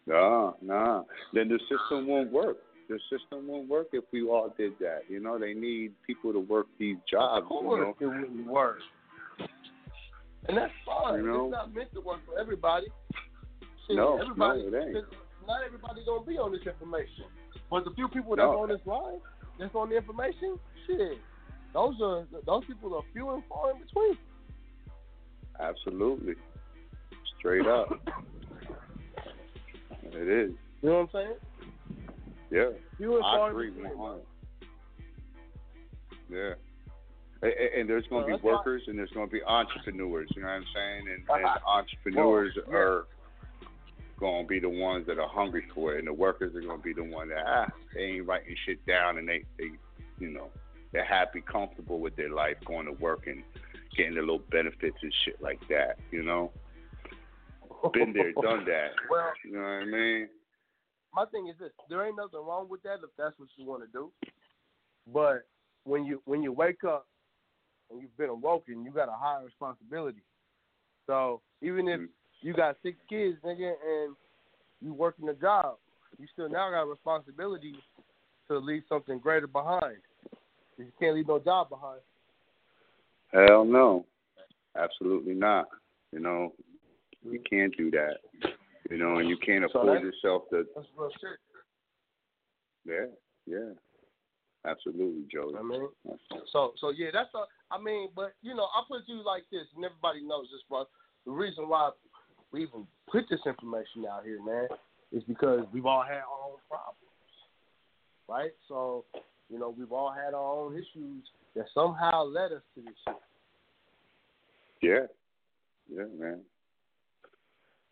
Nah, 0.07 0.53
nah. 0.61 1.05
Then 1.33 1.49
the 1.49 1.59
system 1.61 2.07
won't 2.07 2.31
work. 2.31 2.59
The 2.89 2.99
system 3.11 3.49
won't 3.49 3.69
work 3.69 3.89
if 3.93 4.05
we 4.13 4.23
all 4.23 4.53
did 4.59 4.73
that. 4.81 5.03
You 5.09 5.21
know, 5.21 5.39
they 5.39 5.55
need 5.55 5.93
people 6.07 6.33
to 6.33 6.41
work 6.41 6.67
these 6.79 6.97
jobs. 7.11 7.45
Of 7.45 7.45
You 7.45 7.49
course, 7.49 7.97
know, 8.01 8.07
it 8.07 8.07
wouldn't 8.07 8.47
work. 8.47 8.79
And 10.49 10.59
that's 10.59 10.73
fine. 10.85 11.25
You 11.25 11.27
know? 11.27 11.45
It's 11.47 11.53
not 11.53 11.75
meant 11.75 11.95
to 11.95 12.01
work 12.01 12.21
for 12.27 12.39
everybody. 12.39 12.87
Shit, 13.87 13.97
No, 13.97 14.19
everybody, 14.21 14.63
no, 14.63 14.69
it 14.69 14.87
ain't. 14.87 15.05
Not 15.47 15.63
everybody 15.65 16.05
gonna 16.05 16.25
be 16.25 16.37
on 16.37 16.53
this 16.53 16.63
information. 16.67 17.25
But 17.71 17.85
the 17.85 17.91
few 17.93 18.09
people 18.09 18.37
that's 18.37 18.45
No. 18.45 18.61
on 18.63 18.69
this 18.69 18.85
line, 18.85 19.21
that's 19.59 19.75
on 19.75 19.89
the 19.89 19.97
information, 19.97 20.59
shit, 20.87 21.19
those 21.73 22.01
are 22.03 22.25
those 22.45 22.65
people 22.67 22.95
are 22.97 23.03
few 23.13 23.31
and 23.31 23.43
far 23.47 23.73
in 23.73 23.79
between. 23.79 24.19
Absolutely, 25.61 26.35
straight 27.39 27.67
up. 27.67 27.89
it 30.13 30.29
is. 30.29 30.53
You 30.83 30.89
know 30.89 30.95
what 31.01 31.01
I'm 31.01 31.09
saying? 31.13 31.35
Yeah, 32.51 33.07
and 33.07 33.25
I 33.25 33.49
agree 33.49 33.69
in 33.69 33.75
between. 33.75 33.99
one 33.99 34.11
hundred. 34.11 34.25
Yeah. 36.31 36.55
And, 37.79 37.89
there's 37.89 38.07
going 38.09 38.25
to 38.25 38.31
Well, 38.31 38.39
be 38.39 38.47
workers 38.47 38.83
and 38.87 38.99
there's 38.99 39.11
going 39.11 39.27
to 39.27 39.33
be 39.33 39.43
entrepreneurs. 39.43 40.31
You 40.35 40.43
know 40.43 40.49
what 40.49 40.55
I'm 40.55 40.65
saying? 40.75 41.05
And, 41.13 41.29
and 41.29 41.59
entrepreneurs 41.67 42.57
Well, 42.57 42.67
yeah. 42.71 42.79
are 42.79 43.05
going 44.19 44.45
to 44.45 44.49
be 44.49 44.61
the 44.61 44.69
ones 44.71 45.07
that 45.07 45.19
are 45.19 45.29
hungry 45.29 45.65
for 45.75 45.95
it, 45.95 45.99
and 45.99 46.09
the 46.09 46.13
workers 46.13 46.55
are 46.55 46.63
going 46.63 46.79
to 46.79 46.83
be 46.83 46.95
the 46.95 47.05
ones 47.05 47.31
that 47.35 47.45
ah, 47.47 47.67
they 47.95 48.01
ain't 48.03 48.27
writing 48.27 48.57
shit 48.65 48.85
down, 48.87 49.19
and 49.19 49.29
they, 49.29 49.45
they, 49.59 49.71
you 50.19 50.31
know, 50.31 50.49
they're 50.93 51.05
happy, 51.05 51.43
comfortable 51.43 51.99
with 52.01 52.17
their 52.17 52.31
life, 52.31 52.57
going 52.65 52.87
to 52.87 52.93
work 52.93 53.27
and 53.27 53.43
getting 53.97 54.15
their 54.15 54.23
little 54.23 54.43
benefits 54.51 54.97
and 55.03 55.13
shit 55.25 55.41
like 55.43 55.61
that. 55.69 55.99
You 56.11 56.23
know, 56.23 56.53
been 57.93 58.13
there, 58.13 58.33
done 58.43 58.65
that. 58.67 58.91
Well, 59.11 59.33
You 59.45 59.53
know 59.53 59.61
what 59.61 59.67
I 59.67 59.85
mean? 59.85 60.29
my 61.15 61.25
thing 61.27 61.49
is 61.49 61.55
this: 61.59 61.71
there 61.89 62.05
ain't 62.05 62.17
nothing 62.17 62.41
wrong 62.45 62.69
with 62.69 62.83
that 62.83 62.95
if 63.05 63.11
that's 63.17 63.39
what 63.39 63.49
you 63.57 63.67
want 63.67 63.83
to 63.83 63.89
do. 63.93 64.11
But 65.13 65.47
when 65.85 66.05
you 66.05 66.21
when 66.25 66.43
you 66.43 66.53
wake 66.53 66.85
up 66.85 67.07
and 67.91 68.01
you've 68.01 68.17
been 68.17 68.31
awoken, 68.31 68.85
you 68.85 68.91
got 68.91 69.09
a 69.09 69.17
higher 69.17 69.45
responsibility. 69.45 70.23
So 71.07 71.41
even 71.63 71.89
if 71.89 72.01
mm-hmm. 72.01 72.47
you 72.47 72.55
got 72.55 72.77
six 72.83 72.99
kids, 73.09 73.37
nigga, 73.45 73.73
and 73.87 74.17
you 74.81 74.93
working 74.93 75.29
a 75.29 75.35
job, 75.35 75.77
you 76.19 76.27
still 76.33 76.49
now 76.49 76.71
got 76.71 76.83
a 76.83 76.87
responsibility 76.87 77.75
to 78.49 78.59
leave 78.59 78.83
something 78.89 79.19
greater 79.19 79.47
behind. 79.47 79.99
You 80.79 80.87
can't 80.99 81.15
leave 81.15 81.29
no 81.29 81.39
job 81.39 81.69
behind. 81.69 82.01
Hell 83.35 83.65
no, 83.65 84.07
absolutely 84.79 85.35
not. 85.35 85.67
You 86.13 86.21
know, 86.21 86.53
you 87.29 87.41
can't 87.51 87.77
do 87.77 87.91
that. 87.91 88.19
You 88.91 88.99
know, 88.99 89.17
and 89.17 89.29
you 89.29 89.37
can't 89.37 89.65
So 89.73 89.81
afford 89.81 90.03
yourself 90.03 90.43
to. 90.51 90.65
That's 90.75 90.87
real 90.97 91.11
shit. 91.21 91.39
Yeah, 92.87 93.07
yeah, 93.47 93.73
absolutely, 94.71 95.25
Joey. 95.33 95.57
I 95.59 95.63
mean, 95.63 95.89
so 96.53 96.75
so 96.79 96.91
yeah, 96.91 97.09
that's 97.13 97.31
a. 97.35 97.45
I 97.75 97.83
mean, 97.83 98.11
but 98.15 98.35
you 98.43 98.55
know, 98.55 98.65
I 98.65 98.83
put 98.87 99.03
you 99.07 99.25
like 99.25 99.45
this, 99.51 99.67
and 99.75 99.85
everybody 99.85 100.21
knows 100.23 100.47
this, 100.53 100.61
bro. 100.69 100.85
The 101.27 101.33
reason 101.33 101.69
why 101.69 101.91
we 102.53 102.63
even 102.63 102.87
put 103.11 103.25
this 103.29 103.41
information 103.47 104.05
out 104.09 104.25
here, 104.25 104.39
man, 104.45 104.69
is 105.11 105.25
because 105.25 105.65
we've 105.73 105.87
all 105.87 106.03
had 106.03 106.19
our 106.19 106.53
own 106.53 106.59
problems, 106.69 107.35
right? 108.29 108.53
So, 108.69 109.07
you 109.51 109.59
know, 109.59 109.75
we've 109.77 109.93
all 109.93 110.13
had 110.13 110.35
our 110.35 110.65
own 110.65 110.75
issues 110.75 111.25
that 111.55 111.67
somehow 111.75 112.25
led 112.25 112.53
us 112.53 112.63
to 112.75 112.83
this 112.83 112.95
shit. 113.07 113.17
Yeah, 114.83 115.97
yeah, 115.97 116.05
man. 116.19 116.41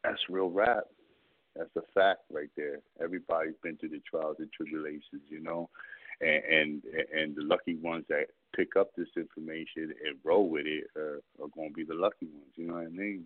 That's 0.04 0.18
real 0.28 0.50
rap. 0.50 0.84
That's 1.56 1.70
a 1.76 1.82
fact 1.94 2.20
right 2.32 2.50
there. 2.56 2.78
Everybody's 3.02 3.54
been 3.62 3.76
through 3.76 3.90
the 3.90 4.02
trials 4.10 4.36
and 4.38 4.50
tribulations, 4.52 5.22
you 5.28 5.40
know, 5.40 5.68
and 6.20 6.42
and 6.44 6.82
and 7.14 7.36
the 7.36 7.42
lucky 7.42 7.76
ones 7.76 8.04
that 8.08 8.26
pick 8.56 8.76
up 8.76 8.90
this 8.96 9.08
information 9.16 9.92
and 10.06 10.18
roll 10.24 10.48
with 10.48 10.66
it 10.66 10.84
uh, 10.96 11.00
are, 11.00 11.44
are 11.44 11.48
going 11.54 11.70
to 11.70 11.74
be 11.74 11.84
the 11.84 11.94
lucky 11.94 12.26
ones. 12.26 12.52
You 12.56 12.68
know 12.68 12.74
what 12.74 12.86
I 12.86 12.88
mean? 12.88 13.24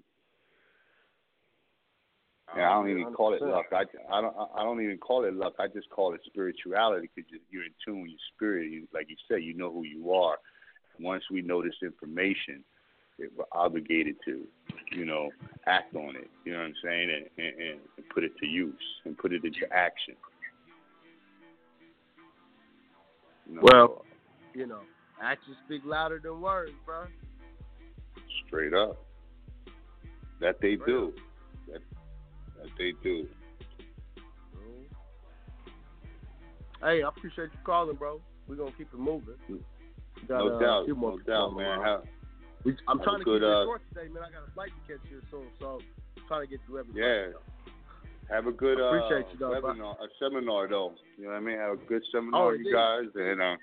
Yeah, 2.55 2.71
I 2.71 2.75
don't 2.75 2.89
even 2.89 3.13
call 3.13 3.35
it 3.35 3.43
luck. 3.43 3.67
I, 3.73 3.83
I 4.13 4.21
don't 4.21 4.35
I 4.55 4.63
don't 4.63 4.81
even 4.81 4.99
call 4.99 5.25
it 5.25 5.35
luck. 5.35 5.55
I 5.59 5.67
just 5.67 5.91
call 5.91 6.15
it 6.15 6.21
spirituality 6.27 7.11
because 7.15 7.31
you're 7.51 7.65
in 7.65 7.73
tune 7.85 8.03
with 8.03 8.11
your 8.11 8.19
spirit. 8.35 8.71
You, 8.71 8.87
like 8.95 9.11
you 9.11 9.17
said, 9.29 9.43
you 9.43 9.53
know 9.55 9.73
who 9.73 9.85
you 9.85 10.13
are. 10.13 10.37
Once 11.01 11.25
we 11.31 11.43
know 11.43 11.63
this 11.63 11.75
information, 11.83 12.63
we're 13.19 13.45
obligated 13.53 14.17
to, 14.27 14.47
you 14.93 15.05
know, 15.05 15.31
act 15.67 15.95
on 15.95 16.15
it. 16.17 16.31
You 16.45 16.53
know 16.53 16.59
what 16.59 16.67
I'm 16.67 16.75
saying, 16.85 17.11
and, 17.11 17.47
and, 17.47 17.61
and 17.97 18.09
put 18.15 18.25
it 18.25 18.37
to 18.39 18.47
use 18.47 18.75
and 19.05 19.19
put 19.19 19.33
it 19.33 19.45
into 19.45 19.71
action. 19.73 20.15
You 23.49 23.57
know, 23.57 23.61
Well, 23.63 24.05
you 24.55 24.67
know, 24.67 24.81
actions 25.21 25.57
speak 25.67 25.83
louder 25.85 26.21
than 26.23 26.41
words, 26.41 26.73
bro. 26.85 27.05
straight 28.47 28.73
up. 28.73 29.03
That 30.41 30.61
they 30.61 30.77
do. 30.77 31.13
That 31.17 31.23
that 32.67 32.79
they 32.79 32.93
do. 33.03 33.27
Hey, 36.83 37.03
I 37.03 37.09
appreciate 37.09 37.51
you 37.53 37.59
calling, 37.65 37.97
bro. 37.97 38.21
We're 38.47 38.57
gonna 38.57 38.73
keep 38.77 38.89
it 38.93 38.99
moving. 38.99 39.35
Got, 40.29 40.39
no 40.39 40.57
uh, 40.57 40.59
doubt, 40.59 40.89
no 40.89 41.19
doubt, 41.27 41.57
man. 41.57 41.83
Have, 41.83 42.03
We, 42.65 42.77
I'm 42.89 43.01
trying 43.03 43.19
to 43.21 43.25
good, 43.25 43.41
keep 43.41 43.49
it 43.49 43.55
uh, 43.55 43.65
short 43.65 43.83
today, 43.89 44.09
man. 44.13 44.23
I 44.23 44.31
got 44.31 44.49
a 44.49 44.53
flight 44.53 44.71
to 44.87 44.93
catch 44.93 45.09
here 45.09 45.23
soon, 45.31 45.47
so 45.59 45.79
I'm 46.17 46.23
trying 46.29 46.43
to 46.43 46.47
get 46.47 46.61
through 46.67 46.81
everything. 46.81 47.03
Yeah. 47.03 48.35
Have 48.35 48.47
a 48.47 48.53
good 48.53 48.81
uh, 48.81 48.87
Appreciate 48.87 49.33
you, 49.33 49.39
though, 49.39 49.51
webinar, 49.51 49.95
a 49.95 50.09
seminar 50.19 50.69
though. 50.69 50.93
You 51.17 51.25
know 51.25 51.31
what 51.31 51.37
I 51.37 51.41
mean? 51.41 51.59
Have 51.59 51.79
a 51.79 51.85
good 51.85 52.03
seminar, 52.13 52.49
Oh, 52.49 52.51
you 52.53 52.73
guys, 52.73 53.11
and 53.15 53.41
uh, 53.41 53.57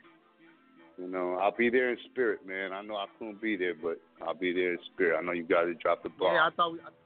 you 0.98 1.08
know 1.08 1.38
I'll 1.42 1.56
be 1.56 1.70
there 1.70 1.92
in 1.92 1.98
spirit, 2.12 2.48
man. 2.48 2.72
I 2.72 2.82
know 2.82 2.96
I 2.96 3.06
couldn't 3.20 3.42
be 3.42 3.58
there, 3.58 3.76
but 3.76 4.00
I'll 4.26 4.34
be 4.34 4.54
there 4.54 4.74
in 4.74 4.80
spirit. 4.94 5.18
I 5.20 5.22
know 5.22 5.34
you 5.34 5.44
guys 5.44 5.68
dropped 5.82 6.04
the 6.04 6.10
ball. 6.10 6.34
Yeah, 6.34 6.48
I 6.48 6.50
thought 6.56 6.74
we, 6.74 6.80
I, 6.80 6.84
I, 6.84 7.03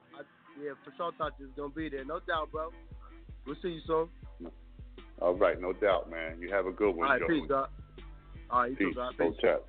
yeah, 0.64 0.72
for 0.84 0.94
sure 0.98 1.12
thought 1.18 1.34
you 1.40 1.46
was 1.46 1.56
gonna 1.56 1.74
be 1.74 1.90
there. 1.90 2.06
No 2.06 2.20
doubt, 2.28 2.52
bro. 2.52 2.72
We'll 3.46 3.56
see 3.62 3.70
you 3.70 3.82
soon. 3.88 4.10
All 5.22 5.36
right, 5.36 5.60
no 5.60 5.74
doubt, 5.74 6.10
man. 6.10 6.40
You 6.40 6.52
have 6.52 6.66
a 6.68 6.72
good 6.72 6.96
one, 6.96 7.08
All 7.08 7.14
right, 7.14 7.22
Joey. 7.22 7.40
peace, 7.42 7.50
God. 7.50 7.70
All 8.50 8.62
right, 8.62 8.72
you 8.72 8.78
too, 8.78 8.88
Peace. 8.88 8.96
God. 8.96 9.18
Go 9.18 9.30
Peace. 9.32 9.40
tap. 9.42 9.64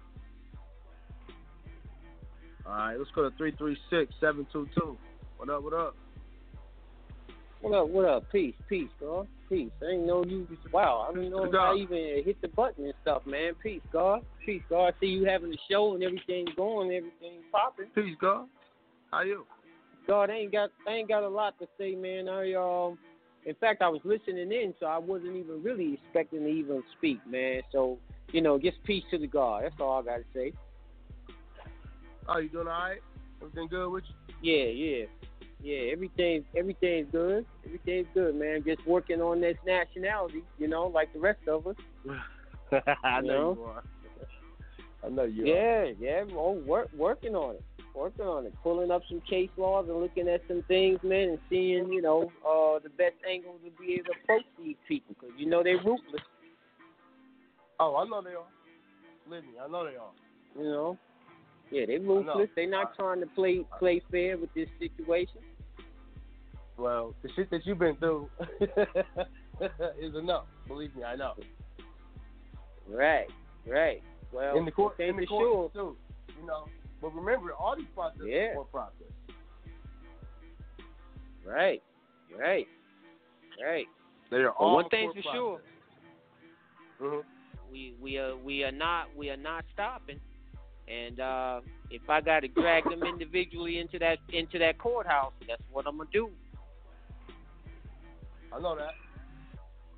All 2.66 2.73
right, 2.73 2.97
let's 2.98 3.10
go 3.15 3.28
to 3.28 3.36
three 3.36 3.52
three 3.52 3.77
six 3.89 4.12
seven 4.20 4.47
two 4.52 4.69
two. 4.77 4.97
What 5.39 5.48
up? 5.48 5.62
What 5.62 5.73
up? 5.73 5.97
What 7.60 7.74
up? 7.74 7.89
What 7.89 8.05
up? 8.05 8.31
Peace, 8.31 8.55
peace, 8.69 8.90
God. 9.01 9.27
Peace. 9.48 9.70
I 9.82 9.86
didn't 9.86 10.06
know 10.06 10.24
you. 10.24 10.47
Wow, 10.73 11.09
I 11.09 11.15
didn't 11.15 11.31
know 11.31 11.44
if 11.44 11.55
I 11.55 11.74
even 11.74 12.23
hit 12.24 12.40
the 12.43 12.48
button 12.48 12.85
and 12.85 12.94
stuff, 13.02 13.23
man. 13.27 13.55
Peace, 13.62 13.81
God. 13.93 14.20
Peace, 14.44 14.62
God. 14.69 14.89
I 14.89 15.01
see 15.01 15.06
you 15.06 15.24
having 15.24 15.51
the 15.51 15.59
show 15.70 15.94
and 15.94 16.02
everything 16.02 16.47
going, 16.56 16.93
everything 16.93 17.40
popping. 17.51 17.86
Peace, 17.94 18.16
God. 18.20 18.47
How 19.10 19.23
you? 19.23 19.47
God, 20.09 20.31
I 20.31 20.35
ain't 20.35 20.53
got, 20.53 20.71
I 20.87 20.93
ain't 20.93 21.09
got 21.09 21.23
a 21.23 21.29
lot 21.29 21.59
to 21.59 21.69
say, 21.79 21.95
man. 21.95 22.29
I 22.29 22.55
um, 22.55 22.99
in 23.45 23.55
fact, 23.57 23.83
I 23.83 23.89
was 23.89 24.01
listening 24.05 24.51
in, 24.51 24.75
so 24.81 24.87
I 24.87 24.99
wasn't 24.99 25.37
even 25.37 25.63
really 25.63 25.95
expecting 25.95 26.41
to 26.41 26.49
even 26.49 26.83
speak, 26.97 27.19
man. 27.27 27.61
So, 27.73 27.99
you 28.33 28.41
know, 28.41 28.59
just 28.59 28.83
peace 28.85 29.05
to 29.11 29.19
the 29.19 29.27
God. 29.27 29.65
That's 29.65 29.75
all 29.79 30.01
I 30.01 30.03
got 30.03 30.17
to 30.17 30.25
say. 30.35 30.53
Oh, 32.27 32.39
you 32.39 32.49
doing 32.49 32.67
all 32.67 32.73
right? 32.73 33.01
Everything 33.41 33.69
good 33.69 33.91
with 33.91 34.05
you? 34.09 34.35
Yeah, 34.43 34.65
yeah, 34.71 35.05
yeah. 35.63 35.93
Everything, 35.93 36.45
everything's 36.57 37.11
good. 37.13 37.47
Everything's 37.65 38.07
good, 38.15 38.35
man. 38.35 38.65
Just 38.67 38.87
working 38.87 39.21
on 39.21 39.41
this 39.41 39.57
nationality, 39.67 40.43
you 40.59 40.69
know, 40.69 40.87
like 40.87 41.13
the 41.13 41.21
rest 41.21 41.41
of 41.49 41.67
us. 41.67 41.77
I 43.05 43.21
You 43.21 43.29
know 43.29 43.35
know? 43.35 43.55
you 43.55 43.63
are. 43.65 43.83
I 45.05 45.09
know 45.09 45.25
you 45.25 45.45
are. 45.45 45.47
Yeah, 45.47 45.93
yeah. 45.99 46.25
Oh, 46.35 46.53
work, 46.67 46.89
working 46.97 47.35
on 47.35 47.57
it. 47.57 47.65
Working 47.99 48.27
on 48.27 48.47
it. 48.47 48.55
Pulling 48.62 48.93
up 48.93 49.03
some 49.09 49.20
case 49.29 49.51
laws 49.57 49.87
and 49.89 50.01
looking 50.01 50.29
at 50.29 50.43
some 50.47 50.62
things, 50.69 51.01
man, 51.03 51.31
and 51.31 51.39
seeing, 51.51 51.93
you 51.93 52.01
know, 52.01 52.31
uh, 52.47 52.79
the 52.79 52.91
best 52.91 53.16
angle 53.29 53.57
to 53.65 53.70
be 53.83 53.95
able 53.95 54.05
to 54.05 54.12
approach 54.23 54.45
these 54.57 54.77
people 54.87 55.16
because 55.19 55.35
you 55.37 55.47
know 55.47 55.65
they're 55.65 55.79
ruthless. 55.79 56.23
Oh, 57.81 57.97
I 57.97 58.05
know 58.05 58.23
they 58.23 58.31
are. 58.31 58.47
Believe 59.29 59.43
me, 59.43 59.51
I 59.61 59.69
know 59.69 59.85
they 59.85 59.97
are. 59.97 60.12
You 60.57 60.62
know. 60.62 60.99
Yeah, 61.73 61.87
they're 61.87 61.99
ruthless. 61.99 62.49
They're 62.55 62.70
not 62.70 62.95
trying 62.95 63.19
to 63.20 63.27
play 63.27 63.65
play 63.81 64.01
fair 64.12 64.39
with 64.39 64.55
this 64.55 64.69
situation. 64.79 65.41
Well, 66.77 67.16
the 67.23 67.31
shit 67.35 67.51
that 67.51 67.66
you've 67.66 67.81
been 67.81 67.97
through 67.97 68.31
is 70.01 70.15
enough. 70.15 70.45
Believe 70.69 70.95
me, 70.95 71.03
I 71.03 71.16
know. 71.16 71.35
Right, 72.89 73.27
right. 73.66 74.03
Well, 74.33 74.57
in 74.57 74.65
the 74.65 74.70
court, 74.70 75.01
in 75.01 75.16
the 75.16 75.27
court 75.27 75.73
sure. 75.75 75.95
too. 75.95 75.97
You 76.41 76.47
know, 76.47 76.69
But 77.01 77.15
remember, 77.15 77.53
all 77.53 77.77
these 77.77 77.87
processes 77.95 78.27
Yeah. 78.29 78.51
are 78.51 78.55
court 78.55 78.73
process. 78.73 79.12
Right. 81.45 81.83
Right. 82.37 82.66
Right. 83.62 83.87
They 84.31 84.39
are 84.39 84.49
But 84.51 84.57
all 84.57 84.75
one 84.77 84.89
thing's 84.91 85.12
court 85.15 85.25
for 85.25 85.33
sure. 85.33 85.59
process. 86.99 87.25
We 87.70 87.95
we 88.01 88.19
are 88.19 88.37
we 88.37 88.65
are 88.65 88.73
not 88.73 89.15
we 89.16 89.31
are 89.31 89.37
not 89.37 89.65
stopping. 89.73 90.20
And 90.89 91.20
uh, 91.20 91.61
if 91.91 92.09
I 92.09 92.20
got 92.20 92.41
to 92.41 92.49
drag 92.49 92.85
them 92.85 93.03
individually 93.03 93.79
into 93.79 93.99
that 93.99 94.19
into 94.33 94.59
that 94.59 94.79
courthouse, 94.79 95.33
that's 95.47 95.62
what 95.70 95.87
I'm 95.87 95.99
gonna 95.99 96.09
do. 96.12 96.31
I 98.53 98.59
know 98.61 98.75
that. 98.77 98.95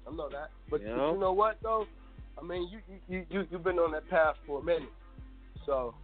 I 0.07 0.15
know 0.15 0.29
that. 0.29 0.51
But, 0.69 0.81
You 0.83 0.89
but 0.89 0.97
know? 0.97 1.13
you 1.15 1.21
know 1.21 1.33
what 1.33 1.59
though? 1.63 1.87
I 2.39 2.43
mean, 2.43 2.69
you 2.71 2.81
you 2.89 2.99
you 3.09 3.27
you 3.31 3.47
you've 3.51 3.65
been 3.65 3.79
on 3.79 3.93
that 3.93 4.09
path 4.09 4.37
for 4.47 4.61
a 4.61 4.65
minute, 4.65 4.93
so 5.67 5.95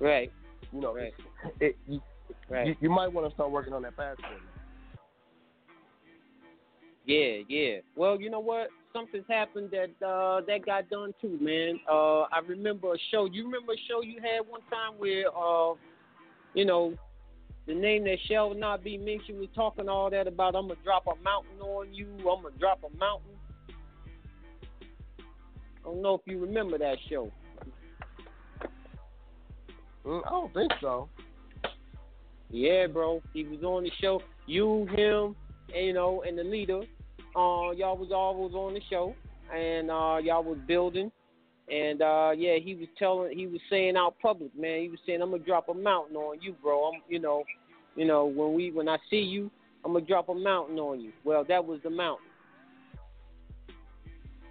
Right. 0.00 0.30
you 0.72 0.80
know 0.80 0.94
Right. 0.94 1.14
it, 1.60 1.76
you, 1.86 2.00
Right. 2.48 2.66
you 2.68 2.76
you 2.82 2.90
might 2.90 3.12
want 3.12 3.26
to 3.28 3.34
start 3.34 3.50
working 3.50 3.72
on 3.72 3.82
that 3.82 3.96
path. 3.96 4.16
Yeah, 7.04 7.42
yeah. 7.48 7.78
Well, 7.96 8.20
you 8.20 8.28
know 8.30 8.40
what? 8.40 8.68
Something's 8.92 9.24
happened 9.28 9.70
that 9.70 10.06
uh 10.06 10.42
that 10.46 10.64
got 10.64 10.88
done 10.90 11.14
too, 11.20 11.38
man. 11.40 11.80
Uh 11.90 12.22
I 12.22 12.40
remember 12.46 12.94
a 12.94 12.98
show. 13.10 13.26
You 13.26 13.44
remember 13.44 13.72
a 13.72 13.76
show 13.88 14.02
you 14.02 14.20
had 14.20 14.46
one 14.48 14.60
time 14.70 14.98
where 14.98 15.26
uh 15.36 15.74
you 16.54 16.64
know 16.64 16.94
the 17.66 17.74
name 17.74 18.04
that 18.04 18.18
shall 18.26 18.54
not 18.54 18.82
be 18.82 18.96
mentioned 18.96 19.38
was 19.38 19.48
talking 19.54 19.88
all 19.88 20.10
that 20.10 20.26
about 20.26 20.54
I'm 20.54 20.68
gonna 20.68 20.80
drop 20.84 21.06
a 21.06 21.22
mountain 21.22 21.60
on 21.60 21.92
you. 21.92 22.06
I'm 22.28 22.42
gonna 22.42 22.56
drop 22.58 22.80
a 22.84 22.96
mountain. 22.98 23.32
I 25.80 25.90
don't 25.90 26.02
know 26.02 26.14
if 26.14 26.20
you 26.26 26.38
remember 26.38 26.78
that 26.78 26.96
show. 27.10 27.30
Mm, 30.08 30.26
I 30.26 30.30
don't 30.30 30.54
think 30.54 30.72
so. 30.80 31.08
Yeah, 32.50 32.86
bro. 32.86 33.22
He 33.34 33.44
was 33.44 33.62
on 33.62 33.84
the 33.84 33.90
show. 34.00 34.22
You, 34.46 34.86
him, 34.96 35.36
and, 35.74 35.86
you 35.86 35.92
know, 35.92 36.22
and 36.26 36.38
the 36.38 36.44
leader. 36.44 36.80
Uh, 37.36 37.70
y'all 37.72 37.96
was 37.96 38.10
always 38.10 38.54
on 38.54 38.72
the 38.72 38.80
show, 38.88 39.14
and 39.54 39.90
uh, 39.90 40.16
y'all 40.22 40.42
was 40.42 40.58
building. 40.66 41.12
And 41.70 42.00
uh, 42.00 42.30
yeah, 42.34 42.56
he 42.56 42.74
was 42.74 42.88
telling, 42.98 43.36
he 43.36 43.46
was 43.46 43.60
saying 43.68 43.96
out 43.96 44.14
public, 44.22 44.56
man. 44.58 44.80
He 44.80 44.88
was 44.88 44.98
saying, 45.06 45.20
"I'm 45.20 45.30
gonna 45.30 45.42
drop 45.42 45.68
a 45.68 45.74
mountain 45.74 46.16
on 46.16 46.40
you, 46.40 46.54
bro. 46.62 46.84
I'm, 46.84 47.02
you 47.08 47.18
know, 47.18 47.44
you 47.94 48.06
know, 48.06 48.24
when 48.24 48.54
we, 48.54 48.70
when 48.72 48.88
I 48.88 48.96
see 49.10 49.18
you, 49.18 49.50
I'm 49.84 49.92
gonna 49.92 50.06
drop 50.06 50.30
a 50.30 50.34
mountain 50.34 50.78
on 50.78 51.00
you." 51.00 51.12
Well, 51.24 51.44
that 51.46 51.62
was 51.62 51.80
the 51.84 51.90
mountain. 51.90 52.26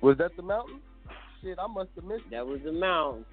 Was 0.02 0.20
that 0.20 0.36
the 0.36 0.44
mountain? 0.44 0.80
Shit, 1.42 1.58
I 1.58 1.66
must 1.66 1.90
have 1.96 2.04
missed. 2.04 2.26
That 2.30 2.46
was 2.46 2.60
the 2.64 2.72
mountain. 2.72 3.26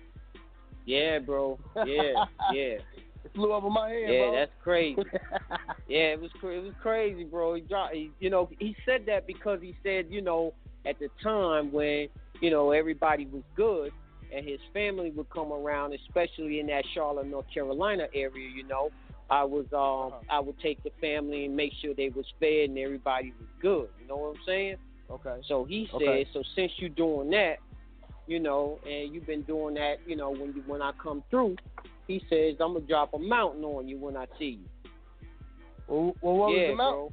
Yeah, 0.84 1.18
bro. 1.18 1.58
Yeah, 1.76 2.24
yeah. 2.52 2.78
It 3.24 3.32
flew 3.34 3.52
over 3.52 3.70
my 3.70 3.88
head, 3.90 4.10
Yeah, 4.10 4.18
bro. 4.20 4.32
that's 4.34 4.52
crazy. 4.62 5.02
yeah, 5.88 6.12
it 6.12 6.20
was 6.20 6.30
cra- 6.40 6.56
it 6.56 6.62
was 6.62 6.74
crazy, 6.80 7.24
bro. 7.24 7.54
He 7.54 7.62
dropped, 7.62 7.94
he, 7.94 8.12
you 8.20 8.30
know, 8.30 8.48
he 8.58 8.76
said 8.84 9.04
that 9.06 9.26
because 9.26 9.60
he 9.62 9.74
said, 9.82 10.06
you 10.10 10.20
know, 10.20 10.52
at 10.86 10.98
the 10.98 11.08
time 11.22 11.72
when 11.72 12.08
you 12.40 12.50
know 12.50 12.70
everybody 12.72 13.26
was 13.26 13.42
good 13.56 13.92
and 14.34 14.46
his 14.46 14.60
family 14.72 15.10
would 15.10 15.30
come 15.30 15.52
around, 15.52 15.94
especially 15.94 16.60
in 16.60 16.66
that 16.66 16.84
Charlotte, 16.92 17.26
North 17.28 17.46
Carolina 17.52 18.06
area, 18.14 18.48
you 18.54 18.64
know, 18.66 18.90
I 19.30 19.44
was 19.44 19.64
um 19.72 20.20
I 20.30 20.40
would 20.40 20.58
take 20.60 20.82
the 20.82 20.90
family 21.00 21.46
and 21.46 21.56
make 21.56 21.72
sure 21.80 21.94
they 21.94 22.10
was 22.10 22.26
fed 22.40 22.68
and 22.70 22.78
everybody 22.78 23.32
was 23.38 23.48
good. 23.62 23.88
You 24.00 24.08
know 24.08 24.16
what 24.16 24.28
I'm 24.30 24.42
saying? 24.46 24.76
Okay. 25.10 25.40
So 25.48 25.64
he 25.64 25.88
said, 25.92 25.96
Okay. 26.02 26.26
so 26.32 26.42
since 26.54 26.72
you're 26.76 26.88
doing 26.90 27.30
that, 27.30 27.56
you 28.26 28.40
know, 28.40 28.78
and 28.86 29.14
you've 29.14 29.26
been 29.26 29.42
doing 29.42 29.74
that, 29.74 29.96
you 30.06 30.16
know, 30.16 30.30
when 30.30 30.54
you 30.54 30.62
when 30.66 30.82
I 30.82 30.92
come 31.02 31.22
through, 31.30 31.56
he 32.06 32.22
says 32.30 32.56
I'm 32.60 32.74
gonna 32.74 32.80
drop 32.86 33.14
a 33.14 33.18
mountain 33.18 33.64
on 33.64 33.88
you 33.88 33.98
when 33.98 34.16
I 34.16 34.26
see 34.38 34.60
you. 34.60 34.90
Well, 35.86 36.14
well 36.20 36.36
what 36.36 36.48
yeah, 36.52 36.60
was 36.60 36.70
the 36.70 36.74
mountain? 36.76 37.08
bro. 37.08 37.12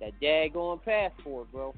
That 0.00 0.20
daggone 0.20 0.84
passport, 0.84 1.50
bro. 1.52 1.74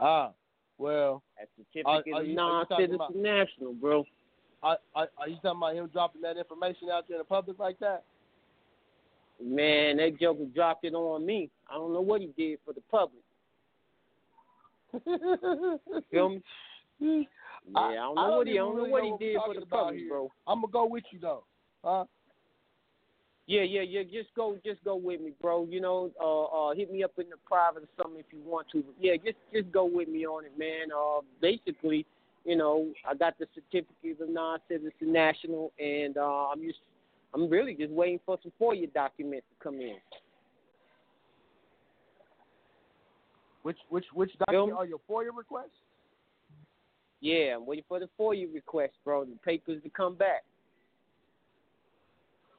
Ah, 0.00 0.30
well. 0.76 1.22
That 1.38 1.48
certificate 1.56 1.86
are 1.86 2.00
of 2.00 2.06
you- 2.06 2.14
are 2.14 2.22
you 2.22 2.32
about- 2.34 2.68
non-citizen 2.70 3.22
national, 3.22 3.72
bro. 3.74 4.04
Are, 4.62 4.78
are, 4.94 5.08
are 5.16 5.28
you 5.28 5.36
talking 5.36 5.58
about 5.58 5.74
him 5.76 5.86
dropping 5.92 6.22
that 6.22 6.36
information 6.36 6.90
out 6.90 7.06
there 7.06 7.16
in 7.16 7.20
the 7.20 7.24
public 7.24 7.58
like 7.58 7.78
that? 7.78 8.04
Man, 9.40 9.98
that 9.98 10.18
joker 10.18 10.46
dropped 10.46 10.84
it 10.84 10.94
on 10.94 11.24
me. 11.24 11.48
I 11.70 11.74
don't 11.74 11.92
know 11.92 12.00
what 12.00 12.20
he 12.20 12.28
did 12.36 12.58
for 12.64 12.72
the 12.72 12.80
public. 12.90 13.22
Feel 16.10 16.28
me? 16.30 16.42
Yeah, 17.00 17.26
I 17.74 17.94
don't 17.94 18.14
know 18.16 18.36
what 18.36 18.46
he, 18.46 18.54
don't 18.54 18.76
know 18.76 18.84
what 18.84 19.04
he 19.04 19.14
did 19.18 19.36
for 19.44 19.54
the 19.54 19.66
public, 19.66 20.08
bro. 20.08 20.32
I'm 20.46 20.60
gonna 20.62 20.72
go 20.72 20.86
with 20.86 21.04
you 21.12 21.18
though, 21.20 21.44
huh? 21.84 22.04
Yeah, 23.48 23.62
yeah, 23.62 23.80
yeah. 23.80 24.02
Just 24.02 24.28
go, 24.36 24.58
just 24.62 24.84
go 24.84 24.94
with 24.94 25.22
me, 25.22 25.32
bro. 25.40 25.66
You 25.70 25.80
know, 25.80 26.10
uh, 26.20 26.44
uh, 26.44 26.74
hit 26.74 26.92
me 26.92 27.02
up 27.02 27.12
in 27.16 27.30
the 27.30 27.36
private 27.46 27.82
or 27.82 27.88
something 27.96 28.20
if 28.20 28.26
you 28.30 28.40
want 28.44 28.66
to. 28.72 28.82
But 28.82 28.94
yeah, 29.00 29.14
just, 29.16 29.38
just 29.54 29.72
go 29.72 29.86
with 29.86 30.06
me 30.06 30.26
on 30.26 30.44
it, 30.44 30.52
man. 30.58 30.88
Uh, 30.94 31.20
basically, 31.40 32.04
you 32.44 32.56
know, 32.56 32.88
I 33.08 33.14
got 33.14 33.38
the 33.38 33.46
certificate 33.54 34.20
of 34.20 34.28
non-citizen 34.28 34.92
national, 35.00 35.72
and 35.78 36.18
uh, 36.18 36.48
I'm 36.52 36.60
just, 36.60 36.78
I'm 37.32 37.48
really 37.48 37.74
just 37.74 37.90
waiting 37.90 38.20
for 38.26 38.38
some 38.42 38.52
FOIA 38.60 38.92
documents 38.92 39.46
to 39.50 39.64
come 39.64 39.80
in. 39.80 39.96
Which 43.68 43.76
which 43.90 44.06
which 44.14 44.30
document 44.38 44.78
are 44.78 44.86
your 44.86 44.98
FOIA 45.06 45.28
requests? 45.36 45.76
Yeah, 47.20 47.56
I'm 47.56 47.66
waiting 47.66 47.84
for 47.86 48.00
the 48.00 48.08
FOIA 48.18 48.46
request, 48.50 48.94
bro. 49.04 49.26
The 49.26 49.36
papers 49.44 49.82
to 49.82 49.90
come 49.90 50.14
back. 50.14 50.42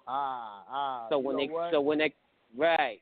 Ah, 0.07 0.61
ah. 0.69 1.07
So 1.09 1.17
when 1.17 1.37
they, 1.37 1.47
what? 1.47 1.71
so 1.71 1.81
when 1.81 1.97
they, 1.97 2.13
right. 2.55 3.01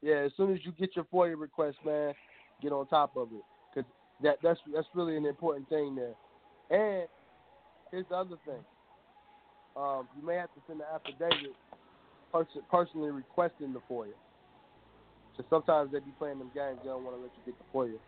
yeah, 0.00 0.14
as 0.14 0.32
soon 0.38 0.54
as 0.54 0.60
you 0.64 0.72
get 0.72 0.96
your 0.96 1.04
FOIA 1.12 1.38
request, 1.38 1.76
man, 1.84 2.14
get 2.62 2.72
on 2.72 2.86
top 2.86 3.18
of 3.18 3.28
it, 3.32 3.42
cause 3.74 3.84
that 4.22 4.38
that's 4.42 4.60
that's 4.72 4.88
really 4.94 5.18
an 5.18 5.26
important 5.26 5.68
thing 5.68 5.94
there. 5.94 6.14
And 6.70 7.06
here's 7.90 8.06
the 8.08 8.16
other 8.16 8.36
thing. 8.46 8.64
Um, 9.76 10.08
you 10.18 10.26
may 10.26 10.36
have 10.36 10.54
to 10.54 10.60
send 10.66 10.80
an 10.80 10.86
affidavit 10.94 11.54
pers- 12.32 12.64
personally 12.70 13.10
requesting 13.10 13.74
the 13.74 13.80
FOIA. 13.92 14.14
So 15.36 15.44
sometimes 15.50 15.92
they 15.92 15.98
be 15.98 16.12
playing 16.18 16.38
them 16.38 16.50
games. 16.54 16.78
They 16.82 16.88
don't 16.88 17.04
want 17.04 17.16
to 17.16 17.22
let 17.22 17.30
you 17.36 17.52
get 17.52 17.58
the 17.58 17.78
FOIA. 17.78 17.98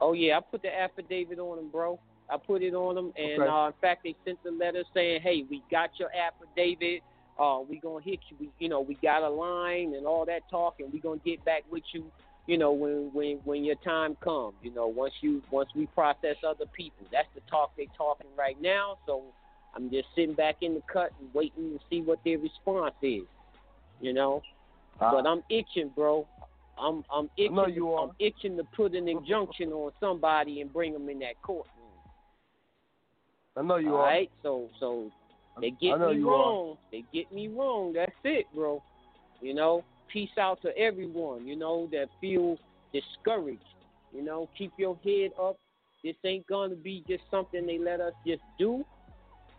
Oh 0.00 0.12
yeah, 0.12 0.36
I 0.38 0.40
put 0.40 0.62
the 0.62 0.74
affidavit 0.76 1.38
on 1.38 1.56
them, 1.56 1.68
bro. 1.70 1.98
I 2.30 2.36
put 2.36 2.62
it 2.62 2.74
on 2.74 2.94
them, 2.94 3.12
and 3.16 3.42
Okay. 3.42 3.48
uh, 3.48 3.66
in 3.68 3.72
fact, 3.80 4.02
they 4.04 4.14
sent 4.24 4.42
the 4.44 4.50
letter 4.50 4.84
saying, 4.94 5.22
"Hey, 5.22 5.44
we 5.48 5.62
got 5.70 5.90
your 5.98 6.10
affidavit. 6.14 7.02
Uh, 7.38 7.60
we 7.68 7.78
gonna 7.78 8.04
hit 8.04 8.20
you. 8.28 8.36
We, 8.38 8.50
you 8.58 8.68
know, 8.68 8.80
we 8.80 8.94
got 8.96 9.22
a 9.22 9.28
line 9.28 9.94
and 9.94 10.06
all 10.06 10.24
that 10.26 10.42
talk, 10.50 10.80
and 10.80 10.92
we 10.92 11.00
gonna 11.00 11.20
get 11.24 11.44
back 11.44 11.64
with 11.70 11.84
you. 11.92 12.04
You 12.46 12.58
know, 12.58 12.72
when 12.72 13.10
when 13.12 13.38
when 13.44 13.64
your 13.64 13.76
time 13.76 14.16
comes. 14.22 14.54
You 14.62 14.72
know, 14.72 14.86
once 14.88 15.14
you 15.20 15.42
once 15.50 15.70
we 15.74 15.86
process 15.86 16.36
other 16.46 16.66
people. 16.66 17.06
That's 17.10 17.28
the 17.34 17.40
talk 17.50 17.72
they 17.76 17.88
talking 17.96 18.28
right 18.36 18.60
now. 18.60 18.98
So 19.06 19.22
I'm 19.74 19.90
just 19.90 20.08
sitting 20.14 20.34
back 20.34 20.56
in 20.60 20.74
the 20.74 20.82
cut 20.92 21.12
and 21.20 21.32
waiting 21.34 21.78
to 21.78 21.84
see 21.90 22.02
what 22.02 22.18
their 22.24 22.38
response 22.38 22.94
is. 23.02 23.24
You 24.00 24.12
know, 24.12 24.42
but 24.98 25.26
I'm 25.26 25.42
itching, 25.50 25.90
bro. 25.94 26.26
I'm 26.78 27.04
I'm 27.12 27.28
itching. 27.36 27.74
you 27.74 27.92
are. 27.92 28.04
I'm 28.04 28.10
itching 28.18 28.56
to 28.56 28.64
put 28.76 28.94
an 28.94 29.08
injunction 29.08 29.72
on 29.72 29.92
somebody 30.00 30.60
and 30.60 30.72
bring 30.72 30.92
them 30.92 31.08
in 31.08 31.18
that 31.20 31.40
courtroom. 31.42 31.74
I 33.56 33.62
know 33.62 33.76
you 33.76 33.94
All 33.94 34.02
are. 34.02 34.06
right, 34.06 34.30
so 34.42 34.68
so 34.78 35.10
they 35.60 35.70
get 35.70 35.98
me 35.98 36.20
wrong. 36.20 36.76
They 36.92 37.04
get 37.12 37.32
me 37.32 37.48
wrong. 37.48 37.92
That's 37.92 38.12
it, 38.24 38.46
bro. 38.54 38.82
You 39.40 39.54
know, 39.54 39.84
peace 40.12 40.30
out 40.38 40.62
to 40.62 40.76
everyone. 40.76 41.46
You 41.46 41.56
know 41.56 41.88
that 41.92 42.06
feel 42.20 42.56
discouraged. 42.92 43.62
You 44.12 44.22
know, 44.22 44.48
keep 44.56 44.72
your 44.76 44.96
head 45.04 45.30
up. 45.40 45.58
This 46.04 46.14
ain't 46.24 46.46
gonna 46.46 46.76
be 46.76 47.04
just 47.08 47.24
something 47.30 47.66
they 47.66 47.78
let 47.78 48.00
us 48.00 48.12
just 48.26 48.42
do. 48.58 48.84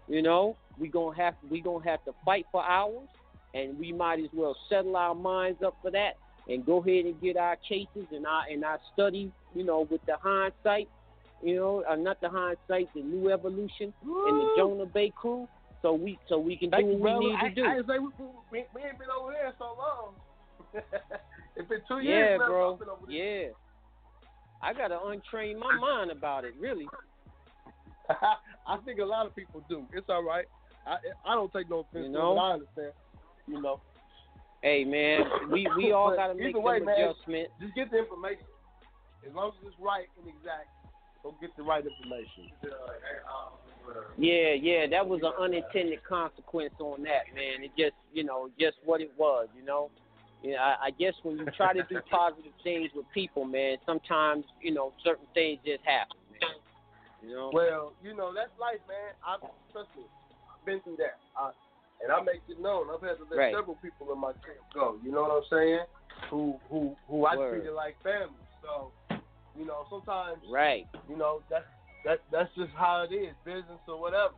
You 0.07 0.22
know, 0.22 0.56
we 0.80 0.88
gonna 0.88 1.16
have 1.18 1.36
we 1.49 1.61
gonna 1.61 1.84
have 1.86 2.03
to 2.06 2.14
fight 2.26 2.45
for 2.52 2.64
ours, 2.64 3.07
and 3.54 3.78
we 3.80 3.92
might 3.92 4.20
as 4.20 4.30
well 4.34 4.56
settle 4.70 4.96
our 4.96 5.16
minds 5.16 5.62
up 5.64 5.76
for 5.82 5.92
that 5.92 6.18
and 6.48 6.66
go 6.66 6.78
ahead 6.82 7.06
and 7.06 7.20
get 7.22 7.38
our 7.38 7.56
cases 7.58 8.08
and 8.12 8.26
our 8.26 8.44
and 8.50 8.64
our 8.64 8.80
study. 8.94 9.32
You 9.56 9.64
know, 9.64 9.88
with 9.90 10.02
the 10.06 10.16
hindsight 10.22 10.88
you 11.42 11.56
know, 11.56 11.84
uh, 11.90 11.96
not 11.96 12.20
the 12.22 12.30
hindsight, 12.30 12.94
the 12.94 13.02
new 13.02 13.32
evolution 13.32 13.94
and 14.04 14.42
the 14.42 14.54
Jonah 14.58 14.86
Bey 14.86 15.12
crew, 15.16 15.48
so 15.82 15.94
we 15.94 16.20
so 16.28 16.38
we 16.38 16.58
can 16.58 16.70
do 16.70 16.78
Thank 16.78 16.88
you, 16.88 16.94
what 16.94 17.02
brother. 17.02 17.20
we 17.20 17.28
need 17.28 17.36
I, 17.42 17.50
to 17.50 17.56
do. 17.56 17.66
I, 17.66 17.76
didn't 17.76 17.88
say 17.88 18.00
we, 18.00 18.10
we, 18.52 18.66
we 18.76 18.82
ain't 18.82 19.00
been 19.00 19.08
over 19.10 19.32
here 19.32 19.54
so 19.58 19.76
long. 19.78 20.14
it's 21.56 21.70
been 21.70 21.82
two 21.88 22.00
yeah, 22.00 22.16
years. 22.16 22.40
now 22.40 22.48
bro. 22.48 22.70
Over 22.72 22.86
there. 23.08 23.16
Yeah. 23.16 23.48
I 24.62 24.74
gotta 24.74 24.98
untrain 24.98 25.58
my 25.58 25.74
mind 25.78 26.12
about 26.12 26.44
it, 26.44 26.54
really. 26.60 26.88
I 28.10 28.78
think 28.84 29.00
a 29.00 29.06
lot 29.06 29.26
of 29.26 29.36
people 29.36 29.64
do. 29.70 29.86
It's 29.94 30.10
all 30.10 30.24
right. 30.24 30.46
I 30.86 30.98
I 31.26 31.36
don't 31.36 31.52
take 31.54 31.70
no 31.70 31.80
offense 31.80 32.06
You 32.08 32.12
know? 32.12 32.34
it. 32.36 32.40
I 32.40 32.52
understand. 32.52 32.92
You 33.50 33.62
know. 33.62 33.82
Hey 34.62 34.84
man, 34.84 35.52
we 35.52 35.68
we 35.78 35.92
all 35.96 36.16
gotta 36.16 36.36
make 36.36 36.56
way, 36.56 36.80
some 36.80 36.86
man. 37.34 37.46
Just 37.60 37.76
get 37.76 37.92
the 37.92 38.00
information. 38.00 38.46
As 39.28 39.34
long 39.34 39.50
as 39.50 39.68
it's 39.68 39.76
right 39.80 40.08
and 40.20 40.28
exact, 40.28 40.68
Go 41.24 41.36
get 41.42 41.56
the 41.58 41.64
right 41.64 41.84
information. 41.86 42.52
Yeah, 44.18 44.54
yeah, 44.54 44.88
that 44.88 45.08
was 45.08 45.22
an 45.24 45.34
unintended 45.40 46.04
consequence 46.08 46.74
on 46.80 47.04
that, 47.04 47.34
man. 47.36 47.64
It 47.64 47.72
just, 47.78 47.96
you 48.14 48.24
know, 48.24 48.50
just 48.60 48.78
what 48.86 49.02
it 49.02 49.12
was, 49.18 49.48
you 49.58 49.66
know. 49.66 49.90
Yeah, 50.44 50.62
I, 50.62 50.88
I 50.88 50.92
guess 50.92 51.14
when 51.24 51.38
you 51.38 51.46
try 51.58 51.74
to 51.74 51.84
do 51.90 52.00
positive 52.12 52.54
things 52.64 52.92
with 52.96 53.06
people, 53.14 53.44
man, 53.44 53.78
sometimes 53.86 54.46
you 54.62 54.74
know 54.74 54.94
certain 55.04 55.26
things 55.34 55.60
just 55.66 55.84
happen, 55.84 56.16
man. 56.32 56.56
You 57.22 57.36
know. 57.36 57.52
Well, 57.52 57.92
you 58.02 58.16
know 58.16 58.32
that's 58.34 58.52
life, 58.56 58.80
man. 58.88 59.12
I've 59.28 59.42
trust 59.74 59.90
me, 59.98 60.04
I've 60.48 60.66
been 60.66 60.80
through 60.82 60.96
that, 60.98 61.20
I, 61.36 61.52
and 62.02 62.12
I 62.12 62.22
make 62.22 62.42
it 62.48 62.60
known. 62.60 62.88
I've 62.94 63.02
had 63.02 63.18
to 63.18 63.26
let 63.30 63.38
Right. 63.38 63.56
several 63.56 63.76
people 63.78 64.12
in 64.14 64.20
my 64.20 64.32
camp 64.34 64.64
go. 64.74 64.98
You 65.04 65.12
know 65.12 65.24
what 65.24 65.32
I'm 65.32 65.44
saying? 65.50 65.86
Who 66.30 66.60
who 66.70 66.96
who 67.08 67.26
I 67.26 67.36
Word. 67.36 67.56
treated 67.60 67.74
like 67.74 68.02
family. 68.04 68.36
So, 68.62 68.92
you 69.56 69.66
know, 69.66 69.86
sometimes 69.90 70.40
Right. 70.50 70.88
you 71.08 71.16
know 71.18 71.42
that's 71.50 71.66
that 72.06 72.20
that's 72.32 72.54
just 72.56 72.72
how 72.74 73.04
it 73.04 73.14
is, 73.14 73.36
business 73.44 73.80
or 73.88 74.00
whatever. 74.00 74.34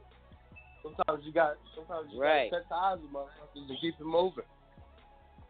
Sometimes 0.83 1.23
you 1.25 1.31
got 1.31 1.57
sometimes 1.75 2.11
you 2.11 2.19
Right. 2.21 2.49
got 2.51 2.57
to 2.57 2.63
cut 2.63 2.69
ties 2.75 2.99
with 3.01 3.11
motherfuckers 3.11 3.69
and 3.69 3.79
keep 3.79 3.99
it 3.99 4.03
moving. 4.05 4.45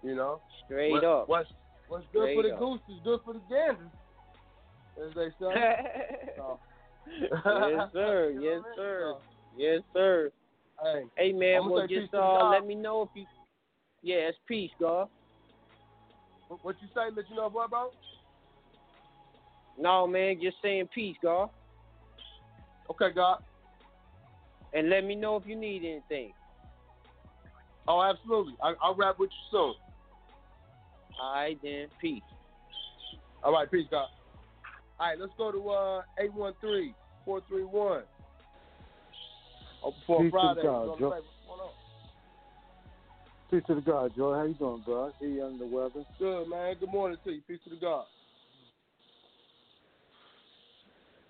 You 0.04 0.16
know, 0.16 0.42
Straight 0.66 0.92
what, 0.92 1.04
up. 1.04 1.28
What's 1.30 1.50
what's 1.88 2.06
good 2.12 2.36
for 2.36 2.44
the 2.44 2.54
up. 2.54 2.60
goose 2.60 2.82
is 2.90 3.00
good 3.04 3.22
for 3.24 3.34
the 3.34 3.40
gander, 3.50 3.90
as 5.06 5.14
they 5.14 5.30
say. 5.40 6.32
So- 6.38 6.60
yes, 7.20 7.92
sir. 7.94 8.32
Yes, 8.40 8.62
what 8.62 8.66
I 8.66 8.68
mean? 8.68 8.76
sir. 8.76 9.16
Yes, 9.58 9.82
sir. 9.94 10.32
Hey, 10.82 11.04
Hey, 11.16 11.32
man. 11.32 11.70
Well, 11.70 11.88
just 11.88 12.14
uh, 12.14 12.50
let 12.50 12.66
me 12.66 12.76
know 12.76 13.04
if 13.04 13.10
you. 13.14 13.26
Yeah, 14.02 14.30
it's 14.30 14.38
peace, 14.48 14.72
God. 14.80 15.10
what- 16.64 16.82
you 16.82 16.88
say? 16.94 17.10
Let 17.16 17.30
you 17.30 17.36
know 17.36 17.50
what, 17.50 17.70
bro? 17.70 17.92
No, 19.78 20.08
man. 20.08 20.40
Just 20.42 20.58
saying 20.62 20.90
peace, 20.94 21.18
God. 21.22 21.50
Okay, 22.90 23.12
God. 23.14 23.40
And 24.74 24.90
let 24.90 25.04
me 25.04 25.16
know 25.16 25.36
if 25.36 25.46
you 25.46 25.56
need 25.56 25.84
anything. 25.86 26.34
Oh, 27.88 28.02
absolutely. 28.02 28.56
I, 28.62 28.74
I'll 28.82 28.96
rap 28.96 29.20
with 29.20 29.30
you 29.30 29.58
soon. 29.58 29.74
All 31.22 31.34
right, 31.34 31.60
then. 31.62 31.88
Peace. 32.00 32.24
All 33.44 33.54
right, 33.54 33.70
peace, 33.70 33.88
God. 33.92 34.08
All 35.00 35.08
right, 35.08 35.20
let's 35.20 35.34
go 35.38 35.52
to 35.52 35.70
uh, 35.70 36.02
813-431. 37.28 38.04
Oh, 39.84 39.92
before 39.92 40.22
Peace 40.22 40.32
to 40.32 40.32
the 40.32 40.32
Friday. 40.32 40.62
God, 40.64 40.86
Joe. 41.00 41.10
play- 41.10 41.20
what's 41.20 41.38
going 41.48 41.60
on? 41.60 41.74
Peace 43.50 43.64
to 43.68 43.76
the 43.76 43.82
God, 43.82 44.16
Joy. 44.16 44.34
How 44.34 44.44
you 44.44 44.54
doing, 44.54 44.82
bro? 44.82 45.12
See 45.20 45.26
you 45.26 45.46
under 45.46 45.60
the 45.60 45.66
weather. 45.66 46.06
Good, 46.20 46.48
man. 46.48 46.76
Good 46.80 46.90
morning 46.90 47.18
to 47.24 47.32
you. 47.32 47.42
Peace 47.48 47.60
to 47.66 47.70
the 47.72 47.76
God. 47.76 48.06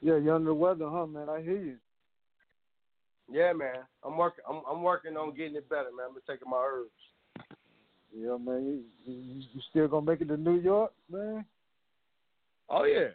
Yeah, 0.02 0.18
you 0.18 0.34
under 0.34 0.50
the 0.50 0.54
weather, 0.54 0.90
huh, 0.90 1.06
man? 1.06 1.30
I 1.30 1.42
hear 1.42 1.58
you. 1.58 1.78
Yeah, 3.32 3.54
man. 3.54 3.78
I'm 4.04 4.18
working. 4.18 4.44
I'm, 4.50 4.62
I'm 4.70 4.84
working 4.84 5.16
on 5.16 5.36
getting 5.36 5.56
it 5.56 5.70
better, 5.70 5.90
man. 5.96 6.08
I'm 6.10 6.22
taking 6.28 6.50
my 6.50 6.58
herbs. 6.58 6.90
Yeah, 8.14 8.38
man. 8.38 8.84
You, 9.06 9.14
you, 9.14 9.44
you 9.54 9.62
still 9.70 9.88
gonna 9.88 10.06
make 10.06 10.22
it 10.22 10.28
to 10.28 10.38
New 10.38 10.60
York, 10.60 10.92
man? 11.10 11.46
Oh 12.70 12.84
yeah. 12.84 13.10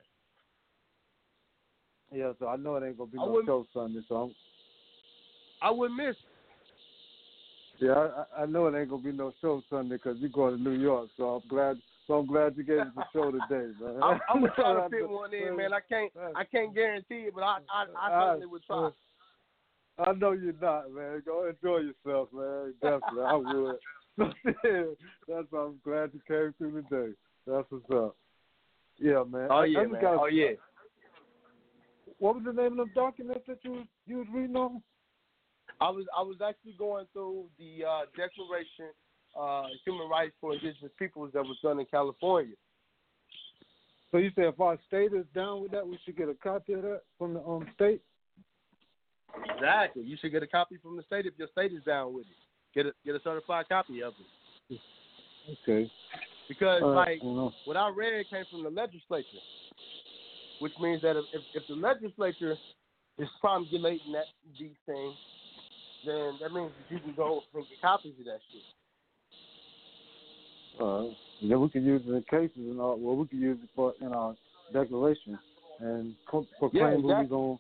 Yeah, 2.13 2.33
so 2.39 2.49
I 2.49 2.57
know 2.57 2.77
it 2.77 2.87
ain't 2.87 2.97
gonna 2.97 3.11
be 3.11 3.19
I 3.19 3.27
no 3.27 3.43
show 3.45 3.67
Sunday, 3.75 4.01
so 4.09 4.17
I'm 4.17 4.35
I 5.67 5.71
wouldn't 5.71 5.99
miss. 5.99 6.15
it. 7.81 7.87
yeah, 7.87 8.09
I, 8.39 8.43
I 8.43 8.47
know 8.47 8.69
it 8.69 8.79
ain't 8.79 8.89
gonna 8.89 9.03
be 9.03 9.11
no 9.11 9.33
show 9.41 9.65
Sunday 9.69 9.99
'cause 9.99 10.17
you're 10.21 10.29
going 10.31 10.57
to 10.57 10.63
New 10.63 10.79
York. 10.79 11.11
So 11.17 11.25
I'm 11.43 11.49
glad. 11.49 11.81
So 12.07 12.15
I'm 12.15 12.27
glad 12.27 12.57
you 12.57 12.63
gave 12.63 12.83
us 12.83 12.93
a 12.97 13.05
show 13.13 13.33
today, 13.33 13.73
man. 13.81 14.01
I'm, 14.03 14.21
I'm 14.33 14.41
gonna 14.43 14.53
try 14.55 14.75
to 14.75 14.89
fit 14.91 15.09
one 15.11 15.35
in, 15.35 15.57
man. 15.57 15.73
I 15.73 15.81
can't. 15.81 16.13
I 16.37 16.45
can't 16.53 16.73
guarantee 16.73 17.27
it, 17.27 17.35
but 17.35 17.43
I, 17.43 17.59
I, 17.69 17.85
I 17.99 18.07
I- 18.07 18.27
certainly 18.29 18.47
would 18.47 18.63
try. 18.65 18.91
I 19.99 20.13
know 20.13 20.33
you're 20.33 20.53
not, 20.61 20.93
man. 20.93 21.23
Go 21.25 21.49
enjoy 21.49 21.79
yourself, 21.79 22.29
man. 22.33 22.75
Definitely, 22.83 23.23
I 23.23 23.35
would. 23.35 23.77
That's 25.27 25.47
why 25.51 25.61
I'm 25.61 25.81
glad 25.83 26.11
you 26.13 26.21
came 26.29 26.55
through 26.59 26.83
today. 26.83 27.15
That's 27.47 27.67
what's 27.71 27.91
up. 27.93 28.15
Yeah, 28.99 29.25
man. 29.29 29.49
Oh 29.51 29.55
I- 29.55 29.63
I 29.63 29.65
yeah, 29.65 29.87
man. 29.87 30.05
Oh 30.05 30.27
yeah. 30.27 30.51
What 32.19 32.37
was 32.37 32.45
the 32.45 32.53
name 32.53 32.79
of 32.79 32.89
the 32.89 32.95
document 32.95 33.43
that 33.49 33.59
you 33.63 33.85
you 34.07 34.19
was 34.19 34.27
reading 34.33 34.57
on? 34.57 34.83
I 35.81 35.90
was 35.90 36.07
I 36.16 36.23
was 36.23 36.36
actually 36.47 36.74
going 36.78 37.07
through 37.12 37.44
the 37.59 37.85
uh, 37.85 38.01
Declaration 38.16 38.94
uh, 39.39 39.66
Human 39.85 40.09
Rights 40.09 40.35
for 40.40 40.55
Indigenous 40.55 40.93
Peoples 40.98 41.31
that 41.35 41.43
was 41.43 41.59
done 41.62 41.78
in 41.78 41.86
California. 41.86 42.55
So 44.11 44.19
you 44.19 44.31
say 44.31 44.43
if 44.48 44.61
our 44.61 44.78
state 44.89 45.12
is 45.12 45.27
down 45.35 45.62
with 45.62 45.73
that, 45.73 45.86
we 45.86 45.98
should 46.05 46.16
get 46.16 46.28
a 46.28 46.35
copy 46.35 46.73
of 46.73 46.82
that 46.82 47.03
from 47.19 47.35
the 47.35 47.40
um 47.40 47.66
state. 47.74 48.01
Exactly. 49.55 50.03
You 50.05 50.16
should 50.20 50.32
get 50.32 50.43
a 50.43 50.47
copy 50.47 50.77
from 50.82 50.97
the 50.97 51.03
state 51.03 51.27
if 51.27 51.35
your 51.36 51.48
state 51.53 51.73
is 51.73 51.82
down 51.85 52.15
with 52.15 52.24
it. 52.24 52.36
Get 52.74 52.86
a 52.86 52.93
get 53.05 53.15
a 53.15 53.20
certified 53.23 53.69
copy 53.69 54.03
of 54.03 54.15
it. 54.70 54.81
Okay. 55.62 55.90
Because 56.48 56.82
right, 56.82 56.94
like 56.94 57.20
well, 57.23 57.53
what 57.65 57.77
I 57.77 57.90
read 57.90 58.24
came 58.31 58.44
from 58.51 58.62
the 58.62 58.70
legislature, 58.70 59.27
which 60.61 60.73
means 60.81 61.03
that 61.03 61.16
if 61.16 61.24
if, 61.35 61.43
if 61.55 61.62
the 61.69 61.74
legislature 61.74 62.57
is 63.19 63.28
promulgating 63.40 64.12
that 64.12 64.27
these 64.59 64.77
things, 64.86 65.15
then 66.07 66.39
that 66.41 66.53
means 66.53 66.73
that 66.78 66.95
you 66.95 67.01
can 67.01 67.15
go 67.15 67.43
and 67.55 67.65
get 67.69 67.81
copies 67.81 68.15
of 68.19 68.24
that 68.27 68.41
shit. 68.53 68.62
Uh, 70.81 71.05
then 71.43 71.61
we 71.61 71.69
can 71.69 71.85
use 71.85 72.03
it 72.07 72.11
in 72.11 72.23
cases 72.23 72.57
and 72.57 72.81
all. 72.81 72.97
Well, 72.99 73.16
we 73.16 73.27
can 73.27 73.41
use 73.41 73.59
it 73.62 73.69
for 73.74 73.95
in 74.01 74.12
our 74.12 74.35
declaration 74.73 75.39
and 75.81 76.15
pro- 76.27 76.47
proclaim 76.59 77.01
who 77.01 77.09
we 77.09 77.12
exactly. 77.12 77.28
going. 77.28 77.59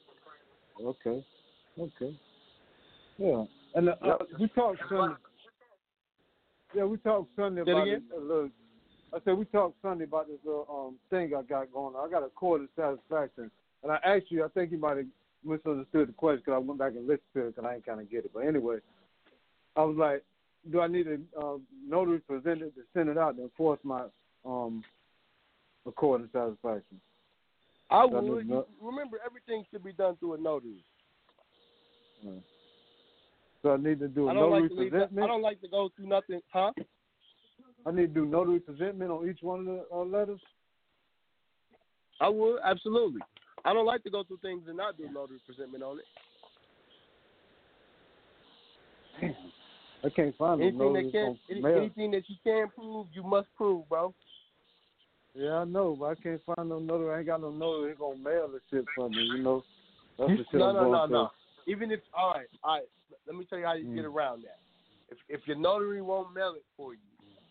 Okay, 0.80 1.24
okay, 1.80 2.14
yeah. 3.18 3.44
And 3.74 3.88
uh, 3.88 3.94
uh, 4.02 4.16
we 4.38 4.48
talked 4.48 4.80
Sunday. 4.88 5.14
Yeah, 6.74 6.84
we 6.84 6.98
talked 6.98 7.30
Sunday 7.36 7.62
it 7.62 7.68
about 7.68 7.86
this, 7.86 8.00
a 8.14 8.20
little. 8.20 8.50
I 9.14 9.18
said 9.24 9.38
we 9.38 9.44
talked 9.46 9.76
Sunday 9.82 10.04
about 10.04 10.26
this 10.26 10.38
little 10.44 10.66
um 10.70 10.96
thing 11.10 11.32
I 11.34 11.42
got 11.42 11.72
going 11.72 11.94
on. 11.94 12.06
I 12.06 12.10
got 12.10 12.26
a 12.26 12.28
cord 12.30 12.62
of 12.62 12.68
satisfaction, 12.76 13.50
and 13.82 13.92
I 13.92 13.96
asked 14.04 14.30
you. 14.30 14.44
I 14.44 14.48
think 14.48 14.72
you 14.72 14.78
might 14.78 14.98
have 14.98 15.06
misunderstood 15.44 16.08
the 16.08 16.12
question 16.12 16.42
because 16.44 16.54
I 16.54 16.58
went 16.58 16.78
back 16.78 16.92
and 16.96 17.06
listened 17.06 17.20
to 17.34 17.46
it 17.46 17.56
because 17.56 17.68
I 17.68 17.74
ain't 17.74 17.86
kind 17.86 18.00
of 18.00 18.10
get 18.10 18.24
it. 18.24 18.30
But 18.32 18.40
anyway, 18.40 18.78
I 19.76 19.82
was 19.82 19.96
like, 19.96 20.24
do 20.70 20.80
I 20.80 20.88
need 20.88 21.06
a 21.06 21.18
uh, 21.40 21.58
notary 21.86 22.18
presented 22.20 22.74
to 22.74 22.82
send 22.94 23.08
it 23.08 23.18
out 23.18 23.36
to 23.36 23.42
enforce 23.42 23.80
my 23.82 24.04
um 24.44 24.84
accord 25.86 26.22
of 26.22 26.28
satisfaction? 26.32 27.00
I 27.90 28.00
I 28.00 28.04
would. 28.04 28.48
to 28.48 28.64
remember, 28.80 29.18
everything 29.24 29.64
should 29.70 29.84
be 29.84 29.92
done 29.92 30.16
through 30.16 30.34
a 30.34 30.38
notary. 30.38 30.84
Mm. 32.26 32.42
So 33.62 33.72
I 33.72 33.76
need 33.76 34.00
to 34.00 34.08
do 34.08 34.28
a 34.28 34.30
I 34.30 34.34
notary 34.34 34.62
like 34.62 34.90
presentment. 34.90 35.24
I 35.24 35.26
don't 35.28 35.42
like 35.42 35.60
to 35.60 35.68
go 35.68 35.90
through 35.96 36.08
nothing, 36.08 36.40
huh? 36.52 36.72
I 37.86 37.92
need 37.92 38.14
to 38.14 38.20
do 38.20 38.26
notary 38.26 38.58
presentment 38.58 39.10
on 39.10 39.28
each 39.28 39.38
one 39.42 39.60
of 39.60 39.66
the 39.66 39.84
uh, 39.92 40.04
letters. 40.04 40.40
I 42.20 42.28
would 42.28 42.58
absolutely. 42.64 43.20
I 43.66 43.72
don't 43.72 43.84
like 43.84 44.04
to 44.04 44.10
go 44.10 44.22
through 44.22 44.38
things 44.42 44.62
and 44.68 44.76
not 44.76 44.96
do 44.96 45.08
notary 45.12 45.38
presentment 45.44 45.82
on 45.82 45.98
it. 49.20 49.34
I 50.04 50.08
can't 50.10 50.36
find 50.38 50.62
Anything 50.62 50.92
that 50.92 51.10
can, 51.10 51.38
any, 51.50 51.64
anything 51.74 52.10
that 52.12 52.22
you 52.28 52.36
can 52.44 52.68
prove, 52.72 53.08
you 53.12 53.24
must 53.24 53.48
prove, 53.56 53.88
bro. 53.88 54.14
Yeah, 55.34 55.54
I 55.54 55.64
know, 55.64 55.96
but 55.98 56.06
I 56.06 56.14
can't 56.14 56.40
find 56.46 56.68
no 56.68 56.78
notary. 56.78 57.12
I 57.12 57.18
ain't 57.18 57.26
got 57.26 57.40
no 57.40 57.50
notary 57.50 57.94
who 57.94 57.98
gonna 57.98 58.18
mail 58.18 58.48
the 58.48 58.60
shit 58.70 58.86
for 58.94 59.10
me. 59.10 59.16
You 59.32 59.42
know, 59.42 59.64
that's 60.16 60.30
the 60.30 60.44
shit 60.50 60.60
no, 60.60 60.68
I'm 60.68 60.74
no, 60.74 60.90
no, 60.92 61.06
through. 61.06 61.14
no. 61.16 61.30
Even 61.66 61.90
if, 61.90 62.00
all 62.16 62.32
right, 62.34 62.46
all 62.62 62.76
right. 62.76 62.88
Let 63.26 63.36
me 63.36 63.44
tell 63.50 63.58
you 63.58 63.66
how 63.66 63.74
you 63.74 63.84
get 63.94 64.04
Mm. 64.04 64.14
around 64.14 64.44
that. 64.44 64.60
If 65.10 65.18
if 65.28 65.46
your 65.46 65.56
notary 65.56 66.00
won't 66.02 66.32
mail 66.32 66.54
it 66.54 66.64
for 66.76 66.94
you, 66.94 67.00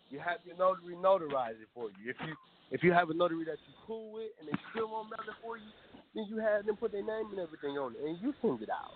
you 0.09 0.19
have 0.19 0.39
your 0.45 0.55
notary 0.55 0.95
notarize 0.95 1.61
it 1.61 1.67
for 1.73 1.89
you. 1.89 2.09
If 2.09 2.15
you 2.25 2.35
if 2.71 2.83
you 2.83 2.93
have 2.93 3.09
a 3.09 3.13
notary 3.13 3.45
that 3.45 3.59
you 3.67 3.73
cool 3.85 4.13
with 4.13 4.31
and 4.39 4.47
they 4.47 4.57
still 4.71 4.89
won't 4.89 5.09
mail 5.09 5.27
it 5.27 5.35
for 5.41 5.57
you, 5.57 5.69
then 6.15 6.25
you 6.29 6.37
have 6.37 6.65
them 6.65 6.77
put 6.77 6.91
their 6.91 7.03
name 7.03 7.27
and 7.31 7.39
everything 7.39 7.77
on 7.77 7.93
it, 7.93 8.01
and 8.03 8.17
you 8.21 8.33
send 8.41 8.61
it 8.61 8.69
out. 8.69 8.95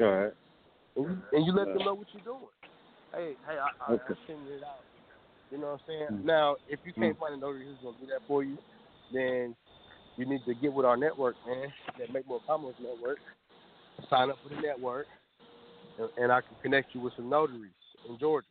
All 0.00 0.06
right. 0.06 0.32
and 0.96 1.04
you, 1.06 1.22
and 1.32 1.46
you 1.46 1.52
let 1.52 1.66
them 1.66 1.84
know 1.84 1.94
what 1.94 2.06
you're 2.12 2.22
doing. 2.24 2.50
Hey, 3.14 3.34
hey, 3.46 3.56
I, 3.58 3.68
I, 3.90 3.94
Okay. 3.94 4.02
I'm 4.08 4.16
sending 4.26 4.52
it 4.52 4.62
out. 4.62 4.84
You 5.50 5.58
know 5.58 5.66
what 5.66 5.72
I'm 5.72 5.80
saying? 5.86 6.06
Mm. 6.12 6.24
Now, 6.24 6.56
if 6.68 6.80
you 6.84 6.92
can't 6.92 7.16
Mm. 7.16 7.20
find 7.20 7.34
a 7.34 7.36
notary 7.38 7.64
who's 7.66 7.78
gonna 7.82 7.96
do 8.00 8.06
that 8.06 8.20
for 8.26 8.44
you, 8.44 8.58
then 9.12 9.54
you 10.16 10.26
need 10.26 10.44
to 10.46 10.54
get 10.54 10.72
with 10.72 10.86
our 10.86 10.96
network, 10.96 11.36
man. 11.46 11.72
That 11.98 12.12
Make 12.12 12.26
Moor 12.28 12.40
Commerce 12.46 12.76
Network. 12.80 13.18
Sign 14.08 14.30
up 14.30 14.38
for 14.42 14.54
the 14.54 14.60
network, 14.60 15.06
and, 15.98 16.08
and 16.16 16.32
I 16.32 16.40
can 16.40 16.56
connect 16.62 16.94
you 16.94 17.00
with 17.00 17.14
some 17.16 17.28
notaries 17.28 17.72
in 18.08 18.18
Georgia 18.18 18.46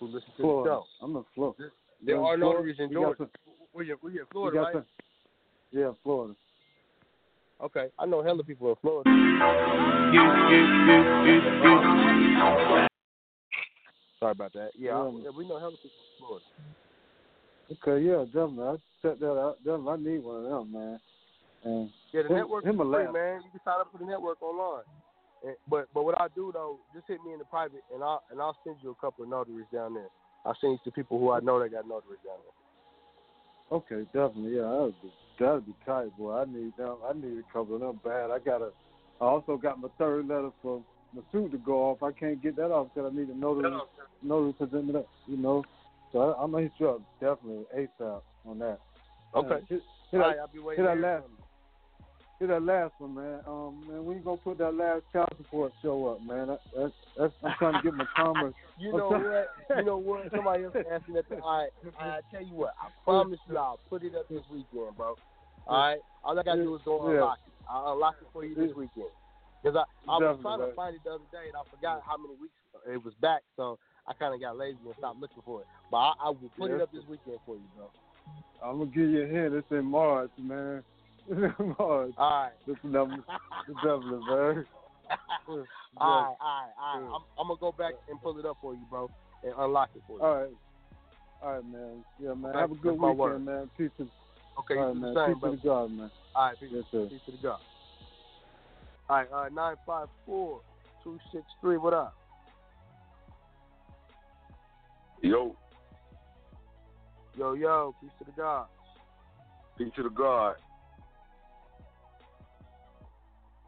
who 0.00 0.06
listen 0.06 0.30
to 0.36 0.42
Florida. 0.42 0.70
the 0.70 0.76
show. 0.76 0.84
I'm 1.04 1.16
in 1.16 1.24
Florida. 1.34 1.56
There 2.04 2.14
You're 2.14 2.18
Florida? 2.18 2.40
notaries 2.44 2.76
in 2.78 2.92
Georgia. 2.92 3.18
some- 3.18 3.30
Where 3.72 3.84
you, 3.84 3.96
where 4.00 4.12
in 4.12 4.26
Florida, 4.32 4.60
right? 4.60 4.72
some- 4.74 4.86
Yeah, 5.74 5.90
Florida. 6.04 6.34
Okay, 7.60 7.88
I 7.98 8.06
know 8.06 8.22
hella 8.22 8.44
people 8.44 8.70
in 8.70 8.76
Florida. 8.80 9.10
Sorry 14.20 14.32
about 14.32 14.52
that. 14.52 14.70
Yeah, 14.78 15.02
I- 15.02 15.10
Yeah. 15.10 15.30
we 15.30 15.44
know 15.44 15.58
hella 15.58 15.76
people 15.76 15.98
in 15.98 16.24
Florida. 16.24 16.46
Okay, 17.72 17.98
yeah, 18.06 18.24
definitely. 18.26 18.64
I 18.68 18.76
check 19.02 19.18
that 19.18 19.36
out. 19.36 19.58
Definitely, 19.64 19.92
I 19.92 19.96
need 19.96 20.18
one 20.24 20.36
of 20.36 20.42
them, 20.44 20.72
man. 20.72 21.00
And 21.64 21.92
Yeah, 22.12 22.22
the 22.22 22.28
him, 22.28 22.34
network 22.36 22.64
him 22.64 22.80
is 22.80 22.86
free, 22.94 23.10
man. 23.10 23.42
You 23.42 23.50
can 23.50 23.60
sign 23.64 23.80
up 23.80 23.90
for 23.90 23.98
the 23.98 24.04
network 24.04 24.40
online. 24.42 24.84
And, 25.42 25.56
but 25.66 25.88
but 25.92 26.04
what 26.04 26.20
I 26.20 26.28
do 26.28 26.52
though, 26.52 26.78
just 26.94 27.08
hit 27.08 27.20
me 27.24 27.32
in 27.32 27.40
the 27.40 27.44
private, 27.46 27.82
and 27.92 28.04
I'll 28.04 28.22
and 28.30 28.40
I'll 28.40 28.56
send 28.62 28.76
you 28.80 28.90
a 28.90 28.94
couple 28.94 29.24
of 29.24 29.30
notaries 29.30 29.66
down 29.72 29.94
there. 29.94 30.08
I'll 30.44 30.54
send 30.60 30.74
you 30.74 30.78
to 30.84 30.92
people 30.92 31.18
who 31.18 31.32
I 31.32 31.40
know 31.40 31.58
that 31.58 31.70
got 31.70 31.88
notaries 31.88 32.20
down 32.24 32.38
there. 32.44 33.78
Okay, 33.78 34.04
definitely. 34.12 34.56
Yeah, 34.56 34.68
that'd 34.68 35.02
be 35.02 35.10
that'd 35.38 35.66
be 35.66 35.74
tight, 35.86 36.16
boy. 36.16 36.36
I 36.36 36.44
need 36.44 36.76
them. 36.76 36.96
I 37.08 37.12
need 37.14 37.38
a 37.38 37.52
couple 37.52 37.74
of 37.76 37.80
them 37.80 38.00
bad. 38.04 38.30
I 38.30 38.38
got 38.38 38.58
to 38.58 38.70
I 39.20 39.24
also 39.24 39.56
got 39.56 39.80
my 39.80 39.88
third 39.98 40.28
letter 40.28 40.50
for 40.60 40.82
my 41.14 41.22
suit 41.32 41.52
to 41.52 41.58
go 41.58 41.90
off. 41.90 42.02
I 42.02 42.12
can't 42.12 42.42
get 42.42 42.56
that 42.56 42.70
off 42.70 42.88
because 42.94 43.12
I 43.12 43.16
need 43.16 43.28
a 43.28 43.36
notary 43.36 43.72
notary 44.22 44.54
it 44.60 44.96
up. 44.96 45.08
You 45.26 45.36
know, 45.36 45.64
so 46.12 46.20
I, 46.20 46.42
I'm 46.42 46.50
gonna 46.50 46.64
hit 46.64 46.72
you 46.78 46.90
up 46.90 47.00
definitely 47.20 47.64
ASAP 47.76 48.20
on 48.46 48.58
that. 48.58 48.78
Okay. 49.34 49.54
Uh, 49.54 49.58
hit, 49.68 49.82
All 49.82 50.10
hit 50.10 50.18
right, 50.18 50.36
I'll 50.40 50.48
be 50.48 50.58
waiting. 50.58 50.84
hit 50.84 50.90
that 50.90 51.00
last 51.00 51.24
hit 52.40 52.48
that 52.48 52.62
last 52.62 52.92
one, 52.98 53.14
man. 53.14 53.40
Um, 53.46 53.84
man, 53.88 54.04
when 54.04 54.16
you 54.16 54.22
gonna 54.22 54.36
put 54.38 54.58
that 54.58 54.74
last 54.74 55.02
child 55.12 55.28
support 55.36 55.72
show 55.80 56.06
up, 56.08 56.22
man? 56.22 56.48
That, 56.48 56.60
that's 56.76 56.92
that's 57.16 57.34
I'm 57.44 57.54
trying 57.58 57.74
to 57.74 57.82
get 57.82 57.94
my 57.94 58.06
commerce. 58.16 58.54
You 58.76 58.92
know 58.92 59.10
what? 59.10 59.50
You 59.78 59.84
know 59.84 59.98
what? 59.98 60.30
Somebody 60.34 60.64
else 60.64 60.74
asked 60.90 61.08
me 61.08 61.14
that. 61.14 61.40
All 61.40 61.58
right, 61.58 61.70
I 61.98 62.20
tell 62.30 62.42
you 62.42 62.54
what. 62.54 62.74
I 62.80 62.88
promise 63.04 63.38
you, 63.48 63.56
I'll 63.56 63.78
put 63.88 64.02
it 64.02 64.14
up 64.14 64.28
this 64.28 64.42
weekend, 64.50 64.96
bro. 64.96 65.14
All 65.66 65.78
right. 65.78 66.00
All 66.24 66.38
I 66.38 66.42
gotta 66.42 66.62
do 66.62 66.74
is 66.74 66.82
go 66.84 67.08
unlock 67.08 67.38
it. 67.46 67.52
I'll 67.68 67.92
unlock 67.92 68.16
it 68.20 68.28
for 68.32 68.44
you 68.44 68.54
this 68.54 68.74
weekend. 68.74 69.06
Because 69.62 69.76
I, 69.76 70.10
I 70.10 70.18
was 70.18 70.38
trying 70.42 70.58
to 70.58 70.74
find 70.74 70.94
it 70.94 71.02
the 71.04 71.10
other 71.10 71.24
day 71.32 71.48
and 71.48 71.56
I 71.56 71.62
forgot 71.70 72.02
how 72.06 72.16
many 72.18 72.34
weeks 72.40 72.52
it 72.86 73.02
was 73.02 73.14
back, 73.20 73.42
so 73.56 73.78
I 74.06 74.12
kind 74.12 74.34
of 74.34 74.40
got 74.40 74.58
lazy 74.58 74.76
and 74.84 74.94
stopped 74.98 75.18
looking 75.20 75.42
for 75.44 75.62
it. 75.62 75.66
But 75.90 75.96
I, 75.96 76.12
I 76.24 76.28
will 76.28 76.50
put 76.58 76.68
Yeah. 76.70 76.76
it 76.76 76.82
up 76.82 76.92
this 76.92 77.04
weekend 77.08 77.38
for 77.46 77.56
you, 77.56 77.64
bro. 77.76 77.88
I'm 78.62 78.78
gonna 78.78 78.90
give 78.90 79.08
you 79.08 79.22
a 79.24 79.26
hint. 79.26 79.54
It's 79.54 79.70
in 79.70 79.84
March, 79.84 80.30
man. 80.38 80.82
It's 81.30 81.40
in 81.58 81.74
March. 81.78 82.12
All 82.18 82.30
right. 82.30 82.52
This 82.66 82.76
number, 82.82 83.16
this 83.66 83.76
definitely, 83.76 84.20
man. 84.28 84.66
all 85.48 85.58
right, 85.58 85.66
all 86.00 86.36
right, 86.40 86.72
all 86.78 87.00
right. 87.00 87.16
I'm, 87.16 87.22
I'm 87.38 87.48
gonna 87.48 87.58
go 87.60 87.72
back 87.72 87.94
and 88.08 88.20
pull 88.20 88.38
it 88.38 88.46
up 88.46 88.58
for 88.60 88.74
you, 88.74 88.84
bro, 88.88 89.10
and 89.42 89.52
unlock 89.58 89.90
it 89.94 90.02
for 90.06 90.18
you. 90.18 90.24
All 90.24 90.36
right. 90.36 90.50
All 91.42 91.54
right, 91.54 91.64
man. 91.64 92.04
Yeah, 92.18 92.34
man. 92.34 92.50
Okay, 92.54 92.58
Have 92.60 92.70
a 92.72 92.74
good 92.74 92.92
that's 92.92 93.00
weekend, 93.00 93.18
word. 93.18 93.44
man. 93.44 93.70
Peace 93.76 93.90
to, 93.98 94.08
Okay, 94.58 94.74
all 94.74 94.80
you 94.80 94.86
right, 94.86 94.94
do 94.94 95.00
man. 95.00 95.14
the 95.14 95.20
same, 95.20 95.34
Peace 95.34 95.40
brother. 95.40 95.56
to 95.56 95.62
the 95.62 95.68
God, 95.68 95.90
man. 95.92 96.10
All 96.34 96.46
right, 96.46 96.60
peace, 96.60 96.70
Yes, 96.72 96.84
sir. 96.90 97.06
peace 97.10 97.20
to 97.26 97.32
the 97.32 97.38
God. 97.38 97.60
All 99.08 99.16
right, 99.16 99.28
uh, 99.32 99.48
nine 99.50 99.76
five 99.84 100.08
four 100.24 100.62
two 101.02 101.18
six 101.32 101.44
three. 101.60 101.76
What 101.76 101.92
up? 101.94 102.14
Yo, 105.22 105.56
Yo, 107.36 107.54
yo, 107.54 107.94
peace 108.00 108.10
to 108.18 108.24
the 108.24 108.32
God. 108.32 108.66
peace 109.76 109.90
to 109.96 110.02
the 110.02 110.10
God. 110.10 110.54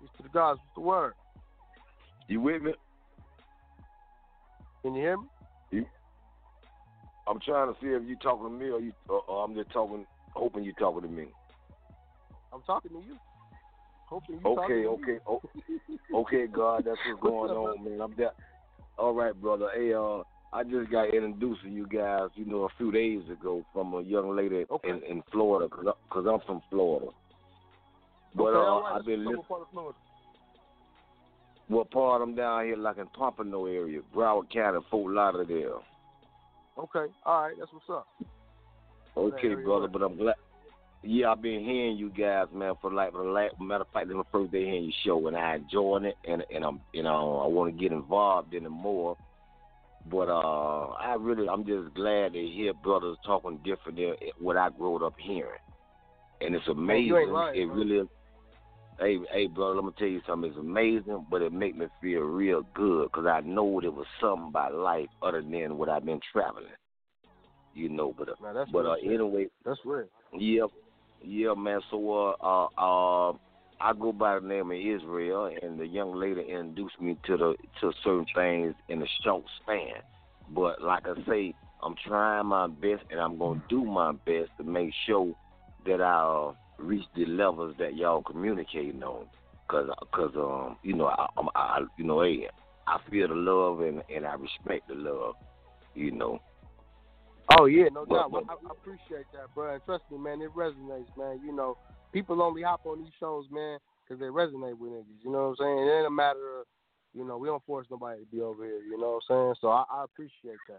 Peace 0.00 0.10
to 0.16 0.22
the 0.22 0.28
gods. 0.28 0.60
What's 0.60 0.74
the 0.76 0.80
word? 0.82 1.14
You 2.28 2.40
with 2.40 2.62
me? 2.62 2.72
Can 4.82 4.94
you 4.94 5.02
hear 5.02 5.16
me? 5.16 5.26
I'm 7.28 7.40
trying 7.40 7.72
to 7.72 7.80
see 7.80 7.88
if 7.88 8.02
you're 8.06 8.18
talking 8.18 8.44
to 8.44 8.50
me 8.50 8.70
or 8.70 8.80
you, 8.80 8.92
or, 9.08 9.20
or 9.28 9.44
I'm 9.44 9.54
just 9.54 9.70
talking, 9.72 10.06
hoping 10.32 10.64
you're 10.64 10.74
talking 10.74 11.02
to 11.02 11.08
me. 11.08 11.26
I'm 12.52 12.62
talking 12.62 12.90
to 12.92 12.98
you. 12.98 13.16
Hoping 14.08 14.40
you 14.44 14.46
Okay, 14.46 14.86
okay, 14.86 15.18
oh, 15.26 15.40
okay, 16.20 16.46
God, 16.46 16.84
that's 16.86 16.98
what's 17.08 17.20
going 17.20 17.50
on, 17.50 17.84
man. 17.84 18.00
I'm 18.00 18.14
that. 18.18 18.34
All 18.98 19.12
right, 19.12 19.34
brother. 19.34 19.68
Hey, 19.74 19.92
uh, 19.92 20.22
I 20.52 20.62
just 20.62 20.90
got 20.90 21.12
introduced 21.12 21.62
to 21.62 21.68
you 21.68 21.86
guys, 21.86 22.28
you 22.34 22.44
know, 22.44 22.62
a 22.62 22.68
few 22.78 22.92
days 22.92 23.28
ago 23.30 23.64
from 23.72 23.92
a 23.94 24.02
young 24.02 24.36
lady 24.36 24.64
in, 24.84 25.02
in 25.08 25.22
Florida, 25.32 25.68
cause, 25.68 25.86
I, 25.88 26.14
cause 26.14 26.26
I'm 26.30 26.40
from 26.46 26.62
Florida. 26.70 27.08
But 28.34 28.54
okay, 28.54 28.56
uh, 28.56 28.80
right, 28.80 28.96
I've 28.98 29.04
been 29.04 29.24
listening. 29.24 29.42
About 31.68 31.90
part 31.90 31.90
of 31.90 31.90
Florida. 31.90 31.90
What 31.90 31.90
part 31.90 32.22
I'm 32.22 32.34
down 32.34 32.64
here, 32.64 32.76
like 32.76 32.98
in 32.98 33.06
Pompano 33.06 33.66
area, 33.66 34.00
Broward 34.14 34.50
County, 34.52 34.78
Fort 34.90 35.12
Lauderdale. 35.12 35.82
Okay, 36.78 37.12
all 37.24 37.42
right, 37.42 37.54
that's 37.58 37.72
what's 37.72 37.88
up. 37.90 38.06
Okay, 39.16 39.54
brother, 39.54 39.88
but 39.88 40.02
I'm 40.02 40.16
glad. 40.16 40.34
Yeah, 41.02 41.30
I've 41.30 41.42
been 41.42 41.60
hearing 41.60 41.96
you 41.96 42.10
guys, 42.10 42.46
man, 42.52 42.74
for 42.80 42.92
like 42.92 43.12
the 43.12 43.18
last 43.18 43.54
matter 43.60 43.82
of 43.82 43.88
fact, 43.92 44.08
this 44.08 44.14
is 44.14 44.18
my 44.18 44.24
first 44.32 44.52
day 44.52 44.64
hearing 44.64 44.84
your 44.84 44.92
show, 45.04 45.26
and 45.28 45.36
I 45.36 45.56
enjoying 45.56 46.04
it, 46.04 46.16
and 46.28 46.42
and 46.54 46.64
I'm 46.64 46.80
you 46.92 47.02
know 47.02 47.40
I 47.44 47.48
want 47.48 47.74
to 47.74 47.80
get 47.80 47.92
involved 47.92 48.54
in 48.54 48.66
it 48.66 48.70
more. 48.70 49.16
But 50.10 50.28
uh, 50.28 50.90
I 50.90 51.16
really, 51.18 51.48
I'm 51.48 51.64
just 51.64 51.94
glad 51.94 52.34
to 52.34 52.40
hear 52.40 52.72
brothers 52.74 53.16
talking 53.24 53.58
different 53.64 53.98
than 53.98 54.14
what 54.38 54.56
I 54.56 54.68
grew 54.70 55.04
up 55.04 55.14
hearing, 55.18 55.60
and 56.40 56.54
it's 56.54 56.68
amazing. 56.68 57.06
you 57.06 57.18
ain't 57.18 57.30
lying, 57.30 57.62
it 57.62 57.66
bro. 57.66 57.76
really. 57.76 58.08
Hey, 58.98 59.18
hey, 59.30 59.46
brother, 59.46 59.74
let 59.74 59.84
me 59.84 59.90
tell 59.98 60.08
you 60.08 60.22
something. 60.26 60.50
It's 60.50 60.58
amazing, 60.58 61.26
but 61.30 61.42
it 61.42 61.52
make 61.52 61.76
me 61.76 61.86
feel 62.00 62.20
real 62.20 62.62
good 62.74 63.04
because 63.04 63.26
I 63.26 63.40
know 63.40 63.78
there 63.80 63.90
was 63.90 64.06
something 64.20 64.48
about 64.48 64.74
life 64.74 65.08
other 65.22 65.42
than 65.42 65.76
what 65.76 65.90
I've 65.90 66.06
been 66.06 66.20
traveling. 66.32 66.66
You 67.74 67.90
know, 67.90 68.14
but 68.16 68.30
uh, 68.30 68.52
that's 68.54 68.70
but 68.70 68.86
uh, 68.86 68.94
anyway, 69.04 69.48
That's 69.66 69.78
real. 69.84 70.06
yeah, 70.38 70.64
yeah, 71.22 71.52
man. 71.52 71.80
So 71.90 72.34
uh, 72.40 72.44
uh, 72.46 72.68
uh, 72.78 73.32
I 73.80 73.92
go 73.92 74.12
by 74.12 74.38
the 74.38 74.46
name 74.46 74.70
of 74.70 74.78
Israel, 74.78 75.50
and 75.60 75.78
the 75.78 75.86
young 75.86 76.14
lady 76.14 76.40
introduced 76.40 76.98
me 76.98 77.18
to 77.26 77.36
the 77.36 77.54
to 77.82 77.92
certain 78.02 78.24
things 78.34 78.74
in 78.88 79.02
a 79.02 79.06
short 79.22 79.44
span. 79.60 80.00
But 80.54 80.80
like 80.80 81.04
I 81.06 81.14
say, 81.28 81.54
I'm 81.82 81.96
trying 82.06 82.46
my 82.46 82.66
best, 82.66 83.02
and 83.10 83.20
I'm 83.20 83.36
gonna 83.36 83.60
do 83.68 83.84
my 83.84 84.12
best 84.24 84.50
to 84.56 84.64
make 84.64 84.94
sure 85.04 85.34
that 85.84 86.00
I 86.00 86.48
uh, 86.48 86.52
reach 86.78 87.04
the 87.14 87.26
levels 87.26 87.74
that 87.78 87.96
y'all 87.96 88.22
communicating 88.22 89.02
on. 89.02 89.26
Cause, 89.68 89.88
cause 90.12 90.30
um, 90.36 90.76
you 90.82 90.94
know, 90.94 91.06
I, 91.06 91.26
I, 91.56 91.80
you 91.96 92.04
know, 92.04 92.22
hey, 92.22 92.48
I 92.86 92.98
feel 93.10 93.28
the 93.28 93.34
love 93.34 93.80
and 93.80 94.02
and 94.14 94.24
I 94.24 94.34
respect 94.34 94.86
the 94.88 94.94
love. 94.94 95.34
You 95.94 96.12
know. 96.12 96.40
Oh 97.58 97.64
yeah, 97.66 97.88
no 97.92 98.04
doubt. 98.04 98.30
but- 98.30 98.44
I, 98.48 98.54
I 98.54 98.70
appreciate 98.70 99.26
that, 99.32 99.52
bro. 99.54 99.74
And 99.74 99.84
trust 99.84 100.04
me, 100.10 100.18
man, 100.18 100.40
it 100.42 100.54
resonates, 100.54 101.16
man. 101.16 101.40
You 101.44 101.52
know, 101.52 101.78
people 102.12 102.42
only 102.42 102.62
hop 102.62 102.86
on 102.86 103.02
these 103.02 103.12
shows, 103.18 103.46
man, 103.50 103.78
because 104.04 104.20
they 104.20 104.26
resonate 104.26 104.78
with 104.78 104.92
niggas. 104.92 105.24
You 105.24 105.32
know 105.32 105.48
what 105.50 105.60
I'm 105.60 105.78
saying? 105.78 105.78
It 105.78 105.92
ain't 105.98 106.06
a 106.06 106.10
matter 106.10 106.60
of, 106.60 106.66
you 107.14 107.24
know, 107.26 107.38
we 107.38 107.48
don't 107.48 107.64
force 107.64 107.86
nobody 107.90 108.20
to 108.20 108.26
be 108.26 108.40
over 108.40 108.64
here. 108.64 108.80
You 108.82 108.98
know 109.00 109.20
what 109.28 109.36
I'm 109.36 109.46
saying? 109.46 109.54
So 109.60 109.68
I, 109.68 109.84
I 109.90 110.04
appreciate 110.04 110.58
that. 110.68 110.78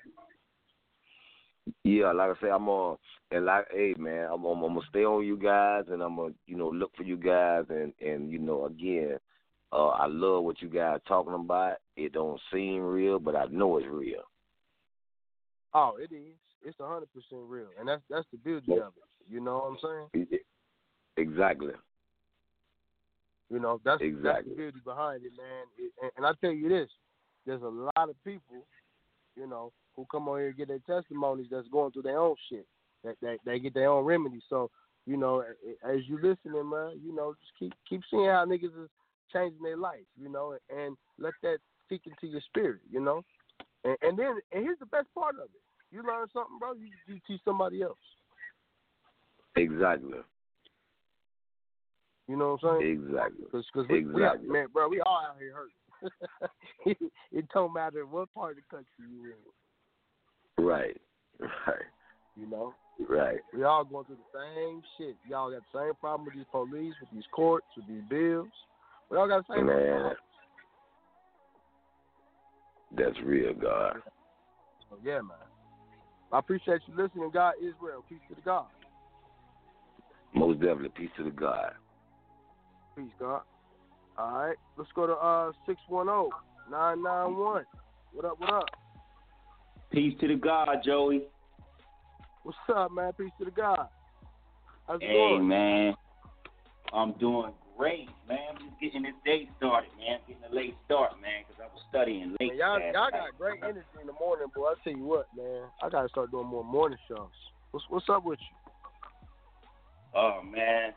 Yeah, 1.83 2.11
like 2.11 2.37
I 2.37 2.41
say, 2.41 2.49
I'm 2.49 2.69
uh 2.69 2.95
and 3.31 3.45
like, 3.45 3.65
hey 3.71 3.93
man, 3.97 4.29
I'm, 4.31 4.45
I'm, 4.45 4.63
I'm 4.63 4.73
gonna 4.73 4.85
stay 4.89 5.03
on 5.03 5.25
you 5.25 5.37
guys, 5.37 5.85
and 5.89 6.01
I'm 6.01 6.15
gonna, 6.15 6.33
you 6.45 6.55
know, 6.55 6.69
look 6.69 6.95
for 6.95 7.03
you 7.03 7.17
guys, 7.17 7.65
and 7.69 7.93
and 7.99 8.31
you 8.31 8.39
know, 8.39 8.65
again, 8.65 9.17
uh, 9.71 9.87
I 9.87 10.07
love 10.07 10.43
what 10.43 10.61
you 10.61 10.69
guys 10.69 10.99
talking 11.07 11.33
about. 11.33 11.77
It 11.95 12.13
don't 12.13 12.39
seem 12.53 12.81
real, 12.81 13.19
but 13.19 13.35
I 13.35 13.45
know 13.45 13.77
it's 13.77 13.87
real. 13.87 14.21
Oh, 15.73 15.97
it 15.99 16.13
is. 16.13 16.35
It's 16.63 16.79
a 16.79 16.87
hundred 16.87 17.11
percent 17.13 17.41
real, 17.47 17.67
and 17.79 17.87
that's 17.87 18.01
that's 18.09 18.27
the 18.31 18.37
beauty 18.37 18.71
of 18.73 18.93
it. 18.97 19.03
You 19.29 19.41
know 19.41 19.57
what 19.57 19.89
I'm 19.93 20.09
saying? 20.13 20.39
Exactly. 21.17 21.73
You 23.49 23.59
know, 23.59 23.79
that's 23.83 23.99
that's 23.99 24.03
Exactly. 24.03 24.51
the 24.51 24.55
beauty 24.55 24.79
behind 24.83 25.23
it, 25.23 25.31
man. 25.37 25.65
It, 25.77 25.91
and, 26.01 26.11
and 26.17 26.25
I 26.25 26.31
tell 26.41 26.51
you 26.51 26.69
this, 26.69 26.89
there's 27.45 27.61
a 27.61 27.67
lot 27.67 28.09
of 28.09 28.15
people, 28.23 28.65
you 29.35 29.47
know, 29.47 29.71
who 29.97 30.05
come 30.09 30.29
on 30.29 30.37
here 30.37 30.47
and 30.47 30.57
get 30.57 30.67
their 30.69 30.79
testimonies 31.01 31.47
that's 31.51 31.67
going 31.69 31.91
through 31.91 32.03
their 32.03 32.19
own 32.19 32.35
shit. 32.49 32.65
That 33.03 33.15
they, 33.21 33.37
they 33.45 33.59
get 33.59 33.73
their 33.73 33.89
own 33.89 34.05
remedy. 34.05 34.41
So, 34.47 34.69
you 35.05 35.17
know, 35.17 35.43
as 35.83 35.99
you 36.07 36.15
listening, 36.15 36.69
man, 36.69 37.01
you 37.03 37.13
know, 37.13 37.33
just 37.41 37.51
keep 37.59 37.73
keep 37.89 38.01
seeing 38.09 38.25
how 38.25 38.45
niggas 38.45 38.83
is 38.83 38.89
changing 39.33 39.61
their 39.61 39.77
life, 39.77 40.05
you 40.19 40.29
know, 40.29 40.55
and, 40.69 40.95
let 41.19 41.33
that 41.41 41.57
seep 41.89 42.03
into 42.05 42.31
your 42.31 42.41
spirit, 42.41 42.79
you 42.91 42.99
know. 42.99 43.23
And, 43.83 43.97
and 44.03 44.19
then, 44.19 44.37
and 44.51 44.63
here's 44.63 44.77
the 44.77 44.85
best 44.85 45.07
part 45.15 45.35
of 45.35 45.45
it: 45.45 45.61
you 45.91 46.03
learn 46.03 46.27
something, 46.31 46.59
bro, 46.59 46.73
you, 46.73 46.89
you 47.07 47.19
teach 47.25 47.41
somebody 47.43 47.81
else. 47.81 47.97
Exactly. 49.55 50.19
You 52.27 52.37
know 52.37 52.57
what 52.61 52.69
I'm 52.69 52.81
saying? 52.81 52.91
Exactly. 53.07 53.45
Because 53.45 53.65
cause 53.73 53.85
we, 53.89 53.99
Exactly. 53.99 54.47
we, 54.47 54.53
man, 54.53 54.67
bro, 54.71 54.89
we 54.89 55.01
all 55.01 55.23
out 55.27 55.37
here 55.39 55.55
hurting. 55.55 57.09
it 57.31 57.45
don't 57.53 57.73
matter 57.73 58.05
what 58.05 58.31
part 58.35 58.51
of 58.51 58.57
the 58.57 58.75
country 58.75 59.09
you 59.09 59.25
in. 59.25 59.37
Right. 60.57 60.99
Right. 61.67 61.85
You 62.35 62.47
know, 62.47 62.73
Right. 63.07 63.39
we 63.53 63.63
all 63.63 63.83
going 63.83 64.05
through 64.05 64.17
the 64.33 64.39
same 64.39 64.81
shit. 64.97 65.15
Y'all 65.27 65.51
got 65.51 65.61
the 65.71 65.79
same 65.79 65.93
problem 65.99 66.25
with 66.25 66.35
these 66.35 66.45
police, 66.51 66.93
with 66.99 67.09
these 67.11 67.25
courts, 67.31 67.65
with 67.75 67.87
these 67.87 68.03
bills. 68.09 68.47
We 69.09 69.17
all 69.17 69.27
got 69.27 69.45
the 69.47 69.53
same 69.55 69.65
Man. 69.67 69.87
problem. 69.87 70.15
That's 72.95 73.19
real, 73.23 73.53
God. 73.53 74.01
Yeah, 75.03 75.21
man. 75.21 75.37
I 76.31 76.39
appreciate 76.39 76.81
you 76.87 76.95
listening. 76.95 77.29
God 77.31 77.53
is 77.61 77.73
real. 77.79 78.03
Peace 78.09 78.19
to 78.29 78.35
the 78.35 78.41
God. 78.41 78.65
Most 80.33 80.59
definitely. 80.59 80.89
Peace 80.89 81.09
to 81.17 81.23
the 81.23 81.31
God. 81.31 81.73
Peace, 82.95 83.11
God. 83.19 83.41
All 84.17 84.31
right, 84.31 84.57
let's 84.77 84.89
go 84.95 85.05
to 85.05 85.13
uh 85.13 85.51
six 85.67 85.79
one 85.87 86.07
zero 86.07 86.31
nine 86.71 87.03
nine 87.03 87.35
one. 87.35 87.65
What 88.13 88.25
up? 88.25 88.39
What 88.39 88.51
up? 88.51 88.65
Peace 89.91 90.13
to 90.19 90.27
the 90.27 90.35
God, 90.35 90.79
Joey. 90.83 91.23
What's 92.43 92.57
up, 92.75 92.91
man? 92.91 93.11
Peace 93.13 93.31
to 93.39 93.45
the 93.45 93.51
God. 93.51 93.87
How's 94.87 95.01
it 95.01 95.05
Hey, 95.05 95.13
going? 95.13 95.47
man. 95.47 95.95
I'm 96.93 97.13
doing 97.13 97.51
great, 97.77 98.09
man. 98.27 98.39
I'm 98.51 98.57
just 98.57 98.79
getting 98.81 99.03
this 99.03 99.13
day 99.25 99.49
started, 99.57 99.89
man. 99.97 100.19
I'm 100.19 100.27
Getting 100.27 100.51
a 100.51 100.55
late 100.55 100.75
start, 100.85 101.11
man, 101.21 101.43
because 101.47 101.61
I 101.61 101.67
was 101.73 101.83
studying 101.89 102.35
late. 102.39 102.51
Man, 102.51 102.57
y'all, 102.57 102.79
y'all 102.79 103.11
got 103.11 103.37
great 103.37 103.59
energy 103.63 103.87
in 103.99 104.07
the 104.07 104.13
morning, 104.13 104.47
boy. 104.55 104.67
I 104.67 104.73
tell 104.83 104.93
you 104.93 105.05
what, 105.05 105.27
man. 105.35 105.63
I 105.81 105.89
gotta 105.89 106.09
start 106.09 106.31
doing 106.31 106.47
more 106.47 106.63
morning 106.63 106.99
shows. 107.07 107.31
What's 107.71 107.85
what's 107.89 108.07
up 108.09 108.23
with 108.23 108.39
you? 108.39 108.71
Oh 110.15 110.41
man, 110.43 110.93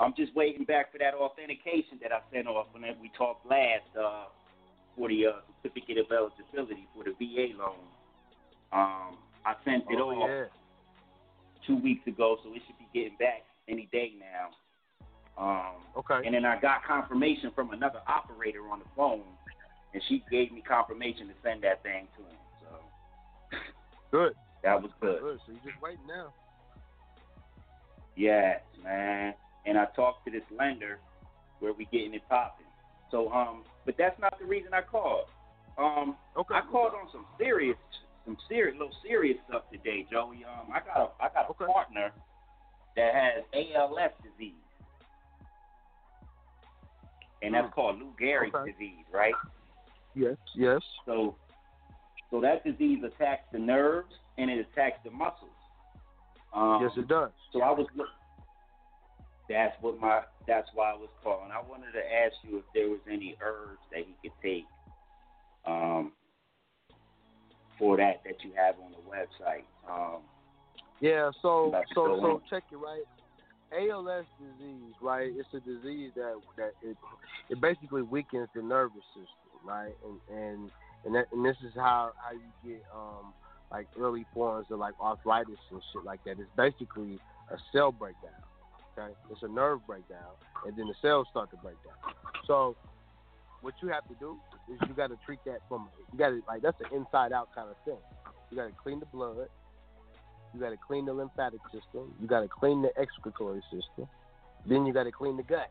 I'm 0.00 0.14
just 0.16 0.34
waiting 0.34 0.64
back 0.64 0.90
for 0.92 0.98
that 0.98 1.14
authentication 1.14 1.98
that 2.02 2.12
I 2.12 2.20
sent 2.32 2.46
off 2.46 2.66
when 2.72 2.82
we 3.00 3.10
talked 3.16 3.46
last 3.46 3.86
uh, 3.98 4.24
for 4.96 5.08
the 5.08 5.26
uh, 5.26 5.30
certificate 5.62 5.98
of 5.98 6.06
eligibility 6.10 6.88
for 6.94 7.04
the 7.04 7.12
VA 7.18 7.56
loan. 7.56 7.78
Um, 8.72 9.18
I 9.44 9.54
sent 9.64 9.84
it 9.90 9.98
Oh, 10.00 10.10
off 10.10 10.30
yeah. 10.30 10.44
two 11.66 11.76
weeks 11.76 12.06
ago, 12.06 12.38
so 12.42 12.52
it 12.54 12.62
should 12.66 12.78
be 12.78 12.88
getting 12.92 13.16
back 13.18 13.44
any 13.68 13.86
day 13.92 14.12
now. 14.18 14.50
Um, 15.36 15.76
Okay. 15.96 16.22
And 16.24 16.34
then 16.34 16.44
I 16.44 16.58
got 16.60 16.84
confirmation 16.84 17.50
from 17.54 17.70
another 17.72 18.00
operator 18.06 18.68
on 18.70 18.78
the 18.78 18.84
phone, 18.96 19.24
and 19.92 20.02
she 20.08 20.24
gave 20.30 20.52
me 20.52 20.62
confirmation 20.62 21.28
to 21.28 21.34
send 21.42 21.62
that 21.64 21.82
thing 21.82 22.08
to 22.16 22.22
him. 22.22 22.38
So 22.60 23.58
Good. 24.10 24.34
that 24.62 24.80
was 24.80 24.90
good. 25.00 25.20
Good. 25.20 25.38
So 25.46 25.52
you're 25.52 25.72
just 25.72 25.82
waiting 25.82 26.06
now. 26.06 26.32
Yes, 28.16 28.60
man. 28.82 29.34
And 29.64 29.78
I 29.78 29.86
talked 29.96 30.24
to 30.26 30.30
this 30.30 30.42
lender 30.50 30.98
where 31.60 31.72
we 31.72 31.86
getting 31.86 32.14
it 32.14 32.22
popping. 32.28 32.66
So 33.10 33.30
um, 33.32 33.64
but 33.84 33.96
that's 33.98 34.18
not 34.20 34.38
the 34.38 34.46
reason 34.46 34.72
I 34.72 34.80
called. 34.82 35.26
Um, 35.78 36.16
okay. 36.36 36.54
I 36.54 36.60
called 36.70 36.92
on 36.94 37.08
some 37.12 37.26
serious, 37.38 37.76
some 38.24 38.36
serious, 38.48 38.74
little 38.78 38.94
serious 39.04 39.38
stuff 39.48 39.62
today, 39.72 40.06
Joey. 40.10 40.44
Um, 40.44 40.70
I 40.72 40.80
got 40.80 40.96
a, 40.96 41.24
I 41.24 41.28
got 41.34 41.50
a 41.50 41.54
partner 41.54 42.12
that 42.96 43.14
has 43.14 43.44
ALS 43.52 44.12
disease, 44.22 44.54
and 47.42 47.54
that's 47.54 47.66
Hmm. 47.68 47.72
called 47.72 47.98
Lou 47.98 48.12
Gehrig's 48.20 48.54
Okay. 48.54 48.72
disease, 48.72 49.04
right? 49.12 49.34
Yes. 50.14 50.36
Yes. 50.54 50.82
So, 51.06 51.36
so 52.30 52.40
that 52.40 52.62
disease 52.64 53.02
attacks 53.02 53.44
the 53.52 53.58
nerves 53.58 54.14
and 54.38 54.50
it 54.50 54.60
attacks 54.60 54.98
the 55.04 55.10
muscles. 55.10 55.50
Um, 56.52 56.82
yes, 56.82 56.92
it 56.96 57.08
does. 57.08 57.30
So 57.52 57.62
I 57.62 57.70
was. 57.70 57.86
That's 59.48 59.74
what 59.80 59.98
my. 59.98 60.22
That's 60.46 60.68
why 60.74 60.90
I 60.90 60.94
was 60.94 61.08
calling. 61.22 61.50
I 61.50 61.60
wanted 61.60 61.92
to 61.92 61.98
ask 62.14 62.34
you 62.42 62.58
if 62.58 62.64
there 62.74 62.88
was 62.90 63.00
any 63.10 63.36
herbs 63.42 63.80
that 63.90 64.00
he 64.06 64.14
could 64.22 64.36
take, 64.42 64.64
um, 65.66 66.12
for 67.78 67.96
that 67.96 68.22
that 68.24 68.42
you 68.42 68.52
have 68.56 68.74
on 68.82 68.92
the 68.92 69.02
website. 69.10 69.64
Um, 69.88 70.22
Yeah, 71.00 71.30
so 71.40 71.74
so 71.94 72.18
so 72.20 72.30
in. 72.30 72.40
check 72.48 72.64
it 72.70 72.76
right. 72.76 73.02
ALS 73.72 74.26
disease, 74.38 74.94
right? 75.00 75.32
It's 75.34 75.48
a 75.54 75.60
disease 75.60 76.12
that 76.14 76.34
that 76.56 76.72
it 76.82 76.96
it 77.48 77.60
basically 77.60 78.02
weakens 78.02 78.48
the 78.54 78.62
nervous 78.62 79.04
system, 79.14 79.64
right? 79.64 79.94
And 80.04 80.38
and 80.38 80.70
and, 81.04 81.14
that, 81.14 81.26
and 81.32 81.44
this 81.44 81.56
is 81.66 81.72
how 81.74 82.12
how 82.22 82.32
you 82.32 82.70
get 82.72 82.82
um 82.94 83.32
like 83.70 83.86
early 83.98 84.26
forms 84.34 84.66
of 84.70 84.78
like 84.78 84.94
arthritis 85.00 85.58
and 85.70 85.82
shit 85.92 86.04
like 86.04 86.22
that. 86.24 86.38
It's 86.38 86.50
basically 86.56 87.18
a 87.50 87.56
cell 87.72 87.90
breakdown. 87.92 88.30
Okay, 88.98 89.12
it's 89.30 89.42
a 89.42 89.48
nerve 89.48 89.80
breakdown, 89.86 90.36
and 90.66 90.76
then 90.76 90.86
the 90.86 90.94
cells 91.00 91.26
start 91.30 91.50
to 91.50 91.56
break 91.56 91.76
down. 91.82 92.12
So 92.46 92.76
what 93.62 93.72
you 93.80 93.88
have 93.88 94.06
to 94.08 94.14
do 94.20 94.36
is 94.70 94.78
you 94.88 94.94
got 94.94 95.08
to 95.08 95.18
treat 95.24 95.40
that 95.46 95.58
from 95.68 95.88
you 96.12 96.18
got 96.18 96.28
to 96.30 96.42
like 96.46 96.62
that's 96.62 96.78
an 96.80 96.96
inside 96.96 97.32
out 97.32 97.48
kind 97.54 97.68
of 97.70 97.76
thing. 97.84 97.98
You 98.50 98.56
got 98.56 98.66
to 98.66 98.72
clean 98.82 99.00
the 99.00 99.06
blood. 99.06 99.48
You 100.54 100.60
got 100.60 100.70
to 100.70 100.76
clean 100.76 101.06
the 101.06 101.12
lymphatic 101.14 101.60
system. 101.72 102.12
You 102.20 102.28
got 102.28 102.40
to 102.40 102.48
clean 102.48 102.82
the 102.82 102.90
excretory 103.00 103.62
system. 103.70 104.06
Then 104.68 104.84
you 104.84 104.92
got 104.92 105.04
to 105.04 105.12
clean 105.12 105.36
the 105.36 105.42
gut. 105.42 105.70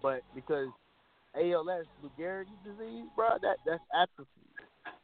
But 0.00 0.22
because 0.34 0.68
ALS, 1.34 1.86
Lou 2.02 2.10
Gehrig's 2.18 2.48
disease, 2.64 3.04
bro, 3.16 3.30
that 3.42 3.56
that's 3.66 3.82
atrophy. 3.92 4.30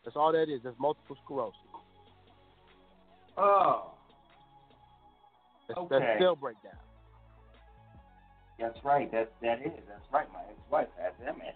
That's 0.05 0.16
all 0.16 0.33
that 0.33 0.45
is. 0.49 0.61
That's 0.62 0.77
multiple 0.78 1.16
sclerosis. 1.24 1.59
oh, 3.37 3.91
That's, 5.69 5.78
Okay. 5.78 5.99
that's 5.99 6.20
cell 6.23 6.37
breakdown. 6.37 6.78
that's 8.59 8.78
right. 8.85 9.11
That 9.12 9.33
that 9.43 9.61
is. 9.61 9.73
That's 9.89 10.07
right. 10.12 10.27
My 10.33 10.41
ex-wife 10.51 10.89
has 11.03 11.12
MS, 11.37 11.55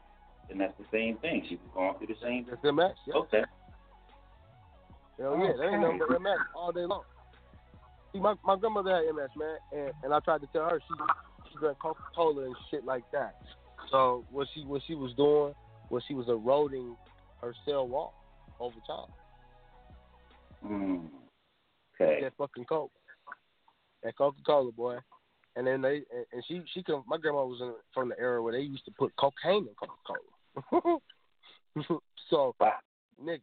and 0.50 0.60
that's 0.60 0.76
the 0.78 0.84
same 0.92 1.16
thing. 1.18 1.44
She 1.48 1.56
was 1.56 1.70
going 1.74 1.94
through 1.98 2.14
the 2.14 2.20
same. 2.22 2.46
That's 2.48 2.62
MS. 2.62 2.96
Yeah. 3.06 3.14
Okay. 3.14 3.42
Hell 5.18 5.38
yeah, 5.38 5.52
that 5.56 5.72
ain't 5.72 5.82
nothing 5.82 6.00
but. 6.08 6.20
MS 6.20 6.38
all 6.56 6.72
day 6.72 6.84
long. 6.86 7.02
See, 8.12 8.20
my 8.20 8.34
my 8.44 8.56
grandmother 8.56 8.96
had 8.96 9.14
MS, 9.14 9.30
man, 9.36 9.56
and 9.72 9.92
and 10.02 10.14
I 10.14 10.20
tried 10.20 10.40
to 10.40 10.48
tell 10.52 10.68
her 10.68 10.80
she 10.80 10.94
she 11.52 11.58
drank 11.58 11.78
Coca 11.80 12.00
Cola 12.14 12.44
and 12.44 12.56
shit 12.70 12.84
like 12.84 13.04
that. 13.12 13.34
So 13.90 14.24
what 14.30 14.48
she 14.54 14.64
what 14.64 14.82
she 14.86 14.94
was 14.94 15.12
doing 15.16 15.54
was 15.90 16.02
she 16.06 16.14
was 16.14 16.28
eroding 16.28 16.96
her 17.42 17.54
cell 17.66 17.86
wall 17.86 18.14
over 18.58 18.76
time. 18.86 19.06
Mm. 20.64 21.08
Okay. 22.00 22.22
That 22.22 22.32
fucking 22.38 22.64
Coke, 22.64 22.92
that 24.02 24.16
Coca 24.16 24.38
Cola, 24.44 24.72
boy. 24.72 24.96
And 25.56 25.66
then 25.66 25.82
they 25.82 26.02
and, 26.14 26.26
and 26.32 26.44
she 26.46 26.62
she 26.72 26.82
come. 26.82 27.04
My 27.06 27.18
grandma 27.18 27.44
was 27.44 27.60
in, 27.60 27.74
from 27.92 28.08
the 28.08 28.18
era 28.18 28.42
where 28.42 28.52
they 28.52 28.60
used 28.60 28.84
to 28.86 28.92
put 28.92 29.14
cocaine 29.16 29.66
in 29.68 29.74
Coca 29.78 29.92
Cola. 30.06 30.18
so, 32.30 32.54
niggas, 33.22 33.40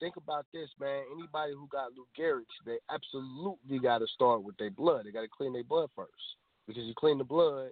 think 0.00 0.16
about 0.16 0.46
this, 0.52 0.68
man. 0.80 1.02
Anybody 1.12 1.52
who 1.52 1.68
got 1.70 1.92
Lou 1.96 2.06
Gehrig's, 2.18 2.46
they 2.66 2.78
absolutely 2.90 3.78
got 3.78 3.98
to 3.98 4.06
start 4.14 4.42
with 4.42 4.56
their 4.56 4.70
blood. 4.70 5.06
They 5.06 5.12
got 5.12 5.22
to 5.22 5.28
clean 5.28 5.52
their 5.52 5.64
blood 5.64 5.90
first 5.94 6.10
because 6.66 6.84
you 6.84 6.94
clean 6.94 7.18
the 7.18 7.24
blood, 7.24 7.70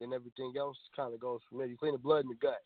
then 0.00 0.12
everything 0.12 0.54
else 0.58 0.76
kind 0.96 1.12
of 1.12 1.20
goes 1.20 1.40
from 1.48 1.58
there. 1.58 1.66
You 1.66 1.76
clean 1.76 1.92
the 1.92 1.98
blood 1.98 2.24
in 2.24 2.28
the 2.28 2.36
gut, 2.36 2.62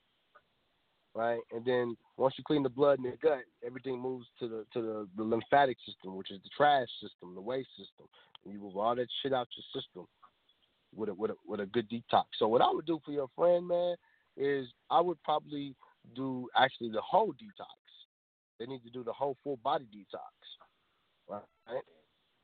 right? 1.14 1.40
And 1.50 1.64
then 1.64 1.96
once 2.16 2.34
you 2.38 2.44
clean 2.44 2.62
the 2.62 2.68
blood 2.68 2.98
in 2.98 3.04
the 3.04 3.16
gut, 3.22 3.42
everything 3.64 4.00
moves 4.00 4.26
to 4.40 4.48
the 4.48 4.66
to 4.74 4.82
the, 4.82 5.08
the 5.16 5.22
lymphatic 5.22 5.78
system, 5.86 6.16
which 6.16 6.30
is 6.30 6.40
the 6.42 6.50
trash 6.56 6.88
system, 7.00 7.34
the 7.34 7.40
waste 7.40 7.70
system. 7.70 8.06
And 8.44 8.52
you 8.52 8.60
move 8.60 8.76
all 8.76 8.94
that 8.94 9.08
shit 9.22 9.32
out 9.32 9.48
your 9.56 9.82
system 9.82 10.06
with 10.94 11.08
a 11.08 11.14
with 11.14 11.30
a 11.30 11.34
with 11.46 11.60
a 11.60 11.66
good 11.66 11.88
detox. 11.90 12.24
So 12.38 12.48
what 12.48 12.62
I 12.62 12.70
would 12.70 12.86
do 12.86 13.00
for 13.04 13.12
your 13.12 13.28
friend, 13.36 13.66
man, 13.66 13.96
is 14.36 14.66
I 14.90 15.00
would 15.00 15.22
probably 15.22 15.74
do 16.14 16.48
actually 16.56 16.90
the 16.90 17.00
whole 17.00 17.32
detox. 17.32 17.66
They 18.58 18.66
need 18.66 18.82
to 18.84 18.90
do 18.90 19.02
the 19.02 19.12
whole 19.12 19.36
full 19.42 19.58
body 19.58 19.86
detox, 19.94 20.32
right? 21.28 21.42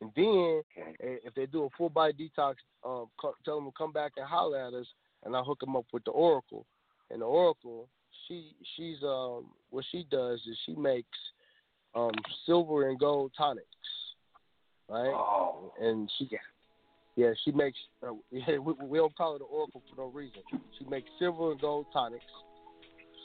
And 0.00 0.10
then 0.14 0.62
if 1.00 1.34
they 1.34 1.46
do 1.46 1.64
a 1.64 1.68
full 1.76 1.90
body 1.90 2.12
detox, 2.12 2.54
um, 2.84 3.06
tell 3.44 3.56
them 3.56 3.66
to 3.66 3.72
come 3.76 3.92
back 3.92 4.12
and 4.16 4.26
holler 4.26 4.58
at 4.58 4.74
us, 4.74 4.86
and 5.24 5.34
I'll 5.34 5.44
hook 5.44 5.60
them 5.60 5.76
up 5.76 5.86
with 5.92 6.04
the 6.04 6.12
Oracle. 6.12 6.66
And 7.10 7.22
the 7.22 7.26
Oracle, 7.26 7.88
she 8.26 8.52
she's 8.76 9.02
um 9.02 9.46
what 9.70 9.84
she 9.90 10.06
does 10.10 10.40
is 10.46 10.56
she 10.66 10.74
makes 10.74 11.18
um 11.94 12.12
silver 12.46 12.88
and 12.88 12.98
gold 12.98 13.32
tonics, 13.36 13.66
right? 14.88 15.08
Oh. 15.08 15.72
And 15.80 16.10
she 16.18 16.26
yeah 17.18 17.32
she 17.44 17.50
makes 17.50 17.76
uh, 18.06 18.12
yeah, 18.30 18.58
we, 18.58 18.72
we 18.80 18.98
don't 18.98 19.14
call 19.16 19.32
her 19.32 19.38
the 19.38 19.44
Oracle 19.44 19.82
for 19.90 20.00
no 20.00 20.08
reason. 20.08 20.40
She 20.78 20.84
makes 20.88 21.10
silver 21.18 21.50
and 21.50 21.60
gold 21.60 21.86
tonics. 21.92 22.24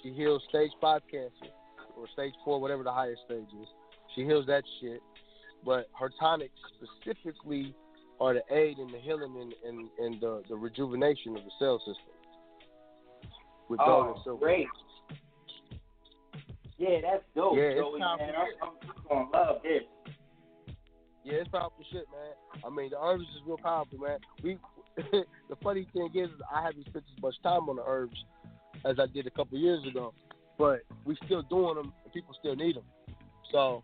She 0.02 0.12
heals 0.12 0.42
stage 0.50 0.72
five 0.82 1.02
cancer 1.10 1.54
or 1.96 2.08
stage 2.14 2.34
four, 2.44 2.60
whatever 2.60 2.84
the 2.84 2.92
highest 2.92 3.22
stage 3.26 3.48
is. 3.62 3.68
She 4.16 4.24
heals 4.24 4.46
that 4.48 4.64
shit. 4.82 5.02
But 5.64 5.88
her 5.98 6.12
tonics 6.20 6.54
specifically 6.76 7.74
are 8.20 8.34
the 8.34 8.44
aid 8.54 8.80
in 8.80 8.92
the 8.92 9.00
healing 9.00 9.34
and, 9.40 9.54
and, 9.66 9.90
and 10.00 10.22
the, 10.22 10.44
the 10.50 10.56
rejuvenation 10.56 11.38
of 11.38 11.44
the 11.44 11.52
cell 11.60 11.80
system. 11.80 11.96
With 13.70 13.80
gold 13.80 14.08
and 14.08 14.16
Oh, 14.18 14.22
silver. 14.24 14.46
great. 14.46 14.68
Yeah, 16.78 17.00
that's 17.02 17.24
dope, 17.36 17.56
Yeah, 17.56 17.62
it's 17.62 17.80
Joey, 17.80 18.00
man. 18.00 18.20
I'm, 18.20 18.70
I'm 19.10 19.30
gonna 19.30 19.30
love 19.32 19.62
this. 19.64 19.84
Yeah, 21.24 21.36
it's 21.36 21.50
powerful 21.50 21.86
shit, 21.92 22.06
man. 22.12 22.64
I 22.66 22.70
mean, 22.70 22.90
the 22.90 23.00
herbs 23.02 23.24
is 23.24 23.42
real 23.48 23.58
powerful, 23.58 23.98
man. 23.98 24.20
We, 24.44 24.58
the 24.98 25.56
funny 25.64 25.88
thing 25.94 26.10
is, 26.14 26.30
I 26.54 26.64
haven't 26.64 26.86
spent 26.88 27.06
as 27.16 27.22
much 27.22 27.36
time 27.44 27.70
on 27.70 27.78
the 27.78 27.84
herbs 27.86 28.18
as 28.86 28.98
I 29.00 29.06
did 29.08 29.26
a 29.28 29.32
couple 29.32 29.58
years 29.58 29.86
ago, 29.88 30.14
but 30.58 30.82
we 31.06 31.18
still 31.26 31.42
doing 31.44 31.76
them, 31.76 31.94
and 32.04 32.14
people 32.14 32.36
still 32.38 32.56
need 32.56 32.76
them. 32.76 32.84
So, 33.52 33.82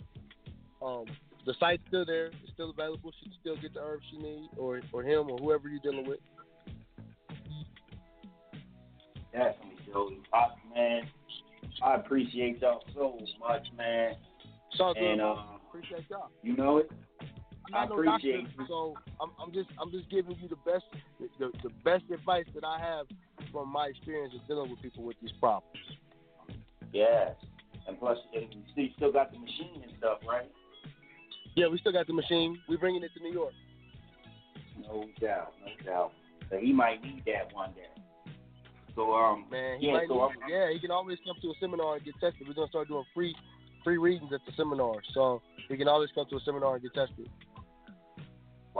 um, 0.86 1.06
the 1.46 1.54
site's 1.60 1.84
still 1.88 2.06
there. 2.06 2.28
It's 2.28 2.54
still 2.54 2.72
available. 2.72 3.12
She 3.20 3.30
can 3.30 3.40
still 3.40 3.56
get 3.56 3.74
the 3.74 3.80
herbs 3.80 4.04
she 4.12 4.18
needs, 4.18 4.54
or 4.58 4.82
or 4.92 5.04
him, 5.04 5.30
or 5.30 5.38
whoever 5.38 5.70
you're 5.70 5.80
dealing 5.80 6.08
with. 6.08 6.20
Definitely, 9.32 9.78
Joey. 9.92 10.20
I, 10.34 10.48
man, 10.76 11.04
I 11.82 11.96
appreciate 11.96 12.62
y'all 12.62 12.84
so 12.94 13.18
much, 13.40 13.66
man. 13.78 14.16
All 14.80 14.94
good, 14.94 15.04
And, 15.04 15.22
uh, 15.22 15.36
Appreciate 15.70 16.06
y'all. 16.10 16.30
You 16.42 16.56
know 16.56 16.78
it. 16.78 16.92
I'm 17.74 17.86
I 17.86 17.86
no 17.86 18.00
appreciate 18.00 18.46
doctor, 18.46 18.66
so 18.68 18.96
I'm, 19.22 19.32
I'm 19.42 19.54
just 19.54 19.70
I'm 19.80 19.92
just 19.92 20.10
giving 20.10 20.36
you 20.42 20.48
the 20.48 20.58
best 20.66 20.86
the, 21.40 21.52
the 21.64 21.70
best 21.84 22.04
advice 22.14 22.46
that 22.56 22.64
I 22.64 22.80
have 22.80 23.06
from 23.52 23.70
my 23.70 23.88
experience 23.88 24.34
of 24.34 24.48
dealing 24.48 24.70
with 24.70 24.82
people 24.82 25.04
with 25.04 25.18
these 25.22 25.32
problems. 25.40 25.78
Yes. 26.92 27.36
And 27.88 28.00
plus, 28.00 28.18
and 28.36 28.46
you 28.76 28.90
still- 28.96 29.12
got 29.12 29.32
the 29.32 29.40
machine 29.40 29.82
and 29.84 29.92
stuff, 29.98 30.20
right? 30.28 30.50
Yeah, 31.56 31.68
we 31.68 31.78
still 31.80 31.92
got 31.92 32.08
the 32.08 32.14
machine. 32.14 32.60
We're 32.68 32.78
bringing 32.78 33.04
it 33.04 33.12
to 33.18 33.24
New 33.24 33.34
York. 33.34 33.54
No 34.82 35.06
doubt, 35.20 35.54
no 35.62 35.86
doubt. 35.86 36.12
So 36.50 36.58
he 36.58 36.72
might 36.72 37.02
need 37.04 37.24
that 37.26 37.54
one 37.54 37.74
day. 37.74 37.90
So 38.96 39.14
um, 39.14 39.46
man, 39.52 39.80
he 39.80 39.88
yeah, 39.88 40.00
so 40.08 40.28
need, 40.28 40.52
yeah, 40.52 40.72
he 40.72 40.80
can 40.80 40.92
always 40.92 41.18
come 41.26 41.36
to 41.42 41.48
a 41.50 41.54
seminar 41.60 41.96
and 41.96 42.06
get 42.06 42.14
tested. 42.20 42.48
We're 42.48 42.54
gonna 42.54 42.70
start 42.70 42.88
doing 42.88 43.06
free 43.14 43.36
free 43.84 43.98
readings 43.98 44.32
at 44.34 44.42
the 44.46 44.52
seminar, 44.58 44.96
so 45.14 45.42
he 45.68 45.78
can 45.78 45.88
always 45.88 46.10
come 46.14 46.26
to 46.30 46.38
a 46.38 46.40
seminar 46.42 46.76
and 46.76 46.84
get 46.84 46.94
tested. 46.94 47.30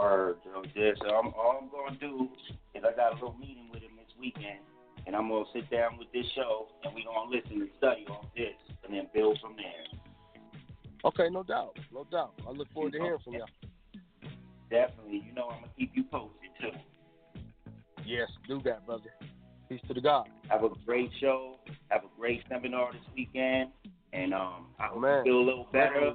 Word, 0.00 0.36
so 0.44 1.08
I'm, 1.14 1.26
all 1.34 1.60
I'm 1.60 1.68
gonna 1.68 1.98
do 2.00 2.30
is 2.74 2.82
I 2.82 2.96
got 2.96 3.12
a 3.12 3.14
little 3.16 3.36
meeting 3.38 3.68
with 3.70 3.82
him 3.82 3.90
this 3.96 4.08
weekend, 4.18 4.60
and 5.06 5.14
I'm 5.14 5.28
gonna 5.28 5.44
sit 5.52 5.70
down 5.70 5.98
with 5.98 6.08
this 6.10 6.24
show, 6.34 6.68
and 6.84 6.94
we're 6.94 7.04
gonna 7.04 7.30
listen 7.30 7.60
and 7.60 7.68
study 7.76 8.06
on 8.08 8.26
this, 8.34 8.56
and 8.82 8.94
then 8.94 9.08
build 9.12 9.38
from 9.42 9.56
there. 9.56 10.00
Okay, 11.04 11.28
no 11.30 11.42
doubt, 11.42 11.76
no 11.92 12.06
doubt. 12.10 12.32
I 12.48 12.50
look 12.50 12.72
forward 12.72 12.94
to 12.94 12.98
hearing 12.98 13.18
from 13.22 13.34
y'all. 13.34 13.46
Definitely, 14.70 15.22
you 15.26 15.34
know 15.34 15.50
I'm 15.50 15.60
gonna 15.60 15.72
keep 15.78 15.92
you 15.94 16.04
posted 16.04 16.48
too. 16.58 17.42
Yes, 18.06 18.30
do 18.48 18.58
that, 18.64 18.86
brother. 18.86 19.10
Peace 19.68 19.82
to 19.86 19.92
the 19.92 20.00
God. 20.00 20.30
Have 20.48 20.64
a 20.64 20.70
great 20.86 21.10
show. 21.20 21.58
Have 21.88 22.04
a 22.04 22.18
great 22.18 22.42
seminar 22.48 22.90
this 22.94 23.02
weekend, 23.14 23.68
and 24.14 24.32
um, 24.32 24.68
I 24.78 24.86
hope 24.86 25.02
Man. 25.02 25.26
you 25.26 25.32
feel 25.32 25.40
a 25.40 25.44
little 25.44 25.68
better, 25.70 26.10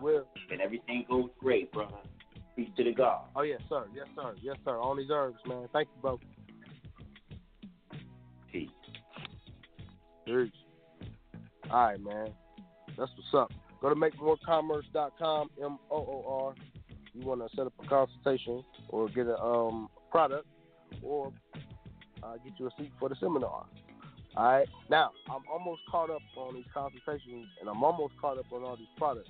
and 0.49 0.59
everything 0.59 1.05
goes 1.07 1.29
great, 1.39 1.71
brother. 1.71 1.97
Peace 2.55 2.69
to 2.77 2.83
the 2.83 2.93
God. 2.93 3.25
Oh 3.35 3.41
yes, 3.41 3.61
sir. 3.69 3.85
Yes, 3.93 4.07
sir. 4.15 4.33
Yes, 4.41 4.55
sir. 4.63 4.77
On 4.77 4.97
these 4.97 5.09
herbs, 5.11 5.37
man. 5.45 5.67
Thank 5.73 5.89
you, 5.95 6.01
bro. 6.01 6.19
Peace. 8.51 8.69
Peace. 10.25 10.51
All 11.69 11.87
right, 11.87 11.99
man. 11.99 12.29
That's 12.97 13.11
what's 13.17 13.33
up. 13.33 13.51
Go 13.81 13.89
to 13.89 13.95
makemoorcommerce.com, 13.95 15.49
M 15.61 15.77
O 15.91 15.95
O 15.97 16.45
R. 16.45 16.55
You 17.13 17.25
want 17.25 17.41
to 17.41 17.55
set 17.55 17.65
up 17.65 17.73
a 17.83 17.87
consultation 17.87 18.63
or 18.89 19.09
get 19.09 19.27
a 19.27 19.37
um, 19.37 19.89
product 20.11 20.47
or 21.01 21.31
uh, 22.23 22.33
get 22.43 22.53
you 22.57 22.67
a 22.67 22.71
seat 22.77 22.91
for 22.99 23.09
the 23.09 23.15
seminar. 23.19 23.65
All 24.37 24.43
right. 24.43 24.67
Now, 24.89 25.11
I'm 25.29 25.43
almost 25.51 25.81
caught 25.89 26.09
up 26.09 26.21
on 26.37 26.55
these 26.55 26.65
consultations 26.73 27.47
and 27.59 27.69
I'm 27.69 27.83
almost 27.83 28.13
caught 28.19 28.37
up 28.37 28.45
on 28.51 28.63
all 28.63 28.75
these 28.75 28.87
products. 28.97 29.29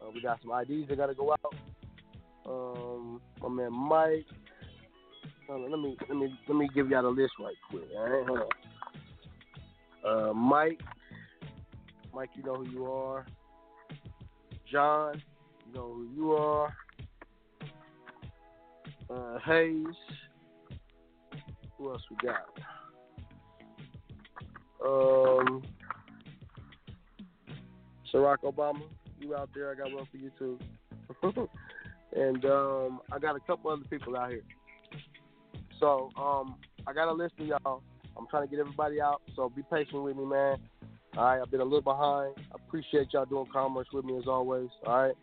Uh, 0.00 0.10
we 0.12 0.20
got 0.20 0.40
some 0.42 0.50
IDs 0.52 0.88
that 0.88 0.96
got 0.96 1.06
to 1.06 1.14
go 1.14 1.32
out. 1.32 1.54
Um, 2.46 3.20
my 3.40 3.48
man 3.48 3.72
Mike. 3.72 4.26
On, 5.48 5.70
let 5.70 5.80
me 5.80 5.96
let 6.08 6.16
me 6.16 6.34
let 6.48 6.56
me 6.56 6.68
give 6.74 6.88
y'all 6.88 7.02
the 7.02 7.08
list 7.08 7.32
right 7.40 7.54
quick. 7.70 7.84
All 7.96 8.08
right, 8.08 8.26
hold 8.26 8.40
on. 10.04 10.30
Uh, 10.30 10.32
Mike, 10.32 10.80
Mike, 12.14 12.30
you 12.34 12.42
know 12.42 12.56
who 12.56 12.70
you 12.70 12.90
are. 12.90 13.26
John, 14.70 15.22
you 15.66 15.74
know 15.74 15.92
who 15.94 16.08
you 16.14 16.32
are. 16.32 16.74
Uh, 19.10 19.38
Hayes. 19.44 19.84
Who 21.78 21.90
else 21.90 22.02
we 22.10 22.16
got? 22.28 22.46
Um, 24.84 25.62
Barack 28.22 28.44
Obama, 28.44 28.82
you 29.18 29.34
out 29.34 29.50
there? 29.52 29.72
I 29.72 29.74
got 29.74 29.92
one 29.92 30.06
for 30.10 30.16
you 30.16 30.30
too. 30.38 30.58
and 32.14 32.44
um, 32.44 33.00
I 33.10 33.18
got 33.18 33.36
a 33.36 33.40
couple 33.40 33.70
other 33.70 33.84
people 33.88 34.16
out 34.16 34.30
here. 34.30 34.42
So 35.80 36.10
um, 36.16 36.56
I 36.86 36.92
got 36.92 37.08
a 37.08 37.12
list 37.12 37.34
of 37.40 37.46
y'all. 37.46 37.82
I'm 38.16 38.26
trying 38.30 38.46
to 38.46 38.50
get 38.50 38.60
everybody 38.60 39.00
out, 39.00 39.22
so 39.34 39.48
be 39.48 39.62
patient 39.70 40.02
with 40.02 40.16
me, 40.16 40.24
man. 40.24 40.58
All 41.16 41.24
right, 41.24 41.40
I've 41.40 41.50
been 41.50 41.60
a 41.60 41.64
little 41.64 41.82
behind. 41.82 42.34
I 42.52 42.56
appreciate 42.66 43.08
y'all 43.12 43.24
doing 43.24 43.46
commerce 43.52 43.88
with 43.92 44.04
me 44.04 44.16
as 44.18 44.26
always. 44.26 44.68
All 44.86 45.02
right. 45.02 45.14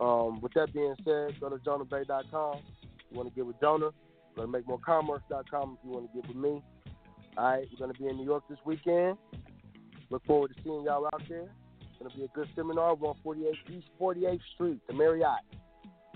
Um, 0.00 0.40
with 0.40 0.52
that 0.54 0.72
being 0.72 0.94
said, 1.04 1.40
go 1.40 1.48
to 1.48 1.56
jonahbey.com. 1.56 2.60
You 3.10 3.16
want 3.16 3.28
to 3.28 3.34
get 3.34 3.46
with 3.46 3.60
Jonah, 3.60 3.90
go 4.36 4.42
to 4.42 4.48
makemoorcommerce.com 4.48 5.78
if 5.78 5.84
you 5.84 5.90
want 5.90 6.12
to 6.12 6.20
get 6.20 6.28
with 6.28 6.36
me. 6.36 6.62
All 7.36 7.44
right, 7.44 7.66
we're 7.70 7.78
going 7.78 7.92
to 7.92 7.98
be 7.98 8.08
in 8.08 8.16
New 8.16 8.24
York 8.24 8.44
this 8.48 8.58
weekend. 8.64 9.16
Look 10.10 10.24
forward 10.24 10.54
to 10.54 10.62
seeing 10.62 10.82
y'all 10.82 11.06
out 11.06 11.22
there. 11.28 11.48
It's 11.80 11.98
going 11.98 12.10
to 12.10 12.16
be 12.16 12.24
a 12.24 12.28
good 12.28 12.48
seminar. 12.54 12.94
148 12.94 13.76
East 13.76 13.88
48th 14.00 14.40
Street, 14.54 14.80
the 14.86 14.94
Marriott. 14.94 15.40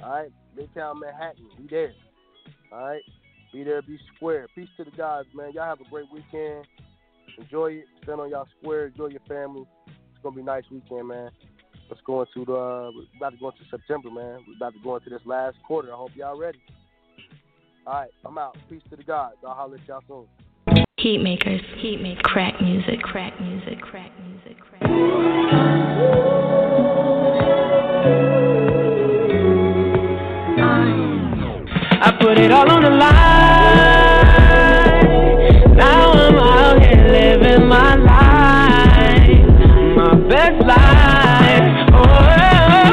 All 0.03 0.11
right, 0.11 0.33
Midtown 0.59 1.01
Manhattan. 1.01 1.49
Be 1.57 1.66
there. 1.70 1.93
All 2.73 2.87
right, 2.87 3.03
be 3.53 3.62
there, 3.62 3.83
be 3.83 3.99
square. 4.16 4.47
Peace 4.55 4.69
to 4.77 4.85
the 4.85 4.91
guys, 4.91 5.24
man. 5.35 5.53
Y'all 5.55 5.65
have 5.65 5.81
a 5.81 5.89
great 5.91 6.07
weekend. 6.12 6.66
Enjoy 7.39 7.73
it. 7.73 7.85
Stand 8.03 8.20
on 8.20 8.31
y'all 8.31 8.49
square. 8.61 8.87
Enjoy 8.87 9.07
your 9.07 9.20
family. 9.29 9.66
It's 9.87 10.23
gonna 10.23 10.35
be 10.35 10.43
a 10.43 10.45
nice 10.45 10.65
weekend, 10.70 11.09
man. 11.09 11.31
Let's 11.89 12.03
go 12.07 12.23
into 12.23 12.45
the. 12.45 12.53
Uh, 12.53 12.91
we're 12.91 13.05
about 13.16 13.31
to 13.31 13.39
go 13.39 13.51
into 13.51 13.62
September, 13.70 14.11
man. 14.11 14.41
We're 14.47 14.57
about 14.57 14.73
to 14.74 14.81
go 14.83 14.97
into 14.97 15.11
this 15.11 15.20
last 15.24 15.57
quarter. 15.66 15.93
I 15.93 15.97
hope 15.97 16.11
y'all 16.15 16.39
ready. 16.39 16.61
All 17.87 17.95
right, 17.95 18.11
I'm 18.24 18.39
out. 18.39 18.57
Peace 18.69 18.83
to 18.91 18.97
the 18.97 19.03
gods. 19.03 19.37
I'll 19.47 19.55
holler 19.55 19.77
at 19.77 19.87
y'all 19.87 20.03
soon. 20.09 20.27
Heat 20.99 21.19
makers, 21.19 21.61
heat 21.79 22.01
make 22.01 22.19
crack 22.19 22.61
music, 22.62 23.01
crack 23.03 23.41
music, 23.41 23.81
crack 23.81 24.12
music, 24.24 24.57
crack. 24.61 24.83
I 24.83 25.62
put 32.23 32.39
it 32.39 32.53
all 32.53 32.70
on 32.70 32.82
the 32.82 32.90
line. 32.90 33.11
Now 35.74 36.12
I'm 36.12 36.39
out 36.39 36.78
here 36.81 37.09
living 37.09 37.66
my 37.66 37.97
life, 37.97 39.43
my 39.97 40.15
best 40.31 40.65
life. 40.65 41.66
Oh, 41.90 42.07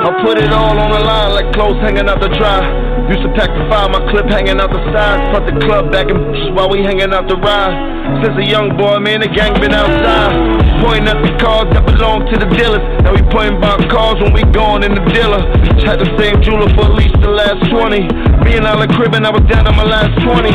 I 0.07 0.09
put 0.25 0.39
it 0.39 0.51
all 0.51 0.79
on 0.79 0.89
the 0.91 0.99
line 0.99 1.33
like 1.33 1.53
clothes 1.53 1.79
hanging 1.79 2.09
out 2.09 2.19
to 2.21 2.29
dry. 2.39 2.65
Used 3.07 3.21
to 3.21 3.29
pack 3.33 3.49
the 3.49 3.69
fire, 3.69 3.87
my 3.89 4.01
clip 4.09 4.25
hanging 4.25 4.59
out 4.59 4.71
the 4.71 4.81
side. 4.91 5.31
Put 5.33 5.45
the 5.45 5.59
club 5.63 5.91
back 5.91 6.09
and 6.09 6.55
while 6.55 6.69
we 6.69 6.81
hanging 6.81 7.13
out 7.13 7.27
the 7.27 7.35
ride. 7.37 8.23
Since 8.23 8.35
a 8.35 8.49
young 8.49 8.75
boy, 8.77 8.97
man, 8.97 9.21
the 9.21 9.27
gang 9.27 9.53
been 9.61 9.73
outside. 9.73 10.68
Pointing 10.79 11.07
at 11.11 11.19
the 11.19 11.35
cars 11.39 11.67
that 11.75 11.83
belong 11.85 12.25
to 12.31 12.35
the 12.39 12.47
dealers. 12.55 12.83
Now 13.03 13.11
we 13.11 13.21
pointing 13.29 13.57
about 13.59 13.83
cars 13.91 14.15
when 14.23 14.31
we 14.31 14.43
going 14.55 14.83
in 14.83 14.95
the 14.95 15.03
dealer. 15.11 15.43
Had 15.83 15.99
the 15.99 16.09
same 16.15 16.39
jeweler 16.41 16.71
for 16.75 16.87
at 16.87 16.95
least 16.95 17.19
the 17.19 17.31
last 17.31 17.67
20. 17.67 18.07
Being 18.43 18.63
out 18.63 18.79
of 18.79 18.87
crib 18.95 19.13
and 19.15 19.27
I 19.27 19.31
was 19.31 19.43
down 19.51 19.65
to 19.65 19.73
my 19.75 19.83
last 19.83 20.15
20. 20.23 20.51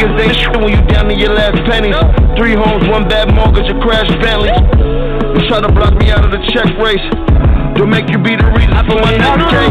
Cause 0.00 0.12
they 0.16 0.32
shit 0.32 0.56
when 0.56 0.72
you 0.72 0.80
down 0.88 1.12
to 1.12 1.14
your 1.14 1.36
last 1.36 1.60
pennies. 1.68 1.96
Three 2.40 2.56
homes, 2.56 2.88
one 2.88 3.04
bad 3.08 3.34
mortgage, 3.34 3.68
a 3.68 3.76
crash 3.84 4.08
Bentley. 4.24 4.52
You 5.36 5.44
try 5.48 5.60
to 5.60 5.68
block 5.72 5.94
me 6.00 6.10
out 6.10 6.24
of 6.24 6.32
the 6.32 6.40
check 6.52 6.72
race. 6.80 7.04
Don't 7.76 7.90
make 7.90 8.08
you 8.08 8.18
be 8.18 8.36
the 8.36 8.48
reason 8.56 8.72
for 8.88 8.96
my 8.96 9.12
next 9.16 9.44
case. 9.52 9.70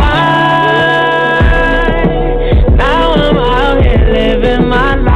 Now 2.78 3.14
I'm 3.14 3.38
out 3.38 3.86
here 3.86 4.06
living 4.06 4.68
my 4.68 4.96
life, 4.96 5.09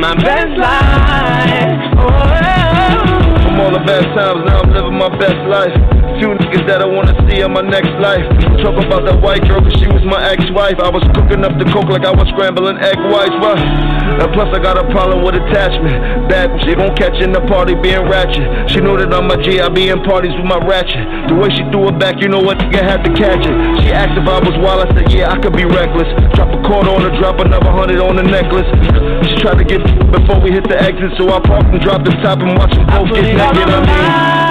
living 0.00 0.16
my 0.16 0.24
best 0.24 0.56
life. 0.58 1.80
Oh, 1.98 3.44
From 3.44 3.60
all 3.60 3.72
the 3.72 3.84
bad 3.84 4.04
times, 4.16 4.44
now 4.46 4.60
I'm 4.60 4.72
living 4.72 4.98
my 4.98 5.08
best 5.18 5.40
life. 5.48 5.74
Few 6.18 6.28
niggas 6.36 6.66
that 6.68 6.82
I 6.82 6.86
wanna 6.86 7.16
see 7.28 7.40
in 7.40 7.52
my 7.52 7.62
next 7.62 7.92
life. 7.96 8.24
Talk 8.60 8.76
about 8.76 9.08
that 9.08 9.20
white 9.22 9.40
girl, 9.48 9.60
cause 9.60 9.72
she 9.80 9.88
was 9.88 10.04
my 10.04 10.20
ex-wife. 10.20 10.76
I 10.80 10.90
was 10.90 11.00
cooking 11.16 11.44
up 11.44 11.56
the 11.56 11.64
coke 11.72 11.88
like 11.88 12.04
I 12.04 12.12
was 12.12 12.28
scrambling 12.28 12.76
egg 12.76 12.98
whites. 13.08 13.32
What? 13.40 13.56
And 13.56 14.28
plus, 14.36 14.52
I 14.52 14.60
got 14.60 14.76
a 14.76 14.84
problem 14.92 15.24
with 15.24 15.34
attachment. 15.40 16.28
Bad, 16.28 16.60
she 16.60 16.74
gon' 16.76 16.92
catch 16.96 17.16
in 17.24 17.32
the 17.32 17.40
party 17.48 17.72
being 17.74 18.04
ratchet. 18.04 18.44
She 18.68 18.80
know 18.84 19.00
that 19.00 19.08
I'm 19.14 19.30
a 19.32 19.40
G, 19.40 19.60
I 19.60 19.68
be 19.72 19.88
in 19.88 20.04
parties 20.04 20.36
with 20.36 20.44
my 20.44 20.60
ratchet. 20.60 21.32
The 21.32 21.34
way 21.40 21.48
she 21.48 21.64
threw 21.72 21.88
it 21.88 21.96
back, 21.98 22.20
you 22.20 22.28
know 22.28 22.40
what, 22.40 22.58
nigga 22.58 22.84
had 22.84 23.00
to 23.08 23.12
catch 23.16 23.40
it. 23.40 23.56
She 23.80 23.88
asked 23.88 24.12
if 24.12 24.28
I 24.28 24.44
was 24.44 24.52
wild, 24.60 24.84
I 24.84 24.92
said, 24.92 25.08
yeah, 25.08 25.32
I 25.32 25.40
could 25.40 25.56
be 25.56 25.64
reckless. 25.64 26.08
Drop 26.36 26.52
a 26.52 26.60
quarter 26.68 26.92
on 26.92 27.00
her, 27.00 27.12
drop 27.16 27.40
another 27.40 27.72
hundred 27.72 28.00
on 28.04 28.16
the 28.16 28.24
necklace. 28.28 28.68
She 29.28 29.36
tried 29.36 29.58
to 29.58 29.64
get 29.64 29.82
before 30.10 30.40
we 30.40 30.50
hit 30.50 30.64
the 30.68 30.80
exit, 30.80 31.12
so 31.18 31.28
I 31.28 31.40
parked 31.40 31.68
and 31.68 31.80
dropped 31.80 32.04
the 32.04 32.12
top 32.22 32.40
and 32.40 32.56
watch 32.56 32.74
them 32.74 32.86
both 32.86 33.14
get 33.14 33.22
naked. 33.22 33.68
I 33.68 34.44
mean. 34.44 34.49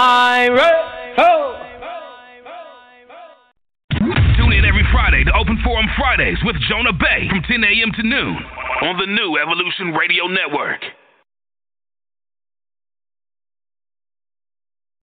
My 0.00 0.48
road. 0.48 1.14
Oh. 1.18 1.60
Tune 4.38 4.52
in 4.56 4.64
every 4.64 4.84
Friday 4.90 5.24
to 5.24 5.32
Open 5.36 5.60
Forum 5.62 5.84
Fridays 5.98 6.38
with 6.42 6.56
Jonah 6.70 6.94
Bey 6.94 7.28
from 7.28 7.42
10 7.42 7.62
a.m. 7.62 7.92
to 7.96 8.02
noon 8.02 8.38
on 8.80 8.96
the 8.96 9.04
new 9.04 9.36
Evolution 9.36 9.92
Radio 9.92 10.24
Network. 10.26 10.79